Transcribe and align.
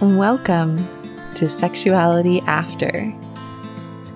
Welcome 0.00 0.88
to 1.34 1.48
Sexuality 1.48 2.40
After, 2.42 3.14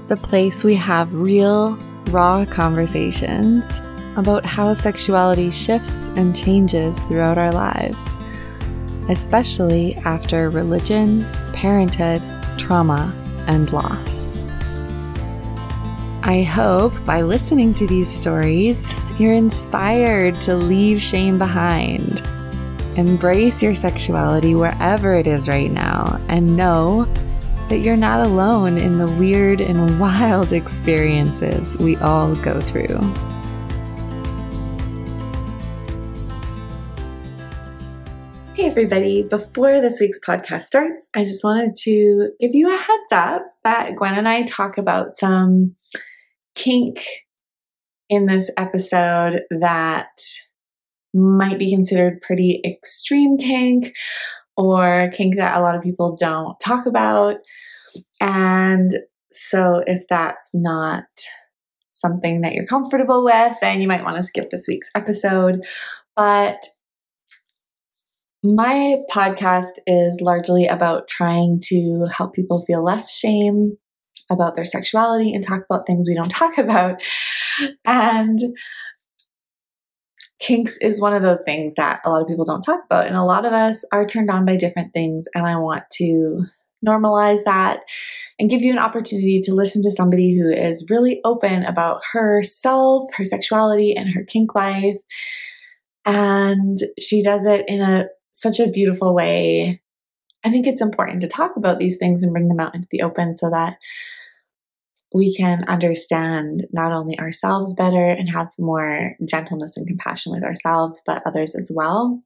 the 0.06 0.16
place 0.16 0.64
we 0.64 0.74
have 0.74 1.12
real, 1.12 1.77
raw 2.11 2.45
conversations 2.45 3.80
about 4.17 4.46
how 4.46 4.72
sexuality 4.72 5.51
shifts 5.51 6.09
and 6.17 6.35
changes 6.35 6.99
throughout 7.01 7.38
our 7.38 7.53
lives, 7.53 8.16
especially 9.09 9.96
after 9.96 10.50
religion, 10.50 11.26
parenthood, 11.52 12.22
trauma, 12.58 13.14
and 13.46 13.72
loss. 13.72 14.45
I 16.22 16.42
hope 16.42 16.92
by 17.04 17.22
listening 17.22 17.74
to 17.74 17.86
these 17.86 18.08
stories, 18.08 18.95
you're 19.18 19.32
inspired 19.32 20.40
to 20.42 20.54
leave 20.54 21.02
shame 21.02 21.38
behind. 21.38 22.22
Embrace 22.99 23.62
your 23.62 23.77
sexuality 23.77 24.57
wherever 24.57 25.15
it 25.15 25.29
is 25.29 25.48
right 25.48 25.70
now, 25.70 26.20
and 26.29 26.56
know 26.56 27.05
that 27.69 27.79
you're 27.79 27.97
not 27.97 28.27
alone 28.27 28.77
in 28.77 28.98
the 28.98 29.06
weird 29.06 29.61
and 29.61 30.01
wild 30.01 30.52
experiences 30.52 31.79
we 31.79 31.95
all 31.98 32.34
go 32.34 32.61
through. 32.61 32.98
Hey, 38.55 38.65
everybody. 38.65 39.23
Before 39.23 39.80
this 39.80 40.01
week's 40.01 40.19
podcast 40.19 40.62
starts, 40.62 41.06
I 41.15 41.23
just 41.23 41.45
wanted 41.45 41.77
to 41.83 42.33
give 42.41 42.53
you 42.53 42.75
a 42.75 42.77
heads 42.77 43.12
up 43.12 43.45
that 43.62 43.95
Gwen 43.95 44.15
and 44.15 44.28
I 44.28 44.42
talk 44.42 44.77
about 44.77 45.12
some 45.12 45.77
kink 46.56 47.06
in 48.09 48.27
this 48.27 48.51
episode 48.56 49.42
that 49.51 50.09
might 51.15 51.59
be 51.59 51.71
considered 51.71 52.21
pretty 52.21 52.61
extreme 52.65 53.39
kink 53.39 53.95
or 54.57 55.11
kink 55.17 55.37
that 55.37 55.57
a 55.57 55.61
lot 55.61 55.75
of 55.75 55.83
people 55.83 56.17
don't 56.19 56.59
talk 56.61 56.87
about. 56.87 57.37
And 58.20 58.95
so, 59.33 59.83
if 59.87 60.03
that's 60.09 60.50
not 60.53 61.05
something 61.91 62.42
that 62.42 62.55
you're 62.55 62.67
comfortable 62.67 63.25
with, 63.25 63.55
then 63.61 63.81
you 63.81 63.89
might 63.89 64.05
want 64.05 64.17
to 64.17 64.23
skip 64.23 64.50
this 64.50 64.67
week's 64.69 64.91
episode. 64.95 65.65
But 66.17 66.65
my 68.43 68.98
podcast 69.11 69.78
is 69.87 70.20
largely 70.20 70.67
about 70.67 71.09
trying 71.09 71.61
to 71.65 72.06
help 72.12 72.34
people 72.34 72.65
feel 72.67 72.84
less 72.84 73.12
shame 73.12 73.77
about 74.31 74.55
their 74.55 74.65
sexuality 74.65 75.34
and 75.34 75.45
talk 75.45 75.62
about 75.69 75.87
things 75.87 76.09
we 76.09 76.15
don't 76.15 76.28
talk 76.28 76.56
about. 76.59 77.00
And 77.84 78.39
kinks 80.39 80.77
is 80.78 81.00
one 81.00 81.14
of 81.14 81.22
those 81.22 81.42
things 81.42 81.75
that 81.75 82.00
a 82.05 82.11
lot 82.11 82.22
of 82.22 82.28
people 82.28 82.44
don't 82.44 82.62
talk 82.62 82.81
about. 82.84 83.06
And 83.06 83.17
a 83.17 83.25
lot 83.25 83.44
of 83.44 83.53
us 83.53 83.84
are 83.92 84.06
turned 84.06 84.31
on 84.31 84.44
by 84.44 84.56
different 84.56 84.92
things. 84.92 85.27
And 85.34 85.47
I 85.47 85.56
want 85.56 85.84
to 85.94 86.47
normalize 86.86 87.44
that 87.44 87.81
and 88.39 88.50
give 88.50 88.62
you 88.62 88.72
an 88.72 88.78
opportunity 88.78 89.42
to 89.42 89.55
listen 89.55 89.83
to 89.83 89.91
somebody 89.91 90.39
who 90.39 90.50
is 90.50 90.86
really 90.89 91.20
open 91.25 91.64
about 91.64 92.00
herself, 92.12 93.09
her 93.16 93.25
sexuality, 93.25 93.94
and 93.97 94.14
her 94.14 94.25
kink 94.25 94.55
life. 94.55 94.97
And 96.05 96.78
she 96.98 97.22
does 97.22 97.44
it 97.44 97.64
in 97.69 97.81
a 97.81 98.06
such 98.33 98.61
a 98.61 98.70
beautiful 98.70 99.14
way. 99.14 99.83
I 100.44 100.50
think 100.50 100.66
it's 100.66 100.81
important 100.81 101.20
to 101.22 101.28
talk 101.28 101.56
about 101.56 101.81
these 101.81 101.98
things 101.98 102.22
and 102.22 102.33
bring 102.33 102.47
them 102.47 102.61
out 102.61 102.75
into 102.75 102.86
the 102.91 103.03
open 103.03 103.34
so 103.34 103.50
that 103.50 103.75
we 105.12 105.34
can 105.34 105.64
understand 105.64 106.67
not 106.73 106.92
only 106.92 107.19
ourselves 107.19 107.75
better 107.75 108.09
and 108.09 108.31
have 108.31 108.48
more 108.59 109.15
gentleness 109.27 109.77
and 109.77 109.87
compassion 109.87 110.33
with 110.33 110.45
ourselves, 110.45 111.03
but 111.06 111.23
others 111.25 111.55
as 111.55 111.70
well. 111.75 112.23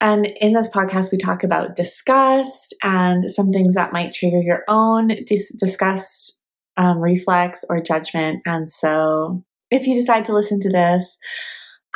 And 0.00 0.26
in 0.26 0.52
this 0.52 0.70
podcast, 0.72 1.10
we 1.10 1.18
talk 1.18 1.42
about 1.42 1.74
disgust 1.76 2.74
and 2.82 3.30
some 3.30 3.50
things 3.50 3.74
that 3.74 3.92
might 3.92 4.14
trigger 4.14 4.40
your 4.40 4.62
own 4.68 5.08
dis- 5.26 5.54
disgust, 5.58 6.40
um, 6.76 6.98
reflex, 6.98 7.64
or 7.68 7.80
judgment. 7.80 8.42
And 8.46 8.70
so, 8.70 9.44
if 9.70 9.86
you 9.86 9.94
decide 9.96 10.24
to 10.26 10.34
listen 10.34 10.60
to 10.60 10.70
this, 10.70 11.18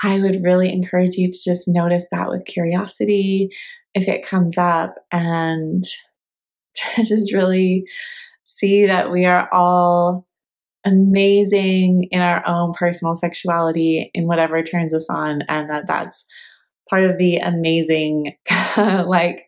I 0.03 0.19
would 0.19 0.43
really 0.43 0.73
encourage 0.73 1.17
you 1.17 1.31
to 1.31 1.39
just 1.45 1.69
notice 1.69 2.07
that 2.11 2.29
with 2.29 2.47
curiosity 2.47 3.51
if 3.95 4.09
it 4.09 4.27
comes 4.27 4.57
up 4.57 4.95
and 5.13 5.85
just 6.97 7.33
really 7.33 7.85
see 8.61 8.87
that 8.87 9.11
we 9.11 9.25
are 9.25 9.49
all 9.53 10.27
amazing 10.85 12.09
in 12.11 12.21
our 12.21 12.47
own 12.47 12.73
personal 12.79 13.15
sexuality 13.15 14.11
in 14.15 14.27
whatever 14.27 14.63
turns 14.63 14.95
us 14.95 15.07
on 15.11 15.43
and 15.49 15.69
that 15.69 15.87
that's 15.87 16.25
part 16.89 17.05
of 17.05 17.19
the 17.19 17.37
amazing 17.37 18.35
like 18.77 19.45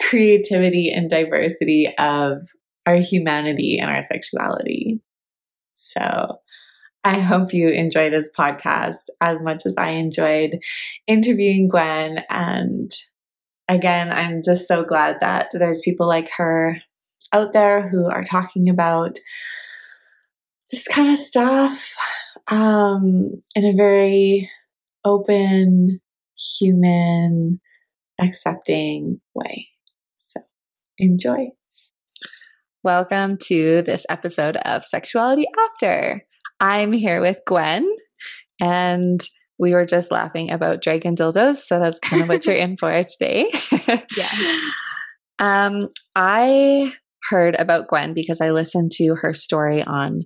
creativity 0.00 0.90
and 0.90 1.10
diversity 1.10 1.92
of 1.98 2.38
our 2.86 2.96
humanity 2.96 3.78
and 3.80 3.90
our 3.90 4.02
sexuality 4.02 5.00
so 5.76 6.38
I 7.04 7.18
hope 7.18 7.52
you 7.52 7.68
enjoy 7.68 8.10
this 8.10 8.30
podcast 8.36 9.06
as 9.20 9.42
much 9.42 9.66
as 9.66 9.74
I 9.76 9.90
enjoyed 9.90 10.60
interviewing 11.08 11.68
Gwen. 11.68 12.20
And 12.30 12.92
again, 13.68 14.12
I'm 14.12 14.40
just 14.40 14.68
so 14.68 14.84
glad 14.84 15.16
that 15.20 15.48
there's 15.52 15.80
people 15.84 16.06
like 16.06 16.30
her 16.36 16.76
out 17.32 17.52
there 17.52 17.88
who 17.88 18.10
are 18.10 18.24
talking 18.24 18.68
about 18.68 19.18
this 20.70 20.86
kind 20.86 21.10
of 21.10 21.18
stuff 21.18 21.94
um, 22.48 23.42
in 23.54 23.64
a 23.64 23.72
very 23.74 24.50
open, 25.04 26.00
human, 26.58 27.60
accepting 28.20 29.20
way. 29.34 29.68
So 30.16 30.42
enjoy. 30.98 31.48
Welcome 32.84 33.38
to 33.44 33.82
this 33.82 34.04
episode 34.10 34.56
of 34.58 34.84
Sexuality 34.84 35.46
After. 35.58 36.26
I'm 36.60 36.92
here 36.92 37.22
with 37.22 37.40
Gwen, 37.46 37.88
and 38.60 39.20
we 39.58 39.72
were 39.72 39.86
just 39.86 40.10
laughing 40.10 40.50
about 40.50 40.82
dragon 40.82 41.16
dildos. 41.16 41.56
So 41.56 41.78
that's 41.78 42.00
kind 42.00 42.22
of 42.22 42.28
what 42.28 42.44
you're 42.44 42.56
in 42.56 42.76
for 42.76 42.92
today. 43.04 43.46
yeah. 43.88 44.58
Um, 45.38 45.88
I 46.14 46.92
heard 47.28 47.54
about 47.56 47.88
Gwen 47.88 48.14
because 48.14 48.40
I 48.40 48.50
listened 48.50 48.92
to 48.92 49.16
her 49.20 49.34
story 49.34 49.82
on 49.82 50.22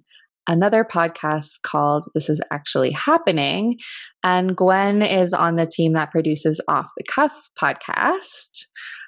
another 0.47 0.85
podcast 0.85 1.63
called 1.63 2.07
This 2.15 2.29
Is 2.29 2.41
Actually 2.51 2.93
Happening. 2.93 3.79
And 4.23 4.57
Gwen 4.57 5.03
is 5.03 5.33
on 5.33 5.57
the 5.57 5.67
team 5.67 5.95
that 5.95 6.11
produces 6.11 6.61
Off 6.69 6.89
the 6.97 7.05
Cuff 7.05 7.51
podcast, 7.61 8.67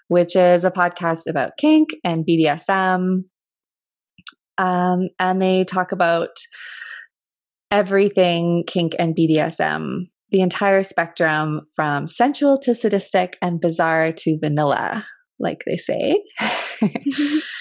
which 0.09 0.37
is 0.37 0.65
a 0.65 0.71
podcast 0.71 1.29
about 1.29 1.53
kink 1.59 1.91
and 2.05 2.27
BDSM. 2.27 3.25
Um, 4.59 5.09
and 5.21 5.41
they 5.41 5.65
talk 5.65 5.93
about 5.93 6.31
everything 7.71 8.65
kink 8.67 8.97
and 8.99 9.17
BDSM, 9.17 10.09
the 10.31 10.41
entire 10.41 10.83
spectrum 10.83 11.61
from 11.77 12.09
sensual 12.09 12.59
to 12.59 12.75
sadistic 12.75 13.39
and 13.41 13.61
bizarre 13.61 14.13
to 14.13 14.39
vanilla, 14.43 15.07
like 15.39 15.63
they 15.67 15.77
say. 15.77 16.25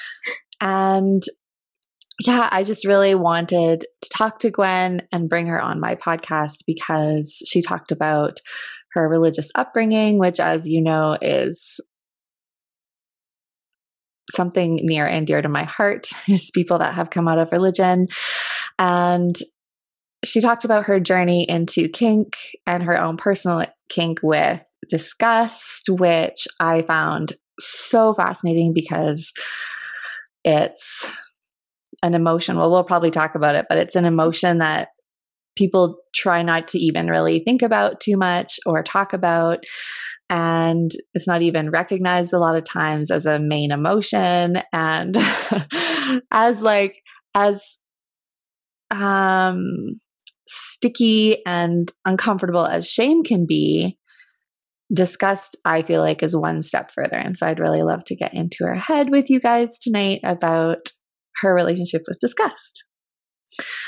And 0.62 1.24
yeah, 2.26 2.50
I 2.52 2.64
just 2.64 2.86
really 2.86 3.14
wanted 3.14 3.86
to 4.02 4.10
talk 4.10 4.40
to 4.40 4.50
Gwen 4.50 5.04
and 5.12 5.30
bring 5.30 5.48
her 5.48 5.62
on 5.62 5.80
my 5.80 5.96
podcast 5.96 6.64
because 6.66 7.44
she 7.48 7.62
talked 7.62 7.92
about 7.92 8.40
her 8.94 9.08
religious 9.08 9.52
upbringing, 9.54 10.18
which, 10.18 10.40
as 10.40 10.68
you 10.68 10.82
know, 10.82 11.18
is 11.22 11.80
something 14.32 14.80
near 14.82 15.06
and 15.06 15.28
dear 15.28 15.42
to 15.42 15.50
my 15.50 15.64
heart 15.64 16.10
is 16.28 16.52
people 16.52 16.80
that 16.80 16.96
have 16.96 17.10
come 17.10 17.28
out 17.28 17.40
of 17.40 17.52
religion. 17.52 18.08
And 18.80 19.36
she 20.26 20.42
talked 20.42 20.66
about 20.66 20.88
her 20.88 21.00
journey 21.00 21.48
into 21.48 21.88
kink 21.88 22.36
and 22.66 22.84
her 22.84 23.00
own 23.00 23.18
personal 23.18 23.64
kink 23.90 24.20
with 24.24 24.64
disgust, 24.90 25.90
which 25.90 26.48
I 26.60 26.82
found 26.82 27.34
so 27.60 28.14
fascinating 28.14 28.74
because 28.74 29.32
it's 30.48 31.06
an 32.02 32.14
emotion. 32.14 32.58
Well, 32.58 32.72
we'll 32.72 32.86
probably 32.86 33.12
talk 33.12 33.36
about 33.36 33.56
it, 33.56 33.66
but 33.68 33.78
it's 33.78 33.96
an 33.96 34.06
emotion 34.06 34.60
that 34.60 34.90
people 35.58 35.98
try 36.16 36.42
not 36.42 36.70
to 36.70 36.80
even 36.80 37.08
really 37.08 37.40
think 37.40 37.62
about 37.62 38.00
too 38.00 38.16
much 38.16 38.60
or 38.66 38.82
talk 38.82 39.12
about. 39.12 39.66
And 40.30 40.90
it's 41.14 41.28
not 41.28 41.42
even 41.42 41.70
recognized 41.70 42.32
a 42.32 42.40
lot 42.40 42.56
of 42.56 42.64
times 42.64 43.12
as 43.12 43.26
a 43.26 43.40
main 43.40 43.72
emotion. 43.72 44.62
And 44.72 45.18
as 46.32 46.62
like, 46.62 46.96
as 47.36 47.80
um 48.90 50.00
sticky 50.48 51.46
and 51.46 51.92
uncomfortable 52.06 52.66
as 52.66 52.90
shame 52.90 53.24
can 53.24 53.46
be, 53.46 53.98
disgust, 54.94 55.58
I 55.66 55.82
feel 55.82 56.02
like, 56.02 56.24
is 56.24 56.36
one 56.36 56.62
step 56.62 56.92
further. 56.92 57.18
And 57.18 57.38
so 57.38 57.48
I'd 57.48 57.60
really 57.60 57.84
love 57.84 58.04
to 58.06 58.16
get 58.16 58.34
into 58.34 58.66
her 58.66 58.76
head 58.76 59.10
with 59.10 59.30
you 59.30 59.40
guys 59.40 59.78
tonight 59.80 60.22
about 60.24 60.90
her 61.38 61.54
relationship 61.54 62.04
with 62.08 62.20
disgust. 62.20 62.86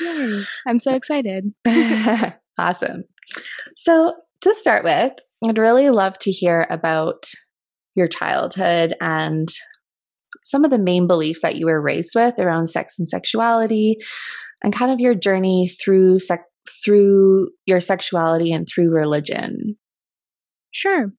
Yay. 0.01 0.43
I'm 0.67 0.79
so 0.79 0.93
excited. 0.93 1.53
awesome. 2.59 3.03
So 3.77 4.13
to 4.41 4.53
start 4.55 4.83
with, 4.83 5.13
I'd 5.47 5.57
really 5.57 5.89
love 5.89 6.17
to 6.19 6.31
hear 6.31 6.67
about 6.69 7.25
your 7.95 8.07
childhood 8.07 8.95
and 9.01 9.47
some 10.43 10.63
of 10.63 10.71
the 10.71 10.79
main 10.79 11.07
beliefs 11.07 11.41
that 11.41 11.55
you 11.55 11.65
were 11.65 11.81
raised 11.81 12.13
with 12.15 12.39
around 12.39 12.67
sex 12.67 12.97
and 12.97 13.07
sexuality 13.07 13.97
and 14.63 14.73
kind 14.73 14.91
of 14.91 14.99
your 14.99 15.15
journey 15.15 15.69
through 15.69 16.19
sec- 16.19 16.45
through 16.83 17.49
your 17.65 17.79
sexuality 17.79 18.51
and 18.51 18.67
through 18.67 18.91
religion. 18.91 19.75
Sure. 20.71 21.11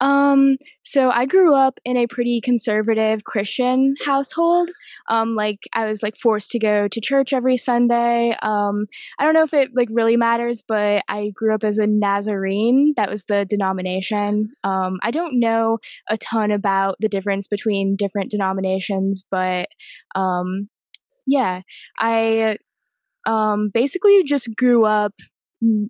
Um, 0.00 0.56
so 0.82 1.10
I 1.10 1.26
grew 1.26 1.54
up 1.54 1.78
in 1.84 1.96
a 1.96 2.08
pretty 2.08 2.40
conservative 2.40 3.24
Christian 3.24 3.94
household. 4.04 4.70
Um, 5.08 5.36
like 5.36 5.60
I 5.74 5.86
was 5.86 6.02
like 6.02 6.16
forced 6.16 6.50
to 6.52 6.58
go 6.58 6.88
to 6.88 7.00
church 7.00 7.32
every 7.32 7.56
Sunday. 7.56 8.36
Um, 8.42 8.86
I 9.18 9.24
don't 9.24 9.34
know 9.34 9.44
if 9.44 9.54
it 9.54 9.70
like 9.74 9.88
really 9.92 10.16
matters, 10.16 10.62
but 10.66 11.04
I 11.08 11.30
grew 11.34 11.54
up 11.54 11.64
as 11.64 11.78
a 11.78 11.86
Nazarene. 11.86 12.94
That 12.96 13.10
was 13.10 13.26
the 13.26 13.46
denomination. 13.48 14.50
Um, 14.64 14.98
I 15.02 15.12
don't 15.12 15.38
know 15.38 15.78
a 16.10 16.18
ton 16.18 16.50
about 16.50 16.96
the 17.00 17.08
difference 17.08 17.46
between 17.46 17.94
different 17.94 18.30
denominations, 18.30 19.24
but 19.30 19.68
um, 20.16 20.68
yeah, 21.26 21.62
I 22.00 22.58
um 23.26 23.70
basically 23.72 24.24
just 24.24 24.54
grew 24.56 24.84
up 24.86 25.12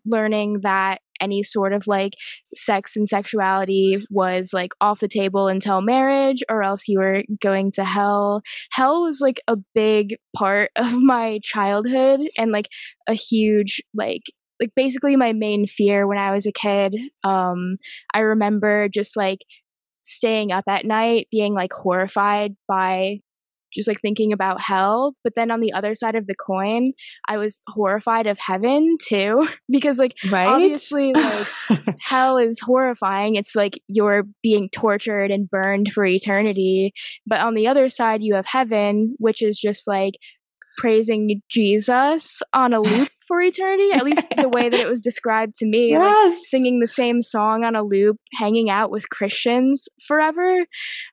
learning 0.05 0.61
that 0.63 1.01
any 1.23 1.43
sort 1.43 1.73
of 1.73 1.87
like 1.87 2.15
sex 2.55 2.97
and 2.97 3.09
sexuality 3.09 4.05
was 4.11 4.51
like 4.53 4.73
off 4.81 5.01
the 5.01 5.09
table 5.09 5.49
until 5.49 5.81
marriage 5.81 6.43
or 6.51 6.63
else 6.63 6.89
you 6.89 6.99
were 6.99 7.23
going 7.41 7.71
to 7.73 7.85
hell. 7.85 8.43
Hell 8.73 9.03
was 9.03 9.21
like 9.21 9.41
a 9.49 9.57
big 9.75 10.17
part 10.37 10.71
of 10.77 10.93
my 10.95 11.39
childhood 11.43 12.21
and 12.37 12.53
like 12.53 12.69
a 13.07 13.15
huge 13.15 13.81
like 13.95 14.23
like 14.61 14.71
basically 14.77 15.17
my 15.17 15.33
main 15.33 15.67
fear 15.67 16.07
when 16.07 16.19
I 16.19 16.33
was 16.33 16.47
a 16.47 16.53
kid. 16.53 16.95
Um 17.25 17.77
I 18.13 18.21
remember 18.21 18.89
just 18.89 19.17
like 19.17 19.39
staying 20.05 20.51
up 20.51 20.65
at 20.69 20.85
night 20.85 21.29
being 21.31 21.55
like 21.55 21.73
horrified 21.73 22.57
by 22.67 23.21
just 23.73 23.89
like 23.89 24.01
thinking 24.01 24.33
about 24.33 24.61
hell. 24.61 25.15
But 25.25 25.35
then 25.37 25.51
on 25.51 25.61
the 25.61 25.73
other 25.73 25.95
side 25.95 26.15
of 26.15 26.27
the 26.27 26.35
coin, 26.35 26.93
I 27.29 27.37
was 27.37 27.63
horrified 27.69 28.27
of 28.27 28.39
heaven 28.39 28.97
too, 29.03 29.49
because 29.71 29.99
like 29.99 30.15
right? 30.31 30.47
obviously 30.47 31.13
like 31.13 31.47
hell 32.01 32.39
is 32.39 32.61
horrifying. 32.61 33.37
It's 33.37 33.55
like 33.55 33.81
you're 33.89 34.25
being 34.43 34.69
tortured 34.71 35.31
and 35.31 35.49
burned 35.49 35.93
for 35.93 36.05
eternity. 36.05 36.93
But 37.27 37.41
on 37.41 37.55
the 37.55 37.67
other 37.67 37.89
side, 37.89 38.23
you 38.23 38.35
have 38.35 38.47
heaven, 38.47 39.17
which 39.19 39.43
is 39.43 39.59
just 39.59 39.87
like 39.87 40.15
praising 40.77 41.43
Jesus 41.51 42.43
on 42.53 42.73
a 42.73 42.81
loop 42.81 43.09
for 43.29 43.41
eternity, 43.41 43.91
at 43.95 44.05
least 44.05 44.27
the 44.37 44.49
way 44.49 44.69
that 44.69 44.81
it 44.81 44.89
was 44.89 45.01
described 45.01 45.57
to 45.57 45.67
me. 45.67 45.91
Yes. 45.91 46.29
Like 46.29 46.39
singing 46.47 46.81
the 46.81 46.89
same 46.89 47.23
song 47.23 47.65
on 47.65 47.77
a 47.77 47.83
loop, 47.83 48.17
hanging 48.35 48.71
out 48.71 48.91
with 48.91 49.09
Christians 49.11 49.89
forever. 50.07 50.67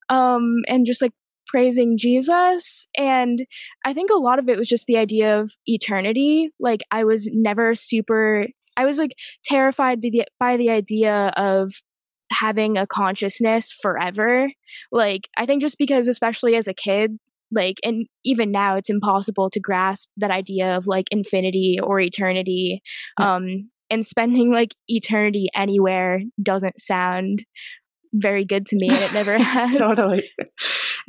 Um, 0.09 0.57
and 0.67 0.85
just 0.85 1.01
like 1.01 1.13
praising 1.49 1.97
Jesus. 1.97 2.87
And 2.95 3.45
I 3.85 3.93
think 3.93 4.09
a 4.11 4.17
lot 4.17 4.39
of 4.39 4.47
it 4.49 4.57
was 4.57 4.67
just 4.67 4.85
the 4.87 4.97
idea 4.97 5.39
of 5.39 5.51
eternity. 5.65 6.49
Like, 6.59 6.81
I 6.91 7.03
was 7.03 7.29
never 7.33 7.75
super, 7.75 8.47
I 8.77 8.85
was 8.85 8.97
like 8.97 9.13
terrified 9.43 10.01
by 10.01 10.09
the, 10.11 10.25
by 10.39 10.57
the 10.57 10.69
idea 10.69 11.33
of 11.35 11.71
having 12.31 12.77
a 12.77 12.87
consciousness 12.87 13.73
forever. 13.81 14.51
Like, 14.91 15.29
I 15.37 15.45
think 15.45 15.61
just 15.61 15.77
because, 15.77 16.07
especially 16.07 16.55
as 16.55 16.67
a 16.67 16.73
kid, 16.73 17.17
like, 17.51 17.77
and 17.83 18.05
even 18.23 18.51
now, 18.51 18.75
it's 18.75 18.91
impossible 18.91 19.49
to 19.49 19.59
grasp 19.59 20.09
that 20.17 20.29
idea 20.29 20.77
of 20.77 20.85
like 20.85 21.07
infinity 21.09 21.77
or 21.81 21.99
eternity. 21.99 22.81
Um, 23.17 23.71
and 23.89 24.05
spending 24.05 24.53
like 24.53 24.75
eternity 24.87 25.47
anywhere 25.55 26.21
doesn't 26.41 26.79
sound 26.79 27.43
very 28.13 28.45
good 28.45 28.65
to 28.67 28.75
me 28.75 28.89
and 28.89 28.97
it 28.97 29.13
never 29.13 29.37
has. 29.37 29.77
totally. 29.77 30.29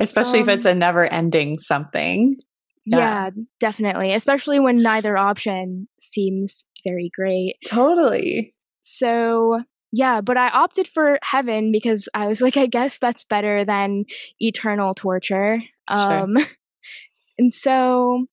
Especially 0.01 0.39
um, 0.39 0.49
if 0.49 0.55
it's 0.55 0.65
a 0.65 0.71
um 0.71 0.79
never 0.79 1.05
ending 1.05 1.57
something. 1.59 2.37
Yeah. 2.85 2.97
yeah, 2.97 3.29
definitely. 3.59 4.13
Especially 4.13 4.59
when 4.59 4.77
neither 4.81 5.17
option 5.17 5.87
seems 5.99 6.65
very 6.85 7.11
great. 7.15 7.55
Totally. 7.67 8.55
So, 8.81 9.61
yeah, 9.91 10.21
but 10.21 10.37
I 10.37 10.49
opted 10.49 10.87
for 10.87 11.19
heaven 11.21 11.71
because 11.71 12.09
I 12.13 12.25
was 12.25 12.41
like, 12.41 12.57
I 12.57 12.65
guess 12.65 12.97
that's 12.97 13.23
better 13.23 13.63
than 13.63 14.05
eternal 14.39 14.93
torture. 14.93 15.59
Um, 15.87 16.35
sure. 16.37 16.47
and 17.37 17.53
so 17.53 18.25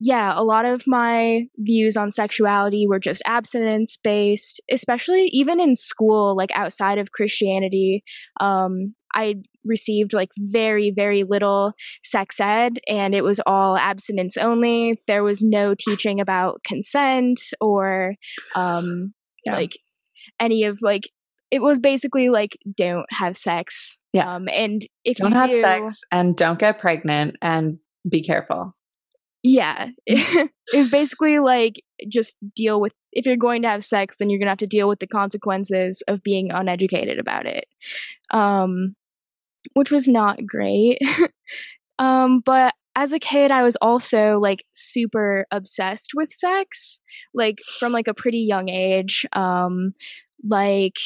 yeah, 0.00 0.32
a 0.36 0.44
lot 0.44 0.64
of 0.64 0.86
my 0.86 1.46
views 1.56 1.96
on 1.96 2.10
sexuality 2.10 2.86
were 2.86 3.00
just 3.00 3.22
abstinence 3.26 3.96
based, 3.96 4.60
especially 4.70 5.24
even 5.32 5.58
in 5.58 5.74
school, 5.74 6.36
like 6.36 6.50
outside 6.54 6.98
of 6.98 7.10
Christianity. 7.10 8.04
Um, 8.40 8.94
I 9.12 9.36
received 9.68 10.12
like 10.12 10.30
very, 10.38 10.92
very 10.94 11.24
little 11.24 11.72
sex 12.02 12.40
ed, 12.40 12.78
and 12.88 13.14
it 13.14 13.22
was 13.22 13.40
all 13.46 13.76
abstinence 13.76 14.36
only. 14.36 15.00
There 15.06 15.22
was 15.22 15.42
no 15.42 15.74
teaching 15.78 16.20
about 16.20 16.62
consent 16.64 17.40
or 17.60 18.14
um, 18.54 19.14
yeah. 19.44 19.54
like 19.54 19.72
any 20.40 20.64
of 20.64 20.78
like 20.82 21.10
it 21.50 21.62
was 21.62 21.78
basically 21.78 22.28
like 22.28 22.58
don't 22.76 23.06
have 23.10 23.36
sex. 23.36 23.98
Yeah. 24.12 24.34
Um, 24.34 24.48
and 24.48 24.82
if 25.04 25.16
don't 25.16 25.32
have 25.32 25.50
do, 25.50 25.60
sex 25.60 26.00
and 26.10 26.36
don't 26.36 26.58
get 26.58 26.78
pregnant 26.78 27.36
and 27.42 27.78
be 28.08 28.22
careful 28.22 28.74
yeah 29.42 29.88
it 30.06 30.50
was 30.74 30.88
basically 30.88 31.38
like 31.38 31.82
just 32.10 32.36
deal 32.54 32.80
with 32.80 32.92
if 33.12 33.24
you're 33.24 33.36
going 33.36 33.62
to 33.62 33.68
have 33.68 33.84
sex 33.84 34.16
then 34.18 34.30
you're 34.30 34.38
going 34.38 34.46
to 34.46 34.50
have 34.50 34.58
to 34.58 34.66
deal 34.66 34.88
with 34.88 34.98
the 34.98 35.06
consequences 35.06 36.02
of 36.08 36.22
being 36.22 36.50
uneducated 36.50 37.18
about 37.18 37.46
it 37.46 37.64
um 38.30 38.94
which 39.74 39.90
was 39.90 40.08
not 40.08 40.44
great 40.46 40.98
um 41.98 42.40
but 42.44 42.74
as 42.96 43.12
a 43.12 43.18
kid 43.18 43.50
i 43.50 43.62
was 43.62 43.76
also 43.76 44.38
like 44.38 44.64
super 44.72 45.46
obsessed 45.50 46.12
with 46.14 46.32
sex 46.32 47.00
like 47.34 47.58
from 47.78 47.92
like 47.92 48.08
a 48.08 48.14
pretty 48.14 48.38
young 48.38 48.68
age 48.68 49.26
um 49.32 49.92
like 50.44 50.96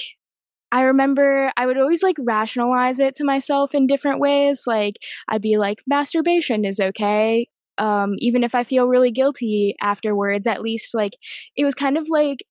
I 0.75 0.85
remember 0.85 1.53
I 1.55 1.67
would 1.67 1.77
always 1.77 2.03
like 2.03 2.17
rationalize 2.19 2.99
it 2.99 3.15
to 3.17 3.25
myself 3.25 3.75
in 3.75 3.87
different 3.87 4.21
ways. 4.21 4.63
Like, 4.67 4.95
I'd 5.29 5.43
be 5.43 5.59
like, 5.59 5.83
masturbation 5.87 6.65
is 6.65 6.81
okay 6.81 7.47
um, 7.79 8.15
even 8.19 8.45
if 8.45 8.55
I 8.55 8.65
feel 8.65 8.87
really 8.87 9.11
guilty 9.11 9.75
afterwards, 9.81 10.47
at 10.47 10.63
least 10.63 10.95
like 10.95 11.15
it 11.57 11.65
was 11.65 11.75
kind 11.75 11.97
of 11.97 12.09
like 12.09 12.45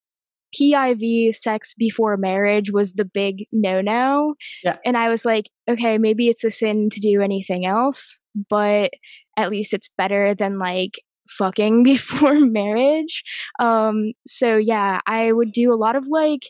PIV 0.58 1.34
sex 1.34 1.74
before 1.74 2.16
marriage 2.16 2.70
was 2.70 2.94
the 2.94 3.04
big 3.04 3.46
no 3.52 3.80
no. 3.80 4.34
Yeah. 4.64 4.76
And 4.84 4.96
I 4.96 5.08
was 5.08 5.24
like, 5.24 5.50
okay, 5.68 5.98
maybe 5.98 6.28
it's 6.28 6.44
a 6.44 6.50
sin 6.50 6.90
to 6.90 7.00
do 7.00 7.20
anything 7.22 7.66
else, 7.66 8.20
but 8.48 8.92
at 9.36 9.50
least 9.50 9.74
it's 9.74 9.88
better 9.96 10.34
than 10.34 10.58
like 10.58 11.00
fucking 11.28 11.82
before 11.84 12.38
marriage. 12.38 13.22
Um, 13.58 14.12
so 14.26 14.56
yeah, 14.56 15.00
I 15.06 15.32
would 15.32 15.52
do 15.52 15.72
a 15.72 15.76
lot 15.76 15.96
of 15.96 16.06
like 16.06 16.42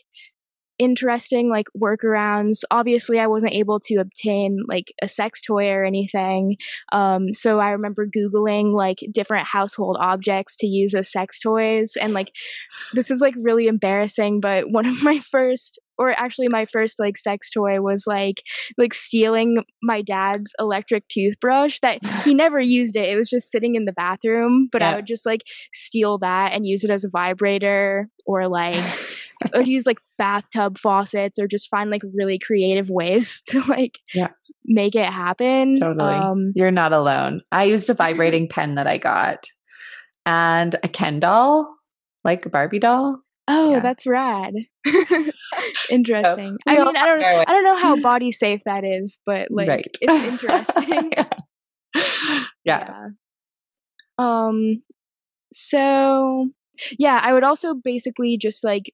interesting 0.83 1.49
like 1.49 1.67
workarounds. 1.77 2.63
Obviously, 2.69 3.19
I 3.19 3.27
wasn't 3.27 3.53
able 3.53 3.79
to 3.81 3.95
obtain 3.95 4.59
like 4.67 4.93
a 5.01 5.07
sex 5.07 5.41
toy 5.41 5.69
or 5.69 5.83
anything. 5.83 6.57
Um, 6.91 7.31
so 7.31 7.59
I 7.59 7.69
remember 7.69 8.05
Googling 8.05 8.73
like 8.73 8.97
different 9.11 9.47
household 9.47 9.97
objects 9.99 10.55
to 10.57 10.67
use 10.67 10.93
as 10.93 11.11
sex 11.11 11.39
toys. 11.39 11.93
And 11.99 12.13
like, 12.13 12.31
this 12.93 13.09
is 13.09 13.21
like 13.21 13.35
really 13.37 13.67
embarrassing, 13.67 14.41
but 14.41 14.65
one 14.71 14.85
of 14.85 15.01
my 15.01 15.19
first 15.19 15.79
or 15.97 16.11
actually 16.19 16.47
my 16.47 16.65
first 16.65 16.99
like 16.99 17.17
sex 17.17 17.49
toy 17.49 17.79
was 17.79 18.05
like 18.07 18.41
like 18.77 18.93
stealing 18.93 19.63
my 19.81 20.01
dad's 20.01 20.53
electric 20.59 21.07
toothbrush 21.07 21.79
that 21.81 22.03
he 22.23 22.33
never 22.33 22.59
used 22.59 22.95
it 22.95 23.07
it 23.07 23.15
was 23.15 23.29
just 23.29 23.51
sitting 23.51 23.75
in 23.75 23.85
the 23.85 23.91
bathroom 23.91 24.67
but 24.71 24.81
yeah. 24.81 24.91
i 24.91 24.95
would 24.95 25.05
just 25.05 25.25
like 25.25 25.41
steal 25.71 26.17
that 26.17 26.51
and 26.51 26.65
use 26.65 26.83
it 26.83 26.89
as 26.89 27.05
a 27.05 27.09
vibrator 27.09 28.09
or 28.25 28.47
like 28.47 28.83
I 29.53 29.57
would 29.57 29.67
use 29.67 29.85
like 29.85 29.99
bathtub 30.17 30.77
faucets 30.77 31.39
or 31.39 31.47
just 31.47 31.69
find 31.69 31.89
like 31.89 32.03
really 32.13 32.39
creative 32.39 32.89
ways 32.89 33.41
to 33.47 33.61
like 33.61 33.99
yeah 34.13 34.29
make 34.65 34.95
it 34.95 35.05
happen. 35.05 35.77
Totally. 35.77 36.13
Um, 36.13 36.53
You're 36.55 36.71
not 36.71 36.93
alone. 36.93 37.41
I 37.51 37.65
used 37.65 37.89
a 37.89 37.93
vibrating 37.93 38.47
pen 38.47 38.75
that 38.75 38.87
I 38.87 38.97
got 38.97 39.45
and 40.25 40.75
a 40.83 40.87
Ken 40.87 41.19
doll, 41.19 41.75
like 42.23 42.45
a 42.45 42.49
Barbie 42.49 42.79
doll. 42.79 43.19
Oh, 43.49 43.73
yeah. 43.73 43.79
that's 43.81 44.07
rad. 44.07 44.53
interesting. 45.89 46.57
So, 46.65 46.73
I 46.73 46.77
mean, 46.77 46.95
I 46.95 47.05
don't 47.05 47.23
I 47.23 47.43
don't 47.45 47.63
know 47.65 47.77
how 47.77 48.01
body 48.01 48.31
safe 48.31 48.61
that 48.65 48.85
is, 48.85 49.19
but 49.25 49.49
like 49.51 49.67
right. 49.67 49.97
it's 49.99 50.23
interesting. 50.23 51.11
yeah. 51.15 52.45
yeah. 52.63 53.07
Um 54.17 54.81
so 55.51 56.49
yeah, 56.97 57.19
I 57.21 57.33
would 57.33 57.43
also 57.43 57.73
basically 57.73 58.37
just 58.37 58.63
like 58.63 58.93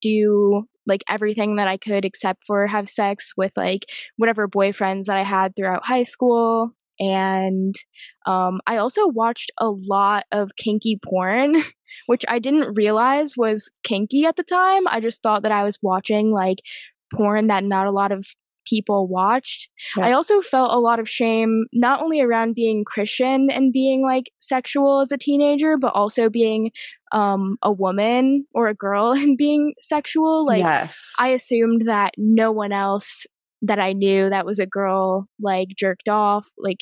do 0.00 0.64
like 0.86 1.02
everything 1.08 1.56
that 1.56 1.68
I 1.68 1.76
could 1.76 2.04
except 2.04 2.44
for 2.46 2.66
have 2.66 2.88
sex 2.88 3.32
with 3.36 3.52
like 3.56 3.86
whatever 4.16 4.48
boyfriends 4.48 5.04
that 5.04 5.16
I 5.16 5.22
had 5.22 5.54
throughout 5.54 5.86
high 5.86 6.04
school. 6.04 6.70
And 6.98 7.74
um, 8.26 8.60
I 8.66 8.78
also 8.78 9.06
watched 9.06 9.52
a 9.58 9.68
lot 9.70 10.24
of 10.32 10.50
kinky 10.56 10.98
porn. 11.04 11.62
which 12.06 12.24
I 12.28 12.38
didn't 12.38 12.74
realize 12.74 13.34
was 13.36 13.70
kinky 13.82 14.24
at 14.24 14.36
the 14.36 14.42
time. 14.42 14.86
I 14.88 15.00
just 15.00 15.22
thought 15.22 15.42
that 15.42 15.52
I 15.52 15.64
was 15.64 15.78
watching 15.82 16.30
like 16.30 16.58
porn 17.14 17.48
that 17.48 17.64
not 17.64 17.86
a 17.86 17.90
lot 17.90 18.12
of 18.12 18.26
people 18.68 19.08
watched. 19.08 19.68
Yeah. 19.96 20.06
I 20.06 20.12
also 20.12 20.40
felt 20.42 20.72
a 20.72 20.78
lot 20.78 21.00
of 21.00 21.08
shame, 21.08 21.66
not 21.72 22.02
only 22.02 22.20
around 22.20 22.54
being 22.54 22.84
Christian 22.84 23.50
and 23.50 23.72
being 23.72 24.02
like 24.02 24.24
sexual 24.38 25.00
as 25.00 25.12
a 25.12 25.18
teenager, 25.18 25.76
but 25.78 25.94
also 25.94 26.28
being 26.28 26.70
um, 27.12 27.56
a 27.62 27.72
woman 27.72 28.46
or 28.54 28.68
a 28.68 28.74
girl 28.74 29.12
and 29.16 29.36
being 29.36 29.74
sexual. 29.80 30.46
Like, 30.46 30.62
yes. 30.62 31.12
I 31.18 31.28
assumed 31.28 31.82
that 31.86 32.12
no 32.16 32.52
one 32.52 32.72
else 32.72 33.26
that 33.62 33.80
I 33.80 33.92
knew 33.92 34.30
that 34.30 34.46
was 34.46 34.58
a 34.58 34.66
girl 34.66 35.28
like 35.40 35.68
jerked 35.76 36.08
off. 36.08 36.48
Like, 36.58 36.80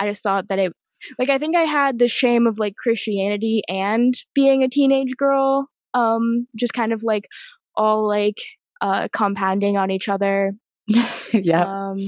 I 0.00 0.08
just 0.08 0.22
thought 0.22 0.48
that 0.48 0.58
it, 0.58 0.72
like, 1.18 1.28
I 1.28 1.38
think 1.38 1.56
I 1.56 1.62
had 1.62 1.98
the 1.98 2.08
shame 2.08 2.46
of 2.46 2.58
like 2.58 2.74
Christianity 2.76 3.62
and 3.68 4.14
being 4.34 4.62
a 4.62 4.68
teenage 4.68 5.16
girl, 5.16 5.68
um, 5.94 6.46
just 6.56 6.72
kind 6.72 6.92
of 6.92 7.02
like 7.02 7.28
all 7.76 8.08
like 8.08 8.38
uh 8.80 9.06
compounding 9.12 9.76
on 9.76 9.90
each 9.90 10.08
other 10.08 10.52
yeah. 11.32 11.90
Um, 11.90 11.98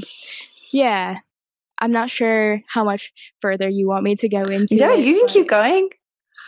yeah. 0.73 1.17
I'm 1.81 1.93
not 1.93 2.11
sure 2.11 2.61
how 2.69 2.85
much 2.85 3.13
further 3.41 3.69
you 3.69 3.89
want 3.89 4.03
me 4.03 4.17
to 4.17 4.29
go 4.29 4.43
into. 4.43 4.77
Yeah, 4.77 4.95
it, 4.95 5.05
you 5.05 5.15
can 5.15 5.29
keep 5.29 5.49
going. 5.49 5.91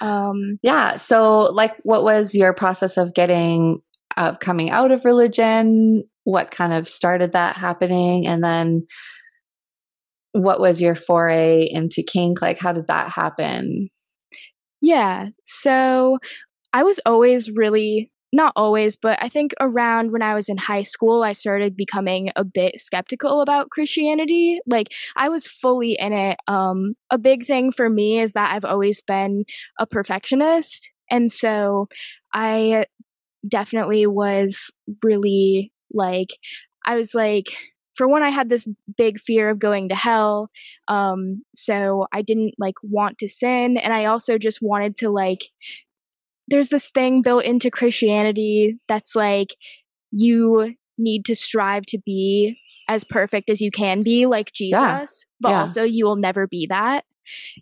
Um, 0.00 0.58
yeah. 0.62 0.96
So, 0.96 1.50
like, 1.52 1.76
what 1.82 2.02
was 2.04 2.34
your 2.34 2.54
process 2.54 2.96
of 2.96 3.14
getting, 3.14 3.80
of 4.16 4.40
coming 4.40 4.70
out 4.70 4.90
of 4.90 5.04
religion? 5.04 6.04
What 6.24 6.50
kind 6.50 6.72
of 6.72 6.88
started 6.88 7.32
that 7.32 7.56
happening? 7.56 8.26
And 8.26 8.42
then 8.42 8.86
what 10.32 10.60
was 10.60 10.80
your 10.80 10.94
foray 10.94 11.66
into 11.68 12.02
kink? 12.02 12.40
Like, 12.40 12.58
how 12.58 12.72
did 12.72 12.86
that 12.86 13.10
happen? 13.10 13.88
Yeah. 14.80 15.28
So, 15.44 16.18
I 16.72 16.84
was 16.84 17.00
always 17.04 17.50
really 17.50 18.12
not 18.32 18.52
always, 18.54 18.96
but 18.96 19.18
I 19.20 19.28
think 19.28 19.52
around 19.60 20.12
when 20.12 20.22
I 20.22 20.34
was 20.34 20.48
in 20.48 20.56
high 20.56 20.82
school, 20.82 21.22
I 21.22 21.32
started 21.32 21.76
becoming 21.76 22.30
a 22.36 22.44
bit 22.44 22.78
skeptical 22.78 23.40
about 23.40 23.70
Christianity. 23.70 24.60
Like 24.66 24.88
I 25.16 25.28
was 25.28 25.48
fully 25.48 25.96
in 25.98 26.12
it. 26.12 26.38
Um, 26.46 26.94
a 27.10 27.18
big 27.18 27.46
thing 27.46 27.72
for 27.72 27.88
me 27.88 28.20
is 28.20 28.34
that 28.34 28.54
I've 28.54 28.64
always 28.64 29.02
been 29.02 29.44
a 29.78 29.86
perfectionist. 29.86 30.92
And 31.10 31.30
so 31.30 31.88
I 32.32 32.86
definitely 33.48 34.06
was 34.06 34.70
really 35.02 35.72
like, 35.92 36.28
I 36.86 36.94
was 36.94 37.14
like, 37.14 37.46
for 37.96 38.08
one, 38.08 38.22
I 38.22 38.30
had 38.30 38.48
this 38.48 38.66
big 38.96 39.18
fear 39.20 39.50
of 39.50 39.58
going 39.58 39.88
to 39.88 39.96
hell. 39.96 40.48
Um, 40.88 41.42
so 41.54 42.06
I 42.12 42.22
didn't 42.22 42.54
like 42.58 42.76
want 42.82 43.18
to 43.18 43.28
sin. 43.28 43.76
And 43.76 43.92
I 43.92 44.06
also 44.06 44.38
just 44.38 44.60
wanted 44.62 44.96
to 44.96 45.10
like 45.10 45.40
there's 46.50 46.68
this 46.68 46.90
thing 46.90 47.22
built 47.22 47.44
into 47.44 47.70
Christianity 47.70 48.78
that's 48.88 49.14
like 49.16 49.54
you 50.10 50.74
need 50.98 51.24
to 51.26 51.34
strive 51.34 51.86
to 51.86 51.98
be 52.04 52.56
as 52.88 53.04
perfect 53.04 53.48
as 53.48 53.60
you 53.60 53.70
can 53.70 54.02
be 54.02 54.26
like 54.26 54.52
Jesus, 54.52 54.74
yeah. 54.74 55.08
but 55.40 55.48
yeah. 55.50 55.60
also 55.60 55.84
you 55.84 56.04
will 56.04 56.16
never 56.16 56.46
be 56.46 56.66
that. 56.68 57.04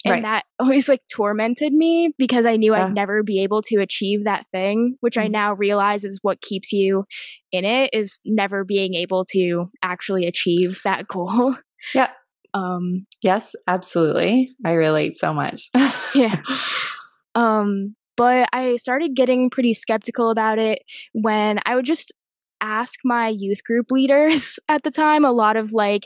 And 0.05 0.13
right. 0.13 0.23
that 0.23 0.45
always 0.59 0.89
like 0.89 1.03
tormented 1.13 1.73
me 1.73 2.15
because 2.17 2.47
I 2.47 2.57
knew 2.57 2.75
yeah. 2.75 2.87
I'd 2.87 2.95
never 2.95 3.23
be 3.23 3.43
able 3.43 3.63
to 3.63 3.77
achieve 3.77 4.25
that 4.25 4.47
thing, 4.53 4.97
which 5.01 5.17
mm-hmm. 5.17 5.27
I 5.27 5.29
now 5.29 5.53
realize 5.53 6.05
is 6.05 6.19
what 6.23 6.41
keeps 6.41 6.73
you 6.73 7.05
in 7.53 7.65
it 7.65 7.91
is 7.93 8.21
never 8.25 8.65
being 8.65 8.95
able 8.95 9.25
to 9.33 9.71
actually 9.83 10.27
achieve 10.27 10.81
that 10.85 11.07
goal. 11.07 11.57
Yeah. 11.95 12.09
Um 12.55 13.07
yes, 13.23 13.55
absolutely. 13.67 14.57
I 14.65 14.73
relate 14.73 15.19
so 15.19 15.35
much. 15.35 15.69
yeah. 16.15 16.41
Um 17.35 17.95
but 18.19 18.49
I 18.53 18.77
started 18.77 19.15
getting 19.15 19.49
pretty 19.49 19.73
skeptical 19.73 20.29
about 20.29 20.59
it 20.59 20.83
when 21.13 21.61
I 21.65 21.77
would 21.77 21.87
just 21.87 22.13
ask 22.61 22.99
my 23.05 23.29
youth 23.29 23.63
group 23.65 23.93
leaders 23.93 24.59
at 24.69 24.83
the 24.83 24.91
time 24.91 25.25
a 25.25 25.33
lot 25.33 25.57
of 25.57 25.73
like 25.73 26.03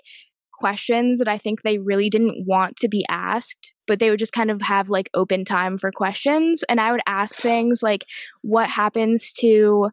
questions 0.52 1.18
that 1.18 1.26
I 1.26 1.38
think 1.38 1.62
they 1.62 1.78
really 1.78 2.08
didn't 2.10 2.46
want 2.46 2.76
to 2.76 2.88
be 2.88 3.04
asked, 3.08 3.74
but 3.88 3.98
they 3.98 4.10
would 4.10 4.18
just 4.18 4.34
kind 4.34 4.50
of 4.50 4.60
have 4.60 4.90
like 4.90 5.10
open 5.14 5.44
time 5.44 5.78
for 5.78 5.90
questions. 5.90 6.62
And 6.68 6.80
I 6.80 6.92
would 6.92 7.00
ask 7.08 7.38
things 7.40 7.82
like, 7.82 8.04
what 8.42 8.68
happens 8.68 9.32
to 9.40 9.88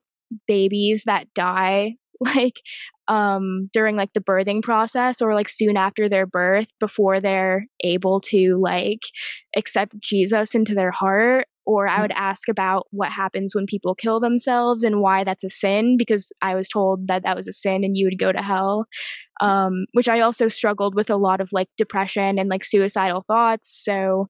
babies 0.46 1.04
that 1.06 1.34
die? 1.34 1.96
Like, 2.22 2.60
um, 3.08 3.68
during 3.72 3.96
like 3.96 4.12
the 4.12 4.20
birthing 4.20 4.62
process 4.62 5.22
or 5.22 5.34
like 5.34 5.48
soon 5.48 5.78
after 5.78 6.10
their 6.10 6.26
birth 6.26 6.68
before 6.78 7.22
they're 7.22 7.66
able 7.82 8.20
to 8.20 8.60
like 8.62 9.04
accept 9.56 9.98
Jesus 10.02 10.54
into 10.54 10.76
their 10.76 10.92
heart 10.92 11.48
or 11.70 11.88
I 11.88 11.98
mm. 11.98 12.02
would 12.02 12.12
ask 12.16 12.50
about 12.50 12.88
what 12.90 13.12
happens 13.12 13.54
when 13.54 13.68
people 13.68 13.94
kill 13.94 14.20
themselves 14.20 14.84
and 14.84 15.02
why 15.02 15.24
that's 15.24 15.44
a 15.44 15.50
sin 15.52 15.98
because 15.98 16.34
I 16.42 16.56
was 16.56 16.68
told 16.68 17.08
that 17.10 17.22
that 17.22 17.36
was 17.36 17.48
a 17.48 17.52
sin 17.52 17.84
and 17.84 17.96
you 17.96 18.08
would 18.08 18.18
go 18.18 18.32
to 18.32 18.42
hell. 18.42 18.88
Um, 19.40 19.86
which 19.94 20.10
I 20.10 20.20
also 20.20 20.48
struggled 20.48 20.96
with 20.96 21.12
a 21.12 21.16
lot 21.16 21.42
of 21.42 21.50
like 21.54 21.70
depression 21.78 22.40
and 22.40 22.50
like 22.50 22.66
suicidal 22.66 23.24
thoughts. 23.28 23.84
So 23.86 24.30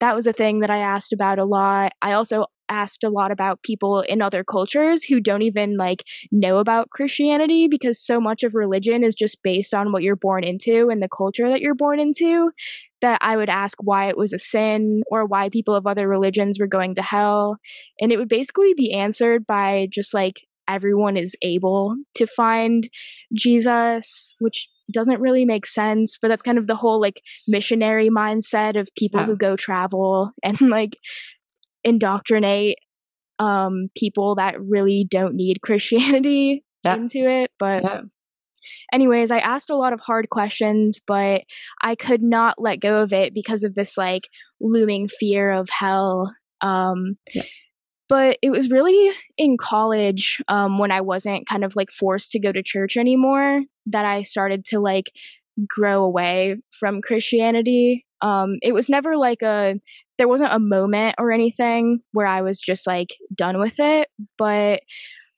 that 0.00 0.16
was 0.16 0.26
a 0.26 0.32
thing 0.32 0.60
that 0.60 0.70
I 0.70 0.78
asked 0.78 1.12
about 1.12 1.38
a 1.38 1.44
lot. 1.44 1.92
I 2.02 2.12
also 2.12 2.46
asked 2.70 3.04
a 3.04 3.10
lot 3.10 3.30
about 3.30 3.62
people 3.62 4.00
in 4.00 4.22
other 4.22 4.44
cultures 4.44 5.04
who 5.04 5.20
don't 5.20 5.42
even 5.42 5.76
like 5.76 6.04
know 6.30 6.58
about 6.58 6.90
Christianity 6.90 7.68
because 7.68 7.98
so 7.98 8.20
much 8.20 8.42
of 8.42 8.54
religion 8.54 9.04
is 9.04 9.14
just 9.14 9.42
based 9.42 9.74
on 9.74 9.92
what 9.92 10.02
you're 10.02 10.16
born 10.16 10.44
into 10.44 10.88
and 10.88 11.02
the 11.02 11.08
culture 11.08 11.48
that 11.50 11.60
you're 11.60 11.74
born 11.74 12.00
into 12.00 12.50
that 13.02 13.18
I 13.20 13.36
would 13.36 13.48
ask 13.48 13.78
why 13.82 14.08
it 14.08 14.16
was 14.16 14.32
a 14.32 14.38
sin 14.38 15.02
or 15.10 15.26
why 15.26 15.48
people 15.48 15.74
of 15.74 15.86
other 15.86 16.06
religions 16.06 16.58
were 16.58 16.66
going 16.66 16.94
to 16.96 17.02
hell. 17.02 17.56
And 18.00 18.12
it 18.12 18.18
would 18.18 18.28
basically 18.28 18.74
be 18.74 18.92
answered 18.92 19.46
by 19.46 19.88
just 19.90 20.14
like 20.14 20.46
everyone 20.68 21.16
is 21.16 21.34
able 21.42 21.96
to 22.14 22.26
find 22.26 22.88
Jesus, 23.34 24.34
which 24.38 24.68
doesn't 24.92 25.20
really 25.20 25.44
make 25.44 25.66
sense, 25.66 26.18
but 26.20 26.28
that's 26.28 26.42
kind 26.42 26.58
of 26.58 26.66
the 26.66 26.76
whole 26.76 27.00
like 27.00 27.22
missionary 27.48 28.10
mindset 28.10 28.78
of 28.78 28.88
people 28.96 29.20
yeah. 29.20 29.26
who 29.26 29.36
go 29.36 29.56
travel 29.56 30.32
and 30.42 30.60
like 30.60 30.96
indoctrinate 31.84 32.78
um 33.38 33.88
people 33.96 34.34
that 34.36 34.60
really 34.60 35.06
don't 35.08 35.34
need 35.34 35.60
Christianity 35.62 36.62
yeah. 36.84 36.94
into 36.94 37.28
it. 37.28 37.50
But 37.58 37.82
yeah 37.82 38.00
anyways, 38.92 39.30
I 39.30 39.38
asked 39.38 39.70
a 39.70 39.76
lot 39.76 39.92
of 39.92 40.00
hard 40.00 40.30
questions, 40.30 41.00
but 41.06 41.42
I 41.82 41.94
could 41.94 42.22
not 42.22 42.56
let 42.58 42.80
go 42.80 43.02
of 43.02 43.12
it 43.12 43.34
because 43.34 43.64
of 43.64 43.74
this 43.74 43.96
like 43.96 44.28
looming 44.60 45.08
fear 45.08 45.50
of 45.50 45.68
hell. 45.68 46.34
Um, 46.60 47.16
yeah. 47.34 47.44
But 48.08 48.38
it 48.42 48.50
was 48.50 48.70
really 48.70 49.14
in 49.38 49.56
college 49.56 50.42
um, 50.48 50.78
when 50.78 50.90
I 50.90 51.00
wasn't 51.00 51.46
kind 51.46 51.64
of 51.64 51.76
like 51.76 51.92
forced 51.92 52.32
to 52.32 52.40
go 52.40 52.50
to 52.50 52.62
church 52.62 52.96
anymore 52.96 53.62
that 53.86 54.04
I 54.04 54.22
started 54.22 54.64
to 54.66 54.80
like 54.80 55.12
grow 55.68 56.02
away 56.02 56.56
from 56.72 57.02
Christianity. 57.02 58.04
Um, 58.22 58.56
it 58.62 58.72
was 58.72 58.90
never 58.90 59.16
like 59.16 59.42
a, 59.42 59.80
there 60.18 60.28
wasn't 60.28 60.52
a 60.52 60.58
moment 60.58 61.16
or 61.18 61.32
anything 61.32 62.00
where 62.12 62.26
I 62.26 62.42
was 62.42 62.60
just 62.60 62.86
like 62.86 63.14
done 63.34 63.58
with 63.58 63.78
it, 63.78 64.08
but 64.36 64.80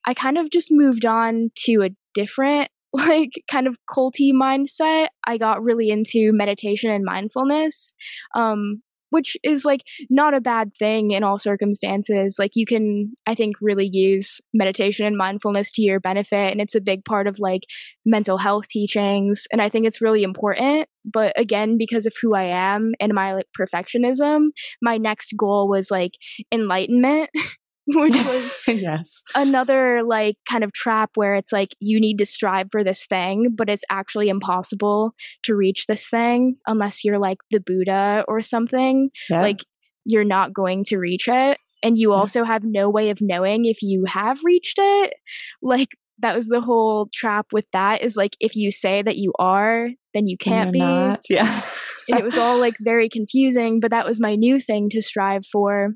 I 0.05 0.15
kind 0.15 0.39
of 0.39 0.51
just 0.51 0.69
moved 0.71 1.07
on 1.07 1.51
to 1.65 1.83
a 1.83 1.91
different 2.15 2.71
like 2.93 3.43
kind 3.51 3.67
of 3.67 3.79
culty 3.89 4.33
mindset, 4.33 5.09
I 5.27 5.39
got 5.39 5.63
really 5.63 5.89
into 5.89 6.31
meditation 6.33 6.91
and 6.91 7.05
mindfulness. 7.05 7.95
Um, 8.35 8.83
which 9.13 9.37
is 9.43 9.65
like 9.65 9.83
not 10.09 10.35
a 10.35 10.41
bad 10.41 10.73
thing 10.79 11.11
in 11.11 11.23
all 11.23 11.39
circumstances. 11.39 12.37
Like 12.39 12.53
you 12.55 12.65
can, 12.67 13.13
I 13.27 13.35
think, 13.35 13.57
really 13.61 13.89
use 13.93 14.41
meditation 14.55 15.07
and 15.07 15.17
mindfulness 15.17 15.71
to 15.73 15.83
your 15.83 16.01
benefit, 16.01 16.51
and 16.51 16.61
it's 16.61 16.75
a 16.75 16.81
big 16.81 17.05
part 17.05 17.27
of 17.27 17.39
like 17.39 17.63
mental 18.07 18.39
health 18.39 18.69
teachings. 18.69 19.47
And 19.53 19.61
I 19.61 19.69
think 19.69 19.87
it's 19.87 20.01
really 20.01 20.23
important. 20.23 20.89
But 21.05 21.39
again, 21.39 21.77
because 21.79 22.07
of 22.07 22.15
who 22.21 22.35
I 22.35 22.45
am 22.45 22.93
and 23.01 23.13
my 23.13 23.35
like 23.35 23.47
perfectionism, 23.59 24.49
my 24.81 24.97
next 24.97 25.35
goal 25.37 25.69
was 25.69 25.91
like 25.91 26.13
enlightenment. 26.51 27.31
which 27.95 28.15
was 28.15 28.59
yes. 28.69 29.23
another 29.35 30.03
like 30.05 30.37
kind 30.49 30.63
of 30.63 30.73
trap 30.73 31.11
where 31.17 31.35
it's 31.35 31.53
like 31.53 31.75
you 31.81 32.01
need 32.01 32.17
to 32.19 32.27
strive 32.27 32.69
for 32.71 32.85
this 32.85 33.07
thing 33.07 33.49
but 33.57 33.69
it's 33.69 33.85
actually 33.91 34.29
impossible 34.29 35.15
to 35.43 35.55
reach 35.55 35.87
this 35.87 36.09
thing 36.09 36.57
unless 36.67 37.05
you're 37.05 37.19
like 37.19 37.39
the 37.51 37.61
buddha 37.61 38.25
or 38.29 38.41
something. 38.41 39.11
Yeah. 39.29 39.43
like 39.43 39.65
you're 40.05 40.25
not 40.25 40.53
going 40.53 40.85
to 40.85 40.99
reach 40.99 41.29
it. 41.29 41.59
And 41.83 41.97
you 41.97 42.13
also 42.13 42.45
have 42.45 42.63
no 42.65 42.89
way 42.89 43.11
of 43.11 43.19
knowing 43.21 43.65
if 43.65 43.83
you 43.83 44.05
have 44.07 44.39
reached 44.45 44.79
it. 44.79 45.15
Like 45.61 45.89
that 46.21 46.37
was 46.37 46.47
the 46.47 46.61
whole 46.61 47.09
trap 47.13 47.47
with 47.53 47.65
that 47.73 48.03
is 48.03 48.17
like 48.17 48.37
if 48.39 48.55
you 48.55 48.71
say 48.71 49.03
that 49.03 49.17
you 49.17 49.33
are 49.39 49.89
then 50.15 50.27
you 50.27 50.37
can't 50.37 50.73
be. 50.73 50.79
not. 50.79 51.23
yeah. 51.31 51.63
And 52.09 52.19
it 52.19 52.25
was 52.25 52.39
all 52.39 52.59
like 52.59 52.75
very 52.81 53.09
confusing 53.09 53.81
but 53.81 53.91
that 53.91 54.07
was 54.07 54.21
my 54.21 54.37
new 54.37 54.61
thing 54.61 54.89
to 54.91 55.01
strive 55.01 55.45
for 55.51 55.95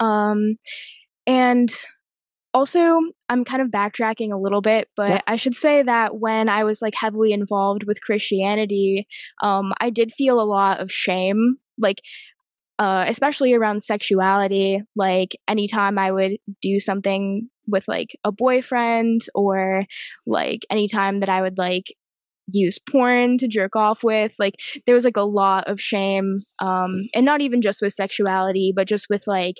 um, 0.00 0.56
and 1.26 1.70
also, 2.54 3.00
I'm 3.28 3.44
kind 3.44 3.60
of 3.60 3.68
backtracking 3.68 4.32
a 4.32 4.38
little 4.38 4.62
bit, 4.62 4.88
but 4.96 5.10
yeah. 5.10 5.20
I 5.26 5.36
should 5.36 5.54
say 5.54 5.82
that 5.82 6.18
when 6.18 6.48
I 6.48 6.64
was 6.64 6.80
like 6.80 6.94
heavily 6.94 7.32
involved 7.32 7.84
with 7.84 8.00
Christianity, 8.00 9.06
um, 9.42 9.72
I 9.78 9.90
did 9.90 10.12
feel 10.12 10.40
a 10.40 10.44
lot 10.44 10.80
of 10.80 10.90
shame. 10.90 11.56
Like, 11.78 12.00
uh, 12.78 13.04
especially 13.08 13.54
around 13.54 13.82
sexuality. 13.82 14.80
Like 14.94 15.36
anytime 15.48 15.98
I 15.98 16.10
would 16.12 16.38
do 16.62 16.78
something 16.78 17.48
with 17.66 17.84
like 17.88 18.16
a 18.24 18.32
boyfriend, 18.32 19.22
or 19.34 19.84
like 20.26 20.60
anytime 20.70 21.20
that 21.20 21.28
I 21.28 21.42
would 21.42 21.58
like 21.58 21.94
use 22.48 22.78
porn 22.78 23.38
to 23.38 23.48
jerk 23.48 23.74
off 23.76 24.04
with, 24.04 24.34
like 24.38 24.54
there 24.86 24.94
was 24.94 25.04
like 25.04 25.16
a 25.16 25.22
lot 25.22 25.68
of 25.68 25.80
shame, 25.80 26.38
um, 26.60 27.02
and 27.14 27.24
not 27.24 27.40
even 27.40 27.60
just 27.60 27.82
with 27.82 27.92
sexuality, 27.92 28.72
but 28.74 28.88
just 28.88 29.08
with 29.10 29.26
like 29.26 29.56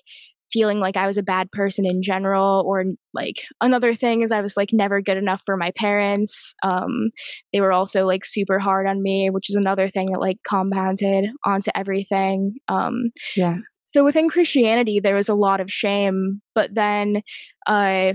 feeling 0.52 0.80
like 0.80 0.96
I 0.96 1.06
was 1.06 1.18
a 1.18 1.22
bad 1.22 1.50
person 1.50 1.86
in 1.86 2.02
general, 2.02 2.62
or 2.66 2.84
like 3.12 3.42
another 3.60 3.94
thing 3.94 4.22
is 4.22 4.32
I 4.32 4.40
was 4.40 4.56
like 4.56 4.70
never 4.72 5.00
good 5.00 5.16
enough 5.16 5.42
for 5.44 5.56
my 5.56 5.72
parents. 5.76 6.54
Um, 6.62 7.10
they 7.52 7.60
were 7.60 7.72
also 7.72 8.06
like 8.06 8.24
super 8.24 8.58
hard 8.58 8.86
on 8.86 9.02
me, 9.02 9.30
which 9.30 9.50
is 9.50 9.56
another 9.56 9.88
thing 9.88 10.12
that 10.12 10.20
like 10.20 10.38
compounded 10.46 11.26
onto 11.44 11.70
everything. 11.74 12.54
Um, 12.68 13.10
yeah. 13.36 13.58
So 13.84 14.04
within 14.04 14.28
Christianity, 14.28 15.00
there 15.00 15.14
was 15.14 15.28
a 15.28 15.34
lot 15.34 15.60
of 15.60 15.70
shame, 15.70 16.42
but 16.54 16.74
then 16.74 17.22
uh, 17.66 18.14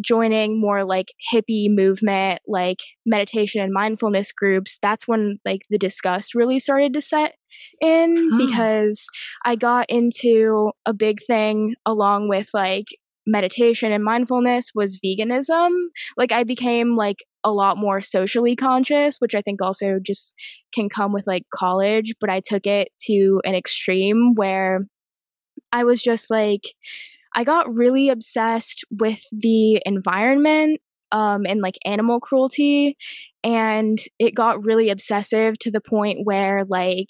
joining 0.00 0.60
more 0.60 0.84
like 0.84 1.12
hippie 1.32 1.68
movement, 1.68 2.40
like 2.46 2.78
meditation 3.06 3.62
and 3.62 3.72
mindfulness 3.72 4.32
groups, 4.32 4.78
that's 4.82 5.06
when 5.06 5.38
like 5.44 5.62
the 5.70 5.78
disgust 5.78 6.34
really 6.34 6.58
started 6.58 6.92
to 6.94 7.00
set 7.00 7.34
in 7.80 8.38
because 8.38 9.06
I 9.44 9.56
got 9.56 9.86
into 9.88 10.72
a 10.86 10.92
big 10.92 11.20
thing 11.26 11.74
along 11.86 12.28
with 12.28 12.48
like 12.54 12.86
meditation 13.26 13.92
and 13.92 14.04
mindfulness 14.04 14.72
was 14.74 15.00
veganism. 15.04 15.70
Like 16.16 16.32
I 16.32 16.44
became 16.44 16.96
like 16.96 17.24
a 17.42 17.50
lot 17.50 17.76
more 17.76 18.00
socially 18.00 18.56
conscious, 18.56 19.18
which 19.18 19.34
I 19.34 19.42
think 19.42 19.62
also 19.62 19.98
just 20.04 20.34
can 20.74 20.88
come 20.88 21.12
with 21.12 21.26
like 21.26 21.44
college, 21.54 22.14
but 22.20 22.30
I 22.30 22.40
took 22.40 22.66
it 22.66 22.88
to 23.06 23.40
an 23.44 23.54
extreme 23.54 24.34
where 24.34 24.86
I 25.72 25.84
was 25.84 26.02
just 26.02 26.30
like 26.30 26.62
I 27.34 27.44
got 27.44 27.74
really 27.74 28.10
obsessed 28.10 28.84
with 28.90 29.20
the 29.32 29.82
environment 29.84 30.80
um, 31.10 31.46
and 31.46 31.60
like 31.60 31.76
animal 31.84 32.20
cruelty. 32.20 32.96
And 33.42 33.98
it 34.18 34.34
got 34.34 34.64
really 34.64 34.90
obsessive 34.90 35.58
to 35.60 35.70
the 35.70 35.80
point 35.80 36.20
where, 36.24 36.64
like, 36.64 37.08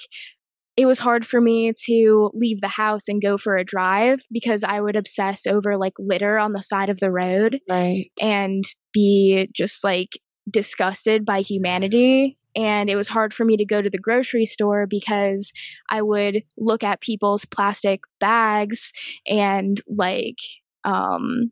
it 0.77 0.87
was 0.87 0.99
hard 0.99 1.27
for 1.27 1.41
me 1.41 1.73
to 1.87 2.31
leave 2.35 2.61
the 2.61 2.69
house 2.69 3.09
and 3.09 3.23
go 3.23 3.39
for 3.39 3.57
a 3.57 3.65
drive 3.65 4.23
because 4.33 4.65
I 4.65 4.81
would 4.81 4.97
obsess 4.97 5.47
over 5.47 5.77
like 5.77 5.95
litter 5.99 6.39
on 6.39 6.53
the 6.53 6.63
side 6.63 6.91
of 6.91 6.99
the 6.99 7.11
road. 7.11 7.61
Right. 7.69 8.11
And 8.21 8.65
be 8.93 9.49
just 9.55 9.85
like 9.85 10.19
disgusted 10.51 11.25
by 11.25 11.41
humanity 11.41 12.37
and 12.57 12.89
it 12.89 12.97
was 12.97 13.09
hard 13.09 13.35
for 13.35 13.45
me 13.45 13.57
to 13.57 13.65
go 13.65 13.83
to 13.83 13.91
the 13.91 13.99
grocery 13.99 14.45
store 14.45 14.87
because 14.89 15.53
I 15.91 16.03
would 16.03 16.43
look 16.57 16.85
at 16.85 17.01
people's 17.01 17.45
plastic 17.45 18.01
bags 18.21 18.93
and 19.27 19.81
like 19.89 20.37
um 20.85 21.51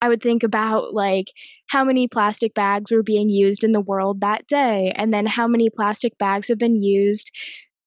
I 0.00 0.08
would 0.08 0.22
think 0.22 0.42
about 0.42 0.92
like 0.92 1.28
how 1.68 1.82
many 1.82 2.08
plastic 2.08 2.52
bags 2.52 2.90
were 2.90 3.02
being 3.02 3.30
used 3.30 3.64
in 3.64 3.72
the 3.72 3.80
world 3.80 4.20
that 4.20 4.46
day 4.46 4.92
and 4.96 5.14
then 5.14 5.24
how 5.24 5.48
many 5.48 5.70
plastic 5.70 6.18
bags 6.18 6.48
have 6.48 6.58
been 6.58 6.82
used 6.82 7.30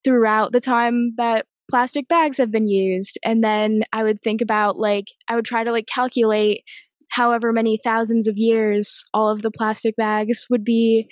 throughout 0.07 0.53
the 0.53 0.61
time 0.61 1.13
that 1.17 1.45
plastic 1.69 2.07
bags 2.07 2.37
have 2.37 2.49
been 2.49 2.65
used. 2.65 3.19
And 3.25 3.43
then 3.43 3.81
I 3.91 4.03
would 4.03 4.21
think 4.23 4.41
about 4.41 4.79
like 4.79 5.07
I 5.27 5.35
would 5.35 5.43
try 5.43 5.65
to 5.65 5.71
like 5.73 5.85
calculate 5.93 6.63
however 7.09 7.51
many 7.51 7.77
thousands 7.83 8.25
of 8.27 8.37
years 8.37 9.03
all 9.13 9.29
of 9.29 9.41
the 9.41 9.51
plastic 9.51 9.97
bags 9.97 10.47
would 10.49 10.63
be 10.63 11.09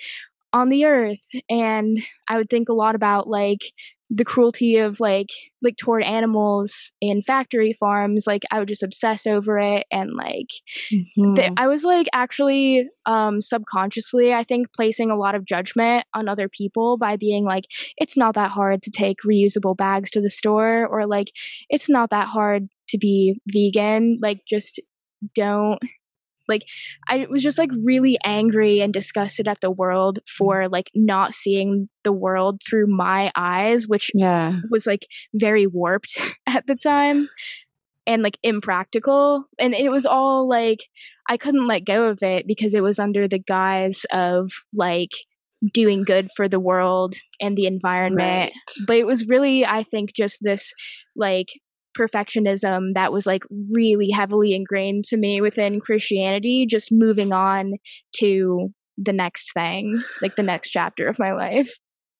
on 0.54 0.70
the 0.70 0.86
earth. 0.86 1.18
And 1.50 2.02
i 2.26 2.38
would 2.38 2.48
think 2.48 2.70
a 2.70 2.72
lot 2.74 2.94
about 2.94 3.28
like 3.28 3.60
the 4.10 4.24
cruelty 4.24 4.76
of 4.76 5.00
like 5.00 5.30
like 5.62 5.76
toward 5.76 6.02
animals 6.04 6.92
in 7.00 7.22
factory 7.22 7.72
farms 7.72 8.24
like 8.26 8.44
i 8.52 8.58
would 8.58 8.68
just 8.68 8.82
obsess 8.82 9.26
over 9.26 9.58
it 9.58 9.84
and 9.90 10.14
like 10.14 10.48
mm-hmm. 10.92 11.34
th- 11.34 11.52
i 11.56 11.66
was 11.66 11.84
like 11.84 12.06
actually 12.12 12.88
um 13.06 13.42
subconsciously 13.42 14.32
i 14.32 14.44
think 14.44 14.72
placing 14.72 15.10
a 15.10 15.16
lot 15.16 15.34
of 15.34 15.44
judgment 15.44 16.04
on 16.14 16.28
other 16.28 16.48
people 16.48 16.96
by 16.96 17.16
being 17.16 17.44
like 17.44 17.64
it's 17.96 18.16
not 18.16 18.34
that 18.36 18.50
hard 18.50 18.80
to 18.82 18.90
take 18.90 19.18
reusable 19.26 19.76
bags 19.76 20.10
to 20.10 20.20
the 20.20 20.30
store 20.30 20.86
or 20.86 21.06
like 21.06 21.32
it's 21.68 21.90
not 21.90 22.10
that 22.10 22.28
hard 22.28 22.68
to 22.88 22.98
be 22.98 23.40
vegan 23.48 24.18
like 24.22 24.40
just 24.48 24.80
don't 25.34 25.80
like 26.48 26.62
I 27.08 27.26
was 27.28 27.42
just 27.42 27.58
like 27.58 27.70
really 27.84 28.18
angry 28.24 28.80
and 28.80 28.92
disgusted 28.92 29.48
at 29.48 29.60
the 29.60 29.70
world 29.70 30.18
for 30.28 30.68
like 30.68 30.90
not 30.94 31.34
seeing 31.34 31.88
the 32.04 32.12
world 32.12 32.60
through 32.68 32.86
my 32.86 33.30
eyes, 33.36 33.88
which 33.88 34.10
yeah. 34.14 34.60
was 34.70 34.86
like 34.86 35.06
very 35.34 35.66
warped 35.66 36.20
at 36.46 36.66
the 36.66 36.76
time 36.76 37.28
and 38.06 38.22
like 38.22 38.38
impractical. 38.42 39.44
And 39.58 39.74
it 39.74 39.90
was 39.90 40.06
all 40.06 40.48
like 40.48 40.80
I 41.28 41.36
couldn't 41.36 41.66
let 41.66 41.84
go 41.84 42.08
of 42.08 42.22
it 42.22 42.46
because 42.46 42.74
it 42.74 42.82
was 42.82 42.98
under 42.98 43.26
the 43.26 43.40
guise 43.40 44.04
of 44.12 44.52
like 44.72 45.10
doing 45.72 46.04
good 46.04 46.28
for 46.36 46.48
the 46.48 46.60
world 46.60 47.14
and 47.42 47.56
the 47.56 47.66
environment. 47.66 48.52
Right. 48.52 48.52
But 48.86 48.96
it 48.96 49.06
was 49.06 49.26
really, 49.26 49.64
I 49.64 49.82
think, 49.82 50.12
just 50.14 50.38
this 50.42 50.72
like 51.16 51.48
perfectionism 51.96 52.94
that 52.94 53.12
was 53.12 53.26
like 53.26 53.42
really 53.70 54.10
heavily 54.10 54.54
ingrained 54.54 55.04
to 55.06 55.16
me 55.16 55.40
within 55.40 55.80
Christianity, 55.80 56.66
just 56.68 56.92
moving 56.92 57.32
on 57.32 57.74
to 58.16 58.68
the 58.98 59.12
next 59.12 59.52
thing, 59.52 60.00
like 60.22 60.36
the 60.36 60.42
next 60.42 60.70
chapter 60.70 61.06
of 61.06 61.18
my 61.18 61.32
life. 61.32 61.74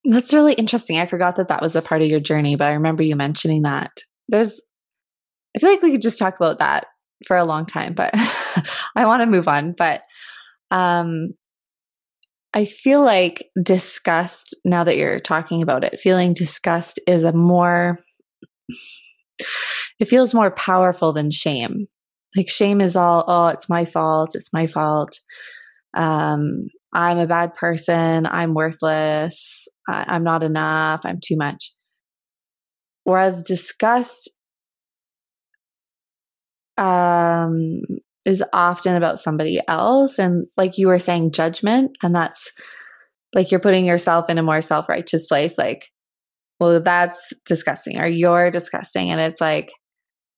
That's 0.04 0.32
really 0.32 0.54
interesting. 0.54 0.98
I 0.98 1.06
forgot 1.06 1.36
that 1.36 1.48
that 1.48 1.62
was 1.62 1.74
a 1.74 1.82
part 1.82 2.02
of 2.02 2.08
your 2.08 2.20
journey, 2.20 2.56
but 2.56 2.68
I 2.68 2.72
remember 2.72 3.02
you 3.02 3.16
mentioning 3.16 3.62
that. 3.62 3.90
There's, 4.28 4.60
I 5.56 5.58
feel 5.58 5.70
like 5.70 5.82
we 5.82 5.92
could 5.92 6.02
just 6.02 6.18
talk 6.18 6.36
about 6.36 6.58
that 6.60 6.86
for 7.26 7.36
a 7.36 7.44
long 7.44 7.66
time, 7.66 7.94
but 7.94 8.10
I 8.96 9.06
want 9.06 9.22
to 9.22 9.26
move 9.26 9.48
on. 9.48 9.72
But 9.72 10.02
um, 10.70 11.30
I 12.54 12.64
feel 12.64 13.04
like 13.04 13.48
disgust, 13.62 14.56
now 14.64 14.84
that 14.84 14.96
you're 14.96 15.20
talking 15.20 15.62
about 15.62 15.84
it, 15.84 16.00
feeling 16.00 16.32
disgust 16.32 17.00
is 17.06 17.22
a 17.22 17.32
more 17.32 17.98
it 19.98 20.08
feels 20.08 20.34
more 20.34 20.50
powerful 20.50 21.12
than 21.12 21.30
shame. 21.30 21.86
Like 22.36 22.50
shame 22.50 22.80
is 22.80 22.96
all, 22.96 23.24
oh, 23.26 23.48
it's 23.48 23.68
my 23.68 23.84
fault, 23.84 24.34
it's 24.34 24.52
my 24.52 24.66
fault. 24.66 25.18
Um, 25.96 26.68
I'm 26.92 27.18
a 27.18 27.26
bad 27.26 27.54
person, 27.54 28.26
I'm 28.26 28.54
worthless, 28.54 29.68
I- 29.88 30.04
I'm 30.08 30.24
not 30.24 30.42
enough, 30.42 31.02
I'm 31.04 31.20
too 31.22 31.36
much. 31.36 31.72
Whereas 33.04 33.42
disgust 33.42 34.30
um, 36.76 37.80
is 38.24 38.42
often 38.52 38.96
about 38.96 39.18
somebody 39.18 39.60
else. 39.68 40.18
And 40.18 40.46
like 40.56 40.78
you 40.78 40.88
were 40.88 40.98
saying, 40.98 41.32
judgment. 41.32 41.96
And 42.02 42.14
that's 42.14 42.50
like 43.34 43.50
you're 43.50 43.60
putting 43.60 43.86
yourself 43.86 44.28
in 44.28 44.38
a 44.38 44.42
more 44.42 44.60
self 44.60 44.88
righteous 44.88 45.26
place. 45.26 45.56
Like, 45.56 45.86
well, 46.60 46.80
that's 46.80 47.32
disgusting, 47.44 47.98
or 47.98 48.06
you're 48.06 48.50
disgusting. 48.50 49.10
And 49.10 49.20
it's 49.20 49.40
like, 49.40 49.70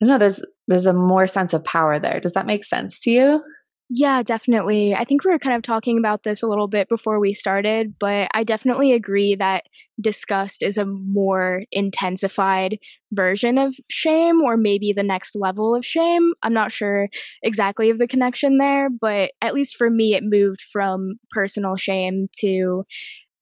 I 0.03 0.07
know, 0.07 0.19
there's 0.19 0.41
there's 0.67 0.87
a 0.87 0.93
more 0.93 1.27
sense 1.27 1.53
of 1.53 1.65
power 1.65 1.99
there. 1.99 2.21
Does 2.21 2.35
that 2.35 2.47
make 2.47 2.65
sense 2.65 3.01
to 3.01 3.11
you? 3.11 3.43
Yeah, 3.91 4.23
definitely. 4.23 4.95
I 4.95 5.05
think 5.05 5.25
we 5.25 5.31
were 5.31 5.39
kind 5.39 5.57
of 5.57 5.63
talking 5.63 5.97
about 5.97 6.23
this 6.23 6.43
a 6.43 6.47
little 6.47 6.69
bit 6.69 6.91
before 6.91 7.19
we 7.19 7.33
started, 7.33 7.95
but 7.99 8.29
I 8.35 8.45
definitely 8.45 8.93
agree 8.93 9.35
that 9.37 9.65
disgust 9.99 10.63
is 10.63 10.77
a 10.77 10.85
more 10.85 11.63
intensified 11.73 12.79
version 13.13 13.57
of 13.57 13.75
shame, 13.89 14.43
or 14.43 14.59
maybe 14.59 14.93
the 14.93 15.03
next 15.03 15.35
level 15.35 15.75
of 15.75 15.87
shame. 15.87 16.33
I'm 16.43 16.53
not 16.53 16.71
sure 16.71 17.09
exactly 17.43 17.89
of 17.89 17.99
the 17.99 18.07
connection 18.07 18.59
there, 18.59 18.91
but 18.91 19.33
at 19.41 19.55
least 19.55 19.77
for 19.77 19.89
me, 19.89 20.15
it 20.15 20.23
moved 20.23 20.61
from 20.71 21.15
personal 21.31 21.77
shame 21.77 22.29
to 22.41 22.85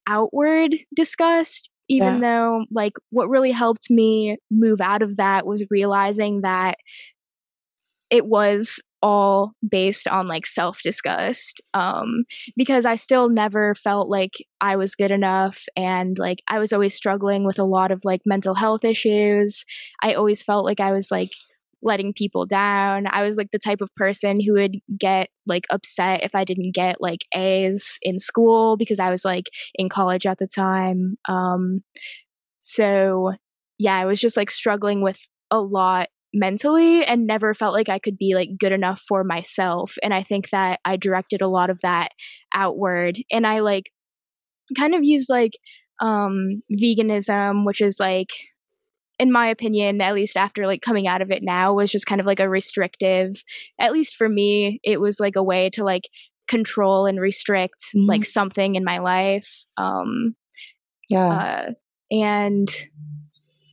outward 0.07 0.77
disgust 0.95 1.71
even 1.88 2.14
yeah. 2.14 2.20
though 2.20 2.64
like 2.70 2.94
what 3.11 3.29
really 3.29 3.53
helped 3.53 3.90
me 3.90 4.37
move 4.51 4.81
out 4.81 5.03
of 5.03 5.16
that 5.16 5.46
was 5.46 5.64
realizing 5.70 6.40
that 6.42 6.77
it 8.11 8.27
was 8.27 8.81
all 9.03 9.53
based 9.68 10.09
on 10.09 10.27
like 10.27 10.46
self 10.46 10.81
disgust 10.83 11.61
um 11.75 12.25
because 12.57 12.87
i 12.87 12.94
still 12.94 13.29
never 13.29 13.75
felt 13.75 14.09
like 14.09 14.33
i 14.61 14.75
was 14.75 14.94
good 14.94 15.11
enough 15.11 15.64
and 15.77 16.18
like 16.18 16.42
i 16.49 16.59
was 16.59 16.72
always 16.72 16.94
struggling 16.94 17.44
with 17.44 17.59
a 17.59 17.64
lot 17.64 17.90
of 17.90 18.01
like 18.05 18.22
mental 18.25 18.55
health 18.55 18.85
issues 18.85 19.64
i 20.03 20.14
always 20.14 20.42
felt 20.42 20.64
like 20.64 20.81
i 20.81 20.92
was 20.92 21.11
like 21.11 21.31
letting 21.83 22.12
people 22.12 22.47
down. 22.47 23.07
I 23.07 23.23
was 23.23 23.37
like 23.37 23.51
the 23.53 23.59
type 23.59 23.81
of 23.81 23.95
person 23.97 24.41
who 24.41 24.55
would 24.55 24.77
get 24.99 25.29
like 25.47 25.67
upset 25.71 26.25
if 26.25 26.35
I 26.35 26.45
didn't 26.45 26.75
get 26.75 27.01
like 27.01 27.21
A's 27.35 27.99
in 28.03 28.19
school 28.19 28.77
because 28.77 28.99
I 28.99 29.11
was 29.11 29.25
like 29.25 29.51
in 29.75 29.89
college 29.89 30.27
at 30.27 30.39
the 30.39 30.49
time. 30.49 31.17
Um 31.29 31.83
so 32.61 33.33
yeah, 33.79 33.97
I 33.97 34.07
was 34.07 34.21
just 34.21 34.37
like 34.37 34.51
struggling 34.51 35.03
with 35.03 35.21
a 35.51 35.61
lot 35.61 36.09
mentally 36.33 37.05
and 37.05 37.27
never 37.27 37.55
felt 37.55 37.75
like 37.75 37.89
I 37.89 37.99
could 37.99 38.19
be 38.19 38.35
like 38.35 38.51
good 38.59 38.73
enough 38.73 39.03
for 39.09 39.25
myself. 39.25 39.95
And 40.03 40.12
I 40.12 40.23
think 40.23 40.51
that 40.51 40.81
I 40.85 40.97
directed 40.97 41.41
a 41.41 41.49
lot 41.49 41.71
of 41.71 41.81
that 41.83 42.11
outward 42.55 43.19
and 43.31 43.47
I 43.47 43.61
like 43.61 43.91
kind 44.77 44.95
of 44.95 45.05
used 45.05 45.31
like 45.31 45.53
um 46.01 46.62
veganism, 46.73 47.65
which 47.65 47.81
is 47.81 47.99
like 48.01 48.31
in 49.19 49.33
my 49.33 49.49
opinion, 49.49 50.01
at 50.01 50.15
least 50.15 50.37
after 50.37 50.67
like 50.67 50.83
coming 50.83 51.07
out 51.07 51.23
of 51.23 51.31
it 51.31 51.43
now, 51.43 51.75
was 51.75 51.91
just 51.91 52.07
kind 52.07 52.21
of 52.21 52.27
like 52.27 52.41
a 52.41 52.49
restrictive. 52.49 53.43
At 53.81 53.93
least 53.93 54.17
for 54.17 54.29
me, 54.29 54.81
it 54.83 55.01
was 55.01 55.21
like 55.21 55.37
a 55.37 55.43
way 55.43 55.71
to 55.71 55.85
like 55.85 56.09
control 56.49 57.07
and 57.07 57.21
restrict 57.21 57.85
mm-hmm. 57.95 58.09
like 58.09 58.25
something 58.25 58.75
in 58.75 58.85
my 58.85 58.99
life. 58.99 59.65
Um, 59.77 60.35
yeah, 61.09 61.29
uh, 61.29 61.71
and 62.11 62.69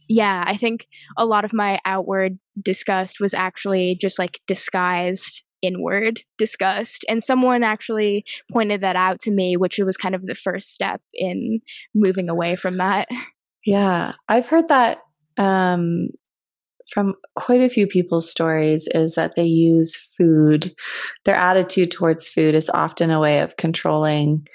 yeah, 0.08 0.44
I 0.46 0.58
think 0.58 0.88
a 1.18 1.26
lot 1.26 1.46
of 1.46 1.54
my 1.54 1.80
outward 1.86 2.38
disgust 2.62 3.20
was 3.20 3.34
actually 3.34 3.98
just 4.00 4.20
like 4.20 4.40
disguised 4.48 5.44
inward 5.62 6.20
disgust. 6.38 7.06
And 7.10 7.24
someone 7.24 7.64
actually 7.64 8.26
pointed 8.52 8.82
that 8.82 8.96
out 8.96 9.20
to 9.22 9.32
me, 9.32 9.56
which 9.56 9.80
was 9.80 9.98
kind 9.98 10.14
of 10.14 10.26
the 10.26 10.36
first 10.36 10.74
step 10.74 11.02
in 11.14 11.62
moving 11.96 12.30
away 12.30 12.56
from 12.56 12.78
that. 12.78 13.08
Yeah, 13.66 14.12
I've 14.28 14.48
heard 14.48 14.68
that 14.68 15.00
um, 15.38 16.10
from 16.92 17.16
quite 17.36 17.62
a 17.62 17.70
few 17.70 17.88
people's 17.88 18.30
stories 18.30 18.88
is 18.94 19.16
that 19.16 19.36
they 19.36 19.46
use 19.46 19.96
food, 19.96 20.74
their 21.26 21.36
attitude 21.36 21.92
towards 21.92 22.28
food 22.28 22.56
is 22.56 22.70
often 22.70 23.10
a 23.10 23.20
way 23.20 23.40
of 23.40 23.58
controlling 23.58 24.48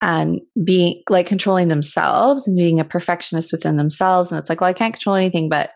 and 0.00 0.40
being 0.64 1.00
like 1.08 1.26
controlling 1.26 1.68
themselves 1.68 2.48
and 2.48 2.56
being 2.56 2.80
a 2.80 2.84
perfectionist 2.84 3.52
within 3.52 3.76
themselves. 3.76 4.32
And 4.32 4.38
it's 4.38 4.48
like, 4.48 4.60
well, 4.60 4.70
I 4.70 4.72
can't 4.72 4.94
control 4.94 5.14
anything, 5.14 5.48
but 5.48 5.70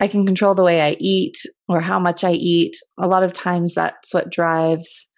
I 0.00 0.08
can 0.08 0.24
control 0.24 0.54
the 0.54 0.64
way 0.64 0.80
I 0.80 0.96
eat 0.98 1.36
or 1.68 1.80
how 1.80 1.98
much 1.98 2.24
I 2.24 2.32
eat. 2.32 2.76
A 2.98 3.06
lot 3.06 3.22
of 3.22 3.32
times 3.32 3.74
that's 3.74 4.14
what 4.14 4.30
drives 4.30 5.08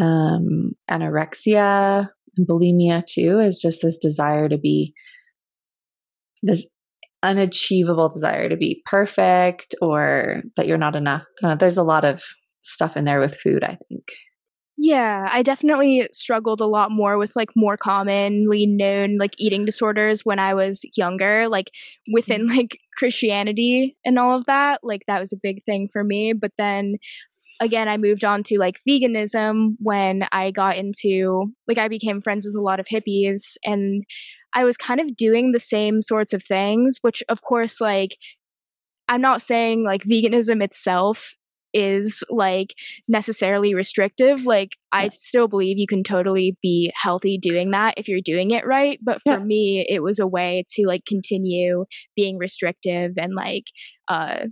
um, 0.00 0.72
anorexia 0.90 2.08
and 2.36 2.48
bulimia 2.48 3.04
too, 3.04 3.38
is 3.40 3.60
just 3.60 3.82
this 3.82 3.98
desire 3.98 4.48
to 4.48 4.56
be 4.56 4.94
this 6.42 6.66
unachievable 7.22 8.08
desire 8.08 8.48
to 8.48 8.56
be 8.56 8.82
perfect 8.86 9.74
or 9.80 10.42
that 10.56 10.66
you're 10.66 10.78
not 10.78 10.96
enough. 10.96 11.24
Uh, 11.42 11.54
there's 11.54 11.76
a 11.76 11.82
lot 11.82 12.04
of 12.04 12.22
stuff 12.60 12.96
in 12.96 13.04
there 13.04 13.20
with 13.20 13.36
food, 13.36 13.62
I 13.64 13.78
think. 13.88 14.08
Yeah, 14.78 15.28
I 15.30 15.42
definitely 15.42 16.08
struggled 16.12 16.60
a 16.60 16.66
lot 16.66 16.90
more 16.90 17.16
with 17.16 17.30
like 17.36 17.50
more 17.54 17.76
commonly 17.76 18.66
known 18.66 19.16
like 19.18 19.32
eating 19.38 19.64
disorders 19.64 20.22
when 20.24 20.38
I 20.38 20.54
was 20.54 20.82
younger, 20.96 21.46
like 21.48 21.70
within 22.12 22.48
mm-hmm. 22.48 22.56
like 22.56 22.78
Christianity 22.96 23.96
and 24.04 24.18
all 24.18 24.36
of 24.36 24.46
that. 24.46 24.80
Like 24.82 25.02
that 25.06 25.20
was 25.20 25.32
a 25.32 25.40
big 25.40 25.62
thing 25.64 25.88
for 25.92 26.02
me. 26.02 26.32
But 26.32 26.52
then 26.58 26.96
again, 27.60 27.86
I 27.86 27.96
moved 27.96 28.24
on 28.24 28.42
to 28.44 28.58
like 28.58 28.80
veganism 28.88 29.76
when 29.78 30.24
I 30.32 30.50
got 30.50 30.76
into 30.76 31.52
like 31.68 31.78
I 31.78 31.88
became 31.88 32.20
friends 32.20 32.44
with 32.44 32.56
a 32.56 32.60
lot 32.60 32.80
of 32.80 32.86
hippies 32.86 33.54
and 33.64 34.02
I 34.54 34.64
was 34.64 34.76
kind 34.76 35.00
of 35.00 35.16
doing 35.16 35.52
the 35.52 35.60
same 35.60 36.02
sorts 36.02 36.32
of 36.32 36.42
things, 36.42 36.98
which 37.02 37.22
of 37.28 37.42
course 37.42 37.80
like 37.80 38.16
I'm 39.08 39.20
not 39.20 39.42
saying 39.42 39.84
like 39.84 40.04
veganism 40.04 40.62
itself 40.62 41.34
is 41.74 42.22
like 42.28 42.74
necessarily 43.08 43.74
restrictive. 43.74 44.44
Like 44.44 44.76
yeah. 44.94 45.00
I 45.00 45.08
still 45.08 45.48
believe 45.48 45.78
you 45.78 45.86
can 45.86 46.02
totally 46.02 46.56
be 46.62 46.92
healthy 46.94 47.38
doing 47.38 47.70
that 47.70 47.94
if 47.96 48.08
you're 48.08 48.20
doing 48.22 48.50
it 48.50 48.66
right. 48.66 48.98
But 49.02 49.22
for 49.22 49.38
yeah. 49.38 49.44
me, 49.44 49.86
it 49.88 50.02
was 50.02 50.18
a 50.18 50.26
way 50.26 50.64
to 50.74 50.86
like 50.86 51.04
continue 51.06 51.84
being 52.14 52.38
restrictive 52.38 53.12
and 53.16 53.34
like 53.34 53.64
uh 54.08 54.46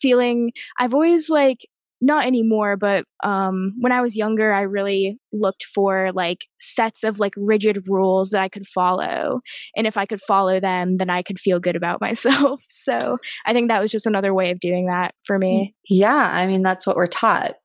feeling 0.00 0.52
I've 0.78 0.94
always 0.94 1.28
like 1.28 1.58
not 2.00 2.26
anymore, 2.26 2.76
but 2.76 3.04
um, 3.22 3.74
when 3.78 3.92
I 3.92 4.00
was 4.00 4.16
younger, 4.16 4.52
I 4.52 4.62
really 4.62 5.18
looked 5.32 5.64
for 5.74 6.10
like 6.14 6.46
sets 6.58 7.04
of 7.04 7.18
like 7.18 7.34
rigid 7.36 7.84
rules 7.86 8.30
that 8.30 8.42
I 8.42 8.48
could 8.48 8.66
follow. 8.66 9.40
And 9.76 9.86
if 9.86 9.96
I 9.96 10.06
could 10.06 10.20
follow 10.22 10.60
them, 10.60 10.96
then 10.96 11.10
I 11.10 11.22
could 11.22 11.38
feel 11.38 11.60
good 11.60 11.76
about 11.76 12.00
myself. 12.00 12.62
So 12.68 13.18
I 13.46 13.52
think 13.52 13.68
that 13.68 13.80
was 13.80 13.90
just 13.90 14.06
another 14.06 14.32
way 14.32 14.50
of 14.50 14.60
doing 14.60 14.86
that 14.86 15.14
for 15.24 15.38
me. 15.38 15.74
Yeah. 15.88 16.30
I 16.32 16.46
mean, 16.46 16.62
that's 16.62 16.86
what 16.86 16.96
we're 16.96 17.06
taught 17.06 17.56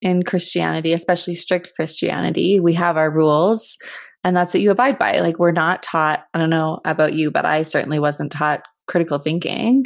in 0.00 0.22
Christianity, 0.22 0.92
especially 0.92 1.34
strict 1.34 1.72
Christianity. 1.74 2.60
We 2.60 2.74
have 2.74 2.96
our 2.96 3.10
rules 3.10 3.76
and 4.24 4.36
that's 4.36 4.52
what 4.52 4.62
you 4.62 4.70
abide 4.70 4.98
by. 4.98 5.20
Like, 5.20 5.38
we're 5.38 5.52
not 5.52 5.82
taught, 5.82 6.24
I 6.34 6.38
don't 6.38 6.50
know 6.50 6.80
about 6.84 7.14
you, 7.14 7.30
but 7.30 7.44
I 7.44 7.62
certainly 7.62 7.98
wasn't 7.98 8.32
taught 8.32 8.62
critical 8.88 9.18
thinking 9.18 9.84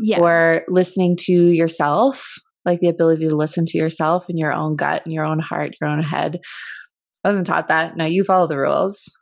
yeah. 0.00 0.18
or 0.18 0.64
listening 0.68 1.16
to 1.20 1.32
yourself 1.32 2.34
like 2.64 2.80
the 2.80 2.88
ability 2.88 3.28
to 3.28 3.36
listen 3.36 3.64
to 3.66 3.78
yourself 3.78 4.28
and 4.28 4.38
your 4.38 4.52
own 4.52 4.76
gut 4.76 5.02
and 5.04 5.12
your 5.12 5.24
own 5.24 5.38
heart, 5.38 5.74
your 5.80 5.90
own 5.90 6.02
head. 6.02 6.40
I 7.24 7.28
wasn't 7.28 7.46
taught 7.46 7.68
that. 7.68 7.96
No, 7.96 8.04
you 8.04 8.24
follow 8.24 8.46
the 8.46 8.58
rules, 8.58 9.16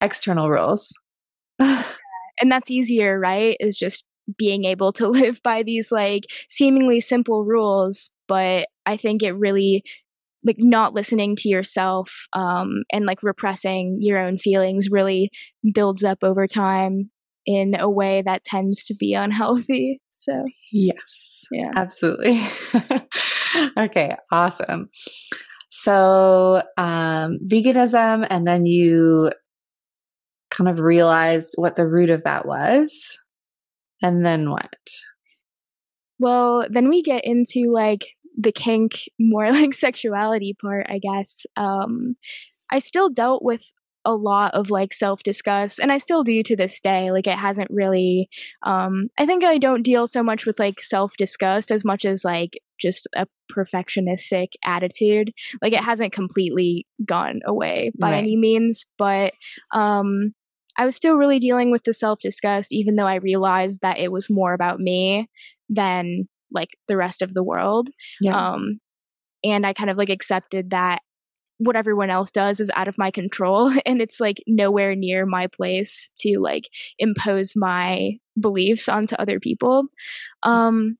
external 0.00 0.50
rules. 0.50 0.92
and 1.58 2.50
that's 2.50 2.70
easier, 2.70 3.18
right? 3.18 3.56
Is 3.60 3.76
just 3.76 4.04
being 4.38 4.64
able 4.64 4.92
to 4.94 5.08
live 5.08 5.40
by 5.42 5.62
these 5.62 5.90
like 5.92 6.24
seemingly 6.48 7.00
simple 7.00 7.44
rules. 7.44 8.10
But 8.28 8.68
I 8.84 8.96
think 8.96 9.22
it 9.22 9.32
really 9.32 9.82
like 10.44 10.56
not 10.58 10.94
listening 10.94 11.34
to 11.36 11.48
yourself 11.48 12.26
um, 12.32 12.84
and 12.92 13.04
like 13.04 13.22
repressing 13.22 13.98
your 14.00 14.18
own 14.18 14.38
feelings 14.38 14.88
really 14.90 15.30
builds 15.74 16.04
up 16.04 16.18
over 16.22 16.46
time 16.46 17.10
in 17.46 17.74
a 17.78 17.90
way 17.90 18.22
that 18.24 18.44
tends 18.44 18.84
to 18.84 18.94
be 18.94 19.14
unhealthy. 19.14 20.00
So, 20.18 20.46
yes. 20.72 21.44
Yeah. 21.50 21.72
Absolutely. 21.76 22.40
okay, 23.76 24.16
awesome. 24.32 24.88
So, 25.68 26.62
um, 26.78 27.38
veganism, 27.46 28.26
and 28.30 28.46
then 28.46 28.64
you 28.64 29.30
kind 30.50 30.70
of 30.70 30.80
realized 30.80 31.52
what 31.56 31.76
the 31.76 31.86
root 31.86 32.08
of 32.08 32.24
that 32.24 32.46
was. 32.46 33.18
And 34.02 34.24
then 34.24 34.50
what? 34.50 34.74
Well, 36.18 36.66
then 36.70 36.88
we 36.88 37.02
get 37.02 37.24
into 37.24 37.70
like 37.70 38.06
the 38.38 38.52
kink, 38.52 38.92
more 39.20 39.50
like 39.52 39.74
sexuality 39.74 40.56
part, 40.58 40.86
I 40.88 40.98
guess. 40.98 41.44
Um, 41.56 42.16
I 42.70 42.78
still 42.78 43.10
dealt 43.10 43.44
with 43.44 43.70
a 44.06 44.14
lot 44.14 44.54
of 44.54 44.70
like 44.70 44.94
self 44.94 45.22
disgust 45.24 45.80
and 45.80 45.92
i 45.92 45.98
still 45.98 46.22
do 46.22 46.42
to 46.42 46.56
this 46.56 46.80
day 46.80 47.10
like 47.10 47.26
it 47.26 47.36
hasn't 47.36 47.70
really 47.70 48.28
um 48.62 49.08
i 49.18 49.26
think 49.26 49.44
i 49.44 49.58
don't 49.58 49.82
deal 49.82 50.06
so 50.06 50.22
much 50.22 50.46
with 50.46 50.58
like 50.58 50.80
self 50.80 51.16
disgust 51.18 51.70
as 51.70 51.84
much 51.84 52.04
as 52.04 52.24
like 52.24 52.56
just 52.80 53.08
a 53.16 53.26
perfectionistic 53.52 54.48
attitude 54.64 55.32
like 55.60 55.72
it 55.72 55.82
hasn't 55.82 56.12
completely 56.12 56.86
gone 57.04 57.40
away 57.46 57.90
by 57.98 58.12
right. 58.12 58.18
any 58.18 58.36
means 58.36 58.86
but 58.96 59.34
um 59.72 60.32
i 60.78 60.84
was 60.84 60.94
still 60.94 61.16
really 61.16 61.40
dealing 61.40 61.72
with 61.72 61.82
the 61.84 61.92
self 61.92 62.20
disgust 62.20 62.72
even 62.72 62.94
though 62.94 63.06
i 63.06 63.16
realized 63.16 63.80
that 63.82 63.98
it 63.98 64.12
was 64.12 64.30
more 64.30 64.54
about 64.54 64.78
me 64.78 65.28
than 65.68 66.28
like 66.52 66.70
the 66.86 66.96
rest 66.96 67.22
of 67.22 67.34
the 67.34 67.42
world 67.42 67.88
yeah. 68.20 68.52
um 68.52 68.78
and 69.42 69.66
i 69.66 69.72
kind 69.72 69.90
of 69.90 69.96
like 69.96 70.10
accepted 70.10 70.70
that 70.70 71.00
what 71.58 71.76
everyone 71.76 72.10
else 72.10 72.30
does 72.30 72.60
is 72.60 72.70
out 72.74 72.88
of 72.88 72.98
my 72.98 73.10
control 73.10 73.72
and 73.86 74.00
it's 74.00 74.20
like 74.20 74.42
nowhere 74.46 74.94
near 74.94 75.26
my 75.26 75.46
place 75.46 76.10
to 76.18 76.38
like 76.38 76.68
impose 76.98 77.54
my 77.56 78.12
beliefs 78.38 78.88
onto 78.88 79.14
other 79.16 79.40
people. 79.40 79.84
Um 80.42 80.98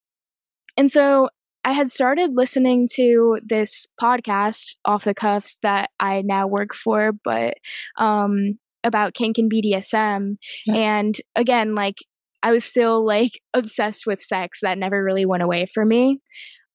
and 0.77 0.90
so 0.90 1.29
i 1.64 1.73
had 1.73 1.90
started 1.90 2.33
listening 2.35 2.87
to 2.92 3.38
this 3.42 3.87
podcast 4.01 4.77
off 4.85 5.05
the 5.05 5.14
cuffs 5.14 5.59
that 5.62 5.90
i 6.01 6.23
now 6.23 6.47
work 6.47 6.75
for 6.75 7.12
but 7.25 7.55
um 7.97 8.59
about 8.85 9.14
kink 9.14 9.38
and 9.38 9.51
bdsm 9.51 10.37
yeah. 10.66 10.75
and 10.75 11.16
again 11.35 11.75
like 11.75 11.97
i 12.42 12.53
was 12.53 12.64
still 12.64 13.05
like 13.05 13.33
obsessed 13.55 14.07
with 14.07 14.21
sex 14.21 14.61
that 14.62 14.79
never 14.79 15.03
really 15.03 15.27
went 15.27 15.42
away 15.42 15.66
for 15.66 15.85
me. 15.85 16.21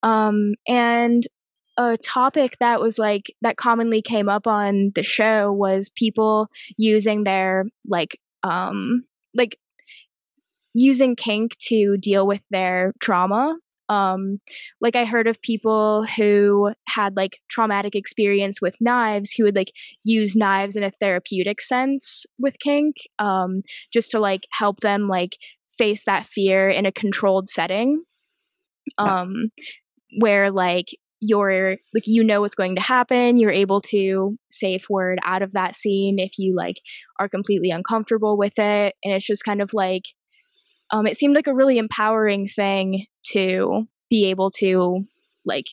Um 0.04 0.56
and 0.68 1.24
a 1.78 1.98
topic 1.98 2.58
that 2.60 2.80
was 2.80 3.00
like 3.00 3.34
that 3.42 3.58
commonly 3.58 4.02
came 4.02 4.30
up 4.30 4.48
on 4.48 4.92
the 4.96 5.04
show 5.04 5.52
was 5.52 5.90
people 5.96 6.48
using 6.78 7.24
their 7.24 7.66
like 7.88 8.20
um 8.44 9.04
like 9.34 9.58
using 10.74 11.16
kink 11.16 11.58
to 11.60 11.98
deal 11.98 12.26
with 12.28 12.44
their 12.50 12.94
trauma. 13.02 13.56
Um 13.90 14.40
like 14.80 14.96
i 14.96 15.04
heard 15.04 15.28
of 15.28 15.42
people 15.42 16.06
who 16.06 16.72
had 16.88 17.18
like 17.18 17.40
traumatic 17.50 17.94
experience 17.94 18.62
with 18.62 18.76
knives 18.80 19.32
who 19.32 19.44
would 19.44 19.56
like 19.56 19.72
use 20.06 20.34
knives 20.34 20.78
in 20.78 20.84
a 20.84 20.92
therapeutic 21.02 21.62
sense 21.62 22.26
with 22.40 22.58
kink 22.60 22.96
um 23.20 23.64
just 23.92 24.12
to 24.12 24.20
like 24.20 24.48
help 24.52 24.80
them 24.80 25.10
like 25.10 25.36
face 25.78 26.06
that 26.06 26.26
fear 26.26 26.70
in 26.70 26.86
a 26.86 26.92
controlled 26.92 27.50
setting. 27.50 28.04
Um 28.98 29.52
where 30.18 30.52
like 30.52 30.88
you're 31.22 31.78
like 31.94 32.08
you 32.08 32.24
know 32.24 32.42
what's 32.42 32.56
going 32.56 32.76
to 32.76 32.82
happen 32.82 33.38
you're 33.38 33.52
able 33.52 33.80
to 33.80 34.38
safe 34.50 34.88
word 34.90 35.20
out 35.24 35.42
of 35.42 35.54
that 35.54 35.76
scene 35.76 36.20
if 36.20 36.38
you 36.38 36.56
like 36.56 36.78
are 37.20 37.30
completely 37.30 37.70
uncomfortable 37.70 38.38
with 38.38 38.58
it 38.58 38.96
and 39.04 39.14
it's 39.14 39.26
just 39.26 39.46
kind 39.46 39.62
of 39.62 39.74
like 39.74 40.04
um 40.90 41.06
it 41.06 41.16
seemed 41.16 41.36
like 41.36 41.48
a 41.48 41.54
really 41.54 41.78
empowering 41.78 42.48
thing 42.48 43.06
to 43.24 43.88
be 44.10 44.30
able 44.30 44.50
to 44.50 45.04
like 45.46 45.68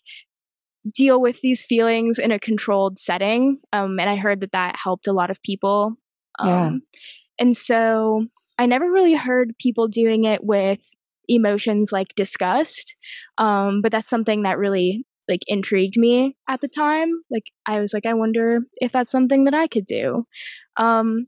deal 0.94 1.20
with 1.20 1.40
these 1.40 1.64
feelings 1.64 2.18
in 2.18 2.30
a 2.30 2.38
controlled 2.38 3.00
setting 3.00 3.58
um 3.72 3.98
and 3.98 4.08
i 4.08 4.16
heard 4.16 4.40
that 4.40 4.52
that 4.52 4.76
helped 4.76 5.06
a 5.06 5.12
lot 5.12 5.30
of 5.30 5.42
people 5.42 5.94
um 6.38 6.48
yeah. 6.48 6.70
and 7.40 7.56
so 7.56 8.26
I 8.58 8.66
never 8.66 8.90
really 8.90 9.14
heard 9.14 9.56
people 9.58 9.86
doing 9.86 10.24
it 10.24 10.42
with 10.42 10.80
emotions 11.28 11.92
like 11.92 12.14
disgust. 12.16 12.96
Um, 13.38 13.80
but 13.82 13.92
that's 13.92 14.08
something 14.08 14.42
that 14.42 14.58
really 14.58 15.06
like 15.28 15.42
intrigued 15.46 15.96
me 15.96 16.36
at 16.48 16.60
the 16.60 16.68
time. 16.68 17.10
Like 17.30 17.44
I 17.66 17.80
was 17.80 17.92
like, 17.92 18.06
I 18.06 18.14
wonder 18.14 18.60
if 18.76 18.92
that's 18.92 19.10
something 19.10 19.44
that 19.44 19.54
I 19.54 19.66
could 19.66 19.86
do. 19.86 20.24
Um, 20.76 21.26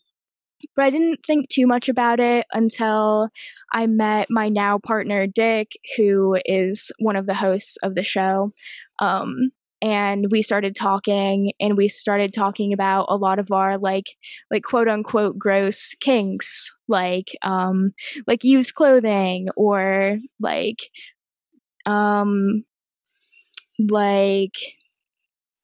but 0.76 0.84
I 0.84 0.90
didn't 0.90 1.20
think 1.26 1.48
too 1.48 1.66
much 1.66 1.88
about 1.88 2.20
it 2.20 2.46
until 2.52 3.28
I 3.72 3.86
met 3.86 4.28
my 4.30 4.48
now 4.48 4.78
partner 4.78 5.26
Dick, 5.26 5.72
who 5.96 6.36
is 6.44 6.92
one 6.98 7.16
of 7.16 7.26
the 7.26 7.34
hosts 7.34 7.76
of 7.82 7.94
the 7.94 8.02
show. 8.02 8.52
Um, 8.98 9.50
and 9.82 10.26
we 10.30 10.42
started 10.42 10.76
talking 10.76 11.52
and 11.58 11.76
we 11.76 11.88
started 11.88 12.34
talking 12.34 12.72
about 12.72 13.06
a 13.08 13.16
lot 13.16 13.38
of 13.38 13.50
our 13.50 13.78
like 13.78 14.16
like 14.50 14.62
quote 14.62 14.88
unquote 14.88 15.38
gross 15.38 15.94
kinks 16.00 16.70
like 16.86 17.28
um 17.42 17.92
like 18.26 18.44
used 18.44 18.74
clothing 18.74 19.48
or 19.56 20.18
like 20.38 20.76
um 21.86 22.62
like 23.88 24.54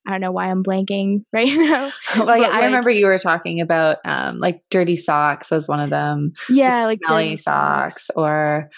I 0.06 0.12
don't 0.12 0.20
know 0.20 0.32
why 0.32 0.50
I'm 0.50 0.62
blanking 0.62 1.24
right 1.32 1.48
now. 1.48 1.92
like, 2.24 2.42
I 2.42 2.66
remember 2.66 2.90
you 2.90 3.06
were 3.06 3.18
talking 3.18 3.60
about 3.60 3.98
um, 4.04 4.38
like 4.38 4.62
dirty 4.70 4.96
socks 4.96 5.50
as 5.52 5.68
one 5.68 5.80
of 5.80 5.90
them. 5.90 6.32
Yeah, 6.48 6.86
like, 6.86 7.00
like 7.02 7.06
smelly 7.06 7.36
socks, 7.36 8.06
socks, 8.06 8.10
or 8.16 8.70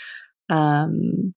um, 0.49 1.35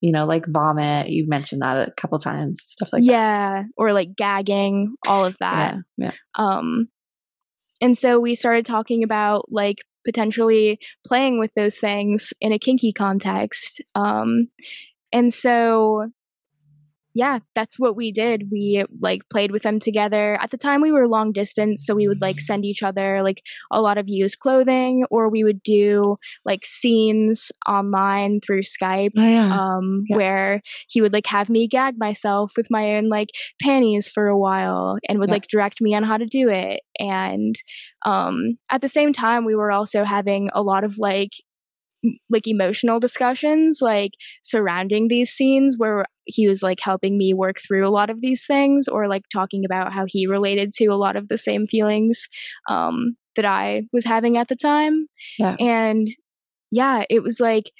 you 0.00 0.12
know, 0.12 0.24
like 0.24 0.46
vomit. 0.46 1.08
You 1.08 1.26
mentioned 1.26 1.62
that 1.62 1.88
a 1.88 1.92
couple 1.92 2.18
times, 2.18 2.62
stuff 2.62 2.92
like 2.92 3.02
that. 3.02 3.10
yeah, 3.10 3.62
that. 3.62 3.68
or 3.76 3.92
like 3.92 4.14
gagging, 4.14 4.94
all 5.06 5.24
of 5.24 5.36
that. 5.40 5.76
Yeah, 5.96 6.10
yeah. 6.10 6.12
Um, 6.36 6.88
and 7.80 7.98
so 7.98 8.20
we 8.20 8.34
started 8.36 8.64
talking 8.64 9.02
about 9.02 9.50
like 9.50 9.78
potentially 10.04 10.78
playing 11.06 11.40
with 11.40 11.50
those 11.56 11.76
things 11.76 12.32
in 12.40 12.52
a 12.52 12.58
kinky 12.58 12.92
context. 12.92 13.82
Um, 13.94 14.48
and 15.12 15.32
so 15.32 16.10
yeah, 17.14 17.38
that's 17.54 17.78
what 17.78 17.94
we 17.94 18.10
did. 18.10 18.48
We 18.50 18.84
like 19.00 19.22
played 19.30 19.52
with 19.52 19.62
them 19.62 19.78
together. 19.78 20.36
At 20.40 20.50
the 20.50 20.56
time, 20.56 20.82
we 20.82 20.90
were 20.90 21.06
long 21.06 21.30
distance, 21.30 21.86
so 21.86 21.94
we 21.94 22.08
would 22.08 22.20
like 22.20 22.40
send 22.40 22.64
each 22.64 22.82
other 22.82 23.22
like 23.22 23.40
a 23.70 23.80
lot 23.80 23.98
of 23.98 24.08
used 24.08 24.40
clothing, 24.40 25.04
or 25.10 25.28
we 25.30 25.44
would 25.44 25.62
do 25.62 26.16
like 26.44 26.66
scenes 26.66 27.52
online 27.68 28.40
through 28.44 28.62
Skype, 28.62 29.12
oh, 29.16 29.22
yeah. 29.22 29.56
Um, 29.56 30.04
yeah. 30.08 30.16
where 30.16 30.62
he 30.88 31.00
would 31.00 31.12
like 31.12 31.26
have 31.26 31.48
me 31.48 31.68
gag 31.68 31.94
myself 31.98 32.52
with 32.56 32.66
my 32.68 32.96
own 32.96 33.08
like 33.08 33.28
panties 33.62 34.08
for 34.08 34.26
a 34.26 34.38
while, 34.38 34.98
and 35.08 35.20
would 35.20 35.28
yeah. 35.28 35.34
like 35.34 35.46
direct 35.48 35.80
me 35.80 35.94
on 35.94 36.02
how 36.02 36.16
to 36.16 36.26
do 36.26 36.48
it. 36.48 36.80
And 36.98 37.54
um, 38.04 38.58
at 38.70 38.80
the 38.80 38.88
same 38.88 39.12
time, 39.12 39.44
we 39.44 39.54
were 39.54 39.70
also 39.70 40.02
having 40.02 40.50
a 40.52 40.62
lot 40.62 40.82
of 40.82 40.98
like 40.98 41.30
like 42.30 42.46
emotional 42.46 43.00
discussions 43.00 43.78
like 43.80 44.12
surrounding 44.42 45.08
these 45.08 45.30
scenes 45.30 45.76
where 45.78 46.04
he 46.24 46.48
was 46.48 46.62
like 46.62 46.80
helping 46.80 47.18
me 47.18 47.34
work 47.34 47.56
through 47.60 47.86
a 47.86 47.90
lot 47.90 48.10
of 48.10 48.20
these 48.20 48.44
things 48.46 48.88
or 48.88 49.08
like 49.08 49.22
talking 49.32 49.64
about 49.64 49.92
how 49.92 50.04
he 50.06 50.26
related 50.26 50.72
to 50.72 50.86
a 50.86 50.96
lot 50.96 51.16
of 51.16 51.28
the 51.28 51.38
same 51.38 51.66
feelings 51.66 52.28
um, 52.68 53.16
that 53.36 53.44
I 53.44 53.82
was 53.92 54.04
having 54.04 54.36
at 54.36 54.48
the 54.48 54.56
time. 54.56 55.06
Yeah. 55.38 55.56
And 55.58 56.08
yeah, 56.70 57.04
it 57.10 57.22
was 57.22 57.40
like 57.40 57.70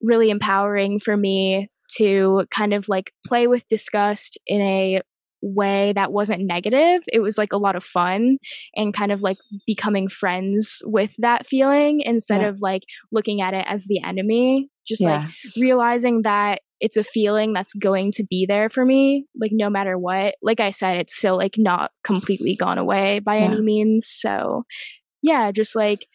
really 0.00 0.30
empowering 0.30 0.98
for 0.98 1.16
me 1.16 1.68
to 1.96 2.46
kind 2.50 2.72
of 2.72 2.88
like 2.88 3.12
play 3.26 3.46
with 3.46 3.68
disgust 3.68 4.38
in 4.46 4.60
a 4.60 5.00
way 5.42 5.92
that 5.94 6.12
wasn't 6.12 6.46
negative. 6.46 7.02
It 7.12 7.20
was 7.20 7.36
like 7.36 7.52
a 7.52 7.58
lot 7.58 7.76
of 7.76 7.84
fun 7.84 8.38
and 8.74 8.94
kind 8.94 9.12
of 9.12 9.22
like 9.22 9.38
becoming 9.66 10.08
friends 10.08 10.80
with 10.84 11.14
that 11.18 11.46
feeling 11.46 12.00
instead 12.00 12.42
yeah. 12.42 12.48
of 12.48 12.58
like 12.62 12.82
looking 13.10 13.40
at 13.40 13.52
it 13.52 13.66
as 13.68 13.86
the 13.86 14.00
enemy. 14.02 14.68
Just 14.86 15.02
yes. 15.02 15.22
like 15.56 15.62
realizing 15.62 16.22
that 16.22 16.60
it's 16.80 16.96
a 16.96 17.04
feeling 17.04 17.52
that's 17.52 17.74
going 17.74 18.10
to 18.12 18.24
be 18.28 18.46
there 18.48 18.68
for 18.68 18.84
me, 18.84 19.26
like 19.40 19.52
no 19.52 19.70
matter 19.70 19.98
what. 19.98 20.34
Like 20.42 20.60
I 20.60 20.70
said, 20.70 20.98
it's 20.98 21.16
still 21.16 21.36
like 21.36 21.54
not 21.56 21.90
completely 22.02 22.56
gone 22.56 22.78
away 22.78 23.20
by 23.20 23.36
yeah. 23.36 23.44
any 23.44 23.60
means. 23.60 24.08
So, 24.08 24.64
yeah, 25.22 25.52
just 25.52 25.76
like 25.76 26.06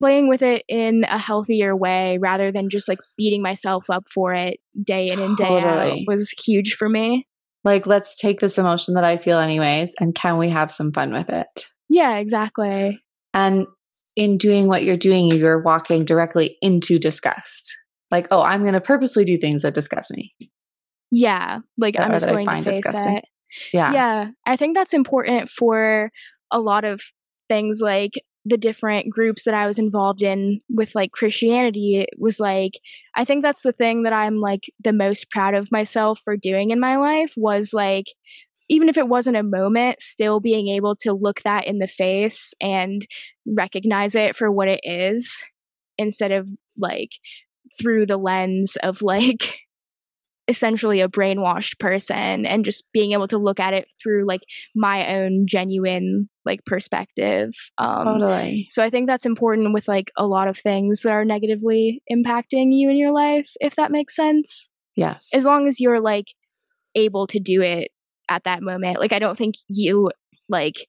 playing 0.00 0.28
with 0.28 0.42
it 0.42 0.64
in 0.68 1.04
a 1.08 1.18
healthier 1.18 1.74
way 1.74 2.18
rather 2.20 2.52
than 2.52 2.68
just 2.68 2.88
like 2.88 2.98
beating 3.16 3.42
myself 3.42 3.84
up 3.90 4.04
for 4.12 4.34
it 4.34 4.58
day 4.82 5.06
in 5.06 5.20
and 5.20 5.36
day 5.36 5.60
out 5.60 5.98
was 6.06 6.30
huge 6.44 6.74
for 6.74 6.88
me. 6.88 7.26
Like, 7.64 7.86
let's 7.86 8.14
take 8.14 8.40
this 8.40 8.58
emotion 8.58 8.94
that 8.94 9.04
I 9.04 9.16
feel, 9.16 9.38
anyways, 9.38 9.94
and 9.98 10.14
can 10.14 10.36
we 10.36 10.50
have 10.50 10.70
some 10.70 10.92
fun 10.92 11.12
with 11.12 11.30
it? 11.30 11.66
Yeah, 11.88 12.18
exactly. 12.18 13.00
And 13.32 13.66
in 14.16 14.38
doing 14.38 14.68
what 14.68 14.84
you're 14.84 14.96
doing, 14.96 15.28
you're 15.28 15.62
walking 15.62 16.04
directly 16.04 16.56
into 16.60 16.98
disgust. 16.98 17.74
Like, 18.10 18.28
oh, 18.30 18.42
I'm 18.42 18.62
going 18.62 18.74
to 18.74 18.80
purposely 18.80 19.24
do 19.24 19.38
things 19.38 19.62
that 19.62 19.74
disgust 19.74 20.12
me. 20.12 20.34
Yeah, 21.10 21.60
like 21.78 21.98
I'm 21.98 22.10
just 22.12 22.26
going 22.26 22.46
to 22.46 22.62
face 22.62 22.64
disgusting. 22.64 23.16
it. 23.18 23.24
Yeah, 23.72 23.92
yeah. 23.92 24.28
I 24.46 24.56
think 24.56 24.76
that's 24.76 24.94
important 24.94 25.48
for 25.48 26.10
a 26.50 26.60
lot 26.60 26.84
of 26.84 27.00
things 27.48 27.80
like 27.80 28.12
the 28.44 28.58
different 28.58 29.08
groups 29.10 29.44
that 29.44 29.54
I 29.54 29.66
was 29.66 29.78
involved 29.78 30.22
in 30.22 30.60
with 30.68 30.94
like 30.94 31.12
Christianity 31.12 31.98
it 32.00 32.10
was 32.18 32.38
like 32.38 32.72
I 33.16 33.24
think 33.24 33.42
that's 33.42 33.62
the 33.62 33.72
thing 33.72 34.02
that 34.02 34.12
I'm 34.12 34.36
like 34.36 34.64
the 34.82 34.92
most 34.92 35.30
proud 35.30 35.54
of 35.54 35.72
myself 35.72 36.20
for 36.24 36.36
doing 36.36 36.70
in 36.70 36.80
my 36.80 36.96
life 36.96 37.32
was 37.36 37.72
like 37.72 38.06
even 38.68 38.88
if 38.88 38.96
it 38.96 39.08
wasn't 39.08 39.36
a 39.36 39.42
moment 39.42 40.00
still 40.00 40.40
being 40.40 40.68
able 40.68 40.96
to 40.96 41.12
look 41.12 41.42
that 41.42 41.66
in 41.66 41.78
the 41.78 41.88
face 41.88 42.54
and 42.60 43.06
recognize 43.46 44.14
it 44.14 44.36
for 44.36 44.50
what 44.50 44.68
it 44.68 44.80
is 44.82 45.42
instead 45.98 46.32
of 46.32 46.48
like 46.78 47.10
through 47.80 48.06
the 48.06 48.16
lens 48.16 48.76
of 48.82 49.02
like 49.02 49.58
essentially 50.46 51.00
a 51.00 51.08
brainwashed 51.08 51.78
person 51.78 52.44
and 52.44 52.64
just 52.64 52.84
being 52.92 53.12
able 53.12 53.26
to 53.26 53.38
look 53.38 53.58
at 53.58 53.72
it 53.72 53.88
through 54.02 54.26
like 54.26 54.42
my 54.74 55.16
own 55.16 55.46
genuine 55.48 56.28
like 56.44 56.64
perspective 56.66 57.54
um 57.78 58.04
totally. 58.04 58.66
so 58.68 58.82
i 58.82 58.90
think 58.90 59.06
that's 59.06 59.24
important 59.24 59.72
with 59.72 59.88
like 59.88 60.10
a 60.18 60.26
lot 60.26 60.46
of 60.46 60.58
things 60.58 61.00
that 61.02 61.12
are 61.12 61.24
negatively 61.24 62.02
impacting 62.12 62.68
you 62.72 62.90
in 62.90 62.96
your 62.96 63.12
life 63.12 63.50
if 63.60 63.74
that 63.76 63.90
makes 63.90 64.14
sense. 64.14 64.70
Yes. 64.96 65.30
As 65.34 65.44
long 65.44 65.66
as 65.66 65.80
you're 65.80 66.00
like 66.00 66.26
able 66.94 67.26
to 67.26 67.40
do 67.40 67.62
it 67.62 67.90
at 68.28 68.44
that 68.44 68.62
moment 68.62 69.00
like 69.00 69.12
i 69.12 69.18
don't 69.18 69.36
think 69.36 69.56
you 69.68 70.10
like 70.48 70.86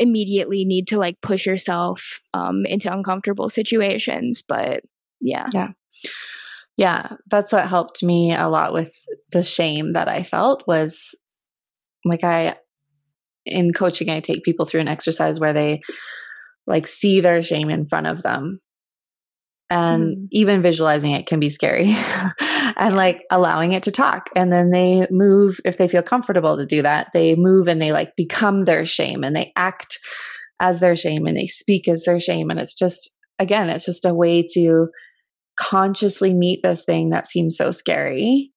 immediately 0.00 0.64
need 0.64 0.88
to 0.88 0.98
like 0.98 1.16
push 1.22 1.46
yourself 1.46 2.20
um 2.34 2.66
into 2.66 2.92
uncomfortable 2.92 3.48
situations 3.48 4.42
but 4.46 4.82
yeah. 5.20 5.46
Yeah 5.52 5.68
yeah, 6.78 7.16
that's 7.26 7.52
what 7.52 7.68
helped 7.68 8.04
me 8.04 8.32
a 8.32 8.48
lot 8.48 8.72
with 8.72 8.94
the 9.32 9.42
shame 9.42 9.94
that 9.94 10.08
I 10.08 10.22
felt 10.22 10.62
was 10.66 11.18
like 12.04 12.22
I 12.22 12.56
in 13.44 13.72
coaching 13.72 14.08
I 14.10 14.20
take 14.20 14.44
people 14.44 14.64
through 14.64 14.82
an 14.82 14.88
exercise 14.88 15.40
where 15.40 15.52
they 15.52 15.80
like 16.68 16.86
see 16.86 17.20
their 17.20 17.42
shame 17.42 17.68
in 17.68 17.86
front 17.86 18.06
of 18.06 18.22
them. 18.22 18.60
And 19.70 20.16
mm. 20.16 20.28
even 20.30 20.62
visualizing 20.62 21.10
it 21.12 21.26
can 21.26 21.40
be 21.40 21.50
scary. 21.50 21.94
and 22.76 22.94
like 22.94 23.24
allowing 23.28 23.72
it 23.72 23.82
to 23.82 23.90
talk 23.90 24.30
and 24.36 24.52
then 24.52 24.70
they 24.70 25.04
move 25.10 25.58
if 25.64 25.78
they 25.78 25.88
feel 25.88 26.02
comfortable 26.02 26.56
to 26.58 26.64
do 26.64 26.82
that. 26.82 27.08
They 27.12 27.34
move 27.34 27.66
and 27.66 27.82
they 27.82 27.90
like 27.90 28.14
become 28.16 28.66
their 28.66 28.86
shame 28.86 29.24
and 29.24 29.34
they 29.34 29.50
act 29.56 29.98
as 30.60 30.78
their 30.78 30.94
shame 30.94 31.26
and 31.26 31.36
they 31.36 31.46
speak 31.46 31.88
as 31.88 32.04
their 32.04 32.20
shame 32.20 32.50
and 32.50 32.60
it's 32.60 32.74
just 32.74 33.16
again 33.38 33.68
it's 33.68 33.84
just 33.84 34.04
a 34.04 34.14
way 34.14 34.42
to 34.42 34.88
consciously 35.58 36.34
meet 36.34 36.60
this 36.62 36.84
thing 36.84 37.10
that 37.10 37.26
seems 37.26 37.56
so 37.56 37.70
scary. 37.70 38.52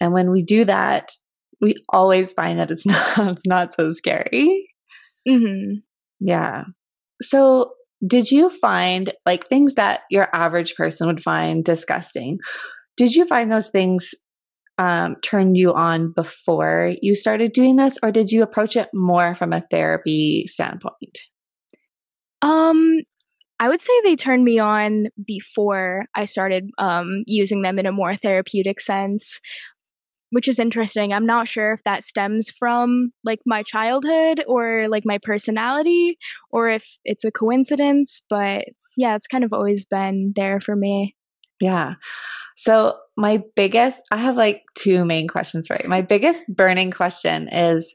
And 0.00 0.12
when 0.12 0.30
we 0.30 0.42
do 0.42 0.64
that, 0.64 1.12
we 1.60 1.74
always 1.90 2.32
find 2.32 2.58
that 2.58 2.70
it's 2.70 2.86
not 3.16 3.18
it's 3.18 3.46
not 3.46 3.74
so 3.74 3.90
scary. 3.90 4.66
Mm-hmm. 5.28 5.78
Yeah. 6.20 6.64
So, 7.22 7.72
did 8.06 8.30
you 8.30 8.48
find 8.48 9.12
like 9.26 9.46
things 9.46 9.74
that 9.74 10.00
your 10.10 10.28
average 10.34 10.74
person 10.74 11.06
would 11.06 11.22
find 11.22 11.64
disgusting? 11.64 12.38
Did 12.96 13.14
you 13.14 13.26
find 13.26 13.50
those 13.50 13.70
things 13.70 14.14
um, 14.78 15.16
turned 15.22 15.58
you 15.58 15.74
on 15.74 16.12
before 16.12 16.94
you 17.02 17.14
started 17.14 17.52
doing 17.52 17.76
this, 17.76 17.98
or 18.02 18.10
did 18.10 18.30
you 18.30 18.42
approach 18.42 18.76
it 18.76 18.88
more 18.94 19.34
from 19.34 19.52
a 19.52 19.60
therapy 19.70 20.46
standpoint? 20.46 21.18
Um, 22.40 23.00
I 23.60 23.68
would 23.68 23.82
say 23.82 23.92
they 24.02 24.16
turned 24.16 24.42
me 24.42 24.58
on 24.58 25.08
before 25.24 26.06
I 26.14 26.24
started 26.24 26.70
um, 26.78 27.24
using 27.26 27.60
them 27.60 27.78
in 27.78 27.84
a 27.84 27.92
more 27.92 28.16
therapeutic 28.16 28.80
sense, 28.80 29.38
which 30.30 30.48
is 30.48 30.58
interesting. 30.58 31.12
I'm 31.12 31.26
not 31.26 31.46
sure 31.46 31.74
if 31.74 31.84
that 31.84 32.02
stems 32.02 32.50
from 32.50 33.12
like 33.22 33.40
my 33.44 33.62
childhood 33.62 34.42
or 34.48 34.88
like 34.88 35.02
my 35.04 35.18
personality 35.22 36.16
or 36.50 36.70
if 36.70 36.88
it's 37.04 37.24
a 37.24 37.30
coincidence, 37.30 38.22
but 38.30 38.64
yeah, 38.96 39.14
it's 39.14 39.26
kind 39.26 39.44
of 39.44 39.52
always 39.52 39.84
been 39.84 40.32
there 40.34 40.58
for 40.58 40.74
me. 40.74 41.14
Yeah. 41.60 41.94
So, 42.56 42.96
my 43.18 43.42
biggest, 43.54 44.02
I 44.10 44.16
have 44.16 44.36
like 44.36 44.62
two 44.74 45.04
main 45.04 45.28
questions 45.28 45.68
you. 45.70 45.88
My 45.88 46.00
biggest 46.00 46.44
burning 46.48 46.90
question 46.90 47.48
is 47.52 47.94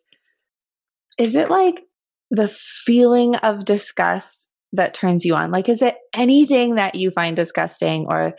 Is 1.17 1.35
it 1.35 1.49
like 1.49 1.81
the 2.29 2.47
feeling 2.47 3.35
of 3.37 3.65
disgust 3.65 4.51
that 4.73 4.93
turns 4.93 5.25
you 5.25 5.35
on? 5.35 5.51
Like, 5.51 5.69
is 5.69 5.81
it 5.81 5.95
anything 6.13 6.75
that 6.75 6.95
you 6.95 7.11
find 7.11 7.35
disgusting 7.35 8.05
or 8.09 8.35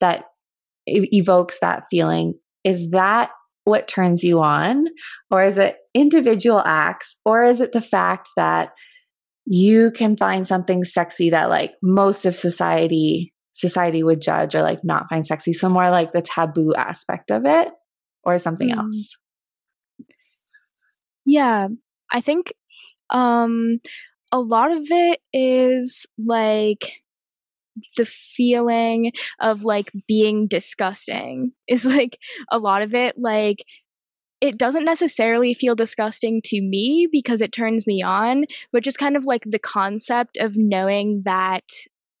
that 0.00 0.24
evokes 0.86 1.60
that 1.60 1.84
feeling? 1.90 2.34
Is 2.64 2.90
that 2.90 3.30
what 3.64 3.88
turns 3.88 4.24
you 4.24 4.40
on? 4.40 4.86
Or 5.30 5.42
is 5.42 5.58
it 5.58 5.76
individual 5.94 6.62
acts? 6.64 7.16
Or 7.24 7.42
is 7.42 7.60
it 7.60 7.72
the 7.72 7.80
fact 7.80 8.30
that 8.36 8.70
you 9.50 9.90
can 9.90 10.16
find 10.16 10.46
something 10.46 10.84
sexy 10.84 11.30
that 11.30 11.48
like 11.48 11.72
most 11.82 12.26
of 12.26 12.34
society 12.34 13.32
society 13.52 14.02
would 14.02 14.20
judge 14.20 14.54
or 14.54 14.62
like 14.62 14.84
not 14.84 15.08
find 15.08 15.26
sexy 15.26 15.52
so 15.52 15.68
more 15.70 15.90
like 15.90 16.12
the 16.12 16.20
taboo 16.20 16.74
aspect 16.74 17.30
of 17.30 17.46
it 17.46 17.68
or 18.24 18.36
something 18.36 18.68
mm. 18.68 18.76
else 18.76 19.16
yeah 21.24 21.66
i 22.12 22.20
think 22.20 22.52
um 23.10 23.80
a 24.32 24.40
lot 24.40 24.72
of 24.72 24.84
it 24.90 25.20
is 25.32 26.06
like 26.18 27.02
the 27.96 28.04
feeling 28.04 29.12
of 29.40 29.64
like 29.64 29.92
being 30.06 30.46
disgusting 30.46 31.52
is 31.68 31.84
like 31.84 32.18
a 32.50 32.58
lot 32.58 32.82
of 32.82 32.94
it 32.94 33.16
like 33.18 33.64
it 34.40 34.56
doesn't 34.56 34.84
necessarily 34.84 35.52
feel 35.52 35.74
disgusting 35.74 36.40
to 36.44 36.60
me 36.60 37.08
because 37.10 37.40
it 37.40 37.52
turns 37.52 37.88
me 37.88 38.02
on, 38.02 38.44
but 38.72 38.84
just 38.84 38.98
kind 38.98 39.16
of 39.16 39.26
like 39.26 39.42
the 39.44 39.58
concept 39.58 40.36
of 40.36 40.56
knowing 40.56 41.22
that 41.24 41.64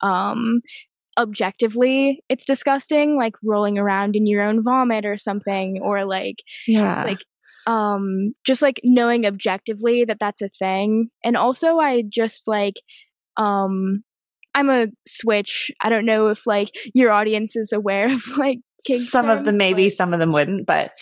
um 0.00 0.60
objectively 1.18 2.22
it's 2.28 2.44
disgusting 2.44 3.16
like 3.16 3.34
rolling 3.42 3.76
around 3.76 4.14
in 4.14 4.24
your 4.24 4.40
own 4.40 4.62
vomit 4.62 5.04
or 5.04 5.16
something 5.16 5.80
or 5.82 6.04
like 6.04 6.36
yeah. 6.68 7.02
like 7.04 7.24
um 7.68 8.32
just 8.44 8.62
like 8.62 8.80
knowing 8.82 9.26
objectively 9.26 10.04
that 10.04 10.16
that's 10.18 10.42
a 10.42 10.48
thing 10.58 11.08
and 11.22 11.36
also 11.36 11.78
i 11.78 12.02
just 12.10 12.48
like 12.48 12.74
um 13.36 14.02
I'm 14.54 14.70
a 14.70 14.88
switch. 15.06 15.70
I 15.80 15.88
don't 15.88 16.04
know 16.04 16.28
if 16.28 16.44
like 16.44 16.70
your 16.92 17.12
audience 17.12 17.54
is 17.54 17.72
aware 17.72 18.12
of 18.12 18.36
like 18.36 18.58
some 18.80 19.26
terms, 19.26 19.38
of 19.38 19.44
them 19.44 19.56
maybe, 19.56 19.88
some 19.88 20.12
of 20.12 20.18
them 20.18 20.32
wouldn't, 20.32 20.66
but 20.66 20.92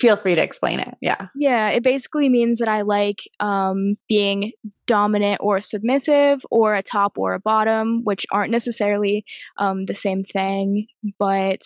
feel 0.00 0.16
free 0.16 0.34
to 0.34 0.42
explain 0.42 0.80
it. 0.80 0.96
Yeah. 1.00 1.28
Yeah, 1.36 1.68
it 1.68 1.84
basically 1.84 2.28
means 2.28 2.58
that 2.58 2.68
I 2.68 2.82
like 2.82 3.18
um 3.38 3.96
being 4.08 4.52
dominant 4.86 5.40
or 5.42 5.60
submissive 5.60 6.44
or 6.50 6.74
a 6.74 6.82
top 6.82 7.18
or 7.18 7.34
a 7.34 7.40
bottom, 7.40 8.02
which 8.02 8.26
aren't 8.32 8.50
necessarily 8.50 9.24
um 9.58 9.86
the 9.86 9.94
same 9.94 10.24
thing, 10.24 10.86
but 11.20 11.62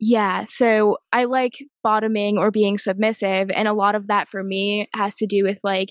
yeah, 0.00 0.44
so 0.44 0.98
I 1.12 1.24
like 1.24 1.64
bottoming 1.82 2.38
or 2.38 2.50
being 2.50 2.78
submissive 2.78 3.50
and 3.50 3.66
a 3.66 3.72
lot 3.72 3.94
of 3.94 4.06
that 4.06 4.28
for 4.28 4.44
me 4.44 4.88
has 4.94 5.16
to 5.16 5.26
do 5.26 5.42
with 5.42 5.58
like 5.64 5.90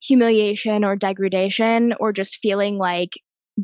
humiliation 0.00 0.84
or 0.84 0.96
degradation 0.96 1.94
or 1.98 2.12
just 2.12 2.38
feeling 2.40 2.76
like 2.78 3.10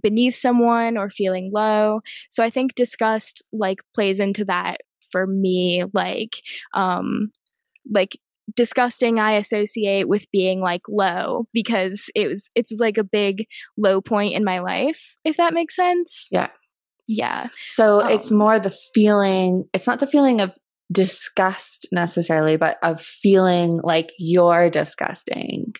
beneath 0.02 0.34
someone 0.34 0.96
or 0.96 1.10
feeling 1.10 1.50
low. 1.52 2.00
So 2.30 2.42
I 2.42 2.50
think 2.50 2.74
disgust 2.74 3.44
like 3.52 3.80
plays 3.94 4.18
into 4.20 4.44
that 4.46 4.78
for 5.10 5.26
me 5.26 5.82
like 5.92 6.40
um 6.74 7.30
like 7.92 8.16
disgusting 8.56 9.18
I 9.18 9.32
associate 9.32 10.08
with 10.08 10.26
being 10.32 10.60
like 10.60 10.82
low 10.88 11.46
because 11.52 12.10
it 12.14 12.28
was 12.28 12.50
it's 12.54 12.72
like 12.80 12.98
a 12.98 13.04
big 13.04 13.46
low 13.76 14.00
point 14.00 14.34
in 14.34 14.44
my 14.44 14.60
life 14.60 15.16
if 15.24 15.36
that 15.36 15.54
makes 15.54 15.76
sense. 15.76 16.28
Yeah. 16.32 16.48
Yeah. 17.08 17.48
So 17.66 18.02
um, 18.02 18.10
it's 18.10 18.30
more 18.30 18.58
the 18.58 18.74
feeling 18.94 19.64
it's 19.72 19.86
not 19.86 20.00
the 20.00 20.06
feeling 20.06 20.40
of 20.40 20.52
disgust 20.90 21.88
necessarily 21.90 22.56
but 22.56 22.76
of 22.82 23.00
feeling 23.00 23.80
like 23.82 24.12
you're 24.18 24.70
disgusting. 24.70 25.74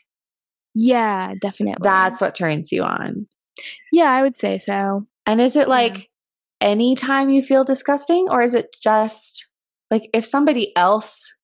Yeah, 0.75 1.35
definitely. 1.41 1.83
That's 1.83 2.21
what 2.21 2.35
turns 2.35 2.73
you 2.73 2.83
on. 2.83 3.27
Yeah, 3.93 4.11
I 4.11 4.23
would 4.23 4.37
say 4.37 4.59
so. 4.59 5.07
And 5.27 5.41
is 5.41 5.57
it 5.57 5.69
like 5.69 5.99
yeah. 5.99 6.69
anytime 6.69 7.29
you 7.31 7.43
feel 7.43 7.65
disgusting, 7.65 8.27
or 8.31 8.43
is 8.43 8.55
it 8.55 8.75
just 8.83 9.51
like 9.91 10.09
if 10.15 10.25
somebody 10.25 10.75
else 10.77 11.35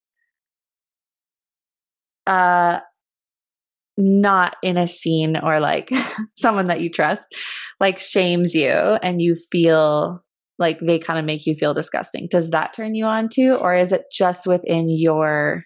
uh 2.26 2.80
not 3.98 4.56
in 4.62 4.76
a 4.76 4.86
scene 4.86 5.36
or 5.36 5.58
like 5.58 5.90
someone 6.36 6.66
that 6.66 6.80
you 6.80 6.88
trust 6.88 7.34
like 7.80 7.98
shames 7.98 8.54
you 8.54 8.70
and 8.70 9.20
you 9.20 9.36
feel 9.50 10.24
like 10.58 10.78
they 10.78 10.98
kind 10.98 11.18
of 11.18 11.24
make 11.24 11.46
you 11.46 11.54
feel 11.56 11.74
disgusting. 11.74 12.28
Does 12.30 12.50
that 12.50 12.72
turn 12.72 12.94
you 12.94 13.04
on 13.04 13.28
too 13.28 13.56
or 13.56 13.74
is 13.74 13.92
it 13.92 14.04
just 14.12 14.46
within 14.46 14.88
your 14.88 15.64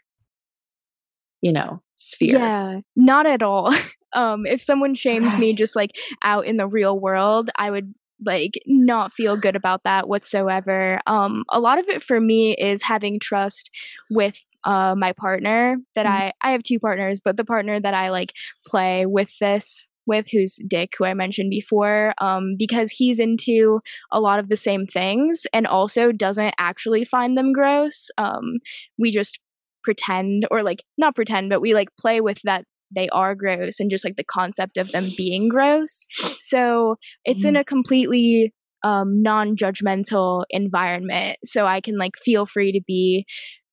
you 1.42 1.52
know 1.52 1.82
sphere? 1.94 2.38
Yeah 2.38 2.80
not 2.96 3.26
at 3.26 3.42
all. 3.42 3.72
Um 4.14 4.44
if 4.44 4.60
someone 4.60 4.94
shames 4.94 5.38
me 5.38 5.54
just 5.54 5.74
like 5.74 5.92
out 6.22 6.44
in 6.44 6.58
the 6.58 6.66
real 6.66 7.00
world 7.00 7.48
i 7.56 7.70
would 7.70 7.94
like 8.26 8.60
not 8.66 9.14
feel 9.14 9.38
good 9.38 9.56
about 9.56 9.84
that 9.84 10.06
whatsoever. 10.06 11.00
Um 11.06 11.44
a 11.48 11.58
lot 11.58 11.78
of 11.78 11.88
it 11.88 12.02
for 12.02 12.20
me 12.20 12.54
is 12.54 12.82
having 12.82 13.18
trust 13.18 13.70
with 14.10 14.36
uh 14.64 14.94
my 14.96 15.12
partner 15.12 15.76
that 15.94 16.06
mm-hmm. 16.06 16.14
i 16.14 16.32
i 16.42 16.52
have 16.52 16.62
two 16.62 16.78
partners 16.78 17.20
but 17.24 17.36
the 17.36 17.44
partner 17.44 17.80
that 17.80 17.94
i 17.94 18.10
like 18.10 18.32
play 18.66 19.06
with 19.06 19.36
this 19.40 19.90
with 20.06 20.26
who's 20.30 20.58
Dick, 20.66 20.94
who 20.98 21.04
I 21.04 21.14
mentioned 21.14 21.50
before, 21.50 22.14
um, 22.20 22.56
because 22.58 22.90
he's 22.90 23.20
into 23.20 23.80
a 24.10 24.20
lot 24.20 24.38
of 24.38 24.48
the 24.48 24.56
same 24.56 24.86
things 24.86 25.46
and 25.52 25.66
also 25.66 26.12
doesn't 26.12 26.54
actually 26.58 27.04
find 27.04 27.36
them 27.36 27.52
gross. 27.52 28.10
Um, 28.18 28.58
we 28.98 29.10
just 29.10 29.38
pretend, 29.84 30.46
or 30.50 30.62
like 30.62 30.82
not 30.98 31.14
pretend, 31.14 31.50
but 31.50 31.60
we 31.60 31.74
like 31.74 31.88
play 31.98 32.20
with 32.20 32.40
that 32.44 32.64
they 32.94 33.08
are 33.08 33.34
gross 33.34 33.80
and 33.80 33.90
just 33.90 34.04
like 34.04 34.16
the 34.16 34.24
concept 34.24 34.76
of 34.76 34.92
them 34.92 35.08
being 35.16 35.48
gross. 35.48 36.06
So 36.38 36.96
it's 37.24 37.44
mm. 37.44 37.50
in 37.50 37.56
a 37.56 37.64
completely 37.64 38.52
um, 38.84 39.22
non-judgmental 39.22 40.44
environment. 40.50 41.38
So 41.44 41.66
I 41.66 41.80
can 41.80 41.96
like 41.96 42.12
feel 42.22 42.44
free 42.44 42.72
to 42.72 42.80
be 42.86 43.24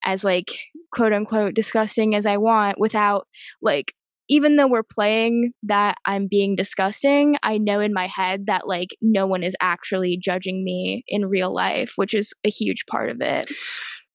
as 0.03 0.23
like 0.23 0.57
quote 0.93 1.13
unquote 1.13 1.53
disgusting 1.53 2.15
as 2.15 2.25
I 2.25 2.37
want 2.37 2.79
without 2.79 3.27
like 3.61 3.93
even 4.29 4.55
though 4.55 4.67
we're 4.67 4.83
playing 4.83 5.53
that 5.63 5.95
I'm 6.05 6.27
being 6.29 6.55
disgusting, 6.55 7.35
I 7.41 7.57
know 7.57 7.79
in 7.79 7.93
my 7.93 8.07
head 8.07 8.45
that 8.45 8.67
like 8.67 8.89
no 9.01 9.25
one 9.25 9.41
is 9.41 9.55
actually 9.59 10.19
judging 10.21 10.63
me 10.63 11.03
in 11.07 11.25
real 11.25 11.53
life, 11.53 11.93
which 11.95 12.13
is 12.13 12.33
a 12.45 12.49
huge 12.49 12.85
part 12.89 13.09
of 13.09 13.17
it. 13.21 13.49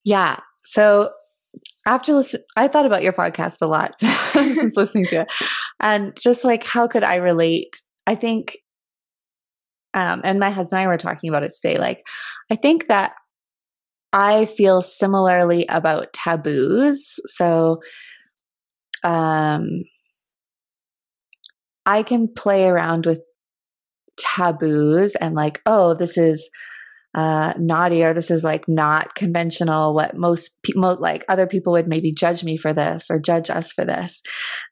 Yeah. 0.05 0.37
So 0.63 1.11
after 1.87 2.13
listen, 2.13 2.43
I 2.57 2.69
thought 2.69 2.87
about 2.87 3.03
your 3.03 3.13
podcast 3.13 3.61
a 3.61 3.67
lot 3.67 3.99
since 3.99 4.77
listening 4.77 5.07
to 5.07 5.23
it, 5.23 5.33
and 5.81 6.17
just 6.21 6.45
like 6.45 6.65
how 6.65 6.87
could 6.87 7.05
I 7.05 7.17
relate? 7.17 7.77
I 8.07 8.15
think, 8.15 8.59
um, 9.95 10.21
and 10.25 10.39
my 10.39 10.51
husband 10.51 10.81
and 10.81 10.89
I 10.89 10.93
were 10.93 10.99
talking 10.99 11.29
about 11.29 11.43
it 11.43 11.53
today. 11.61 11.79
Like, 11.79 12.03
I 12.51 12.57
think 12.57 12.89
that 12.89 13.15
I 14.15 14.47
feel 14.47 14.81
similarly 14.81 15.67
about 15.69 16.13
taboos. 16.13 17.17
So, 17.27 17.83
um, 19.03 19.83
I 21.85 22.03
can 22.05 22.29
play 22.33 22.67
around 22.67 23.07
with 23.07 23.21
taboos 24.17 25.17
and 25.17 25.35
like, 25.35 25.61
oh, 25.67 25.95
this 25.95 26.17
is 26.17 26.49
uh, 27.15 27.55
naughty 27.59 28.05
or 28.05 28.15
this 28.15 28.31
is 28.31 28.45
like 28.45 28.69
not 28.69 29.15
conventional 29.15 29.95
what 29.95 30.17
most 30.17 30.63
people 30.63 30.97
like 31.01 31.25
other 31.29 31.47
people 31.47 31.73
would 31.73 31.87
maybe 31.87 32.11
judge 32.11 32.43
me 32.43 32.57
for 32.57 32.73
this 32.73 33.09
or 33.09 33.21
judge 33.21 33.51
us 33.51 33.71
for 33.71 33.85
this 33.85 34.21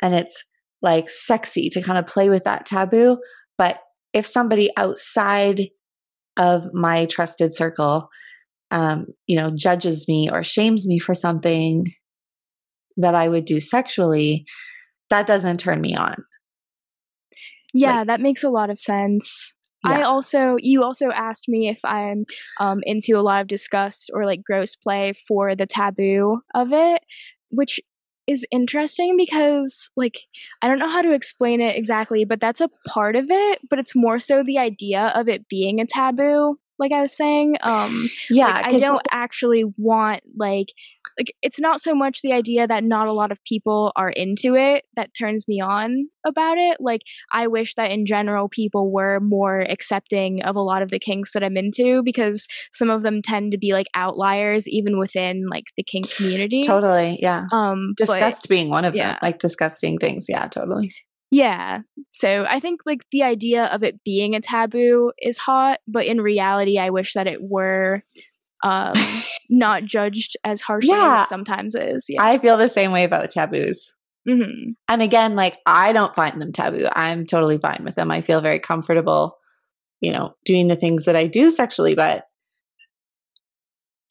and 0.00 0.12
it's 0.12 0.42
like 0.80 1.08
sexy 1.08 1.68
to 1.68 1.80
kind 1.80 1.98
of 1.98 2.06
play 2.06 2.28
with 2.28 2.42
that 2.42 2.66
taboo 2.66 3.16
but 3.58 3.78
if 4.12 4.26
somebody 4.26 4.70
outside 4.76 5.68
of 6.36 6.66
my 6.74 7.04
trusted 7.06 7.54
circle 7.54 8.08
um, 8.72 9.06
you 9.26 9.36
know 9.36 9.50
judges 9.54 10.08
me 10.08 10.28
or 10.30 10.42
shames 10.42 10.86
me 10.86 10.98
for 10.98 11.14
something 11.14 11.86
that 12.96 13.14
i 13.14 13.28
would 13.28 13.44
do 13.44 13.60
sexually 13.60 14.44
that 15.10 15.26
doesn't 15.26 15.58
turn 15.58 15.80
me 15.80 15.94
on 15.94 16.16
yeah 17.72 17.98
like, 17.98 18.06
that 18.08 18.20
makes 18.20 18.42
a 18.42 18.50
lot 18.50 18.70
of 18.70 18.78
sense 18.78 19.54
yeah. 19.84 19.98
I 19.98 20.02
also, 20.02 20.54
you 20.60 20.84
also 20.84 21.10
asked 21.10 21.48
me 21.48 21.68
if 21.68 21.80
I'm 21.84 22.24
um, 22.60 22.82
into 22.84 23.16
a 23.16 23.22
lot 23.22 23.40
of 23.40 23.48
disgust 23.48 24.10
or 24.14 24.24
like 24.24 24.42
gross 24.44 24.76
play 24.76 25.12
for 25.26 25.56
the 25.56 25.66
taboo 25.66 26.40
of 26.54 26.72
it, 26.72 27.02
which 27.50 27.80
is 28.28 28.46
interesting 28.52 29.16
because 29.16 29.90
like 29.96 30.20
I 30.62 30.68
don't 30.68 30.78
know 30.78 30.88
how 30.88 31.02
to 31.02 31.12
explain 31.12 31.60
it 31.60 31.76
exactly, 31.76 32.24
but 32.24 32.40
that's 32.40 32.60
a 32.60 32.70
part 32.86 33.16
of 33.16 33.26
it, 33.28 33.60
but 33.68 33.80
it's 33.80 33.96
more 33.96 34.18
so 34.18 34.44
the 34.44 34.58
idea 34.58 35.12
of 35.14 35.28
it 35.28 35.48
being 35.48 35.80
a 35.80 35.86
taboo 35.86 36.56
like 36.78 36.92
I 36.92 37.00
was 37.00 37.16
saying. 37.16 37.56
Um 37.62 38.08
yeah, 38.30 38.48
like, 38.54 38.74
I 38.74 38.78
don't 38.78 39.06
actually 39.10 39.64
want 39.76 40.22
like 40.36 40.68
like 41.18 41.34
it's 41.42 41.60
not 41.60 41.80
so 41.80 41.94
much 41.94 42.20
the 42.22 42.32
idea 42.32 42.66
that 42.66 42.84
not 42.84 43.08
a 43.08 43.12
lot 43.12 43.32
of 43.32 43.38
people 43.44 43.92
are 43.96 44.10
into 44.10 44.54
it 44.54 44.84
that 44.96 45.10
turns 45.18 45.46
me 45.48 45.60
on 45.60 46.08
about 46.26 46.56
it 46.58 46.78
like 46.80 47.02
i 47.32 47.46
wish 47.46 47.74
that 47.74 47.90
in 47.90 48.06
general 48.06 48.48
people 48.48 48.90
were 48.90 49.20
more 49.20 49.60
accepting 49.60 50.42
of 50.42 50.56
a 50.56 50.60
lot 50.60 50.82
of 50.82 50.90
the 50.90 50.98
kinks 50.98 51.32
that 51.32 51.42
i'm 51.42 51.56
into 51.56 52.02
because 52.02 52.46
some 52.72 52.90
of 52.90 53.02
them 53.02 53.20
tend 53.22 53.52
to 53.52 53.58
be 53.58 53.72
like 53.72 53.86
outliers 53.94 54.68
even 54.68 54.98
within 54.98 55.46
like 55.50 55.64
the 55.76 55.82
kink 55.82 56.10
community 56.14 56.62
totally 56.62 57.18
yeah 57.20 57.46
um 57.52 57.92
disgust 57.96 58.44
but, 58.44 58.48
being 58.48 58.70
one 58.70 58.84
of 58.84 58.94
yeah. 58.94 59.12
them 59.12 59.18
like 59.22 59.38
disgusting 59.38 59.98
things 59.98 60.26
yeah 60.28 60.46
totally 60.48 60.92
Yeah. 61.32 61.80
So 62.10 62.44
I 62.48 62.60
think 62.60 62.82
like 62.84 63.00
the 63.10 63.22
idea 63.22 63.64
of 63.64 63.82
it 63.82 64.04
being 64.04 64.34
a 64.36 64.40
taboo 64.40 65.12
is 65.18 65.38
hot, 65.38 65.78
but 65.88 66.04
in 66.06 66.20
reality, 66.20 66.78
I 66.78 66.90
wish 66.90 67.14
that 67.14 67.26
it 67.26 67.40
were 67.50 68.02
um, 68.62 68.92
not 69.50 69.84
judged 69.84 70.36
as 70.44 70.60
harshly 70.60 70.90
Yeah. 70.90 71.16
as 71.20 71.24
it 71.24 71.28
sometimes 71.28 71.74
is. 71.74 72.06
Yeah. 72.08 72.22
I 72.22 72.38
feel 72.38 72.58
the 72.58 72.68
same 72.68 72.92
way 72.92 73.04
about 73.04 73.30
taboos. 73.30 73.94
hmm 74.28 74.72
And 74.88 75.00
again, 75.02 75.34
like 75.34 75.58
I 75.64 75.92
don't 75.94 76.14
find 76.14 76.38
them 76.40 76.52
taboo. 76.52 76.86
I'm 76.94 77.24
totally 77.26 77.56
fine 77.58 77.80
with 77.82 77.94
them. 77.94 78.10
I 78.10 78.20
feel 78.20 78.42
very 78.42 78.60
comfortable, 78.60 79.38
you 80.02 80.12
know, 80.12 80.34
doing 80.44 80.68
the 80.68 80.76
things 80.76 81.06
that 81.06 81.16
I 81.16 81.26
do 81.26 81.50
sexually, 81.50 81.94
but 81.94 82.24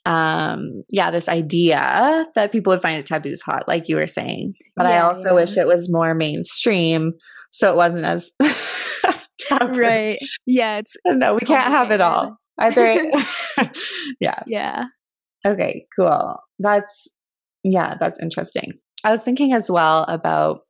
um 0.05 0.83
yeah, 0.89 1.11
this 1.11 1.29
idea 1.29 2.25
that 2.35 2.51
people 2.51 2.71
would 2.71 2.81
find 2.81 2.99
it 2.99 3.05
taboo 3.05 3.29
is 3.29 3.41
hot, 3.41 3.67
like 3.67 3.87
you 3.87 3.95
were 3.95 4.07
saying. 4.07 4.53
But 4.75 4.85
I 4.85 4.99
also 4.99 5.29
yeah. 5.29 5.35
wish 5.35 5.57
it 5.57 5.67
was 5.67 5.91
more 5.91 6.15
mainstream 6.15 7.13
so 7.51 7.69
it 7.69 7.75
wasn't 7.75 8.05
as 8.05 8.31
taboo. 9.39 9.79
Right. 9.79 10.19
Yeah. 10.45 10.77
It's 10.79 10.95
No, 11.05 11.35
we 11.35 11.41
can't 11.41 11.71
have 11.71 11.91
it 11.91 12.01
all. 12.01 12.37
Either 12.57 13.11
yeah. 14.19 14.41
yeah. 14.47 14.85
Okay, 15.45 15.85
cool. 15.97 16.37
That's 16.59 17.07
yeah, 17.63 17.95
that's 17.99 18.19
interesting. 18.21 18.73
I 19.03 19.11
was 19.11 19.23
thinking 19.23 19.53
as 19.53 19.69
well 19.69 20.03
about 20.07 20.61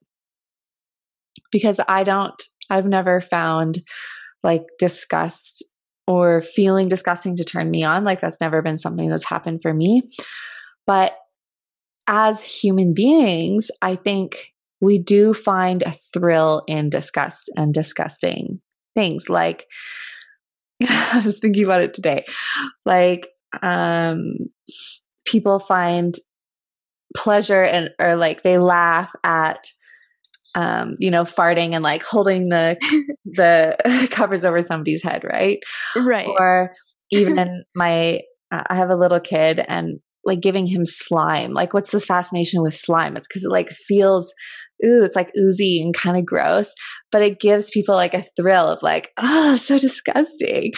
because 1.52 1.80
I 1.88 2.04
don't 2.04 2.42
I've 2.70 2.86
never 2.86 3.22
found 3.22 3.80
like 4.44 4.64
disgust 4.80 5.64
or 6.12 6.42
feeling 6.42 6.90
disgusting 6.90 7.38
to 7.38 7.46
turn 7.46 7.72
me 7.72 7.86
on. 7.86 8.04
Like 8.04 8.20
that's 8.20 8.42
never 8.42 8.62
been 8.62 8.78
something 8.78 9.10
that's 9.10 9.24
happened 9.24 9.62
for 9.62 9.74
me. 9.74 10.02
But 10.86 11.16
as 12.06 12.44
human 12.44 12.94
beings, 12.94 13.72
I 13.82 13.96
think 13.96 14.52
we 14.82 15.00
do 15.00 15.34
find 15.34 15.84
a 15.84 15.92
thrill 15.92 16.64
in 16.68 16.90
disgust 16.90 17.50
and 17.56 17.74
disgusting 17.74 18.60
things. 18.94 19.30
Like 19.30 19.68
I 20.86 21.22
was 21.24 21.40
thinking 21.40 21.64
about 21.64 21.82
it 21.82 21.94
today. 21.94 22.26
Like 22.86 23.30
um 23.62 24.34
people 25.26 25.60
find 25.60 26.16
pleasure 27.16 27.64
and 27.64 27.92
or 28.02 28.18
like 28.18 28.44
they 28.44 28.58
laugh 28.58 29.14
at 29.24 29.66
um 30.56 30.96
you 31.00 31.10
know 31.12 31.24
farting 31.24 31.74
and 31.74 31.84
like 31.84 32.04
holding 32.04 32.50
the 32.50 32.78
the 33.26 34.08
covers 34.12 34.44
over 34.46 34.62
somebody's 34.62 35.04
head 35.04 35.24
right? 35.24 35.60
Right. 35.96 36.28
or 36.28 36.72
even 37.12 37.64
my 37.76 38.22
uh, 38.52 38.64
i 38.70 38.76
have 38.76 38.90
a 38.90 38.96
little 38.96 39.20
kid 39.20 39.64
and 39.68 40.00
like 40.24 40.40
giving 40.42 40.66
him 40.66 40.86
slime. 40.86 41.52
Like 41.54 41.74
what's 41.74 41.92
this 41.92 42.06
fascination 42.06 42.62
with 42.62 42.76
slime? 42.76 43.18
It's 43.18 43.28
because 43.28 43.44
it 43.44 43.52
like 43.52 43.70
feels 43.70 44.34
ooh 44.86 45.04
it's 45.04 45.16
like 45.16 45.32
oozy 45.38 45.80
and 45.82 45.94
kind 45.94 46.18
of 46.18 46.26
gross 46.26 46.74
but 47.12 47.22
it 47.22 47.40
gives 47.40 47.70
people 47.70 47.94
like 47.94 48.16
a 48.16 48.26
thrill 48.36 48.68
of 48.68 48.82
like 48.82 49.12
oh 49.18 49.56
so 49.56 49.78
disgusting. 49.80 50.72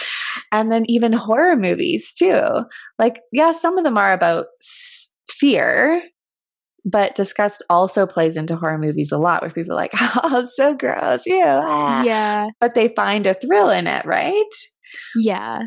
And 0.52 0.72
then 0.72 0.86
even 0.88 1.14
horror 1.14 1.56
movies 1.56 2.14
too. 2.14 2.48
Like 3.00 3.20
yeah 3.32 3.52
some 3.52 3.78
of 3.78 3.84
them 3.84 3.98
are 3.98 4.14
about 4.14 4.46
s- 4.62 5.12
fear 5.30 6.02
but 6.86 7.16
disgust 7.16 7.64
also 7.70 8.06
plays 8.06 8.36
into 8.38 8.56
horror 8.56 8.78
movies 8.78 9.12
a 9.12 9.18
lot 9.18 9.42
where 9.42 9.52
people 9.52 9.74
are 9.74 9.76
like 9.76 9.94
oh 10.00 10.42
it's 10.44 10.56
so 10.56 10.74
gross 10.74 11.26
ew, 11.26 11.42
ah. 11.46 12.04
yeah. 12.04 12.48
but 12.60 12.76
they 12.76 12.90
find 12.90 13.26
a 13.26 13.34
thrill 13.34 13.70
in 13.70 13.88
it 13.88 14.06
right 14.06 14.44
Yeah. 15.16 15.62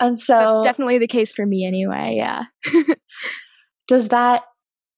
and 0.00 0.18
so 0.18 0.34
That's 0.34 0.62
definitely 0.62 0.98
the 0.98 1.06
case 1.06 1.32
for 1.32 1.44
me 1.46 1.66
anyway. 1.66 2.14
Yeah. 2.16 2.44
does 3.88 4.08
that 4.08 4.44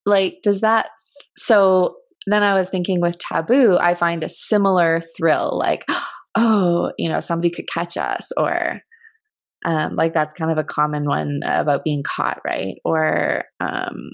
like 0.05 0.37
does 0.43 0.61
that 0.61 0.87
so 1.35 1.95
then 2.27 2.43
i 2.43 2.53
was 2.53 2.69
thinking 2.69 3.01
with 3.01 3.17
taboo 3.17 3.77
i 3.79 3.95
find 3.95 4.23
a 4.23 4.29
similar 4.29 5.01
thrill 5.17 5.57
like 5.57 5.85
oh 6.35 6.91
you 6.97 7.09
know 7.09 7.19
somebody 7.19 7.49
could 7.49 7.67
catch 7.67 7.97
us 7.97 8.31
or 8.37 8.81
um 9.65 9.95
like 9.95 10.13
that's 10.13 10.33
kind 10.33 10.51
of 10.51 10.57
a 10.57 10.63
common 10.63 11.05
one 11.05 11.39
about 11.45 11.83
being 11.83 12.03
caught 12.03 12.39
right 12.45 12.75
or 12.85 13.43
um 13.59 14.11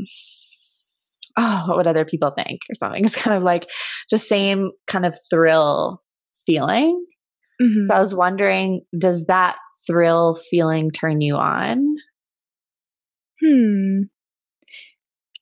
oh 1.37 1.63
what 1.67 1.77
would 1.77 1.87
other 1.87 2.05
people 2.05 2.31
think 2.31 2.61
or 2.69 2.75
something 2.75 3.03
it's 3.05 3.15
kind 3.15 3.35
of 3.35 3.43
like 3.43 3.69
the 4.09 4.17
same 4.19 4.71
kind 4.87 5.05
of 5.05 5.15
thrill 5.29 6.01
feeling 6.45 7.05
Mhm. 7.61 7.83
so 7.85 7.93
i 7.93 7.99
was 7.99 8.15
wondering 8.15 8.81
does 8.97 9.25
that 9.27 9.57
thrill 9.87 10.35
feeling 10.49 10.89
turn 10.91 11.21
you 11.21 11.35
on 11.35 11.95
Hmm. 13.39 14.01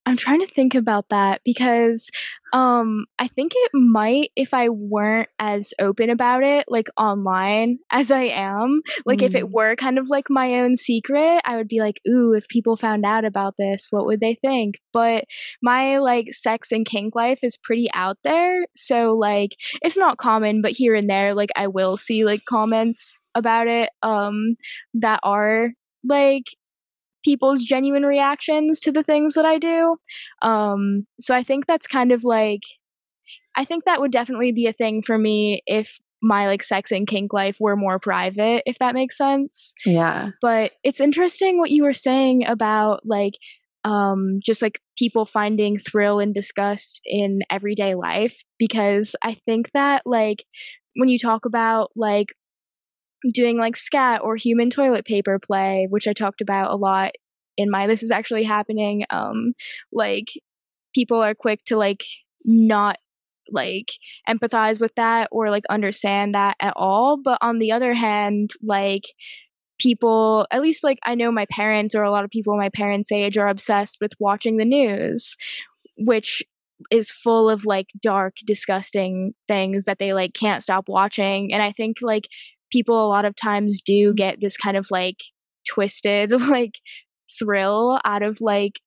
I'm 0.06 0.16
trying 0.16 0.40
to 0.40 0.46
think 0.52 0.74
about 0.74 1.06
that 1.10 1.40
because 1.44 2.10
um 2.52 3.04
I 3.18 3.28
think 3.28 3.52
it 3.54 3.70
might 3.74 4.30
if 4.34 4.52
I 4.54 4.70
weren't 4.70 5.28
as 5.38 5.72
open 5.80 6.10
about 6.10 6.42
it 6.42 6.64
like 6.68 6.88
online 6.96 7.78
as 7.92 8.10
I 8.10 8.22
am. 8.24 8.80
Like 9.06 9.22
if 9.22 9.32
Mm. 9.32 9.38
it 9.40 9.50
were 9.50 9.76
kind 9.76 9.98
of 9.98 10.08
like 10.08 10.28
my 10.28 10.54
own 10.54 10.74
secret, 10.74 11.42
I 11.44 11.56
would 11.56 11.68
be 11.68 11.80
like, 11.80 12.00
"Ooh, 12.08 12.32
if 12.32 12.48
people 12.48 12.76
found 12.76 13.04
out 13.04 13.24
about 13.24 13.54
this, 13.58 13.86
what 13.90 14.06
would 14.06 14.20
they 14.20 14.36
think?" 14.42 14.80
But 14.92 15.24
my 15.62 15.98
like 15.98 16.32
sex 16.32 16.72
and 16.72 16.84
kink 16.86 17.14
life 17.14 17.40
is 17.42 17.56
pretty 17.62 17.88
out 17.94 18.16
there, 18.24 18.66
so 18.74 19.14
like 19.14 19.50
it's 19.82 19.98
not 19.98 20.18
common, 20.18 20.60
but 20.62 20.72
here 20.72 20.94
and 20.94 21.08
there 21.08 21.34
like 21.34 21.50
I 21.56 21.68
will 21.68 21.96
see 21.96 22.24
like 22.24 22.44
comments 22.48 23.20
about 23.34 23.68
it 23.68 23.90
um 24.02 24.56
that 24.94 25.20
are 25.22 25.68
like 26.02 26.44
people's 27.24 27.62
genuine 27.62 28.04
reactions 28.04 28.80
to 28.80 28.92
the 28.92 29.02
things 29.02 29.34
that 29.34 29.44
I 29.44 29.58
do. 29.58 29.96
Um, 30.42 31.06
so 31.20 31.34
I 31.34 31.42
think 31.42 31.66
that's 31.66 31.86
kind 31.86 32.12
of 32.12 32.24
like, 32.24 32.62
I 33.56 33.64
think 33.64 33.84
that 33.84 34.00
would 34.00 34.12
definitely 34.12 34.52
be 34.52 34.66
a 34.66 34.72
thing 34.72 35.02
for 35.02 35.18
me 35.18 35.62
if 35.66 35.98
my 36.22 36.46
like 36.46 36.62
sex 36.62 36.92
and 36.92 37.06
kink 37.06 37.32
life 37.32 37.56
were 37.60 37.76
more 37.76 37.98
private, 37.98 38.62
if 38.66 38.78
that 38.78 38.94
makes 38.94 39.16
sense. 39.16 39.72
yeah 39.86 40.30
But 40.40 40.72
it's 40.84 41.00
interesting 41.00 41.58
what 41.58 41.70
you 41.70 41.82
were 41.82 41.92
saying 41.92 42.46
about 42.46 43.00
like, 43.04 43.34
um, 43.84 44.38
just 44.44 44.60
like 44.60 44.80
people 44.98 45.24
finding 45.24 45.78
thrill 45.78 46.20
and 46.20 46.34
disgust 46.34 47.00
in 47.06 47.40
everyday 47.50 47.94
life, 47.94 48.42
because 48.58 49.16
I 49.22 49.34
think 49.46 49.70
that 49.72 50.02
like 50.04 50.44
when 50.96 51.08
you 51.08 51.18
talk 51.18 51.46
about 51.46 51.90
like 51.96 52.28
doing 53.32 53.58
like 53.58 53.76
scat 53.76 54.20
or 54.22 54.36
human 54.36 54.70
toilet 54.70 55.04
paper 55.04 55.38
play, 55.38 55.86
which 55.90 56.08
I 56.08 56.12
talked 56.12 56.40
about 56.40 56.72
a 56.72 56.76
lot 56.76 57.12
in 57.56 57.70
my 57.70 57.86
this 57.86 58.02
is 58.02 58.10
actually 58.10 58.44
happening. 58.44 59.04
Um, 59.10 59.52
like 59.92 60.28
people 60.94 61.20
are 61.20 61.34
quick 61.34 61.64
to 61.66 61.76
like 61.76 62.02
not 62.44 62.96
like 63.50 63.88
empathize 64.28 64.80
with 64.80 64.94
that 64.96 65.28
or 65.32 65.50
like 65.50 65.64
understand 65.68 66.34
that 66.34 66.56
at 66.60 66.72
all. 66.76 67.20
But 67.22 67.38
on 67.40 67.58
the 67.58 67.72
other 67.72 67.94
hand, 67.94 68.50
like 68.62 69.04
people 69.78 70.46
at 70.50 70.62
least 70.62 70.84
like 70.84 70.98
I 71.04 71.14
know 71.14 71.32
my 71.32 71.46
parents 71.50 71.94
or 71.94 72.02
a 72.02 72.10
lot 72.10 72.24
of 72.24 72.30
people 72.30 72.56
my 72.56 72.68
parents' 72.68 73.12
age 73.12 73.38
are 73.38 73.48
obsessed 73.48 73.98
with 74.00 74.12
watching 74.18 74.56
the 74.56 74.64
news, 74.64 75.36
which 75.96 76.42
is 76.90 77.10
full 77.10 77.50
of 77.50 77.66
like 77.66 77.88
dark, 78.00 78.36
disgusting 78.46 79.34
things 79.48 79.84
that 79.84 79.98
they 79.98 80.12
like 80.12 80.32
can't 80.34 80.62
stop 80.62 80.88
watching. 80.88 81.52
And 81.52 81.62
I 81.62 81.72
think 81.72 81.98
like 82.00 82.28
people 82.70 83.04
a 83.04 83.08
lot 83.08 83.24
of 83.24 83.36
times 83.36 83.80
do 83.82 84.14
get 84.14 84.40
this 84.40 84.56
kind 84.56 84.76
of 84.76 84.86
like 84.90 85.18
twisted 85.68 86.30
like 86.48 86.74
thrill 87.38 88.00
out 88.04 88.22
of 88.22 88.40
like 88.40 88.80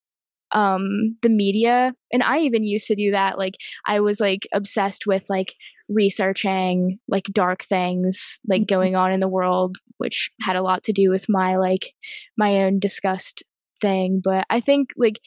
um 0.52 1.16
the 1.22 1.28
media. 1.28 1.92
And 2.12 2.22
i 2.22 2.38
even 2.40 2.64
used 2.64 2.86
to 2.88 2.94
do 2.96 3.10
that 3.12 3.38
like 3.38 3.54
i 3.86 4.00
was 4.00 4.20
like 4.20 4.46
obsessed 4.52 5.04
with 5.06 5.24
like 5.28 5.54
researching 5.88 6.98
like 7.08 7.24
dark 7.32 7.64
things 7.64 8.38
like 8.48 8.62
Mhm. 8.62 8.68
going 8.68 8.96
on 8.96 9.12
in 9.12 9.20
the 9.20 9.28
world 9.28 9.76
which 9.98 10.30
had 10.40 10.56
a 10.56 10.62
lot 10.62 10.84
to 10.84 10.92
do 10.92 11.10
with 11.10 11.26
my 11.28 11.56
like 11.56 11.92
my 12.36 12.64
own 12.64 12.78
disgust 12.78 13.42
thing. 13.80 14.20
But 14.22 14.46
i 14.50 14.60
think 14.60 14.90
like 14.96 15.20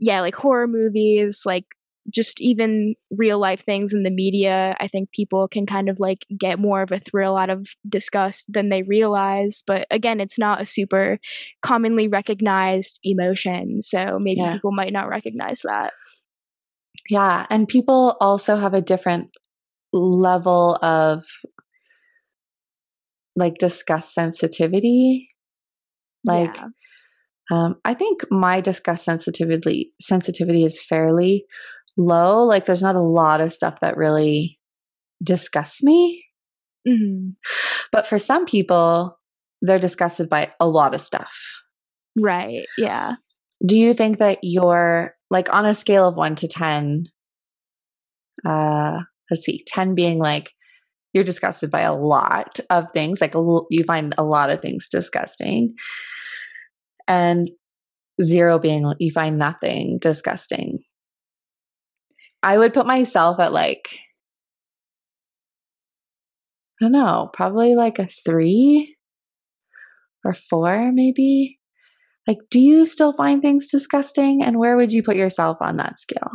yeah 0.00 0.20
like 0.20 0.34
horror 0.34 0.66
movies 0.68 1.42
like 1.46 1.64
just 2.12 2.40
even 2.40 2.94
real 3.10 3.38
life 3.38 3.62
things 3.64 3.92
in 3.92 4.02
the 4.02 4.10
media 4.10 4.76
i 4.80 4.88
think 4.88 5.10
people 5.12 5.48
can 5.48 5.66
kind 5.66 5.88
of 5.88 5.98
like 5.98 6.24
get 6.38 6.58
more 6.58 6.82
of 6.82 6.92
a 6.92 6.98
thrill 6.98 7.36
out 7.36 7.50
of 7.50 7.66
disgust 7.88 8.46
than 8.52 8.68
they 8.68 8.82
realize 8.82 9.62
but 9.66 9.86
again 9.90 10.20
it's 10.20 10.38
not 10.38 10.60
a 10.60 10.64
super 10.64 11.18
commonly 11.62 12.08
recognized 12.08 12.98
emotion 13.02 13.80
so 13.82 14.14
maybe 14.18 14.40
Yeah. 14.40 14.54
people 14.54 14.72
might 14.72 14.92
not 14.92 15.08
recognize 15.08 15.60
that 15.62 15.92
Yeah. 17.10 17.46
And 17.48 17.66
people 17.66 18.16
also 18.20 18.56
have 18.56 18.74
a 18.74 18.82
different 18.82 19.30
level 19.94 20.76
of 20.82 21.24
like 23.34 23.56
disgust 23.58 24.12
sensitivity. 24.12 25.28
Like, 26.24 26.56
yeah. 26.56 26.66
um, 27.50 27.76
I 27.84 27.94
think 27.94 28.22
my 28.30 28.60
disgust 28.60 29.04
sensitivity 29.04 29.92
sensitivity 30.00 30.64
is 30.64 30.82
fairly 30.82 31.46
low. 31.98 32.44
Like, 32.44 32.64
there's 32.66 32.82
not 32.82 32.96
a 32.96 33.00
lot 33.02 33.40
of 33.42 33.52
stuff 33.52 33.80
that 33.82 33.96
really 33.98 34.58
disgusts 35.22 35.82
me. 35.82 36.24
Mhm. 36.88 37.34
But 37.92 38.06
for 38.06 38.18
some 38.18 38.46
people, 38.46 39.18
they're 39.62 39.78
disgusted 39.80 40.28
by 40.30 40.52
a 40.60 40.68
lot 40.68 40.94
of 40.94 41.02
stuff. 41.02 41.36
right 42.20 42.66
yeah 42.78 43.16
Do 43.66 43.76
you 43.76 43.94
think 43.94 44.18
that 44.18 44.38
you're 44.42 45.14
like 45.30 45.52
on 45.52 45.66
a 45.66 45.74
scale 45.74 46.08
of 46.08 46.16
one 46.16 46.34
to 46.36 46.48
10, 46.48 47.06
uh, 48.46 49.00
let's 49.30 49.44
see, 49.44 49.64
10 49.66 49.94
being 49.94 50.18
like 50.18 50.52
you're 51.12 51.24
disgusted 51.24 51.70
by 51.70 51.80
a 51.80 51.94
lot 51.94 52.60
of 52.70 52.90
things, 52.92 53.20
like 53.20 53.34
a, 53.34 53.40
you 53.70 53.84
find 53.84 54.14
a 54.18 54.24
lot 54.24 54.50
of 54.50 54.60
things 54.60 54.88
disgusting. 54.88 55.70
And 57.08 57.50
zero 58.22 58.58
being 58.58 58.92
you 58.98 59.12
find 59.12 59.38
nothing 59.38 59.98
disgusting. 60.00 60.80
I 62.42 62.58
would 62.58 62.74
put 62.74 62.86
myself 62.86 63.40
at 63.40 63.52
like, 63.52 64.00
I 66.80 66.84
don't 66.84 66.92
know, 66.92 67.30
probably 67.32 67.74
like 67.74 67.98
a 67.98 68.06
three 68.06 68.96
or 70.24 70.34
four, 70.34 70.92
maybe. 70.92 71.58
Like, 72.26 72.38
do 72.50 72.60
you 72.60 72.84
still 72.84 73.12
find 73.14 73.40
things 73.40 73.68
disgusting? 73.68 74.42
And 74.44 74.58
where 74.58 74.76
would 74.76 74.92
you 74.92 75.02
put 75.02 75.16
yourself 75.16 75.58
on 75.60 75.76
that 75.76 75.98
scale? 75.98 76.30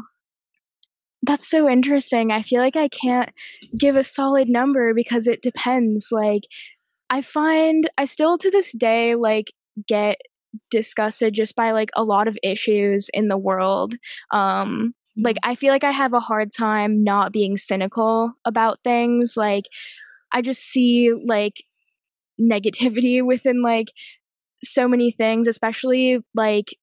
That's 1.21 1.49
so 1.49 1.69
interesting. 1.69 2.31
I 2.31 2.43
feel 2.43 2.59
like 2.59 2.75
I 2.75 2.89
can't 2.89 3.29
give 3.77 3.95
a 3.95 4.03
solid 4.03 4.49
number 4.49 4.93
because 4.93 5.27
it 5.27 5.41
depends. 5.41 6.09
Like, 6.11 6.43
I 7.09 7.21
find 7.21 7.89
I 7.97 8.05
still 8.05 8.37
to 8.39 8.49
this 8.49 8.73
day 8.73 9.15
like 9.15 9.53
get 9.87 10.17
disgusted 10.71 11.33
just 11.33 11.55
by 11.55 11.71
like 11.71 11.91
a 11.95 12.03
lot 12.03 12.27
of 12.27 12.37
issues 12.43 13.09
in 13.13 13.27
the 13.27 13.37
world. 13.37 13.95
Um, 14.31 14.93
like. 15.17 15.37
I 15.43 15.55
feel 15.55 15.71
like 15.71 15.83
I 15.83 15.91
have 15.91 16.13
a 16.13 16.19
hard 16.19 16.49
time 16.55 17.03
not 17.03 17.31
being 17.31 17.57
cynical 17.57 18.33
about 18.45 18.79
things. 18.83 19.33
Like 19.37 19.65
I 20.31 20.41
just 20.41 20.61
see 20.61 21.11
like 21.25 21.63
negativity 22.39 23.23
within 23.25 23.61
like 23.61 23.87
so 24.63 24.87
many 24.87 25.11
things, 25.11 25.47
especially 25.47 26.19
like 26.35 26.75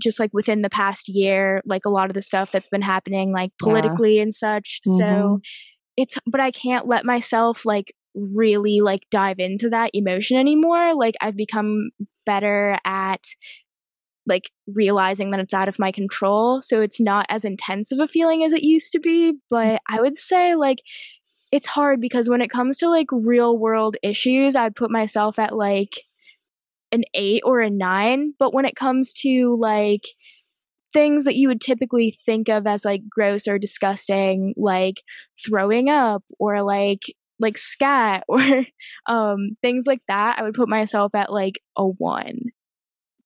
just 0.00 0.18
like 0.18 0.30
within 0.32 0.62
the 0.62 0.70
past 0.70 1.08
year, 1.08 1.62
like 1.64 1.84
a 1.84 1.90
lot 1.90 2.10
of 2.10 2.14
the 2.14 2.22
stuff 2.22 2.50
that's 2.50 2.68
been 2.68 2.82
happening 2.82 3.32
like 3.32 3.50
politically 3.60 4.16
yeah. 4.16 4.22
and 4.22 4.34
such. 4.34 4.80
Mm-hmm. 4.86 4.98
So 4.98 5.40
it's 5.96 6.16
but 6.26 6.40
I 6.40 6.50
can't 6.50 6.86
let 6.86 7.04
myself 7.04 7.64
like 7.64 7.94
really 8.34 8.80
like 8.80 9.02
dive 9.10 9.38
into 9.38 9.70
that 9.70 9.90
emotion 9.92 10.38
anymore. 10.38 10.94
Like 10.94 11.14
I've 11.20 11.36
become 11.36 11.90
better 12.24 12.78
at 12.84 13.22
like 14.26 14.50
realizing 14.66 15.30
that 15.30 15.40
it's 15.40 15.54
out 15.54 15.68
of 15.68 15.78
my 15.78 15.92
control. 15.92 16.60
So 16.60 16.80
it's 16.80 17.00
not 17.00 17.26
as 17.28 17.44
intense 17.44 17.92
of 17.92 17.98
a 17.98 18.08
feeling 18.08 18.44
as 18.44 18.52
it 18.52 18.62
used 18.62 18.92
to 18.92 19.00
be. 19.00 19.34
But 19.48 19.80
I 19.88 20.00
would 20.00 20.16
say 20.16 20.54
like 20.54 20.78
it's 21.52 21.66
hard 21.66 22.00
because 22.00 22.28
when 22.28 22.40
it 22.40 22.50
comes 22.50 22.78
to 22.78 22.88
like 22.88 23.06
real 23.12 23.56
world 23.56 23.96
issues, 24.02 24.56
I'd 24.56 24.76
put 24.76 24.90
myself 24.90 25.38
at 25.38 25.56
like 25.56 26.02
an 26.92 27.04
eight 27.14 27.42
or 27.44 27.60
a 27.60 27.70
nine. 27.70 28.34
But 28.38 28.52
when 28.52 28.64
it 28.64 28.76
comes 28.76 29.14
to 29.22 29.56
like 29.60 30.02
things 30.92 31.24
that 31.24 31.36
you 31.36 31.48
would 31.48 31.60
typically 31.60 32.18
think 32.26 32.48
of 32.48 32.66
as 32.66 32.84
like 32.84 33.02
gross 33.08 33.46
or 33.46 33.58
disgusting, 33.58 34.54
like 34.56 35.02
throwing 35.44 35.88
up 35.88 36.24
or 36.38 36.62
like 36.62 37.02
like 37.38 37.58
scat 37.58 38.24
or 38.28 38.64
um 39.06 39.56
things 39.62 39.86
like 39.86 40.00
that, 40.08 40.38
I 40.38 40.42
would 40.42 40.54
put 40.54 40.68
myself 40.68 41.14
at 41.14 41.32
like 41.32 41.60
a 41.76 41.86
one. 41.86 42.46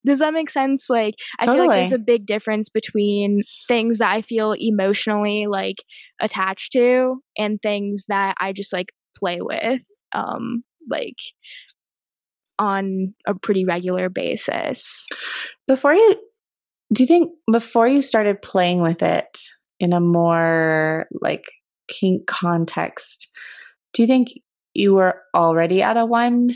Does 0.05 0.21
that 0.21 0.33
make 0.33 0.51
sense? 0.51 0.89
Like 0.89 1.15
I 1.39 1.47
totally. 1.47 1.65
feel 1.65 1.69
like 1.69 1.79
there's 1.81 1.93
a 1.93 2.05
big 2.05 2.27
difference 2.27 2.69
between 2.69 3.43
things 3.69 3.99
that 3.99 4.11
I 4.11 4.23
feel 4.23 4.55
emotionally 4.59 5.47
like 5.47 5.77
attached 6.21 6.73
to 6.73 7.23
and 7.37 7.61
things 7.63 8.07
that 8.09 8.35
I 8.41 8.53
just 8.53 8.73
like 8.73 8.93
play 9.17 9.39
with. 9.41 9.83
Um 10.13 10.65
like 10.89 11.17
on 12.59 13.15
a 13.27 13.35
pretty 13.35 13.65
regular 13.65 14.09
basis. 14.09 15.09
Before 15.67 15.95
you 15.95 16.17
do 16.93 17.03
you 17.03 17.07
think 17.07 17.31
before 17.51 17.87
you 17.87 18.03
started 18.03 18.43
playing 18.43 18.83
with 18.83 19.03
it 19.03 19.41
in 19.79 19.93
a 19.93 20.01
more 20.01 21.07
like 21.21 21.45
kink 21.89 22.27
context, 22.27 23.31
do 23.93 24.03
you 24.03 24.07
think 24.07 24.29
you 24.75 24.95
were 24.95 25.21
already 25.35 25.83
at 25.83 25.97
a 25.97 26.05
one 26.05 26.51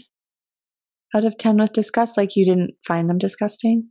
out 1.15 1.25
of 1.25 1.39
10 1.39 1.57
with 1.59 1.73
disgust? 1.73 2.17
Like 2.17 2.37
you 2.37 2.45
didn't 2.45 2.75
find 2.87 3.09
them 3.09 3.19
disgusting? 3.19 3.89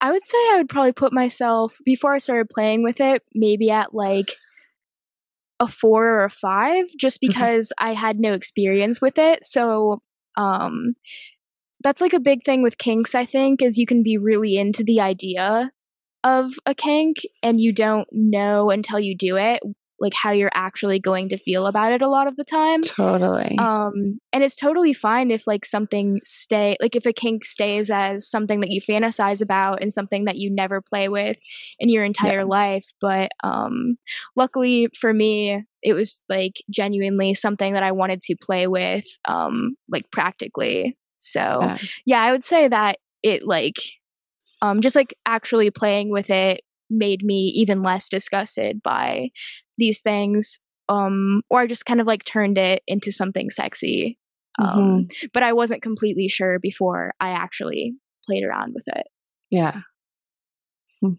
I 0.00 0.12
would 0.12 0.26
say 0.26 0.38
I 0.38 0.56
would 0.58 0.68
probably 0.68 0.92
put 0.92 1.12
myself, 1.12 1.76
before 1.84 2.14
I 2.14 2.18
started 2.18 2.50
playing 2.50 2.84
with 2.84 3.00
it, 3.00 3.22
maybe 3.34 3.70
at 3.70 3.94
like 3.94 4.36
a 5.60 5.66
four 5.66 6.06
or 6.06 6.24
a 6.24 6.30
five, 6.30 6.86
just 6.98 7.20
because 7.20 7.72
I 7.78 7.94
had 7.94 8.20
no 8.20 8.32
experience 8.32 9.00
with 9.00 9.18
it. 9.18 9.44
So, 9.44 10.02
um, 10.36 10.94
that's 11.82 12.00
like 12.00 12.12
a 12.12 12.20
big 12.20 12.44
thing 12.44 12.62
with 12.62 12.78
kinks, 12.78 13.14
I 13.14 13.24
think, 13.24 13.62
is 13.62 13.78
you 13.78 13.86
can 13.86 14.02
be 14.02 14.18
really 14.18 14.56
into 14.56 14.84
the 14.84 15.00
idea 15.00 15.70
of 16.24 16.52
a 16.66 16.74
kink 16.74 17.18
and 17.42 17.60
you 17.60 17.72
don't 17.72 18.08
know 18.12 18.70
until 18.70 18.98
you 18.98 19.16
do 19.16 19.36
it 19.36 19.62
like 20.00 20.14
how 20.14 20.30
you're 20.30 20.50
actually 20.54 20.98
going 20.98 21.28
to 21.28 21.38
feel 21.38 21.66
about 21.66 21.92
it 21.92 22.02
a 22.02 22.08
lot 22.08 22.26
of 22.26 22.36
the 22.36 22.44
time. 22.44 22.82
Totally. 22.82 23.56
Um 23.58 24.18
and 24.32 24.44
it's 24.44 24.56
totally 24.56 24.92
fine 24.92 25.30
if 25.30 25.46
like 25.46 25.64
something 25.64 26.20
stay 26.24 26.76
like 26.80 26.94
if 26.94 27.06
a 27.06 27.12
kink 27.12 27.44
stays 27.44 27.90
as 27.90 28.28
something 28.28 28.60
that 28.60 28.70
you 28.70 28.80
fantasize 28.80 29.42
about 29.42 29.82
and 29.82 29.92
something 29.92 30.24
that 30.24 30.36
you 30.36 30.50
never 30.50 30.80
play 30.80 31.08
with 31.08 31.38
in 31.78 31.88
your 31.88 32.04
entire 32.04 32.40
yeah. 32.40 32.44
life, 32.44 32.86
but 33.00 33.30
um 33.42 33.96
luckily 34.36 34.88
for 34.98 35.12
me 35.12 35.64
it 35.82 35.94
was 35.94 36.22
like 36.28 36.62
genuinely 36.70 37.34
something 37.34 37.72
that 37.74 37.82
I 37.82 37.92
wanted 37.92 38.22
to 38.22 38.36
play 38.36 38.66
with 38.66 39.04
um 39.26 39.76
like 39.88 40.10
practically. 40.10 40.96
So, 41.18 41.58
yeah, 41.60 41.78
yeah 42.06 42.22
I 42.22 42.32
would 42.32 42.44
say 42.44 42.68
that 42.68 42.98
it 43.22 43.46
like 43.46 43.76
um 44.62 44.80
just 44.80 44.96
like 44.96 45.14
actually 45.26 45.70
playing 45.70 46.10
with 46.10 46.30
it 46.30 46.62
made 46.90 47.22
me 47.22 47.52
even 47.56 47.82
less 47.82 48.08
disgusted 48.08 48.82
by 48.82 49.30
these 49.78 50.00
things 50.00 50.58
um 50.88 51.42
or 51.50 51.60
I 51.60 51.66
just 51.66 51.86
kind 51.86 52.00
of 52.00 52.06
like 52.06 52.24
turned 52.24 52.58
it 52.58 52.82
into 52.86 53.12
something 53.12 53.50
sexy 53.50 54.18
um 54.58 54.68
mm-hmm. 54.68 55.26
but 55.32 55.42
I 55.42 55.52
wasn't 55.52 55.82
completely 55.82 56.28
sure 56.28 56.58
before 56.58 57.12
I 57.20 57.30
actually 57.30 57.94
played 58.26 58.44
around 58.44 58.74
with 58.74 58.84
it. 58.88 59.06
Yeah. 59.50 59.80
Hmm. 61.00 61.14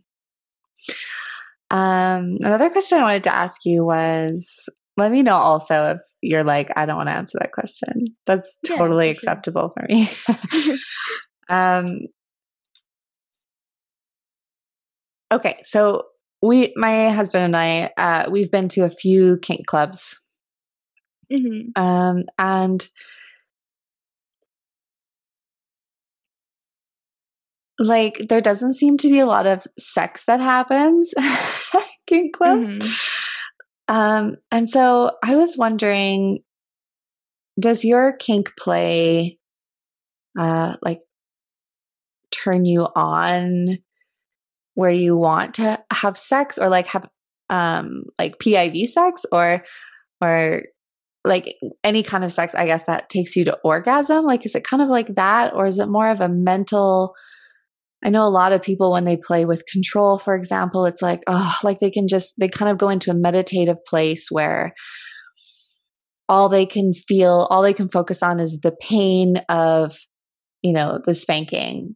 um 1.72 2.38
another 2.42 2.70
question 2.70 3.00
I 3.00 3.04
wanted 3.04 3.24
to 3.24 3.34
ask 3.34 3.62
you 3.66 3.84
was 3.84 4.70
let 4.98 5.12
me 5.12 5.24
know 5.24 5.36
also 5.36 5.92
if 5.92 6.00
you're 6.22 6.44
like 6.44 6.72
I 6.76 6.86
don't 6.86 6.98
want 6.98 7.10
to 7.10 7.16
answer 7.16 7.40
that 7.40 7.54
question. 7.54 8.08
That's 8.26 8.58
totally 8.66 9.06
yeah, 9.06 9.12
acceptable 9.14 9.74
for 9.74 9.86
me. 9.90 10.10
Um 11.50 12.02
okay 15.32 15.60
so 15.64 16.04
we 16.42 16.74
my 16.76 17.10
husband 17.10 17.44
and 17.44 17.58
i 17.58 17.92
uh, 17.98 18.30
we've 18.32 18.52
been 18.52 18.70
to 18.70 18.82
a 18.82 18.90
few 18.90 19.38
kink 19.42 19.66
clubs 19.68 20.20
mm-hmm. 21.32 21.70
um, 21.82 22.24
and 22.38 22.88
like 27.78 28.18
there 28.30 28.42
doesn't 28.42 28.74
seem 28.74 28.98
to 28.98 29.10
be 29.10 29.20
a 29.20 29.26
lot 29.26 29.48
of 29.48 29.66
sex 29.78 30.26
that 30.26 30.40
happens 30.40 31.14
kink 32.08 32.36
clubs 32.36 32.70
mm-hmm. 32.70 33.96
um, 33.96 34.36
and 34.52 34.70
so 34.70 35.12
i 35.24 35.36
was 35.36 35.58
wondering 35.58 36.40
does 37.60 37.84
your 37.84 38.16
kink 38.18 38.52
play 38.58 39.38
uh, 40.38 40.76
like 40.82 41.00
turn 42.32 42.64
you 42.66 42.88
on 42.96 43.80
where 44.80 44.90
you 44.90 45.18
want 45.18 45.56
to 45.56 45.78
have 45.92 46.18
sex 46.18 46.58
or 46.58 46.70
like 46.70 46.88
have 46.88 47.10
um 47.50 48.04
like 48.18 48.40
PIV 48.40 48.88
sex 48.88 49.26
or 49.30 49.66
or 50.22 50.64
like 51.26 51.56
any 51.84 52.02
kind 52.02 52.24
of 52.24 52.32
sex 52.32 52.56
I 52.56 52.66
guess 52.66 52.86
that 52.86 53.10
takes 53.10 53.36
you 53.36 53.44
to 53.46 53.60
orgasm? 53.62 54.26
Like 54.26 54.46
is 54.46 54.56
it 54.56 54.64
kind 54.64 54.82
of 54.82 54.88
like 54.88 55.16
that 55.16 55.54
or 55.54 55.66
is 55.66 55.80
it 55.80 55.90
more 55.90 56.10
of 56.10 56.22
a 56.22 56.30
mental 56.30 57.14
I 58.06 58.10
know 58.10 58.26
a 58.26 58.30
lot 58.30 58.54
of 58.54 58.62
people 58.62 58.94
when 58.94 59.04
they 59.04 59.18
play 59.18 59.44
with 59.44 59.66
control 59.70 60.18
for 60.18 60.34
example 60.34 60.86
it's 60.86 61.02
like 61.02 61.24
oh 61.28 61.58
like 61.62 61.80
they 61.80 61.92
can 61.92 62.08
just 62.08 62.36
they 62.40 62.48
kind 62.48 62.72
of 62.72 62.78
go 62.78 62.88
into 62.88 63.12
a 63.12 63.16
meditative 63.16 63.84
place 63.86 64.30
where 64.32 64.74
all 66.30 66.48
they 66.48 66.66
can 66.66 66.94
feel 66.94 67.48
all 67.50 67.62
they 67.62 67.74
can 67.74 67.90
focus 67.90 68.24
on 68.24 68.40
is 68.40 68.62
the 68.62 68.72
pain 68.80 69.42
of 69.50 69.98
you 70.62 70.72
know 70.72 71.02
the 71.04 71.14
spanking 71.14 71.96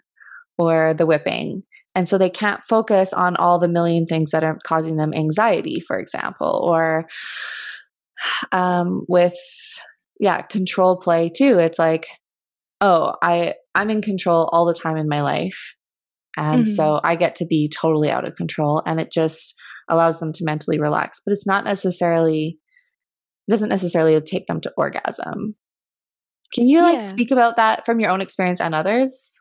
or 0.58 0.94
the 0.94 1.06
whipping 1.06 1.64
and 1.96 2.08
so 2.08 2.18
they 2.18 2.30
can't 2.30 2.64
focus 2.68 3.14
on 3.14 3.36
all 3.36 3.60
the 3.60 3.68
million 3.68 4.06
things 4.06 4.32
that 4.32 4.44
are 4.44 4.58
causing 4.66 4.98
them 4.98 5.14
anxiety, 5.14 5.80
for 5.80 6.00
example, 6.00 6.62
or 6.64 7.06
um, 8.52 9.06
with, 9.08 9.38
yeah, 10.20 10.42
control 10.42 10.98
play 10.98 11.30
too. 11.30 11.60
It's 11.60 11.78
like, 11.78 12.08
oh, 12.82 13.14
I, 13.22 13.54
I'm 13.76 13.90
in 13.90 14.02
control 14.02 14.50
all 14.52 14.66
the 14.66 14.74
time 14.74 14.98
in 14.98 15.08
my 15.08 15.22
life. 15.22 15.76
And 16.36 16.64
mm-hmm. 16.64 16.72
so 16.72 17.00
I 17.04 17.16
get 17.16 17.36
to 17.38 17.46
be 17.46 17.70
totally 17.70 18.10
out 18.10 18.26
of 18.26 18.36
control 18.36 18.82
and 18.86 19.00
it 19.00 19.12
just 19.12 19.54
allows 19.88 20.20
them 20.20 20.34
to 20.34 20.46
mentally 20.46 20.80
relax. 20.80 21.22
But 21.24 21.34
it's 21.34 21.46
not 21.46 21.64
necessarily, 21.64 22.58
doesn't 23.50 23.70
necessarily 23.70 24.20
take 24.22 24.48
them 24.48 24.62
to 24.62 24.74
orgasm. 24.76 25.56
Can 26.54 26.68
you 26.68 26.82
like 26.82 27.00
yeah. 27.00 27.08
speak 27.08 27.32
about 27.32 27.58
that 27.58 27.86
from 27.86 28.00
your 28.00 28.10
own 28.10 28.22
experience 28.22 28.60
and 28.62 28.74
others? 28.74 29.34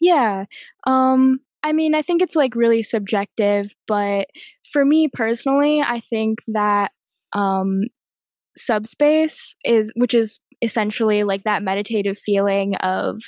Yeah. 0.00 0.44
Um 0.86 1.40
I 1.62 1.72
mean, 1.72 1.94
I 1.94 2.02
think 2.02 2.22
it's 2.22 2.36
like 2.36 2.54
really 2.54 2.82
subjective, 2.82 3.72
but 3.86 4.26
for 4.72 4.84
me 4.84 5.08
personally, 5.12 5.80
I 5.80 6.00
think 6.00 6.40
that 6.48 6.90
um, 7.32 7.82
subspace 8.56 9.56
is 9.64 9.92
which 9.96 10.14
is 10.14 10.38
essentially 10.60 11.24
like 11.24 11.44
that 11.44 11.62
meditative 11.62 12.18
feeling 12.18 12.74
of 12.76 13.22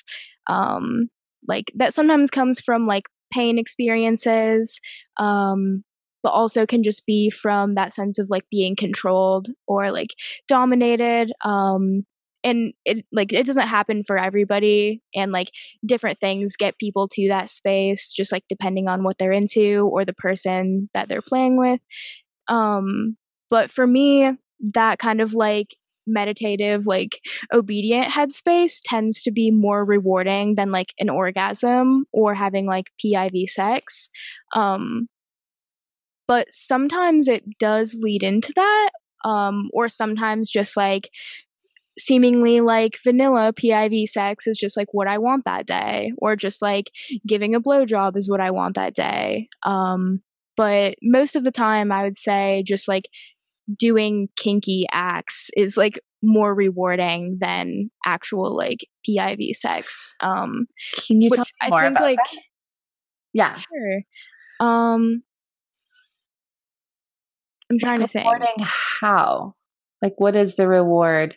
um, 0.49 1.09
like 1.49 1.73
that 1.77 1.95
sometimes 1.95 2.31
comes 2.31 2.61
from 2.61 2.87
like 2.87 3.05
pain 3.33 3.59
experiences 3.59 4.81
um, 5.19 5.83
but 6.23 6.31
also 6.31 6.65
can 6.67 6.83
just 6.83 7.05
be 7.07 7.31
from 7.31 7.75
that 7.75 7.93
sense 7.93 8.19
of 8.19 8.29
like 8.31 8.45
being 8.51 8.77
controlled 8.77 9.49
or 9.67 9.91
like 9.91 10.11
dominated 10.49 11.33
um 11.45 12.05
and 12.45 12.75
it 12.85 13.05
like 13.11 13.33
it 13.33 13.47
doesn't 13.47 13.67
happen 13.67 14.05
for 14.07 14.19
everybody 14.19 15.03
and 15.15 15.33
like 15.33 15.51
different 15.85 16.21
things 16.21 16.57
get 16.57 16.79
people 16.79 17.09
to 17.09 17.29
that 17.29 17.49
space 17.49 18.13
just 18.13 18.31
like 18.31 18.45
depending 18.49 18.87
on 18.87 19.03
what 19.03 19.17
they're 19.19 19.33
into 19.33 19.89
or 19.91 20.05
the 20.05 20.13
person 20.13 20.89
that 20.93 21.09
they're 21.09 21.23
playing 21.23 21.57
with. 21.57 21.81
Um 22.49 23.17
but 23.51 23.71
for 23.71 23.87
me 23.87 24.31
that 24.73 24.99
kind 24.99 25.21
of 25.21 25.35
like 25.35 25.75
meditative 26.07 26.87
like 26.87 27.19
obedient 27.53 28.09
headspace 28.09 28.81
tends 28.85 29.23
to 29.23 29.33
be 29.33 29.51
more 29.51 29.83
rewarding 29.85 30.55
than 30.55 30.71
like 30.71 30.93
an 30.99 31.09
orgasm 31.09 32.05
or 32.13 32.35
having 32.35 32.67
like 32.67 32.91
piv 33.03 33.49
sex. 33.49 34.11
Um 34.55 35.09
but 36.29 36.47
sometimes 36.51 37.27
it 37.27 37.59
does 37.59 37.99
lead 38.01 38.23
into 38.23 38.53
that 38.55 38.91
um 39.25 39.71
or 39.73 39.89
sometimes 39.89 40.51
just 40.51 40.77
like 40.77 41.09
seemingly 41.99 42.61
like 42.61 42.99
vanilla 43.05 43.53
PIV 43.53 44.09
sex 44.09 44.47
is 44.47 44.59
just 44.59 44.77
like 44.77 44.89
what 44.93 45.09
I 45.09 45.19
want 45.19 45.45
that 45.45 45.67
day, 45.67 46.13
or 46.19 46.37
just 46.37 46.63
like 46.63 46.91
giving 47.27 47.55
a 47.55 47.61
blowjob 47.61 48.17
is 48.17 48.29
what 48.29 48.41
I 48.41 48.51
want 48.51 48.75
that 48.75 48.95
day. 48.95 49.49
Um, 49.63 50.21
but 50.57 50.97
most 51.03 51.37
of 51.37 51.45
the 51.45 51.51
time, 51.51 51.91
I 51.93 52.03
would 52.03 52.17
say 52.17 52.63
just 52.67 52.89
like 52.89 53.05
doing 53.79 54.29
kinky 54.37 54.87
acts 54.93 55.51
is 55.57 55.77
like 55.77 55.99
more 56.23 56.55
rewarding 56.55 57.39
than 57.41 57.91
actual 58.05 58.57
like 58.57 58.87
PIV 59.09 59.55
sex. 59.55 60.15
Um, 60.21 60.67
Can 61.07 61.21
you 61.21 61.31
tell 61.31 61.45
me 61.63 61.69
more 61.69 61.81
I 61.81 61.85
think, 61.85 61.97
about 61.97 62.05
like, 62.05 62.19
that? 62.19 62.41
Yeah, 63.33 63.55
sure. 63.55 64.03
Um, 64.61 65.23
I'm 67.71 67.79
trying 67.79 68.01
like 68.01 68.11
to 68.11 68.13
think. 68.13 68.25
Rewarding 68.25 68.55
how? 68.61 69.55
Like, 70.03 70.15
what 70.19 70.37
is 70.37 70.57
the 70.57 70.69
reward? 70.69 71.37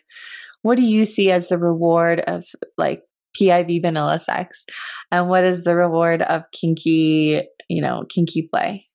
What 0.68 0.76
do 0.76 0.82
you 0.82 1.06
see 1.06 1.30
as 1.30 1.48
the 1.48 1.56
reward 1.56 2.20
of 2.20 2.44
like 2.76 3.02
PIV 3.34 3.80
vanilla 3.80 4.18
sex? 4.18 4.66
And 5.10 5.30
what 5.30 5.42
is 5.42 5.64
the 5.64 5.74
reward 5.74 6.20
of 6.20 6.42
kinky, 6.52 7.40
you 7.70 7.80
know, 7.80 8.04
kinky 8.10 8.50
play 8.52 8.86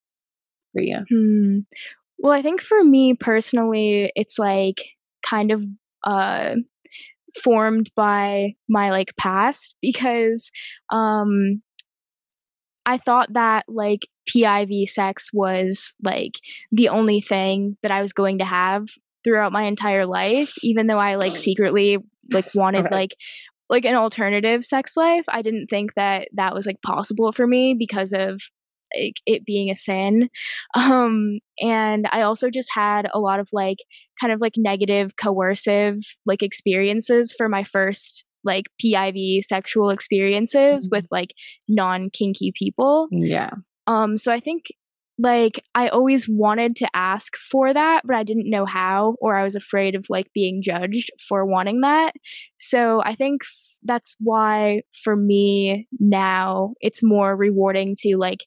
for 0.72 0.80
you? 0.80 0.98
Hmm. 1.10 1.58
Well, 2.18 2.32
I 2.32 2.42
think 2.42 2.60
for 2.60 2.84
me 2.84 3.14
personally, 3.14 4.12
it's 4.14 4.38
like 4.38 4.84
kind 5.26 5.50
of 5.50 5.64
uh 6.04 6.54
formed 7.42 7.90
by 7.96 8.54
my 8.68 8.92
like 8.92 9.16
past 9.16 9.74
because 9.82 10.52
um 10.92 11.60
I 12.86 12.98
thought 12.98 13.32
that 13.32 13.64
like 13.66 14.06
PIV 14.28 14.88
sex 14.88 15.30
was 15.32 15.96
like 16.04 16.34
the 16.70 16.88
only 16.90 17.20
thing 17.20 17.76
that 17.82 17.90
I 17.90 18.00
was 18.00 18.12
going 18.12 18.38
to 18.38 18.44
have 18.44 18.86
throughout 19.24 19.52
my 19.52 19.62
entire 19.64 20.06
life 20.06 20.54
even 20.62 20.86
though 20.86 20.98
i 20.98 21.16
like 21.16 21.32
secretly 21.32 21.98
like 22.32 22.46
wanted 22.54 22.90
like 22.90 23.14
like 23.68 23.84
an 23.84 23.94
alternative 23.94 24.64
sex 24.64 24.96
life 24.96 25.24
i 25.28 25.42
didn't 25.42 25.66
think 25.68 25.94
that 25.94 26.28
that 26.34 26.54
was 26.54 26.66
like 26.66 26.80
possible 26.82 27.32
for 27.32 27.46
me 27.46 27.74
because 27.74 28.12
of 28.12 28.40
like 28.96 29.16
it 29.26 29.44
being 29.44 29.70
a 29.70 29.76
sin. 29.76 30.28
Um 30.74 31.40
and 31.60 32.06
i 32.12 32.22
also 32.22 32.50
just 32.50 32.70
had 32.72 33.08
a 33.12 33.20
lot 33.20 33.40
of 33.40 33.48
like 33.52 33.78
kind 34.20 34.32
of 34.32 34.40
like 34.40 34.54
negative 34.56 35.16
coercive 35.16 35.98
like 36.26 36.42
experiences 36.42 37.34
for 37.36 37.48
my 37.48 37.64
first 37.64 38.24
like 38.44 38.66
piv 38.82 39.42
sexual 39.42 39.90
experiences 39.90 40.86
mm-hmm. 40.86 40.96
with 40.96 41.06
like 41.10 41.34
non 41.68 42.10
kinky 42.10 42.52
people. 42.56 43.08
Yeah. 43.10 43.50
Um 43.86 44.18
so 44.18 44.32
i 44.32 44.40
think 44.40 44.66
like 45.18 45.62
I 45.74 45.88
always 45.88 46.28
wanted 46.28 46.76
to 46.76 46.88
ask 46.94 47.36
for 47.50 47.72
that, 47.72 48.02
but 48.04 48.16
I 48.16 48.24
didn't 48.24 48.50
know 48.50 48.66
how, 48.66 49.16
or 49.20 49.36
I 49.36 49.44
was 49.44 49.54
afraid 49.54 49.94
of 49.94 50.06
like 50.10 50.32
being 50.34 50.60
judged 50.62 51.10
for 51.28 51.46
wanting 51.46 51.82
that. 51.82 52.12
So 52.58 53.00
I 53.04 53.14
think 53.14 53.42
that's 53.84 54.16
why 54.18 54.82
for 55.02 55.14
me 55.14 55.86
now 56.00 56.74
it's 56.80 57.02
more 57.02 57.36
rewarding 57.36 57.94
to 58.00 58.16
like 58.16 58.40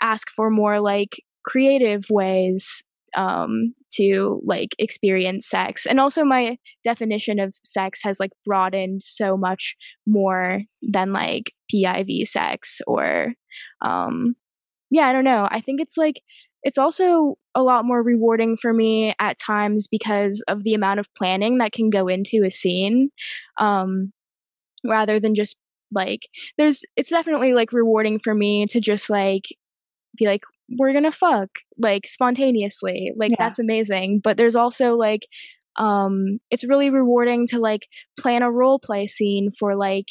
ask 0.00 0.28
for 0.34 0.50
more 0.50 0.80
like 0.80 1.22
creative 1.44 2.04
ways 2.10 2.82
um 3.16 3.74
to 3.92 4.40
like 4.44 4.74
experience 4.78 5.48
sex 5.48 5.84
and 5.84 5.98
also 5.98 6.24
my 6.24 6.56
definition 6.84 7.40
of 7.40 7.52
sex 7.64 8.00
has 8.04 8.20
like 8.20 8.30
broadened 8.46 9.02
so 9.02 9.36
much 9.36 9.74
more 10.06 10.62
than 10.80 11.12
like 11.12 11.52
piv 11.72 12.26
sex 12.26 12.80
or 12.86 13.34
um 13.82 14.36
yeah, 14.90 15.06
I 15.06 15.12
don't 15.12 15.24
know. 15.24 15.48
I 15.50 15.60
think 15.60 15.80
it's 15.80 15.96
like 15.96 16.22
it's 16.62 16.78
also 16.78 17.36
a 17.54 17.62
lot 17.62 17.84
more 17.84 18.02
rewarding 18.02 18.56
for 18.56 18.72
me 18.72 19.14
at 19.18 19.38
times 19.38 19.88
because 19.88 20.42
of 20.46 20.62
the 20.62 20.74
amount 20.74 21.00
of 21.00 21.12
planning 21.16 21.58
that 21.58 21.72
can 21.72 21.90
go 21.90 22.06
into 22.06 22.42
a 22.44 22.50
scene 22.50 23.08
um 23.58 24.12
rather 24.84 25.18
than 25.18 25.34
just 25.34 25.56
like 25.92 26.20
there's 26.58 26.84
it's 26.96 27.10
definitely 27.10 27.54
like 27.54 27.72
rewarding 27.72 28.18
for 28.18 28.34
me 28.34 28.66
to 28.66 28.80
just 28.80 29.10
like 29.10 29.44
be 30.16 30.26
like 30.26 30.42
we're 30.78 30.92
going 30.92 31.04
to 31.04 31.12
fuck 31.12 31.48
like 31.78 32.06
spontaneously. 32.06 33.12
Like 33.16 33.32
yeah. 33.32 33.36
that's 33.38 33.58
amazing, 33.58 34.20
but 34.22 34.36
there's 34.36 34.56
also 34.56 34.96
like 34.96 35.26
um 35.76 36.38
it's 36.50 36.64
really 36.64 36.90
rewarding 36.90 37.46
to 37.48 37.58
like 37.58 37.86
plan 38.18 38.42
a 38.42 38.50
role 38.50 38.78
play 38.78 39.06
scene 39.06 39.50
for 39.58 39.76
like 39.76 40.06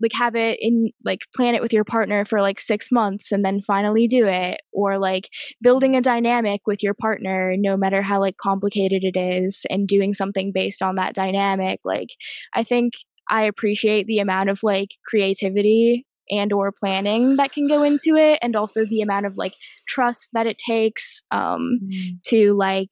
like 0.00 0.12
have 0.12 0.34
it 0.34 0.58
in 0.60 0.90
like 1.04 1.20
plan 1.34 1.54
it 1.54 1.62
with 1.62 1.72
your 1.72 1.84
partner 1.84 2.24
for 2.24 2.40
like 2.40 2.60
six 2.60 2.90
months 2.90 3.32
and 3.32 3.44
then 3.44 3.60
finally 3.60 4.06
do 4.06 4.26
it 4.26 4.60
or 4.72 4.98
like 4.98 5.28
building 5.60 5.96
a 5.96 6.00
dynamic 6.00 6.60
with 6.66 6.82
your 6.82 6.94
partner 6.94 7.54
no 7.56 7.76
matter 7.76 8.02
how 8.02 8.20
like 8.20 8.36
complicated 8.36 9.02
it 9.04 9.18
is 9.18 9.66
and 9.70 9.88
doing 9.88 10.12
something 10.12 10.52
based 10.52 10.82
on 10.82 10.96
that 10.96 11.14
dynamic 11.14 11.80
like 11.84 12.10
i 12.54 12.62
think 12.62 12.94
i 13.28 13.42
appreciate 13.42 14.06
the 14.06 14.18
amount 14.18 14.48
of 14.48 14.60
like 14.62 14.90
creativity 15.06 16.04
and 16.30 16.52
or 16.52 16.72
planning 16.72 17.36
that 17.36 17.52
can 17.52 17.66
go 17.66 17.82
into 17.82 18.16
it 18.16 18.38
and 18.42 18.54
also 18.54 18.84
the 18.84 19.00
amount 19.00 19.26
of 19.26 19.36
like 19.36 19.54
trust 19.86 20.30
that 20.32 20.46
it 20.46 20.58
takes 20.58 21.22
um 21.30 21.80
mm. 21.82 22.22
to 22.24 22.54
like 22.54 22.90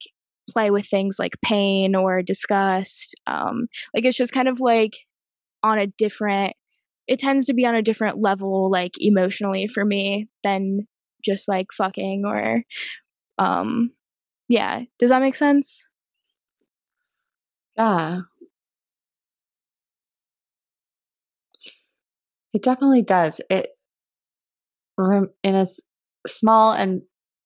play 0.49 0.71
with 0.71 0.87
things 0.87 1.17
like 1.19 1.33
pain 1.43 1.93
or 1.93 2.21
disgust 2.21 3.15
um 3.27 3.67
like 3.93 4.05
it's 4.05 4.17
just 4.17 4.33
kind 4.33 4.47
of 4.47 4.59
like 4.59 4.93
on 5.63 5.77
a 5.77 5.87
different 5.87 6.53
it 7.07 7.19
tends 7.19 7.45
to 7.45 7.53
be 7.53 7.65
on 7.65 7.75
a 7.75 7.81
different 7.81 8.21
level 8.21 8.69
like 8.69 8.93
emotionally 8.99 9.67
for 9.67 9.85
me 9.85 10.27
than 10.43 10.87
just 11.23 11.47
like 11.47 11.67
fucking 11.75 12.23
or 12.25 12.63
um 13.37 13.91
yeah. 14.49 14.83
Does 14.97 15.09
that 15.09 15.21
make 15.21 15.35
sense? 15.35 15.85
Yeah. 17.77 18.21
It 22.53 22.63
definitely 22.63 23.01
does. 23.03 23.41
It 23.49 23.71
in 25.43 25.55
a 25.55 25.65
small 26.25 26.71
and 26.71 27.01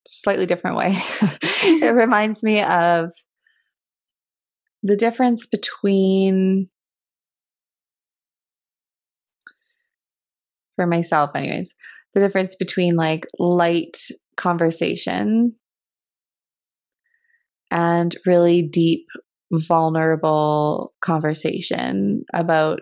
slightly 0.07 0.45
different 0.45 0.77
way. 0.77 0.97
It 1.63 1.93
reminds 1.93 2.41
me 2.41 2.63
of 2.63 3.11
the 4.81 4.95
difference 4.95 5.45
between 5.45 6.69
for 10.81 10.87
myself 10.87 11.29
anyways. 11.35 11.75
The 12.13 12.19
difference 12.19 12.55
between 12.55 12.95
like 12.95 13.27
light 13.37 13.97
conversation 14.35 15.53
and 17.69 18.15
really 18.25 18.63
deep 18.63 19.05
vulnerable 19.51 20.93
conversation 21.01 22.23
about 22.33 22.79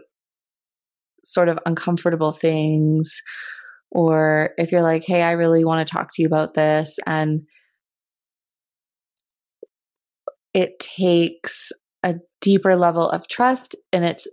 sort 1.25 1.49
of 1.49 1.59
uncomfortable 1.65 2.31
things 2.31 3.21
or 3.91 4.51
if 4.57 4.71
you're 4.71 4.83
like 4.83 5.03
hey 5.03 5.21
i 5.21 5.31
really 5.31 5.65
want 5.65 5.85
to 5.85 5.91
talk 5.91 6.09
to 6.13 6.21
you 6.21 6.27
about 6.27 6.53
this 6.53 6.97
and 7.05 7.41
it 10.53 10.79
takes 10.79 11.71
a 12.03 12.15
deeper 12.39 12.75
level 12.75 13.09
of 13.09 13.27
trust 13.27 13.75
and 13.91 14.05
it's 14.05 14.27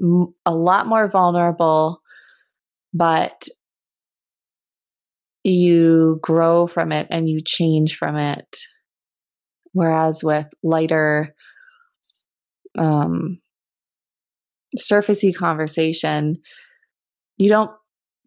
a 0.45 0.55
lot 0.55 0.87
more 0.87 1.09
vulnerable 1.09 2.03
but 2.97 3.45
you 5.45 6.19
grow 6.23 6.67
from 6.67 6.93
it 6.93 7.07
and 7.11 7.29
you 7.29 7.41
change 7.45 7.97
from 7.97 8.17
it. 8.17 8.59
Whereas 9.73 10.25
with 10.25 10.47
lighter, 10.63 11.35
um, 12.79 13.37
surfacey 14.79 15.35
conversation, 15.35 16.37
you 17.37 17.49
don't 17.49 17.71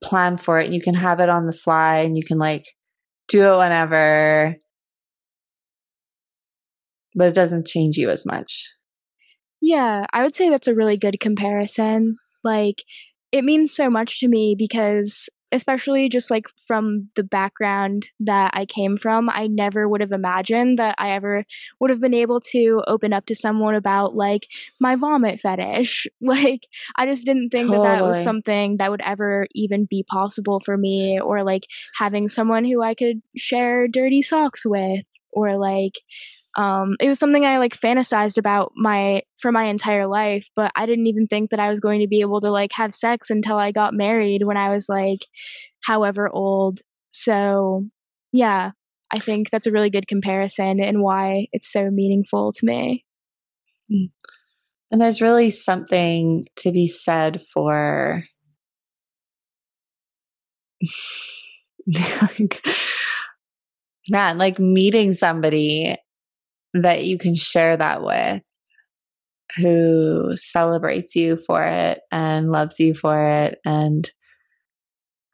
plan 0.03 0.37
for 0.37 0.59
it. 0.59 0.71
You 0.71 0.81
can 0.81 0.95
have 0.95 1.19
it 1.19 1.29
on 1.29 1.45
the 1.45 1.53
fly 1.53 1.97
and 1.97 2.15
you 2.15 2.23
can 2.23 2.37
like 2.37 2.65
do 3.27 3.53
it 3.53 3.57
whenever. 3.57 4.55
but 7.15 7.27
it 7.27 7.35
doesn't 7.35 7.67
change 7.67 7.97
you 7.97 8.09
as 8.09 8.25
much. 8.25 8.71
Yeah, 9.61 10.05
I 10.13 10.23
would 10.23 10.35
say 10.35 10.49
that's 10.49 10.67
a 10.67 10.75
really 10.75 10.97
good 10.97 11.19
comparison. 11.19 12.17
Like, 12.43 12.83
it 13.31 13.43
means 13.43 13.75
so 13.75 13.89
much 13.89 14.19
to 14.19 14.27
me 14.27 14.55
because 14.57 15.29
especially 15.51 16.09
just 16.09 16.29
like 16.29 16.47
from 16.67 17.09
the 17.15 17.23
background 17.23 18.07
that 18.19 18.51
I 18.53 18.65
came 18.65 18.97
from, 18.97 19.29
I 19.29 19.47
never 19.47 19.87
would 19.87 20.01
have 20.01 20.11
imagined 20.11 20.77
that 20.77 20.95
I 20.97 21.11
ever 21.11 21.43
would 21.79 21.89
have 21.89 21.99
been 21.99 22.13
able 22.13 22.39
to 22.51 22.83
open 22.87 23.13
up 23.13 23.25
to 23.27 23.35
someone 23.35 23.75
about 23.75 24.15
like 24.15 24.47
my 24.79 24.95
vomit 24.95 25.39
fetish. 25.39 26.07
Like, 26.21 26.67
I 26.95 27.07
just 27.07 27.25
didn't 27.25 27.49
think 27.49 27.69
totally. 27.69 27.87
that 27.87 27.99
that 27.99 28.05
was 28.05 28.23
something 28.23 28.77
that 28.77 28.91
would 28.91 29.01
ever 29.01 29.47
even 29.55 29.85
be 29.85 30.05
possible 30.07 30.61
for 30.63 30.77
me, 30.77 31.19
or 31.19 31.43
like 31.43 31.65
having 31.95 32.27
someone 32.27 32.65
who 32.65 32.83
I 32.83 32.93
could 32.93 33.21
share 33.35 33.87
dirty 33.87 34.21
socks 34.21 34.63
with, 34.65 35.05
or 35.31 35.57
like 35.57 35.93
um, 36.57 36.95
it 36.99 37.07
was 37.07 37.19
something 37.19 37.45
I 37.45 37.59
like 37.59 37.77
fantasized 37.77 38.37
about 38.37 38.71
my 38.75 39.21
for 39.37 39.51
my 39.51 39.65
entire 39.65 40.07
life, 40.07 40.47
but 40.55 40.71
I 40.75 40.85
didn't 40.85 41.07
even 41.07 41.27
think 41.27 41.51
that 41.51 41.59
I 41.59 41.69
was 41.69 41.79
going 41.79 42.01
to 42.01 42.07
be 42.07 42.21
able 42.21 42.41
to 42.41 42.51
like 42.51 42.71
have 42.73 42.95
sex 42.95 43.29
until 43.29 43.57
I 43.57 43.71
got 43.71 43.93
married 43.93 44.43
when 44.43 44.57
I 44.57 44.71
was 44.73 44.89
like 44.89 45.19
however 45.81 46.27
old. 46.29 46.79
So, 47.11 47.85
yeah, 48.33 48.71
I 49.11 49.19
think 49.19 49.51
that's 49.51 49.67
a 49.67 49.71
really 49.71 49.89
good 49.89 50.07
comparison 50.07 50.79
and 50.79 51.01
why 51.01 51.47
it's 51.51 51.71
so 51.71 51.89
meaningful 51.91 52.51
to 52.51 52.65
me. 52.65 53.05
Hmm. 53.91 54.05
And 54.91 54.99
there's 54.99 55.21
really 55.21 55.51
something 55.51 56.47
to 56.57 56.71
be 56.71 56.87
said 56.87 57.43
for 57.43 58.23
man, 64.09 64.37
like 64.37 64.59
meeting 64.59 65.13
somebody 65.13 65.95
that 66.73 67.05
you 67.05 67.17
can 67.17 67.35
share 67.35 67.77
that 67.77 68.03
with 68.03 68.41
who 69.57 70.35
celebrates 70.35 71.15
you 71.15 71.37
for 71.37 71.63
it 71.63 71.99
and 72.11 72.51
loves 72.51 72.79
you 72.79 72.93
for 72.93 73.29
it 73.29 73.57
and 73.65 74.11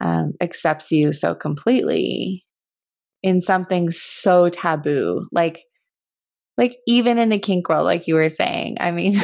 um, 0.00 0.32
accepts 0.40 0.90
you 0.90 1.12
so 1.12 1.34
completely 1.34 2.44
in 3.22 3.40
something 3.40 3.90
so 3.90 4.48
taboo 4.48 5.26
like 5.32 5.62
like 6.56 6.76
even 6.86 7.18
in 7.18 7.28
the 7.28 7.38
kink 7.38 7.68
world 7.68 7.84
like 7.84 8.06
you 8.06 8.14
were 8.14 8.28
saying 8.28 8.76
i 8.80 8.90
mean 8.90 9.14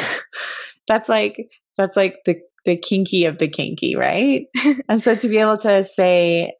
that's 0.88 1.08
like 1.08 1.48
that's 1.76 1.96
like 1.96 2.16
the 2.26 2.36
the 2.64 2.76
kinky 2.76 3.24
of 3.24 3.38
the 3.38 3.48
kinky 3.48 3.96
right? 3.96 4.46
And 4.88 5.02
so 5.02 5.14
to 5.14 5.28
be 5.28 5.38
able 5.38 5.58
to 5.58 5.84
say 5.84 6.52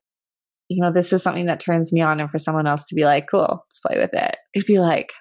you 0.69 0.81
know 0.81 0.91
this 0.91 1.13
is 1.13 1.23
something 1.23 1.47
that 1.47 1.61
turns 1.61 1.93
me 1.93 2.01
on 2.01 2.21
and 2.21 2.31
for 2.31 2.39
someone 2.39 2.67
else 2.67 2.87
to 2.87 2.95
be 2.95 3.05
like 3.05 3.27
cool 3.29 3.65
let's 3.67 3.81
play 3.81 3.99
with 3.99 4.15
it 4.15 4.37
it'd 4.55 4.67
be 4.67 4.79
like 4.79 5.13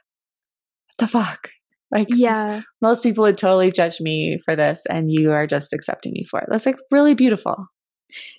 the 0.98 1.08
fuck? 1.08 1.50
Like, 1.92 2.08
yeah, 2.10 2.62
most 2.82 3.04
people 3.04 3.24
would 3.24 3.38
totally 3.38 3.72
judge 3.72 4.00
me 4.00 4.40
for 4.46 4.56
this, 4.56 4.86
and 4.90 5.12
you 5.12 5.32
are 5.32 5.46
just 5.46 5.74
accepting 5.74 6.14
me 6.14 6.26
for 6.30 6.40
it. 6.40 6.48
That's 6.50 6.66
like 6.66 6.78
really 6.90 7.16
beautiful. 7.16 7.68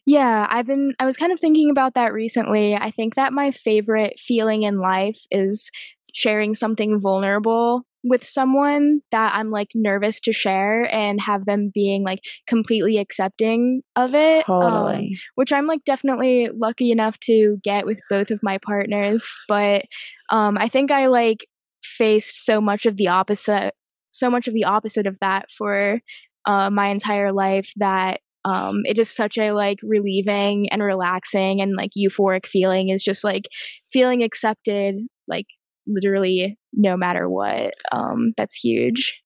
Yeah, 0.06 0.46
I've 0.50 0.66
been, 0.66 0.94
I 0.98 1.04
was 1.06 1.16
kind 1.16 1.32
of 1.32 1.40
thinking 1.40 1.70
about 1.70 1.94
that 1.94 2.12
recently. 2.12 2.74
I 2.74 2.90
think 2.90 3.14
that 3.14 3.32
my 3.32 3.50
favorite 3.50 4.18
feeling 4.18 4.62
in 4.62 4.80
life 4.80 5.18
is 5.30 5.70
sharing 6.14 6.54
something 6.54 7.00
vulnerable 7.00 7.86
with 8.04 8.24
someone 8.24 9.00
that 9.12 9.32
I'm 9.34 9.50
like 9.50 9.68
nervous 9.74 10.20
to 10.20 10.32
share 10.32 10.92
and 10.92 11.20
have 11.20 11.44
them 11.46 11.70
being 11.72 12.02
like 12.02 12.18
completely 12.46 12.98
accepting 12.98 13.82
of 13.96 14.14
it. 14.14 14.48
Um, 14.48 14.60
totally. 14.60 14.96
Um, 14.96 15.08
which 15.36 15.52
I'm 15.52 15.66
like 15.66 15.84
definitely 15.84 16.50
lucky 16.54 16.90
enough 16.90 17.18
to 17.20 17.58
get 17.62 17.86
with 17.86 18.00
both 18.10 18.30
of 18.30 18.40
my 18.42 18.58
partners. 18.58 19.36
But 19.48 19.84
um, 20.30 20.58
I 20.58 20.68
think 20.68 20.90
I 20.90 21.06
like 21.06 21.46
faced 21.84 22.44
so 22.44 22.60
much 22.60 22.86
of 22.86 22.96
the 22.96 23.08
opposite 23.08 23.74
so 24.12 24.30
much 24.30 24.46
of 24.46 24.54
the 24.54 24.64
opposite 24.64 25.06
of 25.06 25.18
that 25.20 25.50
for 25.50 26.00
uh, 26.44 26.70
my 26.70 26.88
entire 26.88 27.32
life 27.32 27.72
that 27.76 28.20
um, 28.44 28.82
it 28.84 28.98
is 28.98 29.08
such 29.08 29.38
a 29.38 29.52
like 29.52 29.78
relieving 29.82 30.68
and 30.70 30.82
relaxing 30.82 31.60
and 31.60 31.76
like 31.76 31.90
euphoric 31.96 32.44
feeling 32.46 32.88
is 32.88 33.02
just 33.02 33.24
like 33.24 33.44
feeling 33.92 34.22
accepted 34.22 34.96
like 35.28 35.46
literally 35.86 36.58
no 36.72 36.96
matter 36.96 37.28
what 37.28 37.74
um, 37.90 38.32
that's 38.36 38.54
huge. 38.54 39.20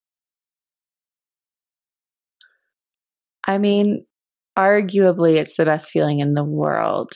I 3.47 3.59
mean 3.59 4.05
arguably 4.59 5.37
it's 5.37 5.57
the 5.57 5.65
best 5.65 5.91
feeling 5.91 6.21
in 6.21 6.35
the 6.35 6.45
world. 6.45 7.13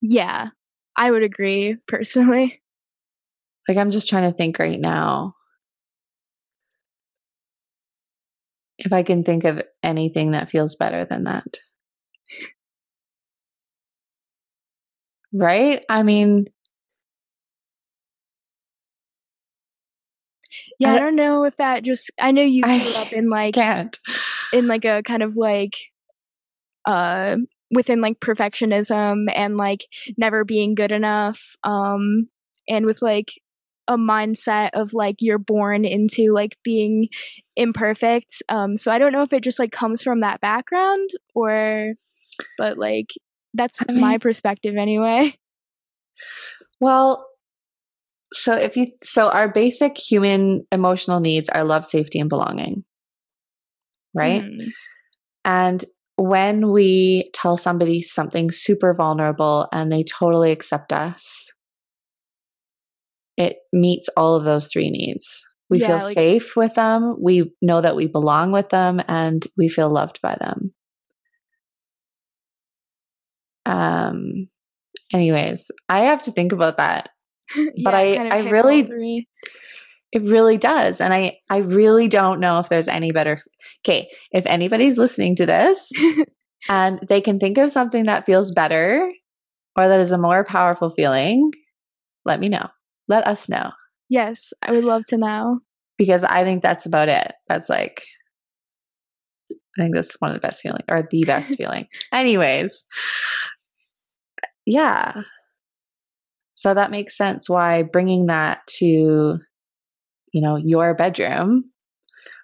Yeah 0.00 0.48
i 0.96 1.10
would 1.10 1.22
agree 1.22 1.76
personally 1.86 2.60
like, 3.68 3.76
I'm 3.76 3.90
just 3.90 4.08
trying 4.08 4.30
to 4.30 4.36
think 4.36 4.58
right 4.58 4.80
now 4.80 5.34
if 8.78 8.92
I 8.92 9.02
can 9.02 9.24
think 9.24 9.44
of 9.44 9.62
anything 9.82 10.30
that 10.30 10.50
feels 10.50 10.76
better 10.76 11.04
than 11.04 11.24
that. 11.24 11.58
Right? 15.32 15.84
I 15.88 16.02
mean, 16.04 16.46
yeah, 20.78 20.92
I, 20.92 20.94
I 20.94 20.98
don't 20.98 21.16
know 21.16 21.44
if 21.44 21.56
that 21.56 21.82
just 21.82 22.10
I 22.18 22.30
know 22.30 22.42
you 22.42 22.62
grew 22.62 22.94
up 22.96 23.12
in 23.12 23.28
like 23.28 23.54
can't 23.54 23.96
in 24.52 24.66
like 24.68 24.84
a 24.84 25.02
kind 25.02 25.22
of 25.22 25.36
like 25.36 25.74
uh 26.86 27.36
within 27.70 28.00
like 28.00 28.20
perfectionism 28.20 29.26
and 29.34 29.56
like 29.56 29.86
never 30.16 30.44
being 30.44 30.74
good 30.74 30.92
enough 30.92 31.56
um 31.64 32.28
and 32.68 32.86
with 32.86 33.02
like 33.02 33.32
a 33.88 33.96
mindset 33.96 34.70
of 34.74 34.92
like 34.92 35.16
you're 35.20 35.38
born 35.38 35.84
into 35.84 36.32
like 36.32 36.56
being 36.62 37.08
imperfect. 37.56 38.42
Um, 38.48 38.76
so 38.76 38.92
I 38.92 38.98
don't 38.98 39.12
know 39.12 39.22
if 39.22 39.32
it 39.32 39.42
just 39.42 39.58
like 39.58 39.72
comes 39.72 40.02
from 40.02 40.20
that 40.20 40.40
background 40.40 41.08
or, 41.34 41.94
but 42.58 42.78
like 42.78 43.10
that's 43.54 43.82
I 43.88 43.92
mean, 43.92 44.00
my 44.00 44.18
perspective 44.18 44.76
anyway. 44.76 45.34
Well, 46.80 47.26
so 48.32 48.54
if 48.54 48.76
you 48.76 48.86
so 49.02 49.30
our 49.30 49.48
basic 49.48 49.98
human 49.98 50.64
emotional 50.70 51.18
needs 51.18 51.48
are 51.48 51.64
love, 51.64 51.84
safety, 51.84 52.20
and 52.20 52.28
belonging, 52.28 52.84
right? 54.14 54.42
Mm. 54.42 54.58
And 55.44 55.84
when 56.16 56.70
we 56.70 57.30
tell 57.32 57.56
somebody 57.56 58.00
something 58.00 58.50
super 58.50 58.94
vulnerable 58.94 59.68
and 59.72 59.90
they 59.90 60.04
totally 60.04 60.52
accept 60.52 60.92
us 60.92 61.52
it 63.38 63.58
meets 63.72 64.10
all 64.16 64.34
of 64.34 64.44
those 64.44 64.66
three 64.66 64.90
needs. 64.90 65.46
We 65.70 65.78
yeah, 65.78 65.86
feel 65.86 65.96
like, 65.98 66.14
safe 66.14 66.56
with 66.56 66.74
them, 66.74 67.16
we 67.22 67.52
know 67.62 67.80
that 67.80 67.96
we 67.96 68.08
belong 68.08 68.52
with 68.52 68.70
them, 68.70 69.00
and 69.06 69.46
we 69.56 69.68
feel 69.68 69.88
loved 69.88 70.20
by 70.20 70.36
them. 70.38 70.74
Um 73.64 74.48
anyways, 75.12 75.70
I 75.88 76.00
have 76.00 76.22
to 76.24 76.32
think 76.32 76.52
about 76.52 76.78
that. 76.78 77.10
but 77.84 77.94
I 77.94 78.16
I 78.28 78.50
really 78.50 79.26
it 80.10 80.22
really 80.22 80.58
does 80.58 81.00
and 81.00 81.14
I 81.14 81.38
I 81.48 81.58
really 81.58 82.08
don't 82.08 82.40
know 82.40 82.58
if 82.58 82.68
there's 82.68 82.88
any 82.88 83.12
better 83.12 83.40
Okay, 83.84 84.10
if 84.32 84.44
anybody's 84.46 84.98
listening 84.98 85.36
to 85.36 85.46
this 85.46 85.90
and 86.68 86.98
they 87.08 87.20
can 87.20 87.38
think 87.38 87.58
of 87.58 87.70
something 87.70 88.04
that 88.04 88.26
feels 88.26 88.52
better 88.52 89.12
or 89.76 89.88
that 89.88 90.00
is 90.00 90.12
a 90.12 90.18
more 90.18 90.44
powerful 90.44 90.90
feeling, 90.90 91.52
let 92.24 92.40
me 92.40 92.48
know 92.48 92.68
let 93.08 93.26
us 93.26 93.48
know. 93.48 93.72
Yes, 94.08 94.52
I 94.62 94.72
would 94.72 94.84
love 94.84 95.04
to 95.08 95.18
know. 95.18 95.60
Because 95.96 96.22
I 96.22 96.44
think 96.44 96.62
that's 96.62 96.86
about 96.86 97.08
it. 97.08 97.32
That's 97.48 97.68
like, 97.68 98.04
I 99.50 99.82
think 99.82 99.94
that's 99.94 100.14
one 100.20 100.30
of 100.30 100.34
the 100.34 100.40
best 100.40 100.60
feeling 100.60 100.82
or 100.88 101.06
the 101.10 101.24
best 101.24 101.56
feeling. 101.58 101.86
Anyways, 102.12 102.86
yeah. 104.64 105.22
So 106.54 106.74
that 106.74 106.90
makes 106.90 107.16
sense 107.16 107.48
why 107.48 107.82
bringing 107.82 108.26
that 108.26 108.60
to, 108.78 109.38
you 110.32 110.40
know, 110.40 110.56
your 110.56 110.94
bedroom 110.94 111.64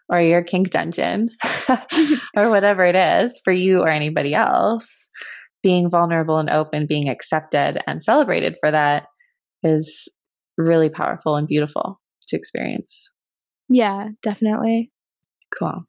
or 0.08 0.20
your 0.20 0.42
kink 0.42 0.70
dungeon 0.70 1.30
or 2.36 2.50
whatever 2.50 2.84
it 2.84 2.96
is 2.96 3.40
for 3.44 3.52
you 3.52 3.80
or 3.80 3.88
anybody 3.88 4.34
else, 4.34 5.10
being 5.62 5.90
vulnerable 5.90 6.38
and 6.38 6.50
open, 6.50 6.86
being 6.86 7.08
accepted 7.08 7.80
and 7.86 8.02
celebrated 8.02 8.56
for 8.60 8.70
that 8.70 9.06
is 9.62 10.08
really 10.56 10.88
powerful 10.88 11.36
and 11.36 11.48
beautiful 11.48 12.00
to 12.28 12.36
experience. 12.36 13.10
Yeah, 13.68 14.08
definitely. 14.22 14.90
Cool. 15.58 15.84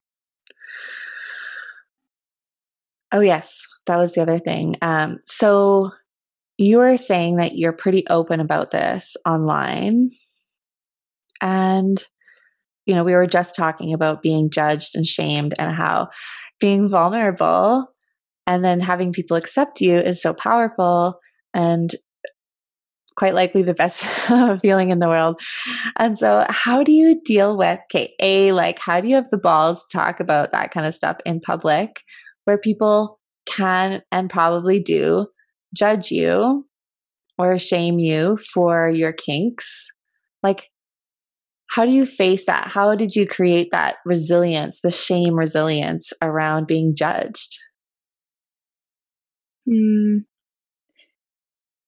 Oh, 3.12 3.22
yes, 3.22 3.66
that 3.86 3.98
was 3.98 4.14
the 4.14 4.22
other 4.22 4.40
thing. 4.40 4.76
Um, 4.82 5.20
so 5.26 5.92
you 6.58 6.78
were 6.78 6.98
saying 6.98 7.38
that 7.38 7.58
you're 7.58 7.74
pretty 7.74 8.06
open 8.10 8.40
about 8.40 8.72
this 8.72 9.16
online. 9.26 10.10
And, 11.42 12.04
you 12.86 12.96
know, 12.96 13.04
we 13.04 13.14
were 13.14 13.28
just 13.28 13.56
talking 13.56 13.94
about 13.94 14.22
being 14.22 14.50
judged 14.50 14.96
and 14.96 15.06
shamed 15.06 15.54
and 15.58 15.74
how 15.74 16.10
being 16.60 16.90
vulnerable 16.90 17.88
and 18.48 18.64
then 18.64 18.80
having 18.80 19.12
people 19.12 19.38
accept 19.38 19.82
you 19.82 19.98
is 19.98 20.22
so 20.22 20.34
powerful. 20.34 21.20
And 21.54 21.92
quite 23.16 23.34
likely 23.34 23.62
the 23.62 23.74
best 23.74 24.06
feeling 24.62 24.90
in 24.90 25.00
the 25.00 25.08
world. 25.08 25.42
And 25.98 26.18
so, 26.18 26.46
how 26.50 26.84
do 26.84 26.92
you 26.92 27.22
deal 27.24 27.58
with, 27.58 27.80
okay, 27.86 28.14
A, 28.20 28.52
like, 28.52 28.80
how 28.80 29.02
do 29.02 29.08
you 29.08 29.16
have 29.16 29.30
the 29.32 29.38
balls 29.38 29.86
to 29.86 29.98
talk 29.98 30.20
about 30.20 30.52
that 30.52 30.72
kind 30.72 30.86
of 30.86 30.96
stuff 30.96 31.18
in 31.26 31.40
public 31.40 32.02
where 32.46 32.58
people 32.58 33.20
can 33.46 34.02
and 34.12 34.30
probably 34.30 34.82
do 34.82 35.28
judge 35.74 36.12
you 36.12 36.68
or 37.38 37.58
shame 37.60 38.00
you 38.00 38.38
for 38.38 38.90
your 38.90 39.14
kinks? 39.14 39.88
Like, 40.44 40.70
how 41.72 41.86
do 41.86 41.92
you 41.92 42.06
face 42.06 42.46
that? 42.46 42.70
How 42.70 42.96
did 42.96 43.16
you 43.16 43.28
create 43.28 43.70
that 43.72 43.98
resilience, 44.06 44.82
the 44.82 44.92
shame 44.92 45.36
resilience 45.36 46.14
around 46.22 46.68
being 46.68 46.96
judged? 46.96 47.58
Hmm. 49.68 50.20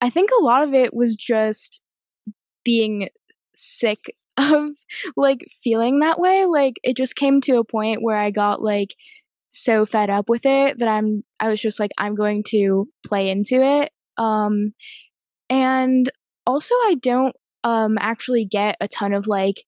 I 0.02 0.10
think 0.10 0.30
a 0.32 0.44
lot 0.44 0.64
of 0.64 0.74
it 0.74 0.94
was 0.94 1.16
just 1.16 1.82
being 2.64 3.10
sick 3.56 4.00
of 4.38 4.70
like 5.16 5.48
feeling 5.64 6.00
that 6.00 6.20
way. 6.20 6.46
Like 6.46 6.76
it 6.84 6.96
just 6.96 7.16
came 7.16 7.42
to 7.42 7.58
a 7.58 7.64
point 7.64 8.02
where 8.02 8.18
I 8.18 8.32
got 8.32 8.62
like 8.62 8.96
so 9.50 9.86
fed 9.86 10.10
up 10.10 10.30
with 10.30 10.46
it 10.46 10.80
that 10.80 10.88
I'm 10.88 11.24
I 11.40 11.50
was 11.50 11.62
just 11.62 11.80
like 11.80 11.92
I'm 11.98 12.16
going 12.16 12.44
to 12.50 12.88
play 13.06 13.30
into 13.30 13.64
it. 13.64 13.92
Um 14.18 14.74
and 15.50 16.10
also 16.46 16.76
I 16.76 16.96
don't 17.02 17.36
um 17.64 17.98
actually 18.00 18.46
get 18.46 18.78
a 18.82 18.88
ton 18.88 19.14
of 19.14 19.28
like 19.28 19.64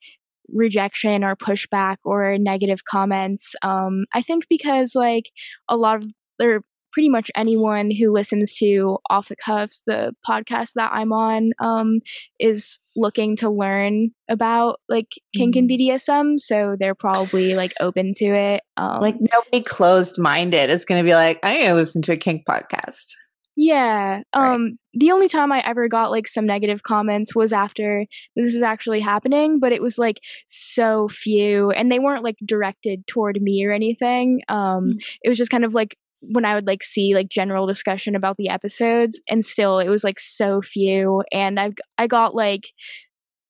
rejection 0.52 1.24
or 1.24 1.36
pushback 1.36 1.98
or 2.04 2.38
negative 2.38 2.84
comments. 2.86 3.56
Um 3.64 4.06
I 4.14 4.22
think 4.22 4.46
because 4.50 4.94
like 4.96 5.32
a 5.70 5.78
lot 5.78 5.96
of 5.98 6.10
or 6.42 6.62
pretty 6.92 7.10
much 7.10 7.32
anyone 7.36 7.92
who 7.92 8.12
listens 8.12 8.54
to 8.56 8.98
Off 9.10 9.30
the 9.30 9.36
Cuffs, 9.36 9.84
the 9.86 10.14
podcast 10.28 10.74
that 10.76 10.92
I'm 10.94 11.12
on, 11.12 11.52
um, 11.60 12.00
is 12.40 12.80
looking 12.96 13.36
to 13.38 13.50
learn 13.50 14.10
about 14.30 14.80
like 14.90 15.08
kink 15.36 15.56
and 15.56 15.70
mm-hmm. 15.70 15.90
BDSM. 15.90 16.40
So 16.40 16.76
they're 16.80 16.96
probably 16.96 17.56
like 17.56 17.74
open 17.80 18.14
to 18.16 18.26
it. 18.26 18.62
Um, 18.78 19.02
like 19.02 19.16
nobody 19.20 19.62
closed 19.62 20.18
minded 20.18 20.70
is 20.70 20.86
going 20.86 21.00
to 21.02 21.08
be 21.08 21.16
like, 21.16 21.40
I'm 21.44 21.58
going 21.58 21.70
to 21.70 21.76
listen 21.76 22.02
to 22.04 22.14
a 22.14 22.18
kink 22.18 22.44
podcast. 22.48 23.14
Yeah. 23.62 24.22
Um 24.32 24.48
right. 24.50 24.72
the 24.94 25.12
only 25.12 25.28
time 25.28 25.52
I 25.52 25.60
ever 25.60 25.90
got 25.90 26.12
like 26.12 26.30
some 26.30 26.46
negative 26.46 26.84
comments 26.84 27.36
was 27.36 27.52
after 27.52 28.06
this 28.38 28.56
is 28.56 28.64
actually 28.64 29.02
happening, 29.02 29.60
but 29.60 29.74
it 29.74 29.82
was 29.82 29.98
like 29.98 30.22
so 30.48 31.10
few 31.10 31.70
and 31.72 31.92
they 31.92 32.00
weren't 32.00 32.24
like 32.24 32.38
directed 32.46 33.06
toward 33.06 33.38
me 33.42 33.66
or 33.66 33.74
anything. 33.74 34.40
Um 34.48 34.94
mm. 34.94 35.04
it 35.24 35.28
was 35.28 35.38
just 35.38 35.52
kind 35.52 35.66
of 35.66 35.74
like 35.74 35.98
when 36.22 36.46
I 36.46 36.56
would 36.56 36.68
like 36.68 36.84
see 36.84 37.14
like 37.16 37.30
general 37.30 37.66
discussion 37.66 38.16
about 38.16 38.38
the 38.38 38.50
episodes 38.50 39.20
and 39.30 39.46
still 39.46 39.80
it 39.80 39.90
was 39.90 40.04
like 40.04 40.20
so 40.20 40.62
few 40.62 41.24
and 41.32 41.60
I 41.60 41.72
I 41.98 42.08
got 42.08 42.36
like 42.36 42.72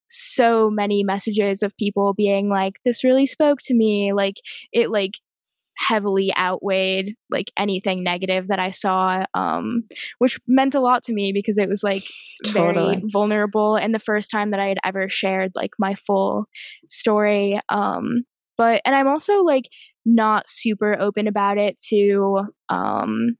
so 0.09 0.69
many 0.69 1.03
messages 1.03 1.61
of 1.63 1.75
people 1.77 2.13
being 2.13 2.49
like 2.49 2.73
this 2.85 3.03
really 3.03 3.25
spoke 3.25 3.59
to 3.63 3.73
me 3.73 4.11
like 4.13 4.35
it 4.71 4.89
like 4.89 5.13
heavily 5.77 6.33
outweighed 6.35 7.15
like 7.29 7.51
anything 7.57 8.03
negative 8.03 8.47
that 8.49 8.59
I 8.59 8.69
saw 8.69 9.25
um 9.33 9.83
which 10.17 10.37
meant 10.45 10.75
a 10.75 10.81
lot 10.81 11.03
to 11.03 11.13
me 11.13 11.31
because 11.33 11.57
it 11.57 11.69
was 11.69 11.83
like 11.83 12.03
totally. 12.45 12.95
very 12.95 13.03
vulnerable 13.11 13.75
and 13.77 13.95
the 13.95 13.99
first 13.99 14.29
time 14.29 14.51
that 14.51 14.59
I 14.59 14.67
had 14.67 14.79
ever 14.83 15.07
shared 15.07 15.51
like 15.55 15.71
my 15.79 15.95
full 15.95 16.45
story 16.89 17.59
um 17.69 18.23
but 18.57 18.81
and 18.83 18.93
I'm 18.93 19.07
also 19.07 19.41
like 19.43 19.69
not 20.15 20.49
super 20.49 20.99
open 20.99 21.27
about 21.27 21.57
it 21.57 21.77
to 21.89 22.41
um 22.69 23.37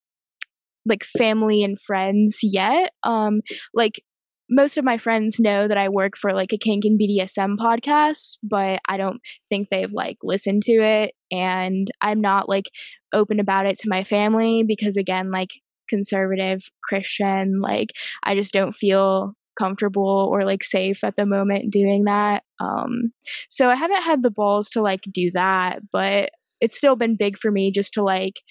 like 0.85 1.03
family 1.03 1.63
and 1.63 1.79
friends 1.79 2.39
yet. 2.43 2.91
Um 3.03 3.41
like 3.73 4.01
most 4.49 4.77
of 4.77 4.83
my 4.83 4.97
friends 4.97 5.39
know 5.39 5.67
that 5.67 5.77
I 5.77 5.89
work 5.89 6.17
for 6.17 6.33
like 6.33 6.51
a 6.51 6.57
kink 6.57 6.83
and 6.83 6.99
BDSM 6.99 7.57
podcast, 7.57 8.37
but 8.41 8.79
I 8.89 8.97
don't 8.97 9.21
think 9.47 9.67
they've 9.69 9.91
like 9.91 10.17
listened 10.23 10.63
to 10.63 10.73
it 10.73 11.13
and 11.31 11.87
I'm 12.01 12.19
not 12.19 12.49
like 12.49 12.65
open 13.13 13.39
about 13.39 13.67
it 13.67 13.77
to 13.79 13.89
my 13.89 14.03
family 14.03 14.63
because 14.67 14.97
again 14.97 15.31
like 15.31 15.49
conservative 15.87 16.61
Christian 16.83 17.61
like 17.61 17.89
I 18.23 18.35
just 18.35 18.53
don't 18.53 18.73
feel 18.73 19.33
comfortable 19.57 20.29
or 20.31 20.43
like 20.45 20.63
safe 20.63 21.03
at 21.03 21.15
the 21.15 21.25
moment 21.25 21.71
doing 21.71 22.05
that. 22.05 22.43
Um 22.59 23.11
so 23.49 23.69
I 23.69 23.75
haven't 23.75 24.03
had 24.03 24.23
the 24.23 24.31
balls 24.31 24.69
to 24.71 24.81
like 24.81 25.01
do 25.11 25.31
that, 25.33 25.79
but 25.91 26.29
it's 26.61 26.77
still 26.77 26.95
been 26.95 27.15
big 27.17 27.37
for 27.37 27.51
me 27.51 27.71
just 27.71 27.93
to 27.93 28.03
like 28.03 28.41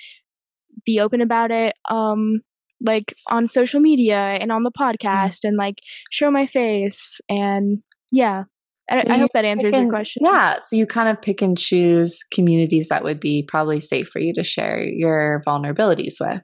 be 0.85 1.01
open 1.01 1.21
about 1.21 1.51
it 1.51 1.75
um 1.91 2.41
like 2.81 3.13
on 3.31 3.49
social 3.49 3.81
media 3.81 4.17
and 4.17 4.53
on 4.53 4.63
the 4.63 4.71
mm. 4.71 4.81
podcast 4.81 5.41
and 5.45 5.57
like 5.57 5.77
show 6.11 6.31
my 6.31 6.47
face 6.47 7.21
and 7.29 7.79
yeah 8.11 8.45
so 8.93 8.99
I, 9.01 9.15
I 9.15 9.19
hope 9.19 9.33
that 9.35 9.45
answers 9.45 9.75
and, 9.75 9.85
your 9.85 9.91
question 9.91 10.23
yeah 10.25 10.59
so 10.61 10.77
you 10.77 10.87
kind 10.87 11.09
of 11.09 11.21
pick 11.21 11.43
and 11.43 11.59
choose 11.59 12.25
communities 12.33 12.89
that 12.89 13.05
would 13.05 13.21
be 13.21 13.45
probably 13.47 13.81
safe 13.81 14.09
for 14.09 14.21
you 14.21 14.33
to 14.35 14.45
share 14.45 14.83
your 14.83 15.43
vulnerabilities 15.47 16.15
with 16.21 16.41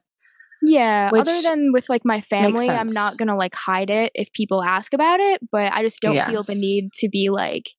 yeah 0.63 1.11
other 1.15 1.43
than 1.43 1.73
with 1.73 1.89
like 1.89 2.03
my 2.05 2.21
family 2.23 2.69
i'm 2.69 2.93
not 2.93 3.17
gonna 3.17 3.37
like 3.37 3.55
hide 3.55 3.91
it 3.91 4.11
if 4.15 4.33
people 4.33 4.63
ask 4.63 4.93
about 4.93 5.21
it 5.21 5.41
but 5.53 5.73
i 5.73 5.83
just 5.83 6.01
don't 6.01 6.15
yes. 6.15 6.29
feel 6.29 6.43
the 6.43 6.55
need 6.55 6.91
to 6.95 7.09
be 7.09 7.29
like 7.31 7.71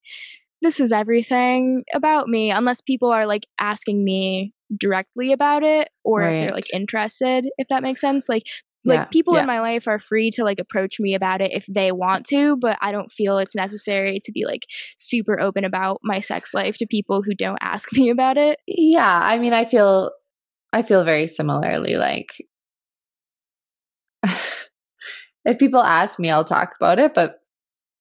this 0.66 0.80
is 0.80 0.92
everything 0.92 1.84
about 1.94 2.28
me 2.28 2.50
unless 2.50 2.82
people 2.82 3.12
are 3.12 3.28
like 3.28 3.46
asking 3.60 4.04
me 4.04 4.52
directly 4.76 5.32
about 5.32 5.64
it 5.64 5.90
or 6.04 6.22
right. 6.22 6.30
if 6.32 6.46
they're 6.46 6.56
like 6.56 6.74
interested 6.74 7.48
if 7.60 7.68
that 7.70 7.84
makes 7.84 8.02
sense 8.02 8.28
like 8.28 8.44
like 8.84 8.98
yeah, 9.00 9.06
people 9.06 9.36
yeah. 9.36 9.42
in 9.42 9.48
my 9.48 9.60
life 9.60 9.88
are 9.88 10.00
free 10.00 10.32
to 10.32 10.44
like 10.44 10.60
approach 10.60 11.00
me 11.00 11.14
about 11.14 11.40
it 11.40 11.52
if 11.54 11.68
they 11.68 11.92
want 11.92 12.26
to 12.26 12.58
but 12.58 12.78
i 12.82 12.92
don't 12.92 13.12
feel 13.12 13.38
it's 13.38 13.56
necessary 13.56 14.20
to 14.24 14.32
be 14.32 14.44
like 14.44 14.64
super 14.98 15.40
open 15.40 15.64
about 15.64 16.00
my 16.04 16.18
sex 16.20 16.52
life 16.54 16.78
to 16.78 16.88
people 16.88 17.22
who 17.22 17.36
don't 17.36 17.60
ask 17.62 17.94
me 17.94 18.10
about 18.10 18.38
it 18.38 18.58
yeah 18.68 19.20
i 19.24 19.38
mean 19.38 19.54
i 19.54 19.66
feel 19.66 20.12
i 20.74 20.82
feel 20.82 21.04
very 21.04 21.28
similarly 21.28 21.96
like 21.96 22.44
if 25.46 25.60
people 25.60 25.82
ask 25.82 26.20
me 26.20 26.32
i'll 26.32 26.44
talk 26.44 26.74
about 26.80 26.98
it 26.98 27.14
but 27.14 27.40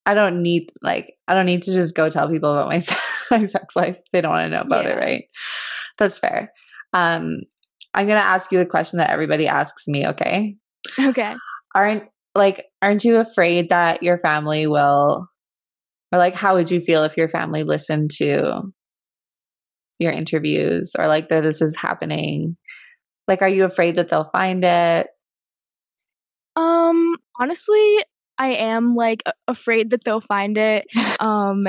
I 0.06 0.14
don't 0.14 0.42
need 0.42 0.70
like 0.82 1.14
I 1.28 1.34
don't 1.34 1.46
need 1.46 1.62
to 1.62 1.74
just 1.74 1.94
go 1.94 2.10
tell 2.10 2.28
people 2.28 2.52
about 2.52 2.68
my, 2.68 2.80
my 3.30 3.46
sex 3.46 3.74
life. 3.74 3.96
They 4.12 4.20
don't 4.20 4.32
want 4.32 4.46
to 4.46 4.56
know 4.56 4.62
about 4.62 4.84
yeah. 4.84 4.92
it, 4.92 4.98
right? 4.98 5.24
That's 5.98 6.18
fair. 6.18 6.52
Um, 6.92 7.40
I'm 7.94 8.06
gonna 8.06 8.20
ask 8.20 8.52
you 8.52 8.58
the 8.58 8.66
question 8.66 8.98
that 8.98 9.10
everybody 9.10 9.46
asks 9.46 9.86
me. 9.86 10.06
Okay. 10.08 10.56
Okay. 11.00 11.34
Aren't 11.74 12.04
like 12.34 12.66
aren't 12.82 13.04
you 13.04 13.16
afraid 13.18 13.70
that 13.70 14.02
your 14.02 14.18
family 14.18 14.66
will, 14.66 15.28
or 16.12 16.18
like 16.18 16.34
how 16.34 16.54
would 16.54 16.70
you 16.70 16.80
feel 16.80 17.04
if 17.04 17.16
your 17.16 17.28
family 17.28 17.62
listened 17.62 18.10
to 18.18 18.72
your 20.00 20.12
interviews 20.12 20.92
or 20.98 21.06
like 21.06 21.28
that 21.28 21.42
this 21.42 21.62
is 21.62 21.76
happening? 21.76 22.56
Like, 23.26 23.42
are 23.42 23.48
you 23.48 23.64
afraid 23.64 23.94
that 23.94 24.10
they'll 24.10 24.30
find 24.32 24.64
it? 24.64 25.06
Um, 26.56 27.16
honestly, 27.40 27.98
I 28.38 28.54
am 28.54 28.94
like 28.94 29.22
afraid 29.48 29.90
that 29.90 30.04
they'll 30.04 30.20
find 30.20 30.56
it 30.58 30.86
um 31.20 31.66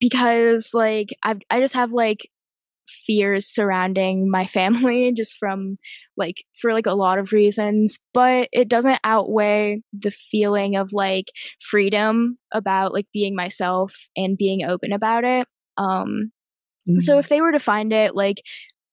because 0.00 0.72
like 0.74 1.08
I 1.22 1.36
I 1.50 1.60
just 1.60 1.74
have 1.74 1.92
like 1.92 2.28
fears 3.06 3.46
surrounding 3.46 4.30
my 4.30 4.46
family 4.46 5.12
just 5.16 5.36
from 5.36 5.76
like 6.16 6.44
for 6.60 6.72
like 6.72 6.86
a 6.86 6.94
lot 6.94 7.18
of 7.18 7.32
reasons 7.32 7.98
but 8.14 8.48
it 8.50 8.66
doesn't 8.66 8.98
outweigh 9.04 9.82
the 9.92 10.10
feeling 10.10 10.74
of 10.76 10.90
like 10.92 11.26
freedom 11.60 12.38
about 12.52 12.94
like 12.94 13.06
being 13.12 13.36
myself 13.36 13.94
and 14.16 14.38
being 14.38 14.64
open 14.64 14.92
about 14.92 15.24
it 15.24 15.46
um 15.76 16.30
mm-hmm. 16.88 17.00
so 17.00 17.18
if 17.18 17.28
they 17.28 17.42
were 17.42 17.52
to 17.52 17.58
find 17.58 17.92
it 17.92 18.14
like 18.14 18.42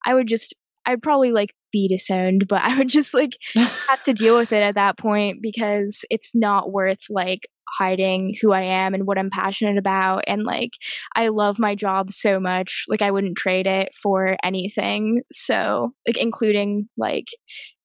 I 0.05 0.13
would 0.13 0.27
just 0.27 0.55
I'd 0.85 1.01
probably 1.01 1.31
like 1.31 1.53
be 1.75 1.89
disowned, 1.89 2.45
but 2.47 2.61
I 2.61 2.77
would 2.77 2.87
just 2.87 3.13
like 3.13 3.37
have 3.55 4.01
to 4.03 4.13
deal 4.13 4.37
with 4.37 4.53
it 4.53 4.63
at 4.63 4.75
that 4.75 4.97
point 4.97 5.41
because 5.41 6.05
it's 6.09 6.33
not 6.33 6.71
worth 6.71 7.01
like 7.09 7.49
hiding 7.77 8.33
who 8.41 8.53
I 8.53 8.61
am 8.61 8.93
and 8.93 9.05
what 9.05 9.17
I'm 9.17 9.29
passionate 9.29 9.77
about. 9.77 10.23
And 10.27 10.43
like, 10.43 10.71
I 11.15 11.27
love 11.27 11.59
my 11.59 11.75
job 11.75 12.13
so 12.13 12.39
much. 12.39 12.85
Like, 12.87 13.01
I 13.01 13.11
wouldn't 13.11 13.37
trade 13.37 13.67
it 13.67 13.89
for 14.01 14.37
anything. 14.41 15.21
So, 15.33 15.91
like, 16.07 16.17
including 16.17 16.87
like 16.95 17.27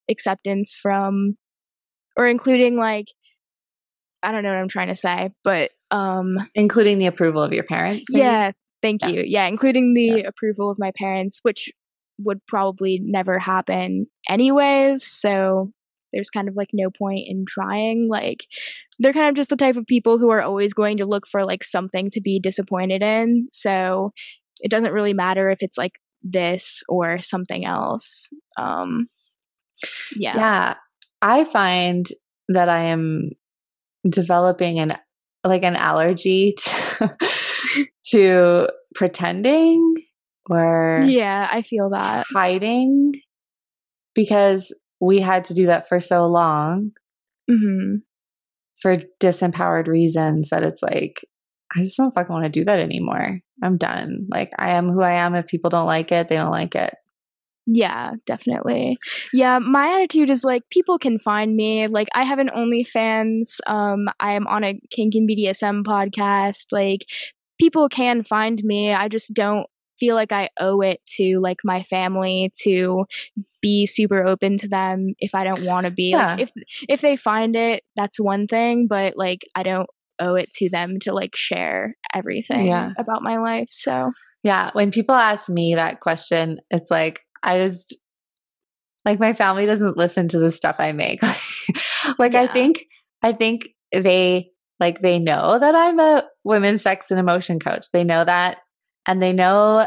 acceptance 0.08 0.76
from, 0.80 1.36
or 2.16 2.28
including 2.28 2.76
like, 2.76 3.06
I 4.22 4.30
don't 4.30 4.44
know 4.44 4.50
what 4.50 4.58
I'm 4.58 4.68
trying 4.68 4.88
to 4.88 4.94
say, 4.94 5.30
but 5.42 5.72
um, 5.90 6.36
including 6.54 6.98
the 6.98 7.06
approval 7.06 7.42
of 7.42 7.52
your 7.52 7.64
parents. 7.64 8.06
Maybe? 8.10 8.22
Yeah. 8.22 8.52
Thank 8.82 9.02
yeah. 9.02 9.08
you. 9.08 9.24
Yeah, 9.26 9.46
including 9.46 9.94
the 9.94 10.04
yeah. 10.04 10.28
approval 10.28 10.70
of 10.70 10.78
my 10.78 10.92
parents, 10.96 11.40
which 11.42 11.70
would 12.24 12.44
probably 12.46 13.00
never 13.02 13.38
happen 13.38 14.06
anyways. 14.28 15.04
So 15.04 15.72
there's 16.12 16.30
kind 16.30 16.48
of 16.48 16.56
like 16.56 16.70
no 16.72 16.90
point 16.90 17.26
in 17.26 17.44
trying. 17.46 18.08
Like 18.10 18.44
they're 18.98 19.12
kind 19.12 19.28
of 19.28 19.34
just 19.34 19.50
the 19.50 19.56
type 19.56 19.76
of 19.76 19.86
people 19.86 20.18
who 20.18 20.30
are 20.30 20.42
always 20.42 20.74
going 20.74 20.98
to 20.98 21.06
look 21.06 21.26
for 21.26 21.44
like 21.44 21.64
something 21.64 22.10
to 22.10 22.20
be 22.20 22.40
disappointed 22.40 23.02
in. 23.02 23.48
So 23.50 24.12
it 24.60 24.70
doesn't 24.70 24.92
really 24.92 25.14
matter 25.14 25.50
if 25.50 25.62
it's 25.62 25.78
like 25.78 25.92
this 26.22 26.82
or 26.88 27.18
something 27.20 27.64
else. 27.64 28.28
Um 28.58 29.08
yeah. 30.16 30.36
Yeah. 30.36 30.74
I 31.22 31.44
find 31.44 32.06
that 32.48 32.68
I 32.68 32.82
am 32.84 33.30
developing 34.08 34.78
an 34.78 34.96
like 35.44 35.62
an 35.62 35.76
allergy 35.76 36.54
to, 36.58 37.16
to 38.06 38.68
pretending 38.94 39.94
or 40.48 41.02
yeah, 41.06 41.48
I 41.50 41.62
feel 41.62 41.90
that. 41.90 42.26
hiding 42.34 43.12
because 44.14 44.74
we 45.00 45.20
had 45.20 45.44
to 45.46 45.54
do 45.54 45.66
that 45.66 45.88
for 45.88 46.00
so 46.00 46.26
long 46.26 46.92
hmm 47.48 47.96
for 48.80 48.96
disempowered 49.20 49.86
reasons 49.86 50.48
that 50.50 50.62
it's 50.62 50.82
like 50.82 51.24
I 51.76 51.80
just 51.80 51.96
don't 51.96 52.12
fucking 52.12 52.32
want 52.32 52.44
to 52.46 52.50
do 52.50 52.64
that 52.64 52.80
anymore. 52.80 53.40
I'm 53.62 53.76
done. 53.76 54.26
Like 54.28 54.50
I 54.58 54.70
am 54.70 54.88
who 54.88 55.02
I 55.02 55.12
am. 55.12 55.34
If 55.34 55.46
people 55.46 55.70
don't 55.70 55.86
like 55.86 56.10
it, 56.10 56.28
they 56.28 56.36
don't 56.36 56.50
like 56.50 56.74
it. 56.74 56.94
Yeah, 57.66 58.12
definitely. 58.26 58.96
Yeah, 59.32 59.58
my 59.60 60.00
attitude 60.00 60.30
is 60.30 60.42
like 60.42 60.62
people 60.70 60.98
can 60.98 61.18
find 61.20 61.54
me. 61.54 61.86
Like 61.86 62.08
I 62.14 62.24
have 62.24 62.38
an 62.40 62.48
OnlyFans. 62.48 63.58
Um, 63.66 64.08
I 64.18 64.32
am 64.32 64.46
on 64.48 64.64
a 64.64 64.80
kink 64.90 65.14
and 65.14 65.28
BDSM 65.28 65.84
podcast. 65.84 66.72
Like 66.72 67.04
people 67.60 67.88
can 67.88 68.24
find 68.24 68.60
me. 68.64 68.92
I 68.92 69.08
just 69.08 69.32
don't 69.34 69.66
feel 70.00 70.16
like 70.16 70.32
I 70.32 70.48
owe 70.58 70.80
it 70.80 71.00
to 71.18 71.38
like 71.40 71.58
my 71.62 71.82
family 71.84 72.50
to 72.62 73.04
be 73.62 73.86
super 73.86 74.24
open 74.26 74.56
to 74.58 74.68
them 74.68 75.14
if 75.18 75.34
I 75.34 75.44
don't 75.44 75.62
want 75.64 75.84
to 75.84 75.90
be. 75.90 76.10
Yeah. 76.10 76.32
Like 76.32 76.40
if 76.40 76.50
if 76.88 77.00
they 77.02 77.16
find 77.16 77.54
it, 77.54 77.84
that's 77.94 78.18
one 78.18 78.46
thing, 78.48 78.86
but 78.88 79.16
like 79.16 79.42
I 79.54 79.62
don't 79.62 79.88
owe 80.18 80.34
it 80.34 80.50
to 80.54 80.68
them 80.70 80.98
to 81.02 81.12
like 81.12 81.36
share 81.36 81.94
everything 82.14 82.66
Yeah. 82.66 82.92
about 82.98 83.22
my 83.22 83.38
life. 83.38 83.68
So 83.70 84.12
Yeah. 84.42 84.70
When 84.72 84.90
people 84.90 85.14
ask 85.14 85.48
me 85.50 85.74
that 85.76 86.00
question, 86.00 86.60
it's 86.70 86.90
like, 86.90 87.20
I 87.42 87.58
just, 87.58 87.96
like, 89.06 89.18
my 89.18 89.32
family 89.32 89.64
doesn't 89.66 89.96
listen 89.96 90.28
to 90.28 90.38
the 90.38 90.50
stuff 90.52 90.76
I 90.78 90.92
make. 90.92 91.22
like, 92.18 92.34
I 92.34 92.46
think, 92.46 92.84
I 93.22 93.32
think 93.32 93.68
they, 93.92 94.50
like, 94.78 95.00
they 95.00 95.18
know 95.18 95.58
that 95.58 95.74
I'm 95.74 95.98
a 95.98 96.24
women's 96.44 96.82
sex 96.82 97.10
and 97.10 97.18
emotion 97.18 97.58
coach. 97.58 97.86
They 97.92 98.04
know 98.04 98.24
that. 98.24 98.58
And 99.06 99.22
they 99.22 99.32
know 99.32 99.86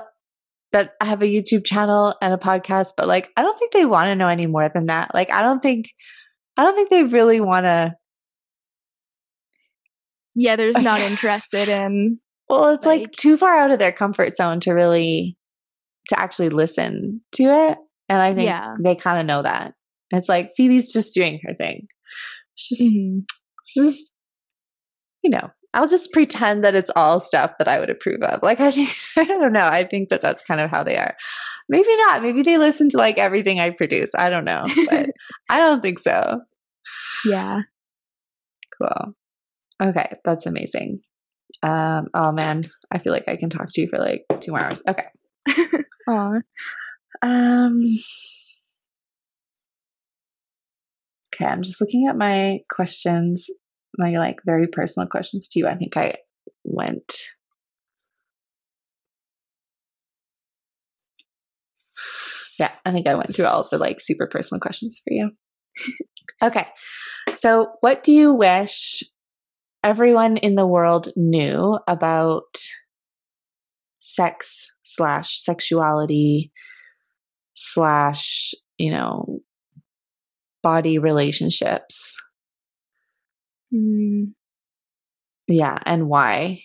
that 0.72 0.93
I 0.99 1.05
have 1.05 1.22
a 1.22 1.26
YouTube 1.26 1.64
channel 1.66 2.16
and 2.22 2.34
a 2.34 2.38
podcast, 2.38 2.93
but 2.97 3.07
like, 3.07 3.30
I 3.38 3.41
don't 3.43 3.57
think 3.59 3.74
they 3.74 3.86
want 3.86 4.07
to 4.07 4.16
know 4.16 4.28
any 4.28 4.47
more 4.47 4.70
than 4.70 4.88
that. 4.88 5.14
Like, 5.14 5.32
I 5.32 5.41
don't 5.41 5.61
think, 5.61 5.89
I 6.57 6.64
don't 6.64 6.74
think 6.76 6.89
they 6.89 7.03
really 7.03 7.39
want 7.39 7.66
to. 7.66 7.95
yeah, 10.36 10.55
there's 10.55 10.78
not 10.82 10.99
interested 11.11 11.70
in 11.70 12.20
Well, 12.49 12.70
it's 12.74 12.86
like, 12.86 13.01
Like- 13.01 13.11
too 13.11 13.38
far 13.38 13.57
out 13.57 13.72
of 13.72 13.80
their 13.80 13.91
comfort 13.91 14.36
zone 14.36 14.59
to 14.61 14.72
really 14.72 15.38
to 16.09 16.20
actually 16.20 16.49
listen 16.49 17.22
to 17.34 17.43
it. 17.43 17.78
And 18.09 18.22
I 18.22 18.34
think 18.34 18.47
Yeah. 18.47 18.74
they 18.84 18.95
kind 18.95 19.20
of 19.20 19.26
know 19.26 19.41
that. 19.43 19.74
It's 20.11 20.28
like 20.28 20.51
Phoebe's 20.57 20.91
just 20.91 21.14
doing 21.14 21.39
her 21.43 21.53
thing. 21.53 21.88
She's 22.55 22.78
just, 22.80 22.91
Mhm. 22.93 23.24
she's 23.66 24.11
you 25.24 25.30
know, 25.30 25.49
I'll 25.74 25.88
just 25.88 26.11
pretend 26.11 26.63
that 26.63 26.76
it's 26.76 26.91
all 26.95 27.19
stuff 27.19 27.53
that 27.57 27.67
I 27.67 27.80
would 27.80 27.89
approve 27.89 28.21
of. 28.21 28.41
Like 28.43 28.59
I 28.59 28.71
think 28.71 28.95
I 29.17 29.26
don't 29.26 29.53
know. 29.53 29.67
I 29.67 29.84
think 29.84 30.09
that 30.09 30.21
that's 30.21 30.43
kind 30.43 30.61
of 30.61 30.69
how 30.69 30.84
they 30.84 30.97
are. 30.97 31.15
Maybe 31.69 31.95
not. 31.97 32.21
Maybe 32.21 32.43
they 32.43 32.57
listen 32.57 32.89
to 32.89 32.97
like 32.97 33.17
everything 33.17 33.59
I 33.59 33.71
produce. 33.71 34.13
I 34.15 34.30
don't 34.30 34.45
know, 34.45 34.65
but 34.89 35.09
I 35.49 35.59
don't 35.59 35.82
think 35.82 35.99
so. 35.99 36.41
yeah. 37.26 37.61
Cool. 38.82 39.13
Okay, 39.82 40.15
that's 40.24 40.45
amazing. 40.45 41.01
Um, 41.61 42.07
oh 42.13 42.32
man, 42.32 42.69
I 42.91 42.99
feel 42.99 43.13
like 43.13 43.28
I 43.28 43.36
can 43.38 43.49
talk 43.49 43.67
to 43.71 43.82
you 43.82 43.88
for 43.89 43.99
like 43.99 44.26
two 44.41 44.51
more 44.51 44.61
hours. 44.61 44.84
Okay. 44.88 45.05
Aw. 46.09 46.39
Um 47.21 47.82
Okay, 51.34 51.45
I'm 51.45 51.63
just 51.63 51.82
looking 51.82 52.07
at 52.07 52.15
my 52.17 52.59
questions, 52.69 53.47
my 53.97 54.11
like 54.17 54.39
very 54.45 54.67
personal 54.67 55.07
questions 55.07 55.47
to 55.49 55.59
you. 55.59 55.67
I 55.67 55.75
think 55.75 55.97
I 55.97 56.15
went 56.63 57.23
Yeah, 62.59 62.71
I 62.85 62.91
think 62.91 63.07
I 63.07 63.15
went 63.15 63.33
through 63.33 63.45
all 63.45 63.67
the 63.69 63.77
like 63.77 63.99
super 63.99 64.27
personal 64.27 64.59
questions 64.59 65.01
for 65.03 65.11
you. 65.11 65.31
okay. 66.43 66.67
So, 67.35 67.73
what 67.81 68.03
do 68.03 68.11
you 68.11 68.33
wish 68.33 69.03
everyone 69.83 70.37
in 70.37 70.55
the 70.55 70.67
world 70.67 71.09
knew 71.15 71.79
about 71.87 72.55
sex 73.99 74.71
slash 74.83 75.39
sexuality 75.39 76.51
slash 77.55 78.53
you 78.77 78.91
know 78.91 79.39
body 80.61 80.99
relationships 80.99 82.17
Mm, 83.74 84.34
yeah 85.47 85.80
and 85.86 86.07
why? 86.07 86.63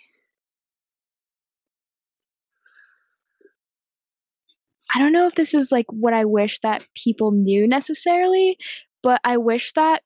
I 4.94 4.98
don't 4.98 5.12
know 5.12 5.26
if 5.26 5.34
this 5.34 5.54
is 5.54 5.70
like 5.70 5.86
what 5.90 6.14
I 6.14 6.24
wish 6.24 6.60
that 6.60 6.82
people 6.94 7.30
knew 7.30 7.68
necessarily, 7.68 8.56
but 9.02 9.20
I 9.22 9.36
wish 9.36 9.72
that 9.74 10.02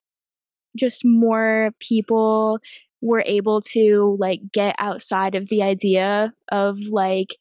just 0.76 1.02
more 1.04 1.70
people 1.80 2.58
were 3.00 3.22
able 3.26 3.60
to 3.60 4.16
like 4.18 4.40
get 4.52 4.74
outside 4.78 5.34
of 5.34 5.48
the 5.48 5.62
idea 5.62 6.32
of 6.50 6.78
like 6.90 7.36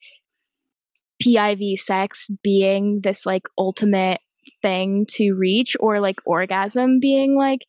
PIV 1.24 1.78
sex 1.78 2.28
being 2.44 3.02
this 3.02 3.26
like 3.26 3.44
ultimate 3.58 4.20
thing 4.62 5.06
to 5.12 5.34
reach 5.34 5.76
or 5.80 6.00
like 6.00 6.20
orgasm 6.26 7.00
being 7.00 7.36
like 7.36 7.66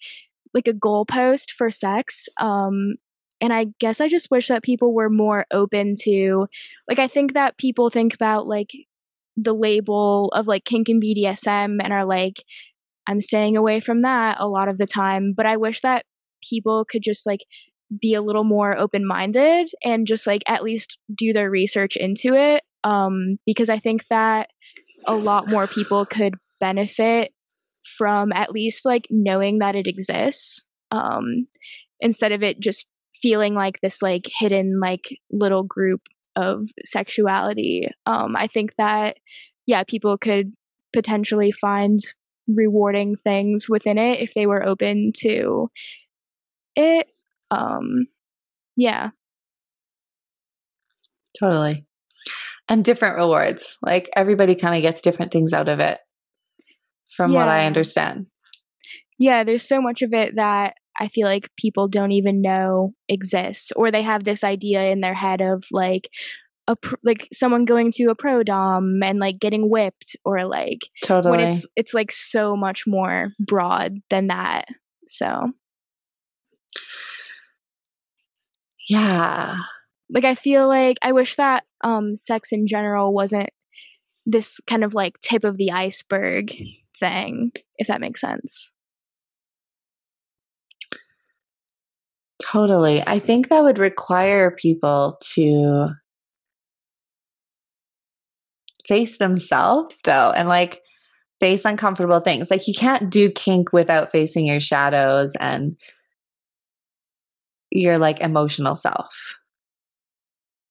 like 0.54 0.68
a 0.68 0.72
goalpost 0.72 1.52
for 1.56 1.70
sex 1.70 2.28
um 2.40 2.94
and 3.40 3.52
I 3.52 3.66
guess 3.80 4.00
I 4.00 4.06
just 4.06 4.30
wish 4.30 4.46
that 4.48 4.62
people 4.62 4.94
were 4.94 5.10
more 5.10 5.46
open 5.52 5.94
to 6.02 6.46
like 6.88 7.00
I 7.00 7.08
think 7.08 7.34
that 7.34 7.58
people 7.58 7.90
think 7.90 8.14
about 8.14 8.46
like 8.46 8.70
the 9.36 9.54
label 9.54 10.28
of 10.34 10.46
like 10.46 10.64
kink 10.64 10.88
and 10.88 11.02
BDSM 11.02 11.78
and 11.82 11.92
are 11.92 12.04
like, 12.04 12.42
I'm 13.06 13.20
staying 13.20 13.56
away 13.56 13.80
from 13.80 14.02
that 14.02 14.36
a 14.38 14.46
lot 14.46 14.68
of 14.68 14.78
the 14.78 14.86
time. 14.86 15.34
But 15.36 15.46
I 15.46 15.56
wish 15.56 15.80
that 15.80 16.04
people 16.48 16.84
could 16.84 17.02
just 17.02 17.26
like 17.26 17.44
be 18.00 18.14
a 18.14 18.22
little 18.22 18.44
more 18.44 18.76
open 18.76 19.06
minded 19.06 19.70
and 19.84 20.06
just 20.06 20.26
like 20.26 20.42
at 20.46 20.62
least 20.62 20.98
do 21.14 21.32
their 21.32 21.50
research 21.50 21.96
into 21.96 22.34
it. 22.34 22.62
Um, 22.84 23.38
because 23.46 23.70
I 23.70 23.78
think 23.78 24.06
that 24.08 24.50
a 25.06 25.14
lot 25.14 25.48
more 25.48 25.66
people 25.66 26.06
could 26.06 26.34
benefit 26.60 27.32
from 27.84 28.32
at 28.32 28.52
least 28.52 28.84
like 28.84 29.06
knowing 29.10 29.58
that 29.58 29.74
it 29.74 29.86
exists. 29.86 30.68
Um, 30.90 31.46
instead 32.00 32.32
of 32.32 32.42
it 32.42 32.60
just 32.60 32.86
feeling 33.20 33.54
like 33.54 33.80
this 33.80 34.02
like 34.02 34.28
hidden 34.38 34.80
like 34.80 35.16
little 35.30 35.62
group 35.62 36.02
of 36.36 36.68
sexuality. 36.84 37.88
Um, 38.06 38.34
I 38.36 38.48
think 38.48 38.72
that 38.78 39.16
yeah, 39.66 39.84
people 39.84 40.18
could 40.18 40.52
potentially 40.92 41.52
find 41.52 41.98
rewarding 42.48 43.16
things 43.22 43.68
within 43.68 43.98
it 43.98 44.20
if 44.20 44.34
they 44.34 44.46
were 44.46 44.66
open 44.66 45.12
to 45.18 45.70
it. 46.74 47.06
Um, 47.50 48.06
yeah, 48.76 49.10
totally 51.38 51.86
and 52.68 52.84
different 52.84 53.16
rewards 53.16 53.78
like 53.82 54.08
everybody 54.14 54.54
kind 54.54 54.76
of 54.76 54.82
gets 54.82 55.00
different 55.00 55.32
things 55.32 55.52
out 55.52 55.68
of 55.68 55.80
it 55.80 55.98
from 57.16 57.32
what 57.32 57.48
i 57.48 57.66
understand 57.66 58.26
yeah. 59.22 59.44
There's 59.44 59.66
so 59.66 59.80
much 59.80 60.02
of 60.02 60.12
it 60.12 60.34
that 60.34 60.74
I 60.98 61.06
feel 61.06 61.26
like 61.26 61.48
people 61.56 61.86
don't 61.86 62.10
even 62.12 62.42
know 62.42 62.92
exists, 63.08 63.70
or 63.76 63.90
they 63.90 64.02
have 64.02 64.24
this 64.24 64.42
idea 64.42 64.86
in 64.86 65.00
their 65.00 65.14
head 65.14 65.40
of 65.40 65.64
like 65.70 66.08
a 66.66 66.74
pr- 66.74 66.96
like 67.04 67.28
someone 67.32 67.64
going 67.64 67.92
to 67.92 68.06
a 68.06 68.16
pro 68.16 68.42
dom 68.42 69.00
and 69.02 69.20
like 69.20 69.38
getting 69.38 69.70
whipped, 69.70 70.16
or 70.24 70.44
like 70.44 70.80
totally 71.04 71.38
when 71.38 71.48
it's 71.48 71.64
it's 71.76 71.94
like 71.94 72.10
so 72.10 72.56
much 72.56 72.84
more 72.86 73.28
broad 73.38 73.98
than 74.10 74.26
that. 74.26 74.64
So 75.06 75.52
yeah 78.88 79.56
like 80.10 80.24
I 80.24 80.34
feel 80.34 80.66
like 80.66 80.96
I 81.02 81.12
wish 81.12 81.36
that 81.36 81.64
um 81.84 82.16
sex 82.16 82.50
in 82.50 82.66
general 82.66 83.12
wasn't 83.12 83.50
this 84.26 84.58
kind 84.66 84.82
of 84.82 84.94
like 84.94 85.20
tip 85.20 85.44
of 85.44 85.56
the 85.58 85.70
iceberg 85.70 86.52
thing, 87.02 87.50
if 87.78 87.88
that 87.88 88.00
makes 88.00 88.20
sense. 88.20 88.72
Totally. 92.42 93.02
I 93.06 93.18
think 93.18 93.48
that 93.48 93.62
would 93.62 93.78
require 93.78 94.50
people 94.50 95.18
to 95.34 95.88
face 98.86 99.18
themselves 99.18 99.98
though 100.04 100.32
and 100.32 100.48
like 100.48 100.80
face 101.40 101.64
uncomfortable 101.64 102.20
things. 102.20 102.50
Like 102.50 102.68
you 102.68 102.74
can't 102.74 103.10
do 103.10 103.30
kink 103.30 103.72
without 103.72 104.10
facing 104.10 104.46
your 104.46 104.60
shadows 104.60 105.34
and 105.40 105.76
your 107.70 107.98
like 107.98 108.20
emotional 108.20 108.76
self. 108.76 109.38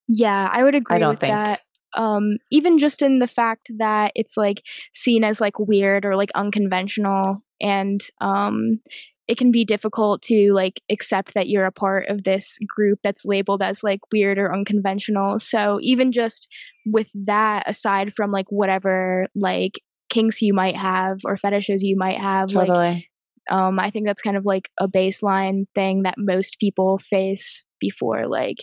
Yeah, 0.08 0.50
I 0.52 0.64
would 0.64 0.76
agree 0.76 0.96
I 0.96 1.00
don't 1.00 1.12
with 1.12 1.20
think. 1.20 1.34
that. 1.34 1.62
Um 1.96 2.38
even 2.52 2.78
just 2.78 3.02
in 3.02 3.20
the 3.20 3.28
fact 3.28 3.70
that 3.78 4.12
it's 4.16 4.38
like 4.38 4.64
seen 4.94 5.24
as 5.24 5.42
like 5.42 5.60
weird 5.60 6.06
or 6.06 6.16
like 6.16 6.32
unconventional 6.36 7.44
and 7.60 8.02
um 8.20 8.80
it 9.28 9.38
can 9.38 9.52
be 9.52 9.64
difficult 9.64 10.22
to 10.24 10.52
like 10.52 10.82
accept 10.90 11.36
that 11.36 11.48
you're 11.48 11.66
a 11.66 11.72
part 11.72 12.10
of 12.10 12.24
this 12.24 12.58
group 12.68 13.00
that's 13.02 13.24
labeled 13.24 13.62
as 13.62 13.82
like 13.82 14.02
weird 14.12 14.38
or 14.38 14.54
unconventional. 14.54 15.40
So 15.40 15.80
even 15.82 16.12
just 16.12 16.50
with 16.86 17.08
that 17.14 17.64
aside 17.66 18.14
from 18.14 18.32
like 18.32 18.48
whatever 18.50 19.28
like 19.34 19.80
kinks 20.10 20.42
you 20.42 20.54
might 20.54 20.76
have 20.76 21.20
or 21.24 21.38
fetishes 21.38 21.82
you 21.82 21.96
might 21.96 22.20
have 22.20 22.50
totally. 22.50 22.78
like 22.78 23.06
um 23.52 23.80
I 23.80 23.92
think 23.92 24.08
that's 24.08 24.22
kind 24.22 24.38
of 24.38 24.46
like 24.46 24.70
a 24.80 24.88
baseline 24.88 25.66
thing 25.76 26.04
that 26.04 26.16
most 26.18 26.58
people 26.60 27.00
face 27.10 27.64
before 27.80 28.28
like 28.28 28.58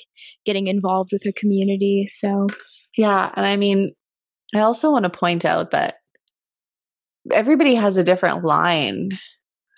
getting 0.45 0.67
involved 0.67 1.11
with 1.13 1.27
a 1.27 1.33
community. 1.33 2.07
So 2.09 2.49
yeah, 2.97 3.31
and 3.37 3.47
I 3.47 3.57
mean 3.57 3.93
I 4.55 4.61
also 4.61 4.91
want 4.91 5.05
to 5.05 5.11
point 5.11 5.45
out 5.45 5.71
that 5.73 5.97
everybody 7.33 7.75
has 7.75 7.97
a 7.97 8.05
different 8.05 8.45
line 8.45 9.11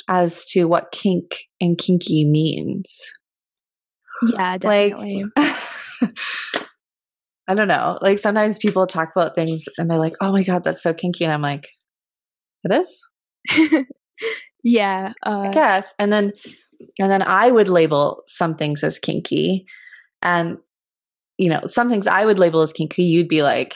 as 0.08 0.44
to 0.46 0.64
what 0.64 0.92
kink 0.92 1.36
and 1.60 1.76
kinky 1.76 2.24
means. 2.24 3.10
Yeah, 4.28 4.58
definitely. 4.58 5.24
Like, 5.36 5.56
I 7.48 7.54
don't 7.54 7.68
know. 7.68 7.98
Like 8.00 8.18
sometimes 8.18 8.58
people 8.58 8.86
talk 8.86 9.08
about 9.14 9.34
things 9.34 9.64
and 9.76 9.90
they're 9.90 9.98
like, 9.98 10.12
"Oh 10.20 10.30
my 10.30 10.44
god, 10.44 10.62
that's 10.62 10.82
so 10.82 10.94
kinky," 10.94 11.24
and 11.24 11.32
I'm 11.32 11.42
like, 11.42 11.68
"It 12.64 12.72
is." 12.72 13.00
yeah, 14.62 15.12
uh, 15.24 15.44
I 15.46 15.48
guess. 15.48 15.94
And 15.98 16.12
then, 16.12 16.32
and 16.98 17.10
then 17.10 17.22
I 17.22 17.50
would 17.50 17.68
label 17.68 18.22
some 18.26 18.54
things 18.56 18.82
as 18.82 18.98
kinky, 18.98 19.66
and 20.22 20.58
you 21.38 21.48
know, 21.48 21.60
some 21.66 21.88
things 21.88 22.06
I 22.06 22.24
would 22.26 22.38
label 22.38 22.60
as 22.60 22.72
kinky. 22.72 23.02
You'd 23.04 23.28
be 23.28 23.42
like, 23.42 23.74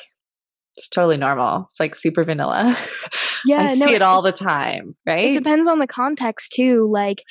"It's 0.76 0.89
totally 0.89 1.16
normal. 1.16 1.64
It's 1.64 1.80
like 1.80 1.95
super 1.95 2.24
vanilla." 2.24 2.76
Yeah, 3.47 3.59
I 3.61 3.74
no, 3.74 3.87
see 3.87 3.93
it 3.93 3.97
it- 3.97 4.03
all 4.03 4.22
the 4.22 4.32
time, 4.32 4.97
right? 5.07 5.30
It 5.32 5.35
depends 5.35 5.68
on 5.68 5.78
the 5.78 5.87
context 5.87 6.53
too. 6.53 6.89
Like 6.91 7.22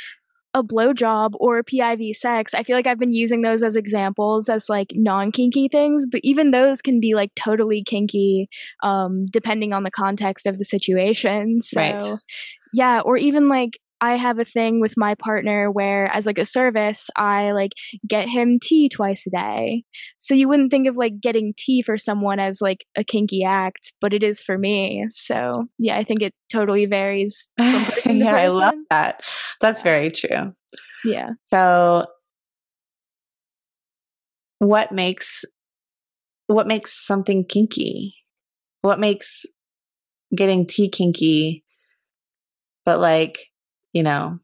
a 0.54 0.64
blowjob 0.64 1.32
or 1.40 1.64
PIV 1.64 2.16
sex, 2.16 2.54
I 2.54 2.62
feel 2.62 2.76
like 2.76 2.86
I've 2.86 3.00
been 3.00 3.14
using 3.14 3.42
those 3.42 3.64
as 3.64 3.76
examples 3.76 4.48
as 4.50 4.70
like 4.70 4.90
non 4.94 5.32
kinky 5.32 5.68
things, 5.68 6.06
but 6.06 6.22
even 6.24 6.52
those 6.52 6.82
can 6.82 7.00
be 7.00 7.16
like 7.16 7.32
totally 7.36 7.84
kinky, 7.84 8.48
um, 8.84 9.26
depending 9.32 9.74
on 9.74 9.82
the 9.82 9.90
context 9.90 10.46
of 10.46 10.60
the 10.60 10.66
situation. 10.66 11.62
So, 11.64 11.80
Right. 11.80 12.04
Yeah, 12.74 13.02
or 13.02 13.18
even 13.18 13.48
like 13.48 13.78
I 14.04 14.18
have 14.18 14.38
a 14.38 14.44
thing 14.44 14.82
with 14.82 14.96
my 14.98 15.16
partner 15.16 15.72
where, 15.72 16.08
as 16.08 16.26
like 16.26 16.38
a 16.38 16.44
service, 16.44 17.10
I 17.16 17.52
like 17.52 17.72
get 18.06 18.28
him 18.28 18.60
tea 18.62 18.90
twice 18.90 19.26
a 19.26 19.30
day. 19.30 19.86
So 20.18 20.34
you 20.34 20.50
wouldn't 20.50 20.72
think 20.72 20.90
of 20.90 20.98
like 20.98 21.22
getting 21.22 21.54
tea 21.58 21.82
for 21.82 21.98
someone 21.98 22.38
as 22.38 22.60
like 22.60 22.86
a 22.98 23.06
kinky 23.06 23.46
act, 23.46 23.94
but 24.02 24.14
it 24.14 24.22
is 24.22 24.42
for 24.42 24.58
me. 24.58 25.06
So 25.10 25.68
yeah, 25.80 25.96
I 25.96 26.04
think 26.04 26.22
it 26.22 26.34
totally 26.52 26.86
varies 26.86 27.50
from 27.58 27.86
person 27.86 28.20
to 28.20 28.26
yeah, 28.26 28.36
I 28.36 28.48
love 28.48 28.74
that. 28.90 29.24
That's 29.62 29.84
very 29.84 30.12
true. 30.12 30.54
Yeah. 31.06 31.30
So 31.48 32.08
what 34.60 34.92
makes 34.92 35.46
what 36.48 36.68
makes 36.68 37.06
something 37.06 37.46
kinky? 37.46 38.16
What 38.82 39.00
makes 39.00 39.46
getting 40.36 40.68
tea 40.68 40.90
kinky 40.90 41.63
but 42.86 43.00
like, 43.00 43.38
you 43.94 44.04
know, 44.04 44.40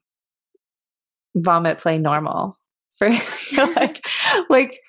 vomit 1.36 1.78
play 1.78 1.98
normal 1.98 2.58
for 2.98 3.10
like 3.76 4.06
like 4.50 4.80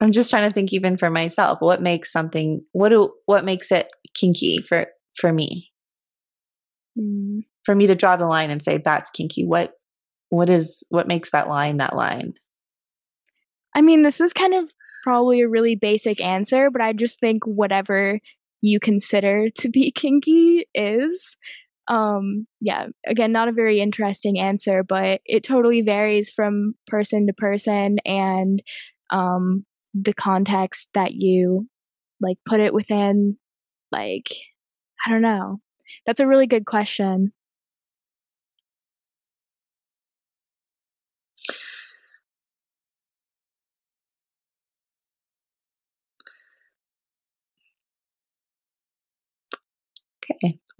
I'm 0.00 0.12
just 0.12 0.30
trying 0.30 0.48
to 0.48 0.54
think 0.54 0.72
even 0.72 0.96
for 0.96 1.10
myself, 1.10 1.60
what 1.60 1.82
makes 1.82 2.12
something 2.12 2.64
what 2.72 2.88
do 2.90 3.12
what 3.26 3.44
makes 3.44 3.70
it 3.70 3.88
kinky 4.14 4.62
for 4.62 4.86
for 5.14 5.32
me? 5.32 5.70
Mm. 6.98 7.44
For 7.64 7.74
me 7.74 7.86
to 7.86 7.94
draw 7.94 8.16
the 8.16 8.26
line 8.26 8.50
and 8.50 8.62
say 8.62 8.78
that's 8.78 9.10
kinky. 9.10 9.44
What 9.44 9.74
what 10.30 10.48
is 10.48 10.84
what 10.88 11.08
makes 11.08 11.30
that 11.32 11.48
line 11.48 11.76
that 11.78 11.94
line? 11.94 12.34
I 13.74 13.82
mean, 13.82 14.02
this 14.02 14.20
is 14.20 14.32
kind 14.32 14.54
of 14.54 14.72
probably 15.04 15.40
a 15.40 15.48
really 15.48 15.76
basic 15.76 16.20
answer, 16.20 16.70
but 16.70 16.80
I 16.80 16.92
just 16.92 17.20
think 17.20 17.46
whatever 17.46 18.20
you 18.62 18.80
consider 18.80 19.48
to 19.58 19.68
be 19.68 19.92
kinky 19.94 20.66
is. 20.74 21.36
Um, 21.90 22.46
yeah, 22.60 22.86
again, 23.06 23.32
not 23.32 23.48
a 23.48 23.52
very 23.52 23.80
interesting 23.80 24.38
answer, 24.38 24.84
but 24.84 25.20
it 25.26 25.44
totally 25.44 25.82
varies 25.82 26.30
from 26.30 26.74
person 26.88 27.26
to 27.26 27.34
person 27.34 27.98
and 28.06 28.62
um, 29.10 29.66
the 29.94 30.14
context 30.14 30.90
that 30.94 31.14
you 31.14 31.68
like 32.20 32.38
put 32.48 32.60
it 32.60 32.74
within. 32.74 33.38
Like, 33.92 34.28
I 35.06 35.10
don't 35.10 35.22
know. 35.22 35.60
That's 36.06 36.20
a 36.20 36.28
really 36.28 36.46
good 36.46 36.66
question. 36.66 37.32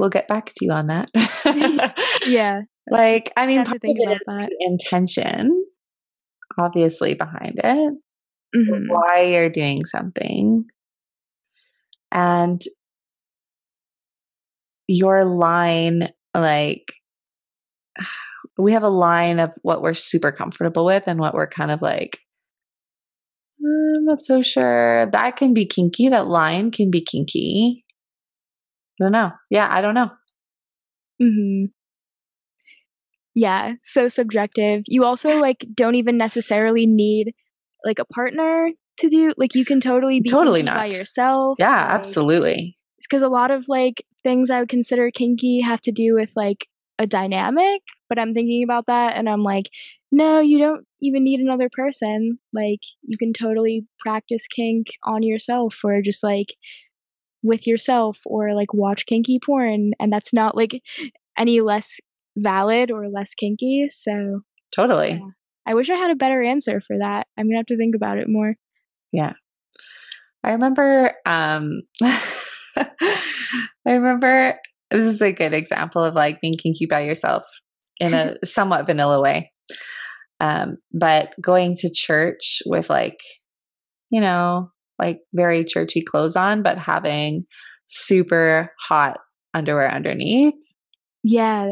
We'll 0.01 0.09
get 0.11 0.27
back 0.29 0.47
to 0.57 0.65
you 0.65 0.73
on 0.73 0.89
that. 0.89 1.11
Yeah, 2.27 2.63
like, 2.91 3.33
I 3.37 3.47
mean, 3.47 3.65
part 3.65 3.77
of 3.77 3.83
it 3.85 4.11
is 4.11 4.21
that. 4.27 4.51
intention, 4.61 5.65
obviously, 6.59 7.15
behind 7.15 7.61
it, 7.63 7.95
Mhm. 8.57 8.87
why 8.89 9.23
you're 9.23 9.49
doing 9.51 9.85
something, 9.85 10.65
and 12.13 12.61
your 14.89 15.25
line. 15.25 16.09
Like, 16.35 16.93
we 18.59 18.73
have 18.73 18.83
a 18.83 18.89
line 18.89 19.39
of 19.39 19.55
what 19.63 19.83
we're 19.83 19.95
super 19.95 20.33
comfortable 20.33 20.85
with 20.85 21.05
and 21.07 21.21
what 21.21 21.35
we're 21.35 21.49
kind 21.49 21.71
of 21.71 21.83
like. 21.83 22.19
"Uh, 23.63 23.97
I'm 23.99 24.05
not 24.05 24.21
so 24.21 24.43
sure. 24.43 25.07
That 25.13 25.37
can 25.37 25.55
be 25.55 25.67
kinky. 25.67 26.09
That 26.09 26.27
line 26.29 26.71
can 26.71 26.91
be 26.91 27.01
kinky. 27.03 27.85
I 29.01 29.05
don't 29.05 29.13
know. 29.13 29.33
Yeah, 29.49 29.67
I 29.71 29.81
don't 29.81 29.95
know. 29.95 30.11
hmm 31.19 31.67
Yeah, 33.35 33.75
so 33.83 34.09
subjective. 34.09 34.83
You 34.87 35.05
also 35.05 35.39
like 35.41 35.65
don't 35.75 35.95
even 35.95 36.17
necessarily 36.17 36.87
need 36.87 37.33
like 37.85 37.99
a 37.99 38.05
partner 38.05 38.71
to 38.99 39.09
do 39.09 39.33
like 39.39 39.55
you 39.55 39.65
can 39.65 39.81
totally 39.81 40.21
be 40.21 40.29
Totally 40.29 40.61
kinky 40.63 40.75
by 40.75 40.87
yourself. 40.87 41.57
Yeah, 41.59 41.71
like- 41.71 41.91
absolutely. 41.95 42.77
because 43.01 43.23
a 43.23 43.29
lot 43.29 43.51
of 43.51 43.65
like 43.69 44.05
things 44.23 44.51
I 44.51 44.61
would 44.61 44.69
consider 44.69 45.11
kinky 45.11 45.61
have 45.63 45.81
to 45.83 45.93
do 45.93 46.15
with 46.15 46.33
like 46.37 46.67
a 46.99 47.07
dynamic, 47.07 47.81
but 48.09 48.19
I'm 48.19 48.35
thinking 48.35 48.63
about 48.63 48.87
that 48.87 49.17
and 49.17 49.29
I'm 49.29 49.43
like, 49.43 49.71
no, 50.13 50.41
you 50.41 50.59
don't 50.59 50.85
even 51.01 51.25
need 51.25 51.41
another 51.41 51.71
person. 51.73 52.39
Like 52.53 52.81
you 53.03 53.17
can 53.17 53.33
totally 53.33 53.87
practice 54.01 54.47
kink 54.55 54.89
on 55.05 55.23
yourself 55.23 55.79
or 55.83 56.03
just 56.03 56.23
like 56.23 56.49
with 57.43 57.67
yourself 57.67 58.19
or 58.27 58.55
like 58.55 58.75
watch 58.75 59.07
kinky 59.07 59.39
porn 59.45 59.93
and 59.99 60.13
that's 60.13 60.33
not 60.33 60.57
like 60.57 60.83
any 61.39 61.61
less 61.61 61.99
valid 62.37 62.91
or 62.91 63.09
less 63.09 63.35
kinky. 63.35 63.89
So 63.91 64.41
Totally. 64.75 65.13
Yeah. 65.13 65.31
I 65.67 65.75
wish 65.75 65.91
I 65.91 65.97
had 65.97 66.11
a 66.11 66.17
better 66.17 66.43
answer 66.43 66.81
for 66.81 66.99
that. 66.99 67.27
I'm 67.37 67.47
gonna 67.47 67.59
have 67.59 67.67
to 67.67 67.77
think 67.77 67.95
about 67.95 68.19
it 68.19 68.29
more. 68.29 68.55
Yeah. 69.13 69.33
I 70.43 70.53
remember 70.53 71.15
um 71.27 71.83
I 72.03 73.93
remember 73.95 74.59
this 74.91 75.07
is 75.07 75.23
a 75.23 75.33
good 75.33 75.53
example 75.53 76.03
of 76.03 76.15
like 76.15 76.41
being 76.41 76.55
kinky 76.55 76.87
by 76.87 77.01
yourself 77.01 77.45
in 77.99 78.15
a 78.15 78.37
somewhat 78.45 78.87
vanilla 78.87 79.21
way. 79.21 79.53
Um, 80.41 80.79
but 80.93 81.35
going 81.41 81.75
to 81.77 81.91
church 81.93 82.63
with 82.67 82.89
like, 82.89 83.19
you 84.11 84.21
know, 84.21 84.71
like 85.01 85.21
very 85.33 85.65
churchy 85.65 86.03
clothes 86.03 86.37
on, 86.37 86.63
but 86.63 86.79
having 86.79 87.45
super 87.87 88.71
hot 88.81 89.19
underwear 89.55 89.91
underneath. 89.91 90.55
Yeah. 91.25 91.69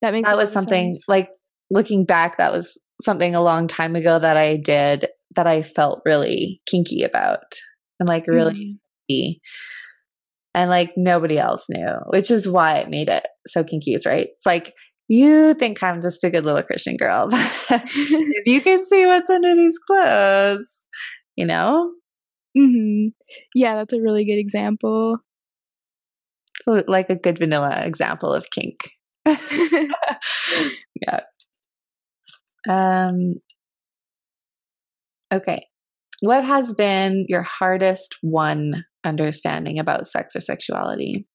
That 0.00 0.12
makes 0.12 0.28
That 0.28 0.36
was 0.36 0.52
something 0.52 0.94
sense. 0.94 1.04
like 1.08 1.28
looking 1.70 2.04
back, 2.04 2.38
that 2.38 2.52
was 2.52 2.78
something 3.02 3.34
a 3.34 3.42
long 3.42 3.66
time 3.66 3.96
ago 3.96 4.18
that 4.18 4.36
I 4.36 4.56
did 4.56 5.06
that 5.34 5.46
I 5.46 5.62
felt 5.62 6.02
really 6.04 6.60
kinky 6.66 7.02
about 7.02 7.42
and 8.00 8.08
like 8.08 8.26
really 8.26 8.68
Mhm. 9.10 9.36
And 10.54 10.68
like 10.70 10.92
nobody 10.96 11.38
else 11.38 11.66
knew, 11.70 11.88
which 12.08 12.30
is 12.30 12.46
why 12.48 12.76
it 12.76 12.90
made 12.90 13.08
it 13.08 13.26
so 13.46 13.64
kinky, 13.64 13.96
right? 14.06 14.28
It's 14.34 14.44
like 14.46 14.74
you 15.08 15.54
think 15.54 15.82
I'm 15.82 16.00
just 16.02 16.24
a 16.24 16.30
good 16.30 16.44
little 16.44 16.62
Christian 16.62 16.96
girl. 16.96 17.28
but 17.30 17.82
if 17.94 18.46
you 18.46 18.60
can 18.60 18.84
see 18.84 19.06
what's 19.06 19.30
under 19.30 19.54
these 19.54 19.78
clothes, 19.78 20.84
you 21.36 21.46
know? 21.46 21.90
Hmm 22.56 23.08
Yeah, 23.54 23.76
that's 23.76 23.92
a 23.92 24.00
really 24.00 24.24
good 24.24 24.38
example. 24.38 25.18
So 26.62 26.82
like 26.86 27.10
a 27.10 27.16
good 27.16 27.38
vanilla 27.38 27.80
example 27.84 28.32
of 28.32 28.46
kink. 28.50 28.90
yeah. 29.26 31.20
Um 32.68 33.34
okay. 35.32 35.66
What 36.20 36.44
has 36.44 36.74
been 36.74 37.26
your 37.28 37.42
hardest 37.42 38.16
one 38.22 38.84
understanding 39.04 39.78
about 39.78 40.06
sex 40.06 40.36
or 40.36 40.40
sexuality? 40.40 41.26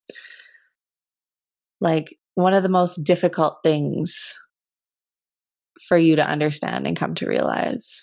Like 1.82 2.16
one 2.36 2.54
of 2.54 2.64
the 2.64 2.70
most 2.70 3.04
difficult 3.04 3.58
things 3.64 4.38
for 5.88 5.98
you 5.98 6.16
to 6.16 6.28
understand 6.28 6.88
and 6.88 6.96
come 6.98 7.14
to 7.16 7.28
realize? 7.28 8.02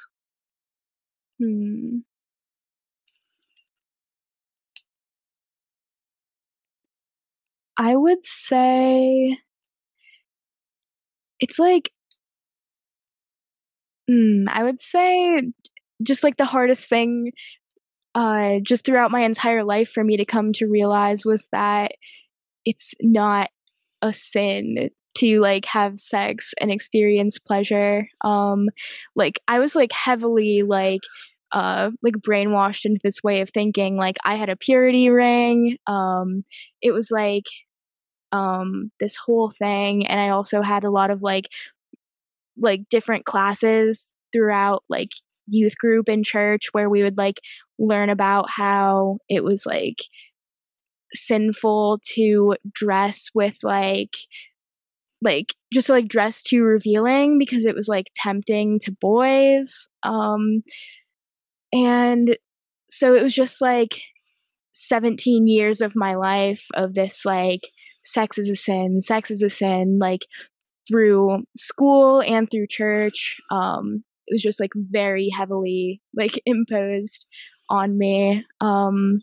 Hmm. 1.38 2.02
I 7.76 7.94
would 7.96 8.24
say 8.24 9.38
it's 11.40 11.58
like 11.58 11.90
mm, 14.10 14.44
I 14.48 14.62
would 14.62 14.82
say 14.82 15.42
just 16.02 16.24
like 16.24 16.36
the 16.36 16.44
hardest 16.44 16.88
thing 16.88 17.32
uh 18.14 18.54
just 18.62 18.86
throughout 18.86 19.10
my 19.12 19.22
entire 19.22 19.64
life 19.64 19.90
for 19.90 20.04
me 20.04 20.16
to 20.18 20.24
come 20.26 20.52
to 20.54 20.66
realize 20.66 21.24
was 21.24 21.48
that 21.52 21.92
it's 22.64 22.94
not 23.02 23.50
a 24.02 24.12
sin 24.12 24.90
to 25.16 25.40
like 25.40 25.66
have 25.66 25.98
sex 26.00 26.54
and 26.60 26.70
experience 26.72 27.38
pleasure 27.38 28.06
um 28.22 28.68
like 29.16 29.40
i 29.48 29.58
was 29.60 29.76
like 29.76 29.92
heavily 29.92 30.62
like 30.66 31.02
uh 31.52 31.90
like 32.02 32.14
brainwashed 32.16 32.84
into 32.84 33.00
this 33.04 33.22
way 33.24 33.40
of 33.42 33.50
thinking 33.50 33.96
like 33.96 34.16
i 34.24 34.36
had 34.36 34.50
a 34.50 34.56
purity 34.56 35.10
ring 35.10 35.76
um 35.86 36.44
it 36.82 36.92
was 36.92 37.10
like 37.12 37.44
um 38.34 38.90
this 39.00 39.16
whole 39.16 39.50
thing 39.50 40.06
and 40.06 40.20
i 40.20 40.28
also 40.28 40.60
had 40.60 40.84
a 40.84 40.90
lot 40.90 41.10
of 41.10 41.22
like 41.22 41.46
like 42.56 42.80
different 42.90 43.24
classes 43.24 44.12
throughout 44.32 44.82
like 44.88 45.10
youth 45.46 45.76
group 45.78 46.08
in 46.08 46.22
church 46.22 46.68
where 46.72 46.90
we 46.90 47.02
would 47.02 47.16
like 47.16 47.40
learn 47.78 48.10
about 48.10 48.50
how 48.50 49.18
it 49.28 49.44
was 49.44 49.66
like 49.66 49.98
sinful 51.14 52.00
to 52.04 52.56
dress 52.72 53.28
with 53.34 53.56
like 53.62 54.14
like 55.22 55.54
just 55.72 55.88
like 55.88 56.08
dress 56.08 56.42
too 56.42 56.62
revealing 56.62 57.38
because 57.38 57.64
it 57.64 57.74
was 57.74 57.88
like 57.88 58.06
tempting 58.16 58.78
to 58.80 58.92
boys 59.00 59.88
um 60.02 60.62
and 61.72 62.36
so 62.90 63.14
it 63.14 63.22
was 63.22 63.34
just 63.34 63.60
like 63.60 64.00
17 64.72 65.46
years 65.46 65.80
of 65.80 65.92
my 65.94 66.14
life 66.14 66.66
of 66.74 66.94
this 66.94 67.24
like 67.24 67.62
sex 68.04 68.38
is 68.38 68.48
a 68.48 68.56
sin 68.56 69.00
sex 69.00 69.30
is 69.30 69.42
a 69.42 69.50
sin 69.50 69.98
like 69.98 70.26
through 70.86 71.42
school 71.56 72.20
and 72.22 72.50
through 72.50 72.66
church 72.68 73.36
um 73.50 74.04
it 74.26 74.34
was 74.34 74.42
just 74.42 74.60
like 74.60 74.70
very 74.74 75.28
heavily 75.28 76.00
like 76.14 76.40
imposed 76.46 77.26
on 77.70 77.96
me 77.96 78.44
um 78.60 79.20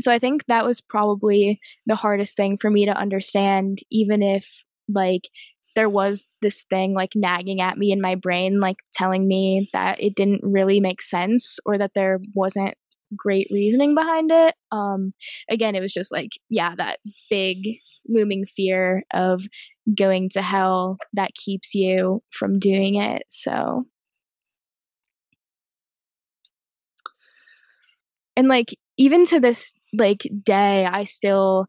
so 0.00 0.12
i 0.12 0.18
think 0.18 0.44
that 0.46 0.64
was 0.64 0.80
probably 0.80 1.58
the 1.86 1.96
hardest 1.96 2.36
thing 2.36 2.56
for 2.56 2.70
me 2.70 2.86
to 2.86 2.96
understand 2.96 3.78
even 3.90 4.22
if 4.22 4.64
like 4.88 5.22
there 5.74 5.88
was 5.90 6.26
this 6.40 6.64
thing 6.70 6.94
like 6.94 7.10
nagging 7.14 7.60
at 7.60 7.76
me 7.76 7.92
in 7.92 8.00
my 8.00 8.14
brain 8.14 8.60
like 8.60 8.76
telling 8.92 9.28
me 9.28 9.68
that 9.72 10.02
it 10.02 10.16
didn't 10.16 10.40
really 10.42 10.80
make 10.80 11.02
sense 11.02 11.58
or 11.66 11.76
that 11.76 11.92
there 11.94 12.18
wasn't 12.34 12.74
great 13.14 13.48
reasoning 13.50 13.94
behind 13.94 14.30
it. 14.32 14.54
Um 14.72 15.12
again 15.50 15.74
it 15.74 15.80
was 15.80 15.92
just 15.92 16.12
like 16.12 16.30
yeah 16.48 16.74
that 16.76 16.98
big 17.30 17.78
looming 18.08 18.46
fear 18.46 19.04
of 19.12 19.42
going 19.96 20.28
to 20.30 20.42
hell 20.42 20.98
that 21.12 21.34
keeps 21.34 21.74
you 21.74 22.22
from 22.32 22.58
doing 22.58 22.96
it 22.96 23.22
so. 23.30 23.84
And 28.36 28.48
like 28.48 28.74
even 28.96 29.24
to 29.26 29.40
this 29.40 29.72
like 29.92 30.26
day 30.42 30.84
i 30.84 31.04
still 31.04 31.66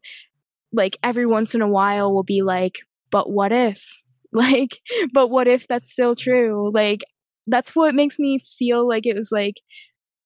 like 0.72 0.96
every 1.02 1.26
once 1.26 1.54
in 1.54 1.62
a 1.62 1.68
while 1.68 2.12
will 2.14 2.24
be 2.24 2.42
like 2.42 2.76
but 3.10 3.30
what 3.30 3.52
if? 3.52 3.84
Like 4.32 4.80
but 5.14 5.28
what 5.30 5.48
if 5.48 5.66
that's 5.68 5.92
still 5.92 6.14
true? 6.16 6.70
Like 6.74 7.00
that's 7.46 7.76
what 7.76 7.94
makes 7.94 8.18
me 8.18 8.40
feel 8.58 8.86
like 8.88 9.06
it 9.06 9.16
was 9.16 9.30
like 9.32 9.54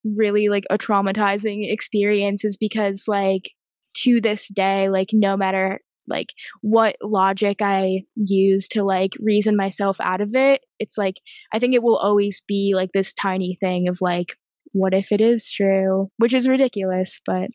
really 0.05 0.49
like 0.49 0.65
a 0.71 0.79
traumatizing 0.79 1.71
experience 1.71 2.45
is 2.45 2.57
because 2.57 3.05
like 3.07 3.51
to 3.95 4.21
this 4.21 4.49
day 4.49 4.89
like 4.89 5.11
no 5.13 5.37
matter 5.37 5.81
like 6.09 6.29
what 6.63 6.97
logic 7.03 7.63
i 7.63 8.01
use 8.17 8.67
to 8.69 8.83
like 8.83 9.13
reason 9.21 9.57
myself 9.57 9.97
out 10.01 10.21
of 10.21 10.35
it 10.35 10.63
it's 10.81 10.99
like 10.99 11.17
i 11.53 11.59
think 11.59 11.75
it 11.75 11.83
will 11.83 11.97
always 11.97 12.43
be 12.49 12.73
like 12.75 12.91
this 12.93 13.13
tiny 13.13 13.57
thing 13.61 13.87
of 13.89 13.99
like 14.01 14.37
what 14.73 14.95
if 14.95 15.13
it 15.13 15.21
is 15.21 15.51
true? 15.51 16.11
Which 16.17 16.35
is 16.35 16.49
ridiculous 16.49 17.21
but 17.25 17.51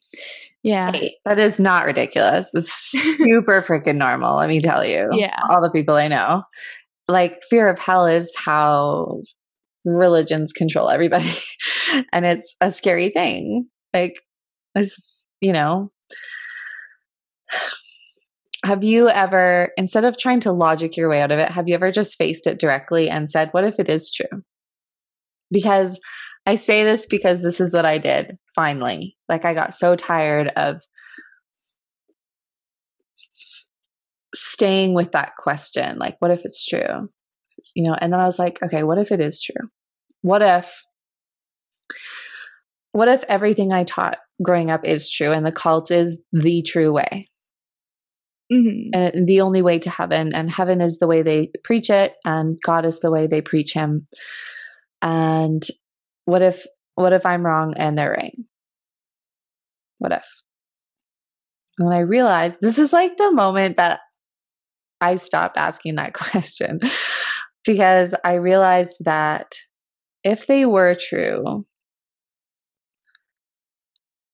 yeah. 0.64 0.92
Hey, 0.92 1.16
that 1.26 1.40
is 1.40 1.60
not 1.60 1.86
ridiculous. 1.86 2.54
It's 2.54 2.72
super 3.18 3.62
freaking 3.62 3.96
normal 3.98 4.38
let 4.38 4.50
me 4.50 4.62
tell 4.62 4.86
you. 4.86 5.10
Yeah. 5.14 5.40
All 5.50 5.62
the 5.62 5.72
people 5.72 5.96
i 5.96 6.08
know. 6.08 6.44
Like 7.08 7.42
fear 7.50 7.70
of 7.70 7.80
hell 7.80 8.06
is 8.06 8.34
how 8.36 9.22
religions 9.86 10.52
control 10.52 10.90
everybody 10.90 11.32
and 12.12 12.26
it's 12.26 12.56
a 12.62 12.72
scary 12.72 13.10
thing 13.10 13.68
like 13.94 14.20
you 15.42 15.54
know 15.54 15.92
have 18.66 18.84
you 18.84 19.08
ever 19.10 19.72
instead 19.78 20.04
of 20.04 20.18
trying 20.18 20.40
to 20.40 20.52
logic 20.52 20.98
your 20.98 21.10
way 21.10 21.22
out 21.22 21.32
of 21.32 21.40
it 21.40 21.50
have 21.50 21.68
you 21.68 21.76
ever 21.76 21.92
just 21.92 22.18
faced 22.18 22.48
it 22.48 22.60
directly 22.60 23.10
and 23.10 23.30
said 23.30 23.50
what 23.52 23.64
if 23.64 23.80
it 23.80 23.90
is 23.90 24.12
true 24.12 24.42
because 25.52 26.00
I 26.48 26.56
say 26.56 26.86
this 26.86 27.06
because 27.06 27.42
this 27.42 27.60
is 27.60 27.74
what 27.74 27.86
I 27.86 27.98
did 27.98 28.38
finally. 28.56 29.18
Like, 29.28 29.44
I 29.44 29.54
got 29.54 29.74
so 29.74 29.98
tired 29.98 30.48
of 30.56 30.82
staying 34.34 34.94
with 34.94 35.12
that 35.12 35.34
question 35.38 35.98
like, 36.00 36.16
what 36.20 36.32
if 36.32 36.46
it's 36.46 36.66
true? 36.66 37.10
You 37.76 37.84
know, 37.84 37.98
and 38.00 38.14
then 38.14 38.22
I 38.22 38.26
was 38.26 38.40
like, 38.40 38.64
okay, 38.64 38.84
what 38.84 38.98
if 38.98 39.12
it 39.12 39.20
is 39.20 39.42
true? 39.42 39.70
What 40.22 40.42
if, 40.42 40.84
what 42.92 43.08
if 43.08 43.24
everything 43.28 43.72
I 43.72 43.84
taught 43.84 44.18
growing 44.42 44.72
up 44.72 44.86
is 44.86 45.10
true 45.10 45.32
and 45.32 45.46
the 45.46 45.52
cult 45.52 45.92
is 45.92 46.22
the 46.32 46.62
true 46.64 46.92
way? 46.92 47.30
Mm-hmm. 48.52 48.90
And 48.94 49.28
the 49.28 49.42
only 49.42 49.62
way 49.62 49.78
to 49.80 49.90
heaven, 49.90 50.34
and 50.34 50.50
heaven 50.50 50.80
is 50.80 51.00
the 51.00 51.08
way 51.08 51.22
they 51.22 51.52
preach 51.64 51.90
it, 51.90 52.14
and 52.24 52.58
God 52.64 52.86
is 52.86 53.02
the 53.02 53.12
way 53.12 53.28
they 53.28 53.42
preach 53.42 53.74
Him. 53.74 54.08
And 55.02 55.64
what 56.26 56.42
if 56.42 56.66
what 56.96 57.14
if 57.14 57.26
I'm 57.26 57.46
wrong 57.46 57.74
and 57.78 57.98
they're 57.98 58.12
right? 58.12 58.36
What 60.00 60.14
if? 60.14 60.26
And 61.78 61.94
I 61.94 62.00
realized 62.00 62.60
this 62.62 62.80
is 62.80 62.94
like 62.94 63.18
the 63.18 63.32
moment 63.32 63.78
that 63.78 64.00
I 65.02 65.18
stopped 65.18 65.58
asking 65.58 65.96
that 65.96 66.14
question 66.16 66.80
because 67.66 68.16
I 68.24 68.36
realized 68.36 69.06
that 69.06 69.54
if 70.24 70.48
they 70.48 70.66
were 70.66 70.96
true 70.96 71.66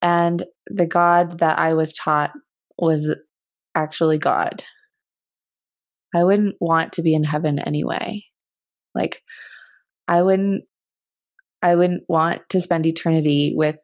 and 0.04 0.44
the 0.66 0.86
God 0.86 1.38
that 1.38 1.58
I 1.58 1.72
was 1.72 1.94
taught 1.94 2.32
was 2.78 3.16
actually 3.74 4.18
God, 4.18 4.62
I 6.14 6.22
wouldn't 6.24 6.56
want 6.60 6.92
to 6.92 7.02
be 7.02 7.14
in 7.14 7.24
heaven 7.24 7.58
anyway. 7.58 8.24
Like, 8.94 9.22
I 10.06 10.20
wouldn't 10.20 10.64
I 11.62 11.74
wouldn't 11.74 12.04
want 12.06 12.42
to 12.50 12.60
spend 12.60 12.84
eternity 12.84 13.54
with 13.56 13.76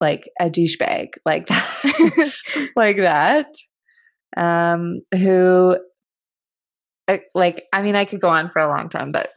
like 0.00 0.30
a 0.40 0.48
douchebag 0.48 1.08
like 1.26 1.46
that, 1.48 2.32
like 2.76 2.96
that, 2.96 3.48
um, 4.34 5.00
who, 5.12 5.76
uh, 7.08 7.18
like, 7.34 7.64
I 7.74 7.82
mean, 7.82 7.96
I 7.96 8.06
could 8.06 8.22
go 8.22 8.28
on 8.28 8.48
for 8.48 8.62
a 8.62 8.68
long 8.68 8.88
time, 8.88 9.12
but 9.12 9.28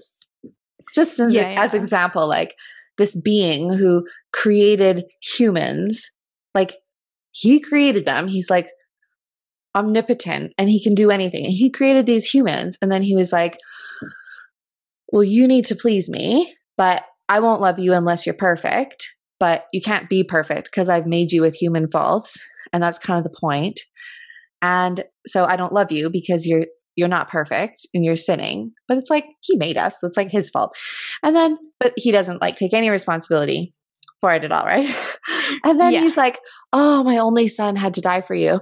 just 0.93 1.19
as, 1.19 1.33
yeah, 1.33 1.51
yeah. 1.51 1.63
as 1.63 1.73
example, 1.73 2.29
like 2.29 2.55
this 2.97 3.19
being 3.19 3.73
who 3.73 4.07
created 4.31 5.03
humans, 5.21 6.11
like 6.53 6.76
he 7.32 7.60
created 7.60 8.06
them. 8.06 8.28
He's 8.28 8.49
like 8.49 8.69
omnipotent 9.76 10.53
and 10.57 10.69
he 10.69 10.84
can 10.84 10.94
do 10.94 11.11
anything. 11.11 11.45
And 11.45 11.53
he 11.53 11.69
created 11.69 12.06
these 12.06 12.30
humans, 12.30 12.78
and 12.82 12.91
then 12.91 13.03
he 13.03 13.15
was 13.15 13.32
like, 13.32 13.57
"Well, 15.11 15.23
you 15.23 15.48
need 15.48 15.65
to 15.65 15.76
please 15.76 16.10
me." 16.10 16.56
But 16.78 17.03
I 17.30 17.40
won't 17.40 17.61
love 17.61 17.80
you 17.80 17.94
unless 17.94 18.26
you're 18.26 18.36
perfect, 18.36 19.07
but 19.40 19.65
you 19.72 19.82
can't 19.82 20.10
be 20.10 20.23
perfect 20.23 20.69
because 20.72 20.90
I've 20.90 21.07
made 21.07 21.32
you 21.32 21.41
with 21.41 21.56
human 21.56 21.90
faults. 21.90 22.45
And 22.73 22.82
that's 22.82 22.99
kind 22.99 23.18
of 23.18 23.23
the 23.23 23.38
point. 23.40 23.80
And 24.61 25.03
so 25.26 25.45
I 25.45 25.56
don't 25.56 25.73
love 25.73 25.91
you 25.91 26.10
because 26.10 26.45
you're 26.45 26.65
you're 26.95 27.07
not 27.07 27.30
perfect 27.30 27.88
and 27.94 28.03
you're 28.03 28.15
sinning. 28.15 28.73
But 28.88 28.98
it's 28.98 29.10
like 29.10 29.26
he 29.41 29.56
made 29.56 29.78
us, 29.78 29.99
so 29.99 30.07
it's 30.07 30.18
like 30.18 30.32
his 30.32 30.49
fault. 30.49 30.76
And 31.23 31.36
then 31.36 31.57
but 31.80 31.94
he 31.95 32.11
doesn't 32.11 32.41
like 32.41 32.56
take 32.56 32.73
any 32.73 32.90
responsibility 32.90 33.73
it 34.30 34.43
at 34.43 34.52
all, 34.52 34.65
right? 34.65 34.88
and 35.65 35.80
then 35.80 35.93
yeah. 35.93 36.02
he's 36.02 36.18
like, 36.18 36.39
"Oh, 36.72 37.03
my 37.03 37.18
only 37.18 37.48
son 37.48 37.76
had 37.76 37.93
to 37.95 38.02
die 38.02 38.22
for 38.22 38.35
you." 38.35 38.61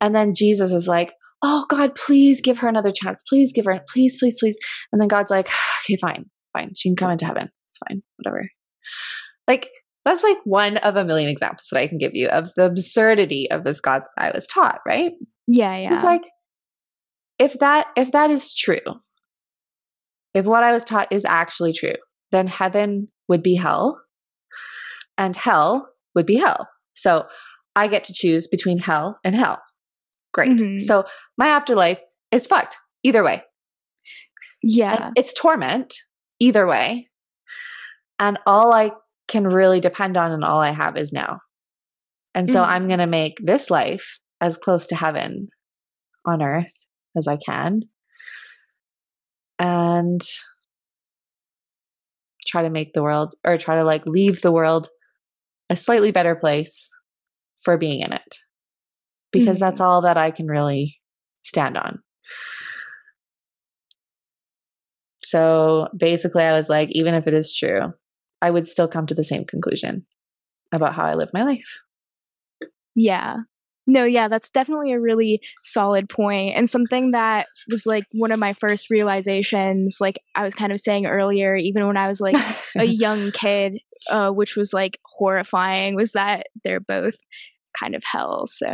And 0.00 0.14
then 0.14 0.34
Jesus 0.34 0.72
is 0.72 0.86
like, 0.86 1.14
"Oh 1.42 1.66
God, 1.68 1.94
please 1.94 2.40
give 2.40 2.58
her 2.58 2.68
another 2.68 2.92
chance. 2.92 3.22
Please 3.28 3.52
give 3.52 3.64
her 3.64 3.80
please, 3.92 4.18
please, 4.18 4.38
please." 4.38 4.56
And 4.92 5.00
then 5.00 5.08
God's 5.08 5.30
like, 5.30 5.48
"Okay, 5.84 5.96
fine. 5.96 6.26
Fine. 6.52 6.72
She 6.76 6.88
can 6.88 6.96
come 6.96 7.10
into 7.10 7.26
heaven." 7.26 7.50
it's 7.72 7.78
fine, 7.88 8.02
whatever. 8.16 8.48
Like, 9.48 9.70
that's 10.04 10.22
like 10.22 10.38
one 10.44 10.78
of 10.78 10.96
a 10.96 11.04
million 11.04 11.28
examples 11.28 11.68
that 11.70 11.80
I 11.80 11.86
can 11.86 11.98
give 11.98 12.12
you 12.14 12.28
of 12.28 12.52
the 12.54 12.66
absurdity 12.66 13.50
of 13.50 13.64
this 13.64 13.80
God 13.80 14.02
that 14.16 14.24
I 14.24 14.30
was 14.34 14.46
taught, 14.46 14.80
right? 14.86 15.12
Yeah, 15.46 15.76
yeah. 15.76 15.94
It's 15.94 16.04
like 16.04 16.28
if 17.38 17.58
that 17.60 17.86
if 17.96 18.12
that 18.12 18.30
is 18.30 18.54
true, 18.54 18.80
if 20.34 20.44
what 20.44 20.64
I 20.64 20.72
was 20.72 20.84
taught 20.84 21.12
is 21.12 21.24
actually 21.24 21.72
true, 21.72 21.94
then 22.32 22.46
heaven 22.46 23.08
would 23.28 23.42
be 23.42 23.54
hell 23.54 24.00
and 25.22 25.36
hell 25.36 25.88
would 26.16 26.26
be 26.26 26.36
hell. 26.36 26.68
So 26.94 27.26
I 27.76 27.86
get 27.86 28.02
to 28.04 28.12
choose 28.12 28.48
between 28.48 28.78
hell 28.80 29.20
and 29.22 29.36
hell. 29.36 29.62
Great. 30.34 30.58
Mm-hmm. 30.58 30.78
So 30.80 31.04
my 31.38 31.46
afterlife 31.46 32.00
is 32.32 32.48
fucked 32.48 32.76
either 33.04 33.22
way. 33.22 33.44
Yeah. 34.64 35.06
And 35.06 35.12
it's 35.16 35.32
torment 35.32 35.94
either 36.40 36.66
way. 36.66 37.08
And 38.18 38.36
all 38.46 38.72
I 38.72 38.90
can 39.28 39.46
really 39.46 39.78
depend 39.78 40.16
on 40.16 40.32
and 40.32 40.44
all 40.44 40.60
I 40.60 40.70
have 40.70 40.96
is 40.96 41.12
now. 41.12 41.38
And 42.34 42.50
so 42.50 42.60
mm-hmm. 42.60 42.70
I'm 42.72 42.86
going 42.88 42.98
to 42.98 43.06
make 43.06 43.36
this 43.40 43.70
life 43.70 44.18
as 44.40 44.58
close 44.58 44.88
to 44.88 44.96
heaven 44.96 45.48
on 46.26 46.42
earth 46.42 46.76
as 47.16 47.28
I 47.28 47.36
can. 47.36 47.82
And 49.60 50.20
try 52.48 52.62
to 52.62 52.70
make 52.70 52.92
the 52.92 53.02
world 53.02 53.34
or 53.44 53.56
try 53.56 53.76
to 53.76 53.84
like 53.84 54.04
leave 54.04 54.42
the 54.42 54.50
world 54.50 54.88
a 55.72 55.76
slightly 55.76 56.12
better 56.12 56.36
place 56.36 56.90
for 57.62 57.78
being 57.78 58.00
in 58.00 58.12
it. 58.12 58.36
Because 59.32 59.56
mm-hmm. 59.56 59.64
that's 59.64 59.80
all 59.80 60.02
that 60.02 60.18
I 60.18 60.30
can 60.30 60.46
really 60.46 61.00
stand 61.40 61.78
on. 61.78 62.00
So 65.22 65.88
basically, 65.96 66.44
I 66.44 66.52
was 66.52 66.68
like, 66.68 66.90
even 66.92 67.14
if 67.14 67.26
it 67.26 67.32
is 67.32 67.56
true, 67.56 67.94
I 68.42 68.50
would 68.50 68.68
still 68.68 68.86
come 68.86 69.06
to 69.06 69.14
the 69.14 69.24
same 69.24 69.46
conclusion 69.46 70.04
about 70.72 70.94
how 70.94 71.04
I 71.04 71.14
live 71.14 71.30
my 71.32 71.42
life. 71.42 71.78
Yeah. 72.94 73.36
No, 73.86 74.04
yeah, 74.04 74.28
that's 74.28 74.50
definitely 74.50 74.92
a 74.92 75.00
really 75.00 75.40
solid 75.64 76.08
point 76.08 76.56
and 76.56 76.70
something 76.70 77.10
that 77.10 77.46
was 77.68 77.84
like 77.84 78.04
one 78.12 78.30
of 78.30 78.38
my 78.38 78.52
first 78.52 78.90
realizations 78.90 79.96
like 80.00 80.20
I 80.36 80.44
was 80.44 80.54
kind 80.54 80.70
of 80.70 80.78
saying 80.78 81.06
earlier 81.06 81.56
even 81.56 81.86
when 81.86 81.96
I 81.96 82.06
was 82.06 82.20
like 82.20 82.36
a 82.76 82.84
young 82.84 83.32
kid 83.32 83.76
uh, 84.10 84.30
which 84.30 84.56
was 84.56 84.72
like 84.72 84.98
horrifying 85.04 85.94
was 85.94 86.12
that 86.12 86.46
they're 86.64 86.80
both 86.80 87.14
kind 87.78 87.94
of 87.94 88.02
hell. 88.04 88.46
So, 88.46 88.66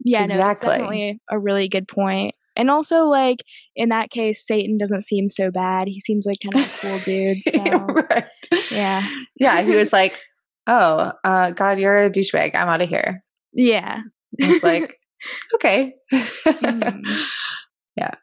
yeah, 0.00 0.24
exactly. 0.24 0.36
no, 0.36 0.36
that's 0.36 0.60
definitely 0.60 1.20
a 1.30 1.38
really 1.38 1.68
good 1.68 1.88
point. 1.88 2.34
And 2.56 2.70
also, 2.70 3.04
like 3.04 3.38
in 3.74 3.88
that 3.88 4.10
case, 4.10 4.46
Satan 4.46 4.78
doesn't 4.78 5.02
seem 5.02 5.28
so 5.28 5.50
bad. 5.50 5.88
He 5.88 6.00
seems 6.00 6.26
like 6.26 6.38
kind 6.52 6.64
of 6.64 6.72
a 6.72 6.78
cool 6.78 6.98
dude. 7.00 7.38
So, 7.50 7.62
right. 7.86 8.24
Yeah. 8.70 9.08
Yeah. 9.36 9.62
He 9.62 9.74
was 9.74 9.92
like, 9.92 10.20
"Oh, 10.66 11.12
uh, 11.24 11.50
God, 11.50 11.78
you're 11.78 12.04
a 12.04 12.10
douchebag. 12.10 12.54
I'm 12.54 12.68
out 12.68 12.82
of 12.82 12.88
here." 12.88 13.24
Yeah. 13.52 14.00
It's 14.38 14.64
like, 14.64 14.98
okay. 15.54 15.94
mm. 16.12 17.02
Yeah. 17.96 18.14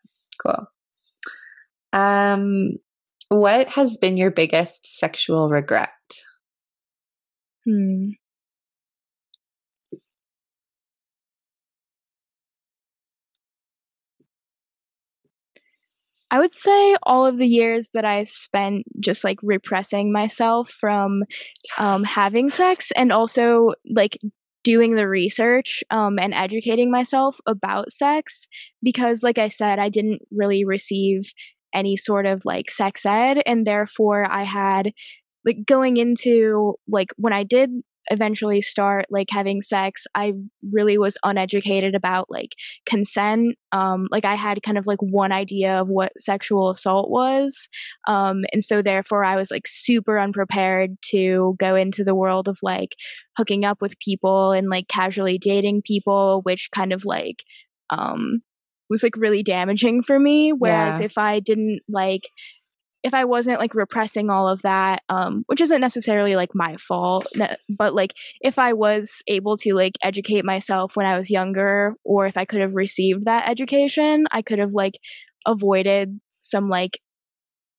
Cool. 0.44 0.68
Um, 1.94 2.72
what 3.30 3.70
has 3.70 3.98
been 3.98 4.18
your 4.18 4.32
biggest 4.32 4.86
sexual 5.00 5.50
regret? 5.50 5.90
Hmm. 7.66 8.10
I 16.32 16.40
would 16.40 16.54
say 16.54 16.96
all 17.04 17.26
of 17.26 17.38
the 17.38 17.48
years 17.48 17.90
that 17.94 18.06
I 18.06 18.24
spent 18.24 18.86
just 19.02 19.24
like 19.26 19.38
repressing 19.44 20.14
myself 20.14 20.70
from 20.70 21.24
um, 21.78 22.04
having 22.06 22.50
sex 22.50 22.92
and 22.96 23.12
also 23.12 23.74
like 23.90 24.18
doing 24.64 24.96
the 24.96 25.08
research 25.08 25.84
um, 25.90 26.20
and 26.20 26.34
educating 26.34 26.92
myself 26.92 27.40
about 27.46 27.92
sex 27.92 28.48
because, 28.84 29.24
like 29.24 29.38
I 29.38 29.48
said, 29.48 29.80
I 29.80 29.90
didn't 29.90 30.22
really 30.32 30.66
receive 30.66 31.34
any 31.74 31.96
sort 31.96 32.26
of 32.26 32.44
like 32.46 32.70
sex 32.70 33.06
ed, 33.06 33.42
and 33.46 33.66
therefore 33.66 34.30
I 34.30 34.44
had 34.44 34.92
like 35.46 35.66
going 35.66 35.98
into 35.98 36.76
like 36.88 37.10
when 37.18 37.34
I 37.34 37.44
did 37.44 37.72
eventually 38.10 38.62
start 38.62 39.06
like 39.10 39.28
having 39.30 39.62
sex 39.62 40.06
i 40.16 40.34
really 40.72 40.98
was 40.98 41.18
uneducated 41.24 41.94
about 41.94 42.30
like 42.30 42.56
consent 42.86 43.56
um 43.72 44.08
like 44.12 44.26
i 44.26 44.36
had 44.36 44.64
kind 44.64 44.78
of 44.78 44.88
like 44.88 45.02
one 45.02 45.32
idea 45.32 45.80
of 45.80 45.88
what 45.88 46.12
sexual 46.18 46.70
assault 46.70 47.10
was 47.10 47.70
um 48.08 48.44
and 48.52 48.64
so 48.64 48.82
therefore 48.82 49.24
i 49.24 49.36
was 49.36 49.52
like 49.52 49.68
super 49.68 50.20
unprepared 50.20 50.98
to 51.02 51.56
go 51.60 51.76
into 51.76 52.04
the 52.04 52.16
world 52.16 52.48
of 52.48 52.58
like 52.64 52.96
hooking 53.38 53.64
up 53.64 53.82
with 53.82 54.00
people 54.00 54.52
and 54.52 54.70
like 54.70 54.88
casually 54.88 55.38
dating 55.38 55.82
people 55.86 56.42
which 56.44 56.70
kind 56.74 56.92
of 56.92 57.06
like 57.06 57.44
um 57.92 58.42
was 58.90 59.04
like 59.04 59.16
really 59.16 59.44
damaging 59.44 60.02
for 60.02 60.20
me 60.20 60.52
whereas 60.52 61.00
yeah. 61.00 61.06
if 61.06 61.18
i 61.18 61.40
didn't 61.40 61.80
like 61.88 62.30
if 63.04 63.14
I 63.14 63.26
wasn't 63.26 63.60
like 63.60 63.74
repressing 63.74 64.30
all 64.30 64.48
of 64.48 64.62
that, 64.62 65.02
um, 65.10 65.44
which 65.48 65.62
isn't 65.62 65.82
necessarily 65.82 66.36
like 66.36 66.54
my 66.54 66.78
fault, 66.78 67.28
but 67.70 67.96
like 67.96 68.14
if 68.42 68.60
I 68.60 68.74
was 68.74 69.24
able 69.28 69.58
to 69.58 69.74
like 69.74 69.94
educate 70.04 70.46
myself 70.46 70.96
when 70.96 71.06
I 71.06 71.18
was 71.18 71.32
younger, 71.32 71.96
or 72.04 72.28
if 72.28 72.38
I 72.38 72.46
could 72.46 72.62
have 72.62 72.76
received 72.76 73.26
that 73.26 73.50
education, 73.50 74.26
I 74.32 74.42
could 74.42 74.60
have 74.60 74.74
like 74.74 74.94
avoided 75.46 76.20
some 76.40 76.70
like 76.70 77.00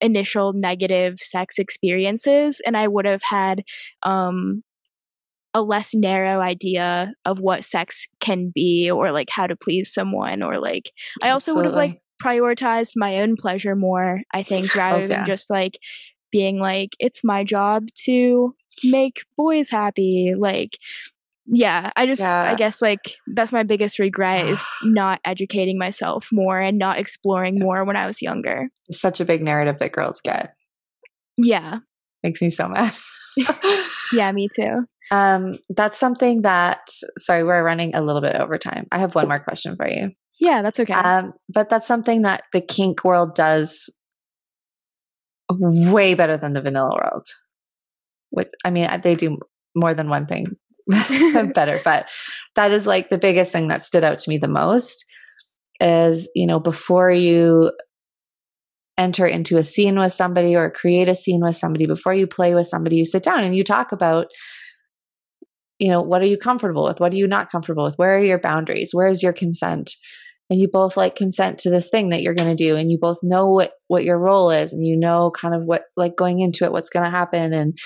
initial 0.00 0.52
negative 0.52 1.18
sex 1.20 1.58
experiences 1.58 2.60
and 2.66 2.76
I 2.76 2.88
would 2.88 3.06
have 3.06 3.22
had 3.22 3.62
um 4.02 4.64
a 5.54 5.62
less 5.62 5.94
narrow 5.94 6.40
idea 6.40 7.12
of 7.24 7.38
what 7.38 7.64
sex 7.64 8.08
can 8.20 8.50
be 8.54 8.90
or 8.90 9.12
like 9.12 9.28
how 9.30 9.46
to 9.46 9.54
please 9.54 9.92
someone 9.92 10.42
or 10.42 10.58
like 10.58 10.90
I 11.22 11.30
also 11.30 11.52
Absolutely. 11.52 11.62
would 11.62 11.66
have 11.66 11.90
like 11.90 12.02
prioritized 12.22 12.92
my 12.96 13.20
own 13.20 13.36
pleasure 13.36 13.76
more, 13.76 14.22
I 14.32 14.42
think, 14.42 14.74
rather 14.76 14.98
oh, 14.98 15.00
yeah. 15.00 15.06
than 15.08 15.26
just 15.26 15.50
like 15.50 15.78
being 16.30 16.58
like, 16.58 16.90
it's 16.98 17.22
my 17.24 17.44
job 17.44 17.88
to 18.04 18.54
make 18.84 19.22
boys 19.36 19.70
happy. 19.70 20.34
Like, 20.36 20.78
yeah, 21.46 21.90
I 21.96 22.06
just, 22.06 22.20
yeah. 22.20 22.50
I 22.50 22.54
guess 22.54 22.80
like 22.80 23.16
that's 23.34 23.52
my 23.52 23.62
biggest 23.62 23.98
regret 23.98 24.46
is 24.46 24.64
not 24.82 25.20
educating 25.24 25.78
myself 25.78 26.28
more 26.32 26.60
and 26.60 26.78
not 26.78 26.98
exploring 26.98 27.58
more 27.58 27.84
when 27.84 27.96
I 27.96 28.06
was 28.06 28.22
younger. 28.22 28.68
It's 28.88 29.00
such 29.00 29.20
a 29.20 29.24
big 29.24 29.42
narrative 29.42 29.78
that 29.78 29.92
girls 29.92 30.20
get. 30.20 30.54
Yeah. 31.36 31.78
Makes 32.22 32.42
me 32.42 32.50
so 32.50 32.68
mad. 32.68 32.94
yeah, 34.12 34.30
me 34.32 34.48
too. 34.54 34.86
Um, 35.10 35.58
that's 35.68 35.98
something 35.98 36.42
that, 36.42 36.88
sorry, 37.18 37.44
we're 37.44 37.62
running 37.62 37.94
a 37.94 38.00
little 38.00 38.22
bit 38.22 38.36
over 38.36 38.56
time. 38.56 38.86
I 38.92 38.98
have 38.98 39.14
one 39.14 39.28
more 39.28 39.40
question 39.40 39.76
for 39.76 39.88
you. 39.88 40.12
Yeah, 40.40 40.62
that's 40.62 40.80
okay. 40.80 40.92
Um, 40.94 41.34
but 41.52 41.68
that's 41.68 41.86
something 41.86 42.22
that 42.22 42.44
the 42.52 42.60
kink 42.60 43.04
world 43.04 43.34
does 43.34 43.90
way 45.50 46.14
better 46.14 46.36
than 46.36 46.52
the 46.52 46.62
vanilla 46.62 46.90
world. 46.94 47.26
Which, 48.30 48.48
I 48.64 48.70
mean, 48.70 48.88
they 49.02 49.14
do 49.14 49.38
more 49.74 49.94
than 49.94 50.08
one 50.08 50.26
thing 50.26 50.46
better, 51.54 51.80
but 51.84 52.08
that 52.56 52.70
is 52.70 52.86
like 52.86 53.10
the 53.10 53.18
biggest 53.18 53.52
thing 53.52 53.68
that 53.68 53.84
stood 53.84 54.04
out 54.04 54.18
to 54.18 54.30
me 54.30 54.38
the 54.38 54.48
most 54.48 55.04
is, 55.80 56.28
you 56.34 56.46
know, 56.46 56.60
before 56.60 57.10
you 57.10 57.72
enter 58.98 59.26
into 59.26 59.56
a 59.56 59.64
scene 59.64 59.98
with 59.98 60.12
somebody 60.12 60.54
or 60.54 60.70
create 60.70 61.08
a 61.08 61.16
scene 61.16 61.40
with 61.42 61.56
somebody, 61.56 61.86
before 61.86 62.14
you 62.14 62.26
play 62.26 62.54
with 62.54 62.66
somebody, 62.66 62.96
you 62.96 63.04
sit 63.04 63.22
down 63.22 63.42
and 63.42 63.56
you 63.56 63.64
talk 63.64 63.92
about 63.92 64.26
you 65.78 65.88
know 65.88 66.00
what 66.00 66.22
are 66.22 66.26
you 66.26 66.36
comfortable 66.36 66.84
with 66.84 67.00
what 67.00 67.12
are 67.12 67.16
you 67.16 67.26
not 67.26 67.50
comfortable 67.50 67.84
with 67.84 67.96
where 67.96 68.16
are 68.16 68.24
your 68.24 68.38
boundaries 68.38 68.90
where 68.92 69.06
is 69.06 69.22
your 69.22 69.32
consent 69.32 69.94
and 70.52 70.60
you 70.60 70.68
both 70.68 70.98
like 70.98 71.16
consent 71.16 71.58
to 71.58 71.70
this 71.70 71.88
thing 71.88 72.10
that 72.10 72.20
you're 72.20 72.34
going 72.34 72.54
to 72.54 72.64
do 72.64 72.76
and 72.76 72.90
you 72.90 72.98
both 73.00 73.20
know 73.22 73.46
what 73.46 73.72
what 73.88 74.04
your 74.04 74.18
role 74.18 74.50
is 74.50 74.74
and 74.74 74.84
you 74.84 74.98
know 74.98 75.30
kind 75.30 75.54
of 75.54 75.62
what 75.64 75.84
like 75.96 76.14
going 76.14 76.40
into 76.40 76.64
it 76.64 76.72
what's 76.72 76.90
going 76.90 77.04
to 77.06 77.10
happen 77.10 77.54
and 77.54 77.78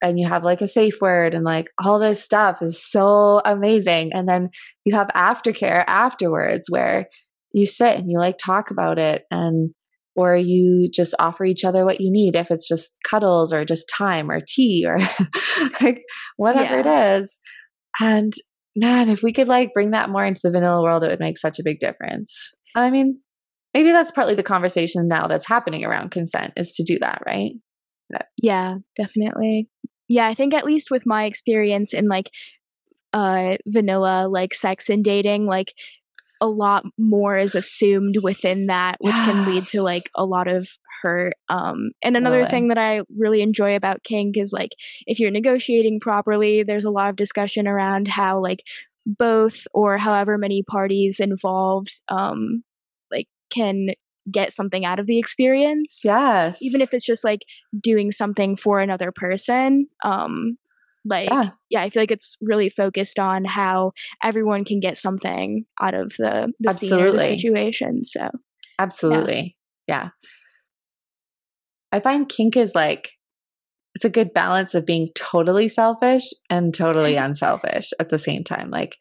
and 0.00 0.20
you 0.20 0.28
have 0.28 0.44
like 0.44 0.60
a 0.60 0.68
safe 0.68 1.00
word 1.00 1.34
and 1.34 1.44
like 1.44 1.68
all 1.84 1.98
this 1.98 2.22
stuff 2.22 2.58
is 2.62 2.80
so 2.80 3.42
amazing 3.44 4.12
and 4.12 4.28
then 4.28 4.50
you 4.84 4.94
have 4.94 5.08
aftercare 5.08 5.82
afterwards 5.88 6.70
where 6.70 7.08
you 7.52 7.66
sit 7.66 7.98
and 7.98 8.08
you 8.08 8.20
like 8.20 8.38
talk 8.38 8.70
about 8.70 8.96
it 8.96 9.24
and 9.32 9.70
or 10.14 10.36
you 10.36 10.88
just 10.92 11.12
offer 11.18 11.44
each 11.44 11.64
other 11.64 11.84
what 11.84 12.00
you 12.00 12.12
need 12.12 12.36
if 12.36 12.52
it's 12.52 12.68
just 12.68 12.98
cuddles 13.02 13.52
or 13.52 13.64
just 13.64 13.88
time 13.88 14.30
or 14.30 14.40
tea 14.40 14.84
or 14.86 14.98
like 15.80 16.04
whatever 16.36 16.76
yeah. 16.76 17.14
it 17.14 17.18
is 17.18 17.40
and 18.00 18.32
man, 18.78 19.08
if 19.08 19.22
we 19.22 19.32
could 19.32 19.48
like 19.48 19.74
bring 19.74 19.90
that 19.90 20.10
more 20.10 20.24
into 20.24 20.40
the 20.42 20.50
vanilla 20.50 20.82
world, 20.82 21.04
it 21.04 21.08
would 21.08 21.20
make 21.20 21.38
such 21.38 21.58
a 21.58 21.64
big 21.64 21.80
difference. 21.80 22.52
And 22.74 22.84
I 22.84 22.90
mean, 22.90 23.20
maybe 23.74 23.90
that's 23.90 24.12
partly 24.12 24.34
the 24.34 24.42
conversation 24.42 25.08
now 25.08 25.26
that's 25.26 25.46
happening 25.46 25.84
around 25.84 26.10
consent 26.10 26.52
is 26.56 26.72
to 26.72 26.84
do 26.84 26.98
that, 27.00 27.22
right? 27.26 27.52
But. 28.10 28.26
Yeah, 28.42 28.76
definitely. 28.96 29.68
Yeah, 30.08 30.26
I 30.26 30.34
think 30.34 30.54
at 30.54 30.64
least 30.64 30.90
with 30.90 31.02
my 31.04 31.24
experience 31.24 31.92
in 31.92 32.08
like 32.08 32.30
uh 33.14 33.56
vanilla 33.66 34.28
like 34.28 34.54
sex 34.54 34.88
and 34.88 35.04
dating, 35.04 35.46
like 35.46 35.72
a 36.40 36.46
lot 36.46 36.84
more 36.96 37.36
is 37.36 37.54
assumed 37.54 38.16
within 38.22 38.66
that, 38.66 38.96
which 39.00 39.14
yes. 39.14 39.30
can 39.30 39.54
lead 39.54 39.66
to 39.68 39.82
like 39.82 40.04
a 40.14 40.24
lot 40.24 40.46
of 40.46 40.68
hurt. 41.02 41.34
Um, 41.48 41.90
and 42.02 42.16
another 42.16 42.38
really? 42.38 42.50
thing 42.50 42.68
that 42.68 42.78
I 42.78 43.02
really 43.16 43.42
enjoy 43.42 43.76
about 43.76 44.02
kink 44.02 44.36
is 44.36 44.52
like 44.52 44.70
if 45.06 45.18
you're 45.18 45.30
negotiating 45.30 46.00
properly, 46.00 46.62
there's 46.62 46.84
a 46.84 46.90
lot 46.90 47.10
of 47.10 47.16
discussion 47.16 47.66
around 47.66 48.08
how 48.08 48.40
like 48.42 48.62
both 49.06 49.66
or 49.72 49.96
however 49.98 50.36
many 50.38 50.62
parties 50.62 51.20
involved 51.20 52.02
um, 52.08 52.62
like 53.10 53.26
can 53.50 53.88
get 54.30 54.52
something 54.52 54.84
out 54.84 54.98
of 54.98 55.06
the 55.06 55.18
experience. 55.18 56.02
Yes. 56.04 56.58
Even 56.60 56.80
if 56.80 56.92
it's 56.92 57.06
just 57.06 57.24
like 57.24 57.40
doing 57.80 58.10
something 58.10 58.56
for 58.56 58.80
another 58.80 59.12
person. 59.12 59.86
Um 60.04 60.58
like 61.04 61.30
yeah. 61.30 61.50
yeah. 61.70 61.82
i 61.82 61.90
feel 61.90 62.02
like 62.02 62.10
it's 62.10 62.36
really 62.40 62.68
focused 62.68 63.18
on 63.18 63.44
how 63.44 63.92
everyone 64.22 64.64
can 64.64 64.80
get 64.80 64.98
something 64.98 65.64
out 65.80 65.94
of 65.94 66.12
the 66.18 66.52
the 66.60 66.72
scene 66.72 66.92
or 66.92 67.12
the 67.12 67.20
situation 67.20 68.04
so 68.04 68.28
absolutely 68.78 69.56
yeah. 69.86 70.04
yeah 70.04 70.28
i 71.92 72.00
find 72.00 72.28
kink 72.28 72.56
is 72.56 72.74
like 72.74 73.10
it's 73.94 74.04
a 74.04 74.10
good 74.10 74.32
balance 74.32 74.74
of 74.74 74.86
being 74.86 75.08
totally 75.14 75.68
selfish 75.68 76.24
and 76.50 76.74
totally 76.74 77.16
unselfish 77.26 77.90
at 77.98 78.08
the 78.08 78.18
same 78.18 78.44
time 78.44 78.70
like 78.70 78.96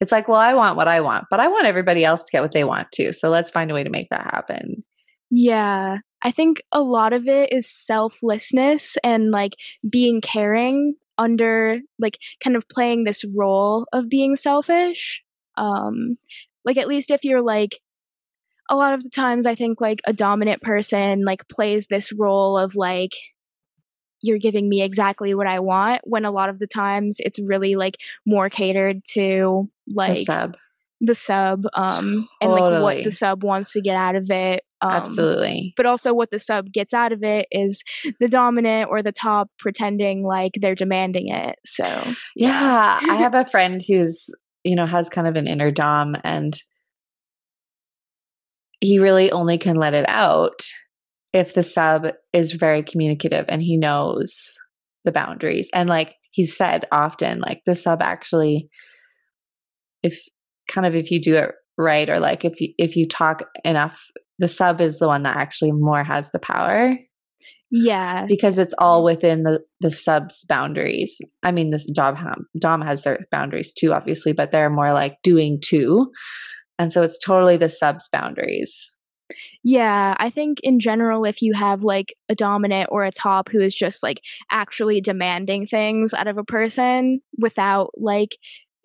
it's 0.00 0.12
like 0.12 0.28
well 0.28 0.40
i 0.40 0.54
want 0.54 0.76
what 0.76 0.88
i 0.88 1.00
want 1.00 1.24
but 1.30 1.40
i 1.40 1.48
want 1.48 1.66
everybody 1.66 2.04
else 2.04 2.24
to 2.24 2.32
get 2.32 2.42
what 2.42 2.52
they 2.52 2.64
want 2.64 2.88
too 2.92 3.12
so 3.12 3.30
let's 3.30 3.50
find 3.50 3.70
a 3.70 3.74
way 3.74 3.84
to 3.84 3.90
make 3.90 4.08
that 4.10 4.30
happen. 4.32 4.84
Yeah 5.30 5.98
I 6.24 6.30
think 6.30 6.62
a 6.72 6.80
lot 6.80 7.12
of 7.12 7.28
it 7.28 7.52
is 7.52 7.70
selflessness 7.70 8.96
and 9.04 9.30
like 9.30 9.52
being 9.88 10.22
caring 10.22 10.94
under 11.18 11.80
like 11.98 12.18
kind 12.42 12.56
of 12.56 12.68
playing 12.68 13.04
this 13.04 13.24
role 13.36 13.86
of 13.92 14.08
being 14.08 14.34
selfish 14.34 15.22
um 15.56 16.16
like 16.64 16.78
at 16.78 16.88
least 16.88 17.10
if 17.10 17.24
you're 17.24 17.42
like 17.42 17.78
a 18.70 18.76
lot 18.76 18.94
of 18.94 19.02
the 19.02 19.10
times 19.10 19.46
i 19.46 19.54
think 19.54 19.80
like 19.80 20.00
a 20.06 20.12
dominant 20.12 20.62
person 20.62 21.24
like 21.24 21.46
plays 21.48 21.86
this 21.88 22.12
role 22.12 22.58
of 22.58 22.74
like 22.76 23.12
you're 24.22 24.38
giving 24.38 24.68
me 24.68 24.82
exactly 24.82 25.34
what 25.34 25.46
i 25.46 25.60
want 25.60 26.00
when 26.04 26.24
a 26.24 26.30
lot 26.30 26.48
of 26.48 26.58
the 26.58 26.66
times 26.66 27.18
it's 27.20 27.38
really 27.40 27.76
like 27.76 27.96
more 28.26 28.48
catered 28.48 29.04
to 29.04 29.68
like 29.94 30.16
the 30.16 30.24
sub 30.24 30.56
the 31.00 31.14
sub 31.14 31.64
um 31.74 31.90
totally. 31.90 32.26
and 32.40 32.52
like 32.52 32.82
what 32.82 33.04
the 33.04 33.12
sub 33.12 33.44
wants 33.44 33.72
to 33.72 33.80
get 33.80 33.96
out 33.96 34.16
of 34.16 34.30
it 34.30 34.62
um, 34.84 34.92
Absolutely. 34.92 35.72
But 35.78 35.86
also, 35.86 36.12
what 36.12 36.30
the 36.30 36.38
sub 36.38 36.70
gets 36.70 36.92
out 36.92 37.10
of 37.12 37.22
it 37.22 37.48
is 37.50 37.82
the 38.20 38.28
dominant 38.28 38.90
or 38.90 39.02
the 39.02 39.12
top 39.12 39.48
pretending 39.58 40.22
like 40.22 40.52
they're 40.60 40.74
demanding 40.74 41.28
it. 41.28 41.56
So, 41.64 41.84
yeah, 42.36 43.00
yeah 43.00 43.00
I 43.10 43.14
have 43.16 43.34
a 43.34 43.46
friend 43.46 43.82
who's, 43.86 44.28
you 44.62 44.76
know, 44.76 44.84
has 44.84 45.08
kind 45.08 45.26
of 45.26 45.36
an 45.36 45.46
inner 45.46 45.70
dom 45.70 46.16
and 46.22 46.54
he 48.84 48.98
really 48.98 49.32
only 49.32 49.56
can 49.56 49.76
let 49.76 49.94
it 49.94 50.04
out 50.08 50.60
if 51.32 51.54
the 51.54 51.64
sub 51.64 52.08
is 52.32 52.52
very 52.52 52.82
communicative 52.82 53.46
and 53.48 53.62
he 53.62 53.76
knows 53.78 54.58
the 55.04 55.12
boundaries. 55.12 55.70
And 55.72 55.88
like 55.88 56.16
he 56.32 56.44
said 56.44 56.84
often, 56.92 57.40
like 57.40 57.62
the 57.64 57.74
sub 57.74 58.02
actually, 58.02 58.68
if 60.02 60.20
kind 60.70 60.86
of 60.86 60.94
if 60.94 61.10
you 61.10 61.20
do 61.20 61.36
it 61.36 61.52
right 61.78 62.08
or 62.10 62.20
like 62.20 62.44
if 62.44 62.60
you 62.60 62.74
if 62.78 62.94
you 62.94 63.08
talk 63.08 63.42
enough 63.64 64.00
the 64.38 64.48
sub 64.48 64.80
is 64.80 64.98
the 64.98 65.08
one 65.08 65.22
that 65.22 65.36
actually 65.36 65.72
more 65.72 66.04
has 66.04 66.30
the 66.30 66.38
power. 66.38 66.96
Yeah. 67.70 68.26
Because 68.26 68.58
it's 68.58 68.74
all 68.78 69.02
within 69.02 69.44
the 69.44 69.60
the 69.80 69.90
sub's 69.90 70.44
boundaries. 70.44 71.20
I 71.42 71.52
mean 71.52 71.70
this 71.70 71.90
Dom 71.90 72.16
Dom 72.60 72.82
has 72.82 73.02
their 73.02 73.26
boundaries 73.32 73.72
too 73.72 73.94
obviously, 73.94 74.34
but 74.34 74.50
they're 74.50 74.70
more 74.70 74.92
like 74.92 75.22
doing 75.22 75.58
too. 75.60 76.12
And 76.78 76.92
so 76.92 77.02
it's 77.02 77.18
totally 77.18 77.56
the 77.56 77.68
sub's 77.68 78.08
boundaries. 78.08 78.94
Yeah, 79.62 80.14
I 80.18 80.30
think 80.30 80.60
in 80.62 80.80
general, 80.80 81.24
if 81.24 81.40
you 81.40 81.54
have 81.54 81.82
like 81.82 82.14
a 82.28 82.34
dominant 82.34 82.90
or 82.92 83.04
a 83.04 83.10
top 83.10 83.48
who 83.48 83.60
is 83.60 83.74
just 83.74 84.02
like 84.02 84.20
actually 84.50 85.00
demanding 85.00 85.66
things 85.66 86.12
out 86.12 86.26
of 86.26 86.36
a 86.36 86.44
person 86.44 87.20
without 87.38 87.90
like, 87.96 88.36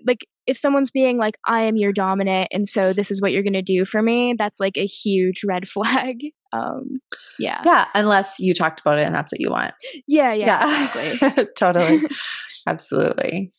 like 0.08 0.26
if 0.48 0.58
someone's 0.58 0.92
being 0.92 1.18
like, 1.18 1.36
I 1.46 1.64
am 1.64 1.76
your 1.76 1.92
dominant, 1.92 2.48
and 2.52 2.68
so 2.68 2.94
this 2.94 3.12
is 3.12 3.22
what 3.22 3.32
you're 3.32 3.44
going 3.44 3.54
to 3.54 3.62
do 3.62 3.86
for 3.86 4.02
me, 4.02 4.34
that's 4.38 4.60
like 4.60 4.78
a 4.78 4.86
huge 4.86 5.42
red 5.46 5.68
flag. 5.70 6.18
Um, 6.52 6.96
yeah. 7.38 7.62
Yeah. 7.66 7.86
Unless 7.94 8.40
you 8.40 8.54
talked 8.54 8.80
about 8.80 8.98
it 8.98 9.06
and 9.06 9.14
that's 9.14 9.32
what 9.32 9.40
you 9.40 9.52
want. 9.52 9.74
Yeah. 10.08 10.34
Yeah. 10.34 10.66
yeah. 10.66 10.86
Exactly. 10.86 11.46
totally. 11.58 12.02
Absolutely. 12.68 13.52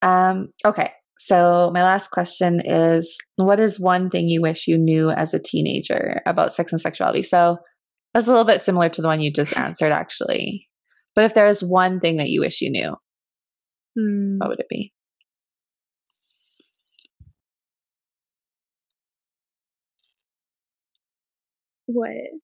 Um, 0.00 0.48
okay. 0.64 0.92
So, 1.24 1.70
my 1.72 1.84
last 1.84 2.10
question 2.10 2.60
is 2.64 3.16
What 3.36 3.60
is 3.60 3.78
one 3.78 4.10
thing 4.10 4.28
you 4.28 4.42
wish 4.42 4.66
you 4.66 4.76
knew 4.76 5.10
as 5.10 5.32
a 5.34 5.38
teenager 5.38 6.20
about 6.26 6.52
sex 6.52 6.72
and 6.72 6.80
sexuality? 6.80 7.22
So, 7.22 7.58
that's 8.12 8.26
a 8.26 8.30
little 8.30 8.44
bit 8.44 8.60
similar 8.60 8.88
to 8.88 9.02
the 9.02 9.06
one 9.08 9.20
you 9.22 9.32
just 9.32 9.56
answered, 9.56 9.92
actually. 9.92 10.68
But 11.14 11.24
if 11.24 11.34
there 11.34 11.46
is 11.46 11.62
one 11.62 12.00
thing 12.00 12.16
that 12.16 12.28
you 12.30 12.40
wish 12.40 12.60
you 12.60 12.70
knew, 12.70 12.96
hmm. 13.96 14.38
what 14.38 14.50
would 14.50 14.60
it 14.60 14.68
be? 14.68 14.92
What? 21.86 22.41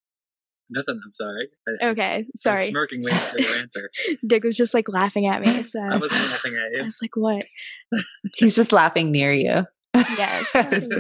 Nothing. 0.71 1.01
I'm 1.03 1.13
sorry. 1.15 1.49
I, 1.67 1.87
okay, 1.91 2.27
sorry. 2.37 2.67
I 2.67 2.71
smirking 2.71 3.03
waiting 3.03 3.19
for 3.19 3.39
your 3.39 3.57
answer. 3.57 3.91
Dick 4.27 4.45
was 4.45 4.57
just 4.57 4.75
like 4.75 4.89
laughing 4.89 5.27
at 5.27 5.41
me. 5.41 5.63
So 5.65 5.81
I 5.81 5.97
was 5.97 6.11
laughing 6.11 6.57
at 6.57 6.73
you. 6.73 6.81
I 6.83 6.85
was 6.85 6.99
like, 7.01 7.17
"What?" 7.17 7.47
He's 8.37 8.55
just 8.55 8.73
laughing 8.73 9.11
near 9.11 9.33
you. 9.33 9.67
Yes. 9.95 10.55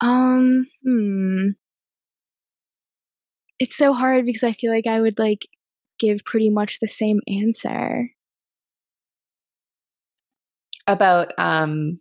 um. 0.00 0.66
Hmm. 0.84 1.48
It's 3.58 3.76
so 3.76 3.92
hard 3.92 4.26
because 4.26 4.42
I 4.42 4.52
feel 4.52 4.72
like 4.72 4.86
I 4.86 5.00
would 5.00 5.18
like 5.18 5.46
give 5.98 6.24
pretty 6.24 6.50
much 6.50 6.80
the 6.80 6.88
same 6.88 7.20
answer 7.28 8.10
about 10.86 11.32
um 11.38 12.00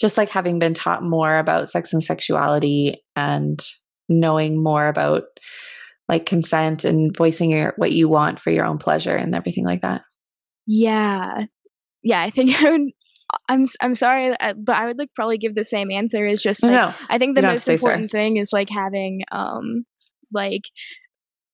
just 0.00 0.18
like 0.18 0.30
having 0.30 0.58
been 0.58 0.74
taught 0.74 1.02
more 1.02 1.38
about 1.38 1.68
sex 1.68 1.92
and 1.92 2.02
sexuality 2.02 3.02
and 3.14 3.60
knowing 4.20 4.62
more 4.62 4.88
about 4.88 5.24
like 6.08 6.26
consent 6.26 6.84
and 6.84 7.16
voicing 7.16 7.50
your 7.50 7.74
what 7.76 7.92
you 7.92 8.08
want 8.08 8.40
for 8.40 8.50
your 8.50 8.64
own 8.64 8.78
pleasure 8.78 9.16
and 9.16 9.34
everything 9.34 9.64
like 9.64 9.82
that. 9.82 10.02
Yeah. 10.66 11.44
Yeah, 12.02 12.20
I 12.20 12.30
think 12.30 12.62
I 12.62 12.70
would 12.70 12.90
I'm 13.48 13.64
I'm 13.80 13.94
sorry, 13.94 14.36
but 14.56 14.76
I 14.76 14.86
would 14.86 14.98
like 14.98 15.10
probably 15.14 15.38
give 15.38 15.54
the 15.54 15.64
same 15.64 15.90
answer. 15.90 16.26
Is 16.26 16.42
just 16.42 16.62
like 16.62 16.72
no, 16.72 16.94
I 17.08 17.18
think 17.18 17.36
the 17.36 17.42
most 17.42 17.66
important 17.66 18.10
so. 18.10 18.18
thing 18.18 18.36
is 18.36 18.52
like 18.52 18.68
having 18.68 19.22
um 19.32 19.84
like 20.32 20.62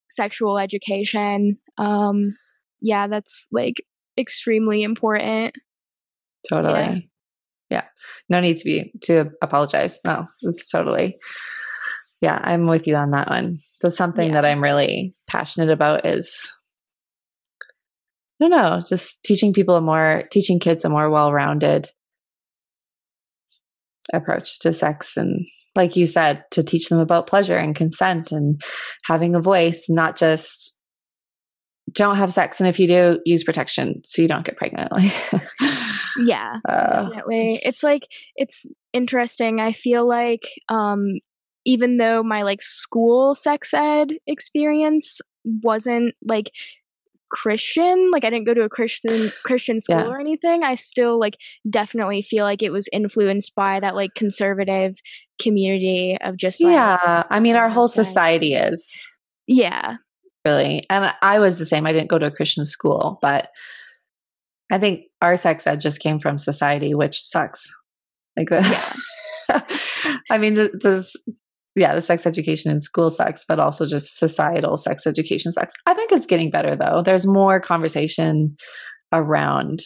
sexual 0.09 0.57
education. 0.59 1.57
Um 1.77 2.35
yeah, 2.81 3.07
that's 3.07 3.47
like 3.51 3.75
extremely 4.17 4.83
important. 4.83 5.55
Totally 6.49 7.09
yeah 7.69 7.83
no 8.29 8.39
need 8.39 8.57
to 8.57 8.65
be 8.65 8.91
to 9.01 9.29
apologize 9.41 9.99
no 10.03 10.27
it's 10.41 10.69
totally 10.69 11.17
yeah 12.21 12.39
i'm 12.43 12.67
with 12.67 12.87
you 12.87 12.95
on 12.95 13.11
that 13.11 13.29
one. 13.29 13.57
That's 13.81 13.97
something 13.97 14.29
yeah. 14.29 14.41
that 14.41 14.45
i'm 14.45 14.63
really 14.63 15.15
passionate 15.27 15.69
about 15.69 16.05
is 16.05 16.51
i 18.39 18.47
don't 18.47 18.51
know 18.51 18.81
just 18.87 19.23
teaching 19.23 19.53
people 19.53 19.75
a 19.75 19.81
more 19.81 20.23
teaching 20.31 20.59
kids 20.59 20.85
a 20.85 20.89
more 20.89 21.09
well-rounded 21.09 21.89
approach 24.13 24.59
to 24.59 24.73
sex 24.73 25.17
and 25.17 25.45
like 25.75 25.95
you 25.95 26.07
said 26.07 26.43
to 26.51 26.63
teach 26.63 26.89
them 26.89 26.99
about 26.99 27.27
pleasure 27.27 27.57
and 27.57 27.75
consent 27.75 28.31
and 28.31 28.61
having 29.03 29.35
a 29.35 29.41
voice 29.41 29.85
not 29.89 30.15
just 30.17 30.79
don't 31.93 32.17
have 32.17 32.33
sex 32.33 32.59
and 32.59 32.67
if 32.67 32.79
you 32.79 32.87
do 32.87 33.19
use 33.25 33.43
protection 33.43 34.01
so 34.03 34.21
you 34.21 34.27
don't 34.27 34.45
get 34.45 34.57
pregnant. 34.57 34.91
Yeah 36.17 36.57
uh, 36.67 37.03
definitely. 37.03 37.59
it's 37.63 37.83
like 37.83 38.07
it's 38.35 38.65
interesting. 38.93 39.61
I 39.61 39.71
feel 39.71 40.07
like 40.07 40.49
um 40.67 41.19
even 41.69 41.97
though 41.97 42.23
my 42.23 42.41
like 42.41 42.61
school 42.61 43.35
sex 43.35 43.73
ed 43.73 44.13
experience 44.27 45.21
wasn't 45.45 46.13
like 46.25 46.51
christian 47.29 48.09
like 48.11 48.25
i 48.25 48.29
didn't 48.29 48.45
go 48.45 48.55
to 48.55 48.63
a 48.63 48.69
christian 48.69 49.31
christian 49.45 49.79
school 49.79 49.97
yeah. 49.97 50.07
or 50.07 50.19
anything 50.19 50.63
i 50.63 50.73
still 50.73 51.19
like 51.19 51.37
definitely 51.69 52.23
feel 52.23 52.43
like 52.43 52.63
it 52.63 52.71
was 52.71 52.89
influenced 52.91 53.53
by 53.53 53.79
that 53.79 53.93
like 53.95 54.09
conservative 54.15 54.95
community 55.39 56.17
of 56.21 56.37
just 56.37 56.61
like, 56.61 56.71
yeah 56.71 57.23
i 57.29 57.39
mean 57.39 57.55
our 57.55 57.69
whole 57.69 57.87
society 57.87 58.55
is 58.55 59.05
yeah 59.45 59.97
really 60.43 60.83
and 60.89 61.13
i 61.21 61.37
was 61.37 61.59
the 61.59 61.65
same 61.65 61.85
i 61.85 61.91
didn't 61.91 62.09
go 62.09 62.17
to 62.17 62.25
a 62.25 62.31
christian 62.31 62.65
school 62.65 63.19
but 63.21 63.49
I 64.71 64.77
think 64.77 65.05
our 65.21 65.35
sex 65.35 65.65
ed 65.65 65.81
just 65.81 65.99
came 65.99 66.19
from 66.19 66.37
society, 66.37 66.93
which 66.93 67.19
sucks. 67.19 67.67
Like 68.37 68.49
the, 68.49 68.61
yeah. 69.49 69.61
I 70.29 70.37
mean, 70.37 70.55
the, 70.55 70.69
yeah, 71.79 71.95
the 71.95 72.01
sex 72.01 72.25
education 72.25 72.71
in 72.71 72.81
school 72.81 73.09
sucks, 73.09 73.45
but 73.45 73.59
also 73.59 73.85
just 73.85 74.17
societal 74.17 74.77
sex 74.77 75.07
education 75.07 75.51
sucks. 75.51 75.73
I 75.85 75.93
think 75.93 76.11
it's 76.11 76.27
getting 76.27 76.51
better 76.51 76.75
though. 76.75 77.01
There's 77.01 77.25
more 77.25 77.59
conversation 77.59 78.55
around 79.11 79.79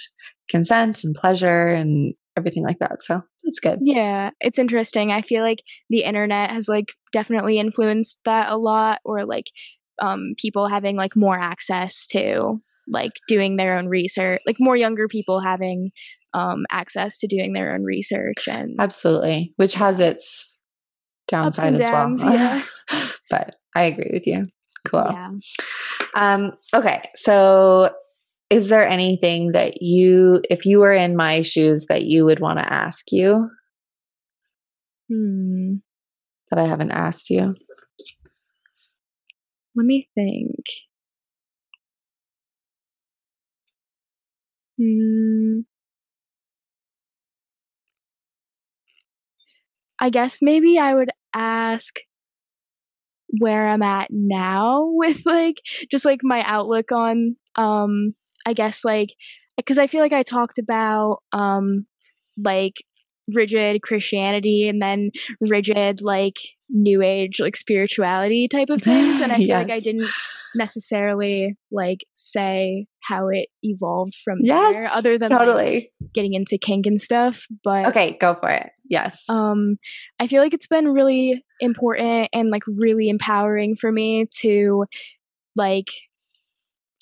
consent 0.49 1.03
and 1.03 1.15
pleasure 1.15 1.67
and 1.67 2.13
everything 2.37 2.63
like 2.63 2.79
that. 2.79 3.01
So 3.01 3.21
that's 3.43 3.59
good. 3.59 3.79
Yeah, 3.81 4.31
it's 4.39 4.59
interesting. 4.59 5.11
I 5.11 5.21
feel 5.21 5.43
like 5.43 5.59
the 5.89 6.03
internet 6.03 6.51
has 6.51 6.67
like 6.67 6.87
definitely 7.11 7.59
influenced 7.59 8.19
that 8.25 8.49
a 8.49 8.57
lot, 8.57 8.99
or 9.05 9.25
like 9.25 9.45
um, 10.01 10.33
people 10.37 10.67
having 10.67 10.95
like 10.95 11.15
more 11.15 11.39
access 11.39 12.07
to 12.07 12.59
like 12.87 13.11
doing 13.27 13.55
their 13.55 13.77
own 13.77 13.87
research, 13.87 14.41
like 14.45 14.57
more 14.59 14.75
younger 14.75 15.07
people 15.07 15.39
having 15.39 15.91
um, 16.33 16.65
access 16.71 17.19
to 17.19 17.27
doing 17.27 17.53
their 17.53 17.73
own 17.73 17.83
research 17.83 18.47
and 18.47 18.75
absolutely, 18.79 19.53
which 19.57 19.75
has 19.75 19.99
its 19.99 20.52
downside 21.27 21.73
as 21.75 21.79
well. 21.79 22.13
yeah. 22.33 22.63
but 23.29 23.55
I 23.75 23.83
agree 23.83 24.11
with 24.13 24.27
you. 24.27 24.45
Cool. 24.85 25.05
Yeah. 25.09 25.29
Um, 26.15 26.51
okay. 26.75 27.09
So 27.15 27.89
is 28.49 28.69
there 28.69 28.87
anything 28.87 29.53
that 29.53 29.81
you, 29.81 30.41
if 30.49 30.65
you 30.65 30.79
were 30.79 30.93
in 30.93 31.15
my 31.15 31.41
shoes, 31.41 31.87
that 31.87 32.03
you 32.03 32.25
would 32.25 32.39
want 32.39 32.59
to 32.59 32.71
ask 32.73 33.11
you 33.11 33.49
Hmm. 35.09 35.75
that 36.49 36.59
I 36.59 36.65
haven't 36.65 36.91
asked 36.91 37.29
you? 37.29 37.55
Let 39.75 39.85
me 39.85 40.07
think. 40.15 40.65
Hmm. 44.77 45.61
I 50.03 50.09
guess 50.09 50.39
maybe 50.41 50.77
I 50.77 50.93
would 50.93 51.11
ask 51.33 51.95
where 53.39 53.67
I'm 53.69 53.81
at 53.81 54.09
now 54.11 54.83
with 54.93 55.21
like 55.25 55.55
just 55.89 56.05
like 56.05 56.19
my 56.23 56.43
outlook 56.43 56.91
on 56.91 57.35
um 57.55 58.13
I 58.45 58.53
guess 58.53 58.83
like 58.83 59.09
because 59.57 59.77
I 59.77 59.87
feel 59.87 60.01
like 60.01 60.13
I 60.13 60.23
talked 60.23 60.59
about 60.59 61.19
um 61.31 61.85
like 62.37 62.73
rigid 63.33 63.81
Christianity 63.81 64.67
and 64.67 64.81
then 64.81 65.11
rigid 65.39 66.01
like 66.01 66.37
new 66.73 67.01
age 67.03 67.39
like 67.39 67.55
spirituality 67.55 68.47
type 68.47 68.69
of 68.69 68.81
things 68.81 69.21
and 69.21 69.31
I 69.31 69.37
feel 69.37 69.55
like 69.55 69.71
I 69.71 69.79
didn't 69.79 70.07
necessarily 70.55 71.55
like 71.71 71.99
say 72.13 72.87
how 73.01 73.27
it 73.27 73.47
evolved 73.61 74.15
from 74.23 74.39
Yes. 74.41 74.73
there 74.73 74.87
other 74.89 75.17
than 75.17 75.29
like, 75.29 75.39
totally. 75.39 75.91
getting 76.13 76.33
into 76.33 76.57
kink 76.57 76.85
and 76.85 76.99
stuff 76.99 77.45
but 77.63 77.85
okay. 77.87 78.17
Go 78.19 78.33
for 78.35 78.49
it. 78.49 78.69
Yes. 78.89 79.23
um 79.29 79.77
i 80.19 80.27
feel 80.27 80.41
like 80.43 80.53
it's 80.53 80.67
been 80.67 80.87
really 80.89 81.43
important 81.59 82.29
and 82.33 82.49
like 82.49 82.63
really 82.67 83.07
empowering 83.09 83.75
for 83.75 83.91
me 83.91 84.25
to 84.41 84.85
like 85.55 85.87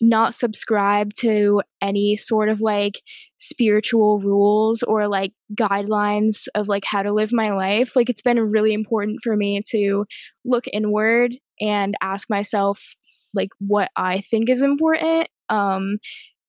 not 0.02 0.34
subscribe 0.34 1.14
to 1.20 1.62
any 1.82 2.16
sort 2.16 2.50
of 2.50 2.60
like 2.62 3.02
spiritual 3.42 4.20
rules 4.20 4.84
or 4.84 5.08
like 5.08 5.34
guidelines 5.56 6.48
of 6.54 6.68
like 6.68 6.86
how 6.86 7.02
to 7.02 7.12
live 7.12 7.34
my 7.34 7.52
life 7.52 7.96
like 7.96 8.08
it's 8.08 8.22
been 8.22 8.40
really 8.40 8.72
important 8.72 9.18
for 9.24 9.36
me 9.36 9.64
to 9.68 10.06
look 10.46 10.66
inward 10.72 11.34
and 11.60 11.96
ask 12.04 12.30
myself 12.30 12.96
like 13.34 13.50
what 13.58 13.90
i 13.96 14.22
think 14.30 14.48
is 14.48 14.62
important 14.62 15.28
um 15.50 15.98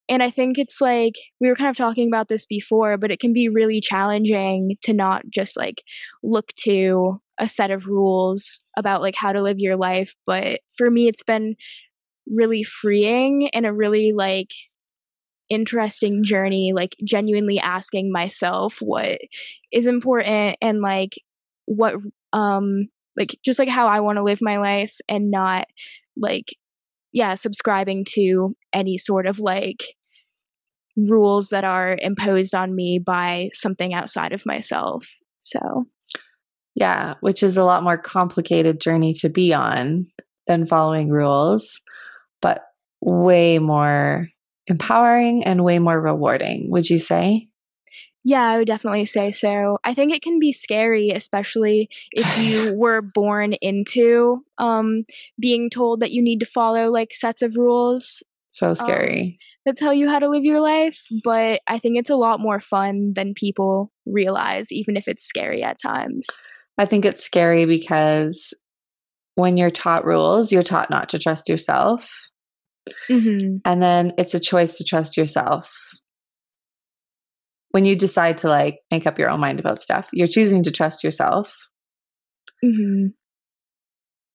and 0.09 0.23
I 0.23 0.31
think 0.31 0.59
it's 0.59 0.81
like 0.81 1.15
we 1.41 1.49
were 1.49 1.55
kind 1.55 1.71
of 1.71 1.77
talking 1.77 2.09
about 2.09 2.29
this 2.29 2.45
before, 2.45 2.99
but 2.99 3.11
it 3.11 3.21
can 3.21 3.33
be 3.33 3.49
really 3.49 3.81
challenging 3.81 4.77
to 4.83 4.93
not 4.93 5.23
just 5.31 5.57
like 5.57 5.83
look 6.23 6.49
to 6.57 7.21
a 7.39 7.49
set 7.49 7.71
of 7.71 7.87
rules 7.87 8.61
about 8.77 9.01
like 9.01 9.15
how 9.15 9.33
to 9.33 9.41
live 9.41 9.59
your 9.59 9.77
life. 9.77 10.15
But 10.27 10.61
for 10.77 10.91
me, 10.91 11.09
it's 11.09 11.23
been 11.23 11.55
really 12.27 12.63
freeing 12.63 13.49
and 13.55 13.65
a 13.65 13.73
really 13.73 14.13
like 14.13 14.51
interesting 15.53 16.25
journey, 16.25 16.73
like 16.75 16.97
genuinely 17.05 17.59
asking 17.59 18.11
myself 18.11 18.79
what 18.81 19.19
is 19.71 19.87
important 19.87 20.57
and 20.61 20.81
like 20.81 21.15
what, 21.67 21.95
um, 22.33 22.89
like 23.17 23.37
just 23.45 23.59
like 23.59 23.69
how 23.69 23.87
I 23.87 24.01
want 24.01 24.17
to 24.17 24.25
live 24.25 24.41
my 24.41 24.59
life 24.59 24.97
and 25.09 25.31
not 25.31 25.67
like 26.17 26.47
yeah, 27.13 27.35
subscribing 27.35 28.05
to 28.15 28.57
any 28.73 28.97
sort 28.97 29.27
of 29.27 29.39
like 29.39 29.85
rules 30.97 31.49
that 31.49 31.65
are 31.65 31.97
imposed 32.01 32.55
on 32.55 32.75
me 32.75 32.99
by 32.99 33.51
something 33.53 33.95
outside 33.95 34.33
of 34.33 34.47
myself. 34.47 35.09
So, 35.39 35.87
yeah. 36.75 37.15
Which 37.21 37.43
is 37.43 37.57
a 37.57 37.65
lot 37.65 37.83
more 37.83 37.99
complicated 37.99 38.81
journey 38.81 39.13
to 39.21 39.29
be 39.29 39.53
on 39.53 40.07
than 40.47 40.67
following 40.67 41.11
rules, 41.11 41.81
but 42.41 42.63
way 43.01 43.59
more 43.59 44.29
empowering 44.67 45.45
and 45.45 45.65
way 45.65 45.79
more 45.79 46.01
rewarding, 46.01 46.71
would 46.71 46.89
you 46.89 46.99
say? 46.99 47.49
yeah, 48.25 48.45
I 48.45 48.59
would 48.59 48.69
definitely 48.69 49.05
say 49.05 49.33
so. 49.33 49.79
I 49.83 49.95
think 49.95 50.13
it 50.13 50.23
can 50.23 50.39
be 50.39 50.53
scary, 50.53 51.11
especially 51.11 51.89
if 52.13 52.39
you 52.39 52.73
were 52.79 53.03
born 53.03 53.55
into 53.61 54.45
um, 54.59 55.05
being 55.41 55.71
told 55.71 56.01
that 56.01 56.13
you 56.13 56.23
need 56.23 56.39
to 56.39 56.47
follow 56.47 56.89
like 56.89 57.13
sets 57.13 57.43
of 57.43 57.57
rules 57.57 58.23
So 58.51 58.75
scary. 58.75 59.41
that 59.67 59.77
tell 59.77 59.93
you 59.93 60.09
how 60.09 60.21
to 60.21 60.29
live 60.29 60.45
your 60.45 60.61
life. 60.61 61.01
But 61.25 61.63
I 61.67 61.81
think 61.81 61.99
it's 61.99 62.11
a 62.11 62.17
lot 62.17 62.39
more 62.39 62.61
fun 62.61 63.13
than 63.17 63.35
people 63.35 63.91
realize, 64.07 64.71
even 64.71 64.97
if 64.97 65.09
it's 65.09 65.25
scary 65.25 65.65
at 65.65 65.81
times. 65.83 66.25
I 66.79 66.85
think 66.85 67.05
it's 67.05 67.25
scary 67.25 67.67
because 67.67 68.55
when 69.35 69.57
you're 69.57 69.71
taught 69.71 70.05
rules, 70.05 70.53
you're 70.53 70.63
taught 70.63 70.91
not 70.91 71.09
to 71.09 71.19
trust 71.19 71.49
yourself. 71.49 72.29
Mm-hmm. 73.11 73.57
And 73.65 73.83
then 73.83 74.13
it's 74.19 74.35
a 74.35 74.41
choice 74.41 74.77
to 74.79 74.85
trust 74.85 75.17
yourself. 75.17 75.73
When 77.71 77.85
you 77.85 77.97
decide 77.97 78.39
to 78.39 78.49
like 78.49 78.79
make 78.91 79.07
up 79.07 79.19
your 79.19 79.31
own 79.31 79.41
mind 79.41 79.59
about 79.61 79.81
stuff, 79.81 80.09
you're 80.13 80.27
choosing 80.29 80.63
to 80.65 80.71
trust 80.71 81.03
yourself. 81.03 81.55
Mm-hmm. 82.65 83.09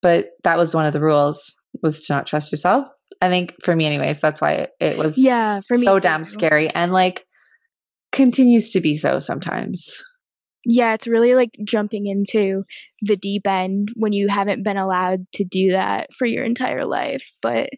But 0.02 0.30
that 0.44 0.58
was 0.58 0.74
one 0.74 0.86
of 0.86 0.94
the 0.94 1.02
rules 1.02 1.54
was 1.84 2.02
to 2.02 2.14
not 2.14 2.26
trust 2.26 2.52
yourself. 2.52 2.88
I 3.22 3.30
think 3.30 3.54
for 3.64 3.76
me 3.76 3.86
anyways, 3.86 4.22
that's 4.22 4.42
why 4.42 4.52
it, 4.52 4.72
it 4.80 4.98
was 4.98 5.18
Yeah, 5.18 5.60
for 5.68 5.78
me 5.78 5.86
so 5.86 5.96
too. 5.98 6.04
damn 6.04 6.24
scary 6.24 6.70
and 6.70 6.92
like 6.92 7.26
continues 8.12 8.72
to 8.72 8.82
be 8.82 8.96
so 8.96 9.20
sometimes. 9.20 10.04
Yeah, 10.66 10.94
it's 10.94 11.08
really 11.08 11.34
like 11.34 11.52
jumping 11.64 12.08
into 12.08 12.64
the 13.02 13.16
deep 13.16 13.48
end 13.48 13.90
when 13.96 14.12
you 14.12 14.28
haven't 14.28 14.64
been 14.64 14.78
allowed 14.78 15.26
to 15.36 15.46
do 15.46 15.72
that 15.72 16.10
for 16.18 16.26
your 16.26 16.44
entire 16.44 16.86
life. 16.86 17.32
But 17.42 17.70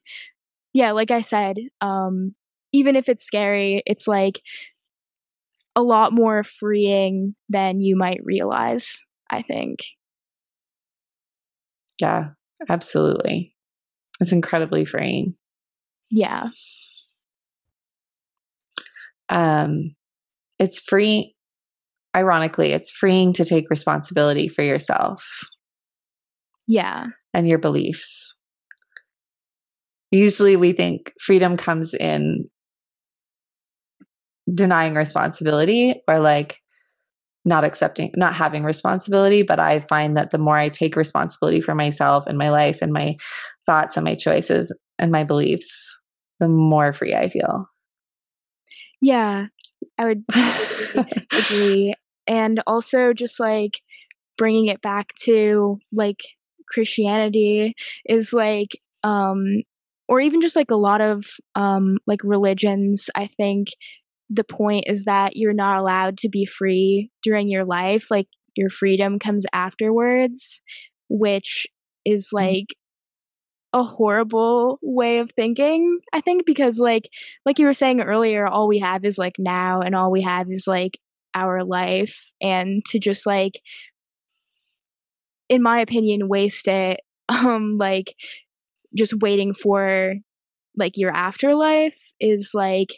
yeah, 0.74 0.92
like 0.92 1.12
I 1.12 1.22
said, 1.22 1.58
um, 1.82 2.36
even 2.72 2.96
if 2.96 3.10
it's 3.10 3.26
scary, 3.26 3.82
it's 3.86 4.08
like 4.08 4.42
a 5.76 5.82
lot 5.82 6.14
more 6.14 6.44
freeing 6.44 7.36
than 7.48 7.82
you 7.82 7.96
might 7.96 8.20
realize, 8.24 9.02
I 9.30 9.42
think. 9.42 9.80
Yeah, 12.00 12.30
absolutely. 12.68 13.56
It's 14.20 14.32
incredibly 14.32 14.86
freeing. 14.86 15.36
Yeah. 16.12 16.50
um 19.30 19.96
it's 20.58 20.80
free 20.80 21.36
ironically 22.16 22.72
it's 22.72 22.90
freeing 22.90 23.32
to 23.32 23.46
take 23.46 23.70
responsibility 23.70 24.48
for 24.48 24.64
yourself 24.64 25.42
Yeah. 26.68 27.04
and 27.34 27.48
your 27.48 27.60
beliefs 27.60 28.36
usually 30.12 30.56
we 30.56 30.74
think 30.74 31.14
freedom 31.20 31.58
comes 31.58 31.94
in 31.94 32.50
denying 34.54 34.96
responsibility 34.96 36.02
or 36.08 36.20
like 36.20 36.60
not 37.46 37.64
accepting 37.64 38.12
not 38.16 38.34
having 38.34 38.64
responsibility 38.64 39.44
but 39.44 39.60
i 39.60 39.80
find 39.80 40.18
that 40.18 40.32
the 40.32 40.38
more 40.38 40.58
i 40.58 40.68
take 40.68 40.96
responsibility 40.96 41.62
for 41.62 41.74
myself 41.74 42.26
and 42.28 42.38
my 42.38 42.50
life 42.50 42.80
and 42.82 42.92
my 42.92 43.16
thoughts 43.66 43.96
and 43.96 44.04
my 44.04 44.16
choices 44.16 44.76
and 44.98 45.12
my 45.12 45.24
beliefs 45.24 46.00
the 46.40 46.48
more 46.48 46.92
free 46.92 47.16
i 47.16 47.30
feel 47.30 47.70
Yeah. 49.02 49.48
I 49.98 50.06
would 50.06 50.24
agree. 51.34 51.94
And 52.28 52.62
also 52.68 53.14
just 53.14 53.40
like 53.40 53.82
bringing 54.38 54.68
it 54.68 54.82
back 54.82 55.10
to 55.24 55.80
like 55.92 56.20
Christianity 56.70 57.76
is 58.06 58.34
like 58.34 58.80
um 59.04 59.64
or 60.10 60.20
even 60.20 60.42
just 60.42 60.58
like 60.58 60.72
a 60.72 60.76
lot 60.76 61.00
of 61.00 61.24
um 61.56 62.00
like 62.08 62.20
religions 62.24 63.10
I 63.16 63.28
think 63.28 63.70
the 64.30 64.44
point 64.44 64.86
is 64.88 65.04
that 65.04 65.36
you're 65.36 65.54
not 65.54 65.78
allowed 65.78 66.18
to 66.20 66.30
be 66.30 66.46
free 66.46 67.10
during 67.24 67.48
your 67.48 67.66
life 67.66 68.08
like 68.12 68.28
your 68.56 68.70
freedom 68.70 69.20
comes 69.20 69.46
afterwards 69.54 70.62
which 71.10 71.66
is 72.06 72.30
like 72.32 72.68
a 73.74 73.84
horrible 73.84 74.80
way 74.82 75.20
of 75.20 75.30
thinking 75.36 76.00
i 76.14 76.22
think 76.22 76.46
because 76.46 76.80
like 76.80 77.10
like 77.46 77.60
you 77.60 77.66
were 77.66 77.74
saying 77.74 78.02
earlier 78.02 78.48
all 78.48 78.68
we 78.68 78.80
have 78.80 79.06
is 79.06 79.18
like 79.18 79.36
now 79.38 79.82
and 79.82 79.96
all 79.96 80.12
we 80.12 80.22
have 80.22 80.48
is 80.50 80.66
like 80.68 81.00
our 81.36 81.64
life 81.64 82.32
and 82.42 82.84
to 82.86 83.00
just 83.00 83.28
like 83.28 83.60
in 85.50 85.62
my 85.62 85.80
opinion 85.82 86.28
waste 86.28 86.68
it 86.68 87.00
um 87.30 87.78
like 87.78 88.14
just 88.96 89.14
waiting 89.22 89.54
for 89.54 90.16
like 90.78 90.94
your 90.96 91.12
afterlife 91.12 91.98
is 92.20 92.52
like 92.54 92.90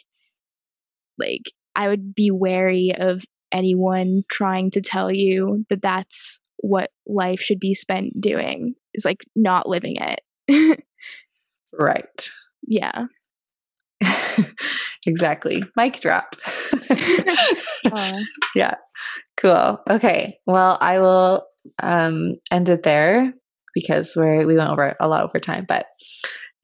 like 1.18 1.42
i 1.74 1.88
would 1.88 2.14
be 2.14 2.30
wary 2.30 2.92
of 2.96 3.24
anyone 3.52 4.22
trying 4.30 4.70
to 4.70 4.80
tell 4.80 5.12
you 5.12 5.64
that 5.68 5.82
that's 5.82 6.40
what 6.58 6.90
life 7.06 7.40
should 7.40 7.60
be 7.60 7.74
spent 7.74 8.18
doing 8.20 8.74
is 8.94 9.04
like 9.04 9.24
not 9.34 9.68
living 9.68 9.96
it 9.98 10.80
right 11.72 12.30
yeah 12.66 13.06
exactly. 15.06 15.62
Mic 15.76 16.00
drop. 16.00 16.36
Uh, 16.90 18.18
yeah. 18.54 18.74
Cool. 19.36 19.80
Okay. 19.88 20.38
Well, 20.46 20.78
I 20.80 20.98
will 20.98 21.46
um, 21.82 22.34
end 22.50 22.68
it 22.68 22.82
there 22.82 23.32
because 23.74 24.14
we're 24.16 24.46
we 24.46 24.56
went 24.56 24.70
over 24.70 24.96
a 25.00 25.08
lot 25.08 25.24
over 25.24 25.38
time. 25.38 25.64
But 25.66 25.86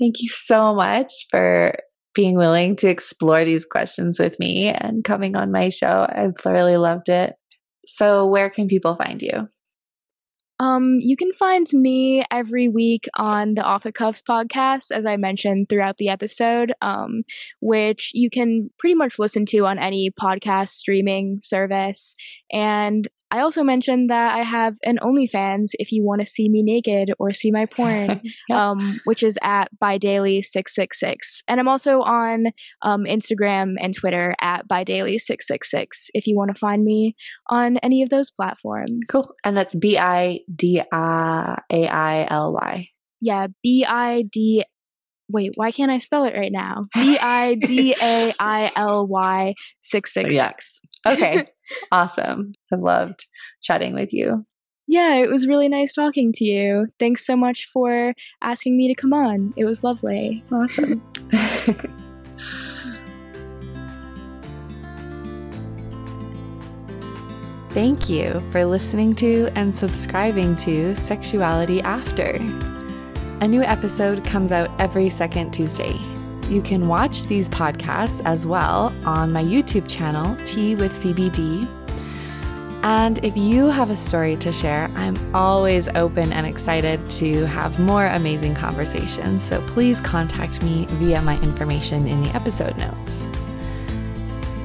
thank 0.01 0.17
you 0.21 0.29
so 0.29 0.75
much 0.75 1.13
for 1.31 1.75
being 2.15 2.37
willing 2.37 2.75
to 2.77 2.89
explore 2.89 3.45
these 3.45 3.65
questions 3.65 4.19
with 4.19 4.39
me 4.41 4.69
and 4.69 5.05
coming 5.05 5.37
on 5.37 5.53
my 5.53 5.69
show. 5.69 6.07
I 6.09 6.29
thoroughly 6.41 6.77
loved 6.77 7.09
it. 7.09 7.35
So, 7.87 8.27
where 8.27 8.51
can 8.51 8.67
people 8.67 8.97
find 8.97 9.23
you? 9.23 9.49
Um, 10.61 10.99
you 10.99 11.17
can 11.17 11.33
find 11.35 11.67
me 11.73 12.25
every 12.31 12.69
week 12.69 13.09
on 13.15 13.55
the 13.55 13.63
Off 13.63 13.85
the 13.85 13.93
Cuffs 13.93 14.23
podcast, 14.29 14.91
as 14.91 15.07
I 15.07 15.17
mentioned 15.17 15.69
throughout 15.69 15.99
the 15.99 16.09
episode, 16.09 16.73
um, 16.83 17.23
which 17.61 18.11
you 18.13 18.29
can 18.29 18.69
pretty 18.81 18.97
much 18.97 19.21
listen 19.21 19.47
to 19.47 19.67
on 19.67 19.79
any 19.79 20.11
podcast 20.11 20.71
streaming 20.71 21.39
service. 21.41 22.17
And 22.53 23.07
I 23.31 23.41
also 23.41 23.63
mentioned 23.63 24.11
that 24.11 24.35
I 24.35 24.43
have 24.43 24.77
an 24.85 24.99
OnlyFans 25.03 25.71
if 25.75 25.93
you 25.93 26.05
want 26.05 26.21
to 26.21 26.27
see 26.27 26.49
me 26.49 26.63
naked 26.63 27.13
or 27.19 27.33
see 27.33 27.51
my 27.51 27.67
porn, 27.67 28.21
yeah. 28.49 28.71
um, 28.71 29.01
which 29.05 29.23
is 29.23 29.39
at 29.43 29.69
bidaily666. 29.83 31.43
And 31.47 31.61
I'm 31.61 31.69
also 31.69 32.01
on 32.01 32.47
um, 32.83 33.05
Instagram 33.05 33.75
and 33.81 33.95
Twitter 33.95 34.35
at 34.41 34.67
bidaily666 34.69 36.09
if 36.15 36.27
you 36.27 36.37
want 36.37 36.55
to 36.55 36.59
find 36.59 36.85
me 36.85 37.15
on 37.51 37.77
any 37.79 38.03
of 38.03 38.11
those 38.11 38.31
platforms. 38.31 39.07
Cool. 39.11 39.35
And 39.45 39.57
that's 39.57 39.75
B 39.75 39.99
I 39.99 40.41
D 40.55 40.83
A 40.93 41.57
I 41.71 42.27
L 42.31 42.53
Y. 42.55 42.89
Yeah, 43.21 43.49
B 43.63 43.85
I 43.87 44.23
D 44.23 44.65
wait, 45.29 45.53
why 45.57 45.71
can't 45.71 45.91
I 45.91 45.99
spell 45.99 46.25
it 46.25 46.35
right 46.37 46.53
now? 46.53 46.87
B 46.95 47.19
I 47.19 47.55
D 47.55 47.95
A 48.01 48.33
I 48.41 48.71
L 48.77 49.07
Y 49.07 49.55
666. 49.83 50.81
Okay. 51.07 51.45
awesome. 51.93 52.53
I 52.73 52.77
loved 52.77 53.27
chatting 53.63 53.95
with 53.95 54.13
you. 54.13 54.45
Yeah, 54.91 55.17
it 55.17 55.29
was 55.29 55.47
really 55.47 55.69
nice 55.69 55.93
talking 55.93 56.33
to 56.35 56.45
you. 56.47 56.87
Thanks 56.99 57.27
so 57.27 57.37
much 57.37 57.69
for 57.73 58.15
asking 58.41 58.77
me 58.77 58.89
to 58.89 58.95
come 58.95 59.13
on. 59.13 59.53
It 59.55 59.69
was 59.69 59.85
lovely. 59.85 60.43
Awesome. 60.51 61.03
Thank 67.71 68.09
you 68.09 68.43
for 68.51 68.65
listening 68.65 69.15
to 69.17 69.51
and 69.55 69.75
subscribing 69.75 70.57
to 70.57 70.97
Sexuality 70.97 71.83
After. 71.83 72.39
A 73.41 73.47
new 73.47 73.63
episode 73.63 74.25
comes 74.25 74.51
out 74.51 74.69
every 74.81 75.09
second 75.09 75.53
Tuesday. 75.53 75.97
You 76.49 76.61
can 76.61 76.89
watch 76.89 77.23
these 77.27 77.49
podcasts 77.49 78.21
as 78.25 78.45
well 78.45 78.93
on 79.05 79.33
my 79.33 79.45
YouTube 79.45 79.89
channel, 79.89 80.37
Tea 80.45 80.75
with 80.75 80.93
Phoebe 81.01 81.31
D. 81.31 81.69
And 82.83 83.25
if 83.25 83.37
you 83.37 83.67
have 83.69 83.91
a 83.91 83.97
story 83.97 84.35
to 84.39 84.51
share, 84.51 84.91
I'm 84.97 85.37
always 85.37 85.87
open 85.95 86.33
and 86.33 86.47
excited 86.47 86.99
to 87.11 87.47
have 87.47 87.79
more 87.79 88.07
amazing 88.07 88.57
conversations. 88.57 89.45
So 89.45 89.65
please 89.69 90.01
contact 90.01 90.61
me 90.61 90.87
via 90.91 91.23
my 91.23 91.41
information 91.41 92.09
in 92.09 92.21
the 92.21 92.31
episode 92.31 92.77
notes. 92.77 93.29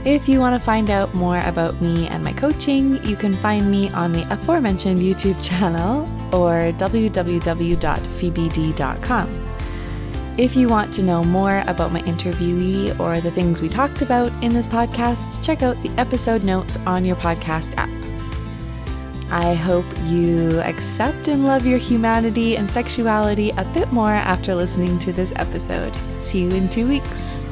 If 0.06 0.28
you 0.28 0.42
want 0.42 0.60
to 0.60 0.66
find 0.66 0.90
out 0.90 1.14
more 1.14 1.40
about 1.40 1.82
me 1.82 2.10
and 2.10 2.22
my 2.22 2.34
coaching, 2.34 3.02
you 3.06 3.16
can 3.16 3.36
find 3.36 3.72
me 3.72 3.90
on 3.92 4.12
the 4.12 4.30
aforementioned 4.34 5.00
YouTube 5.00 5.42
channel 5.44 6.04
or 6.36 6.74
www.phoebed.com. 6.74 9.30
If 10.36 10.56
you 10.56 10.68
want 10.68 10.92
to 10.96 11.04
know 11.04 11.24
more 11.24 11.64
about 11.68 11.92
my 11.94 12.02
interviewee 12.02 13.00
or 13.00 13.22
the 13.22 13.30
things 13.32 13.62
we 13.62 13.70
talked 13.70 14.02
about 14.02 14.34
in 14.44 14.52
this 14.52 14.68
podcast, 14.68 15.42
check 15.42 15.62
out 15.62 15.82
the 15.82 15.92
episode 15.92 16.44
notes 16.44 16.76
on 16.86 17.06
your 17.06 17.16
podcast 17.16 17.74
app. 17.78 17.90
I 19.32 19.54
hope 19.54 19.86
you 20.04 20.60
accept 20.62 21.30
and 21.30 21.46
love 21.46 21.66
your 21.66 21.80
humanity 21.80 22.58
and 22.58 22.70
sexuality 22.70 23.52
a 23.52 23.64
bit 23.74 23.94
more 23.94 24.12
after 24.12 24.54
listening 24.54 25.00
to 25.00 25.14
this 25.14 25.32
episode. 25.38 25.96
See 26.20 26.44
you 26.44 26.50
in 26.50 26.68
two 26.68 26.90
weeks. 26.90 27.43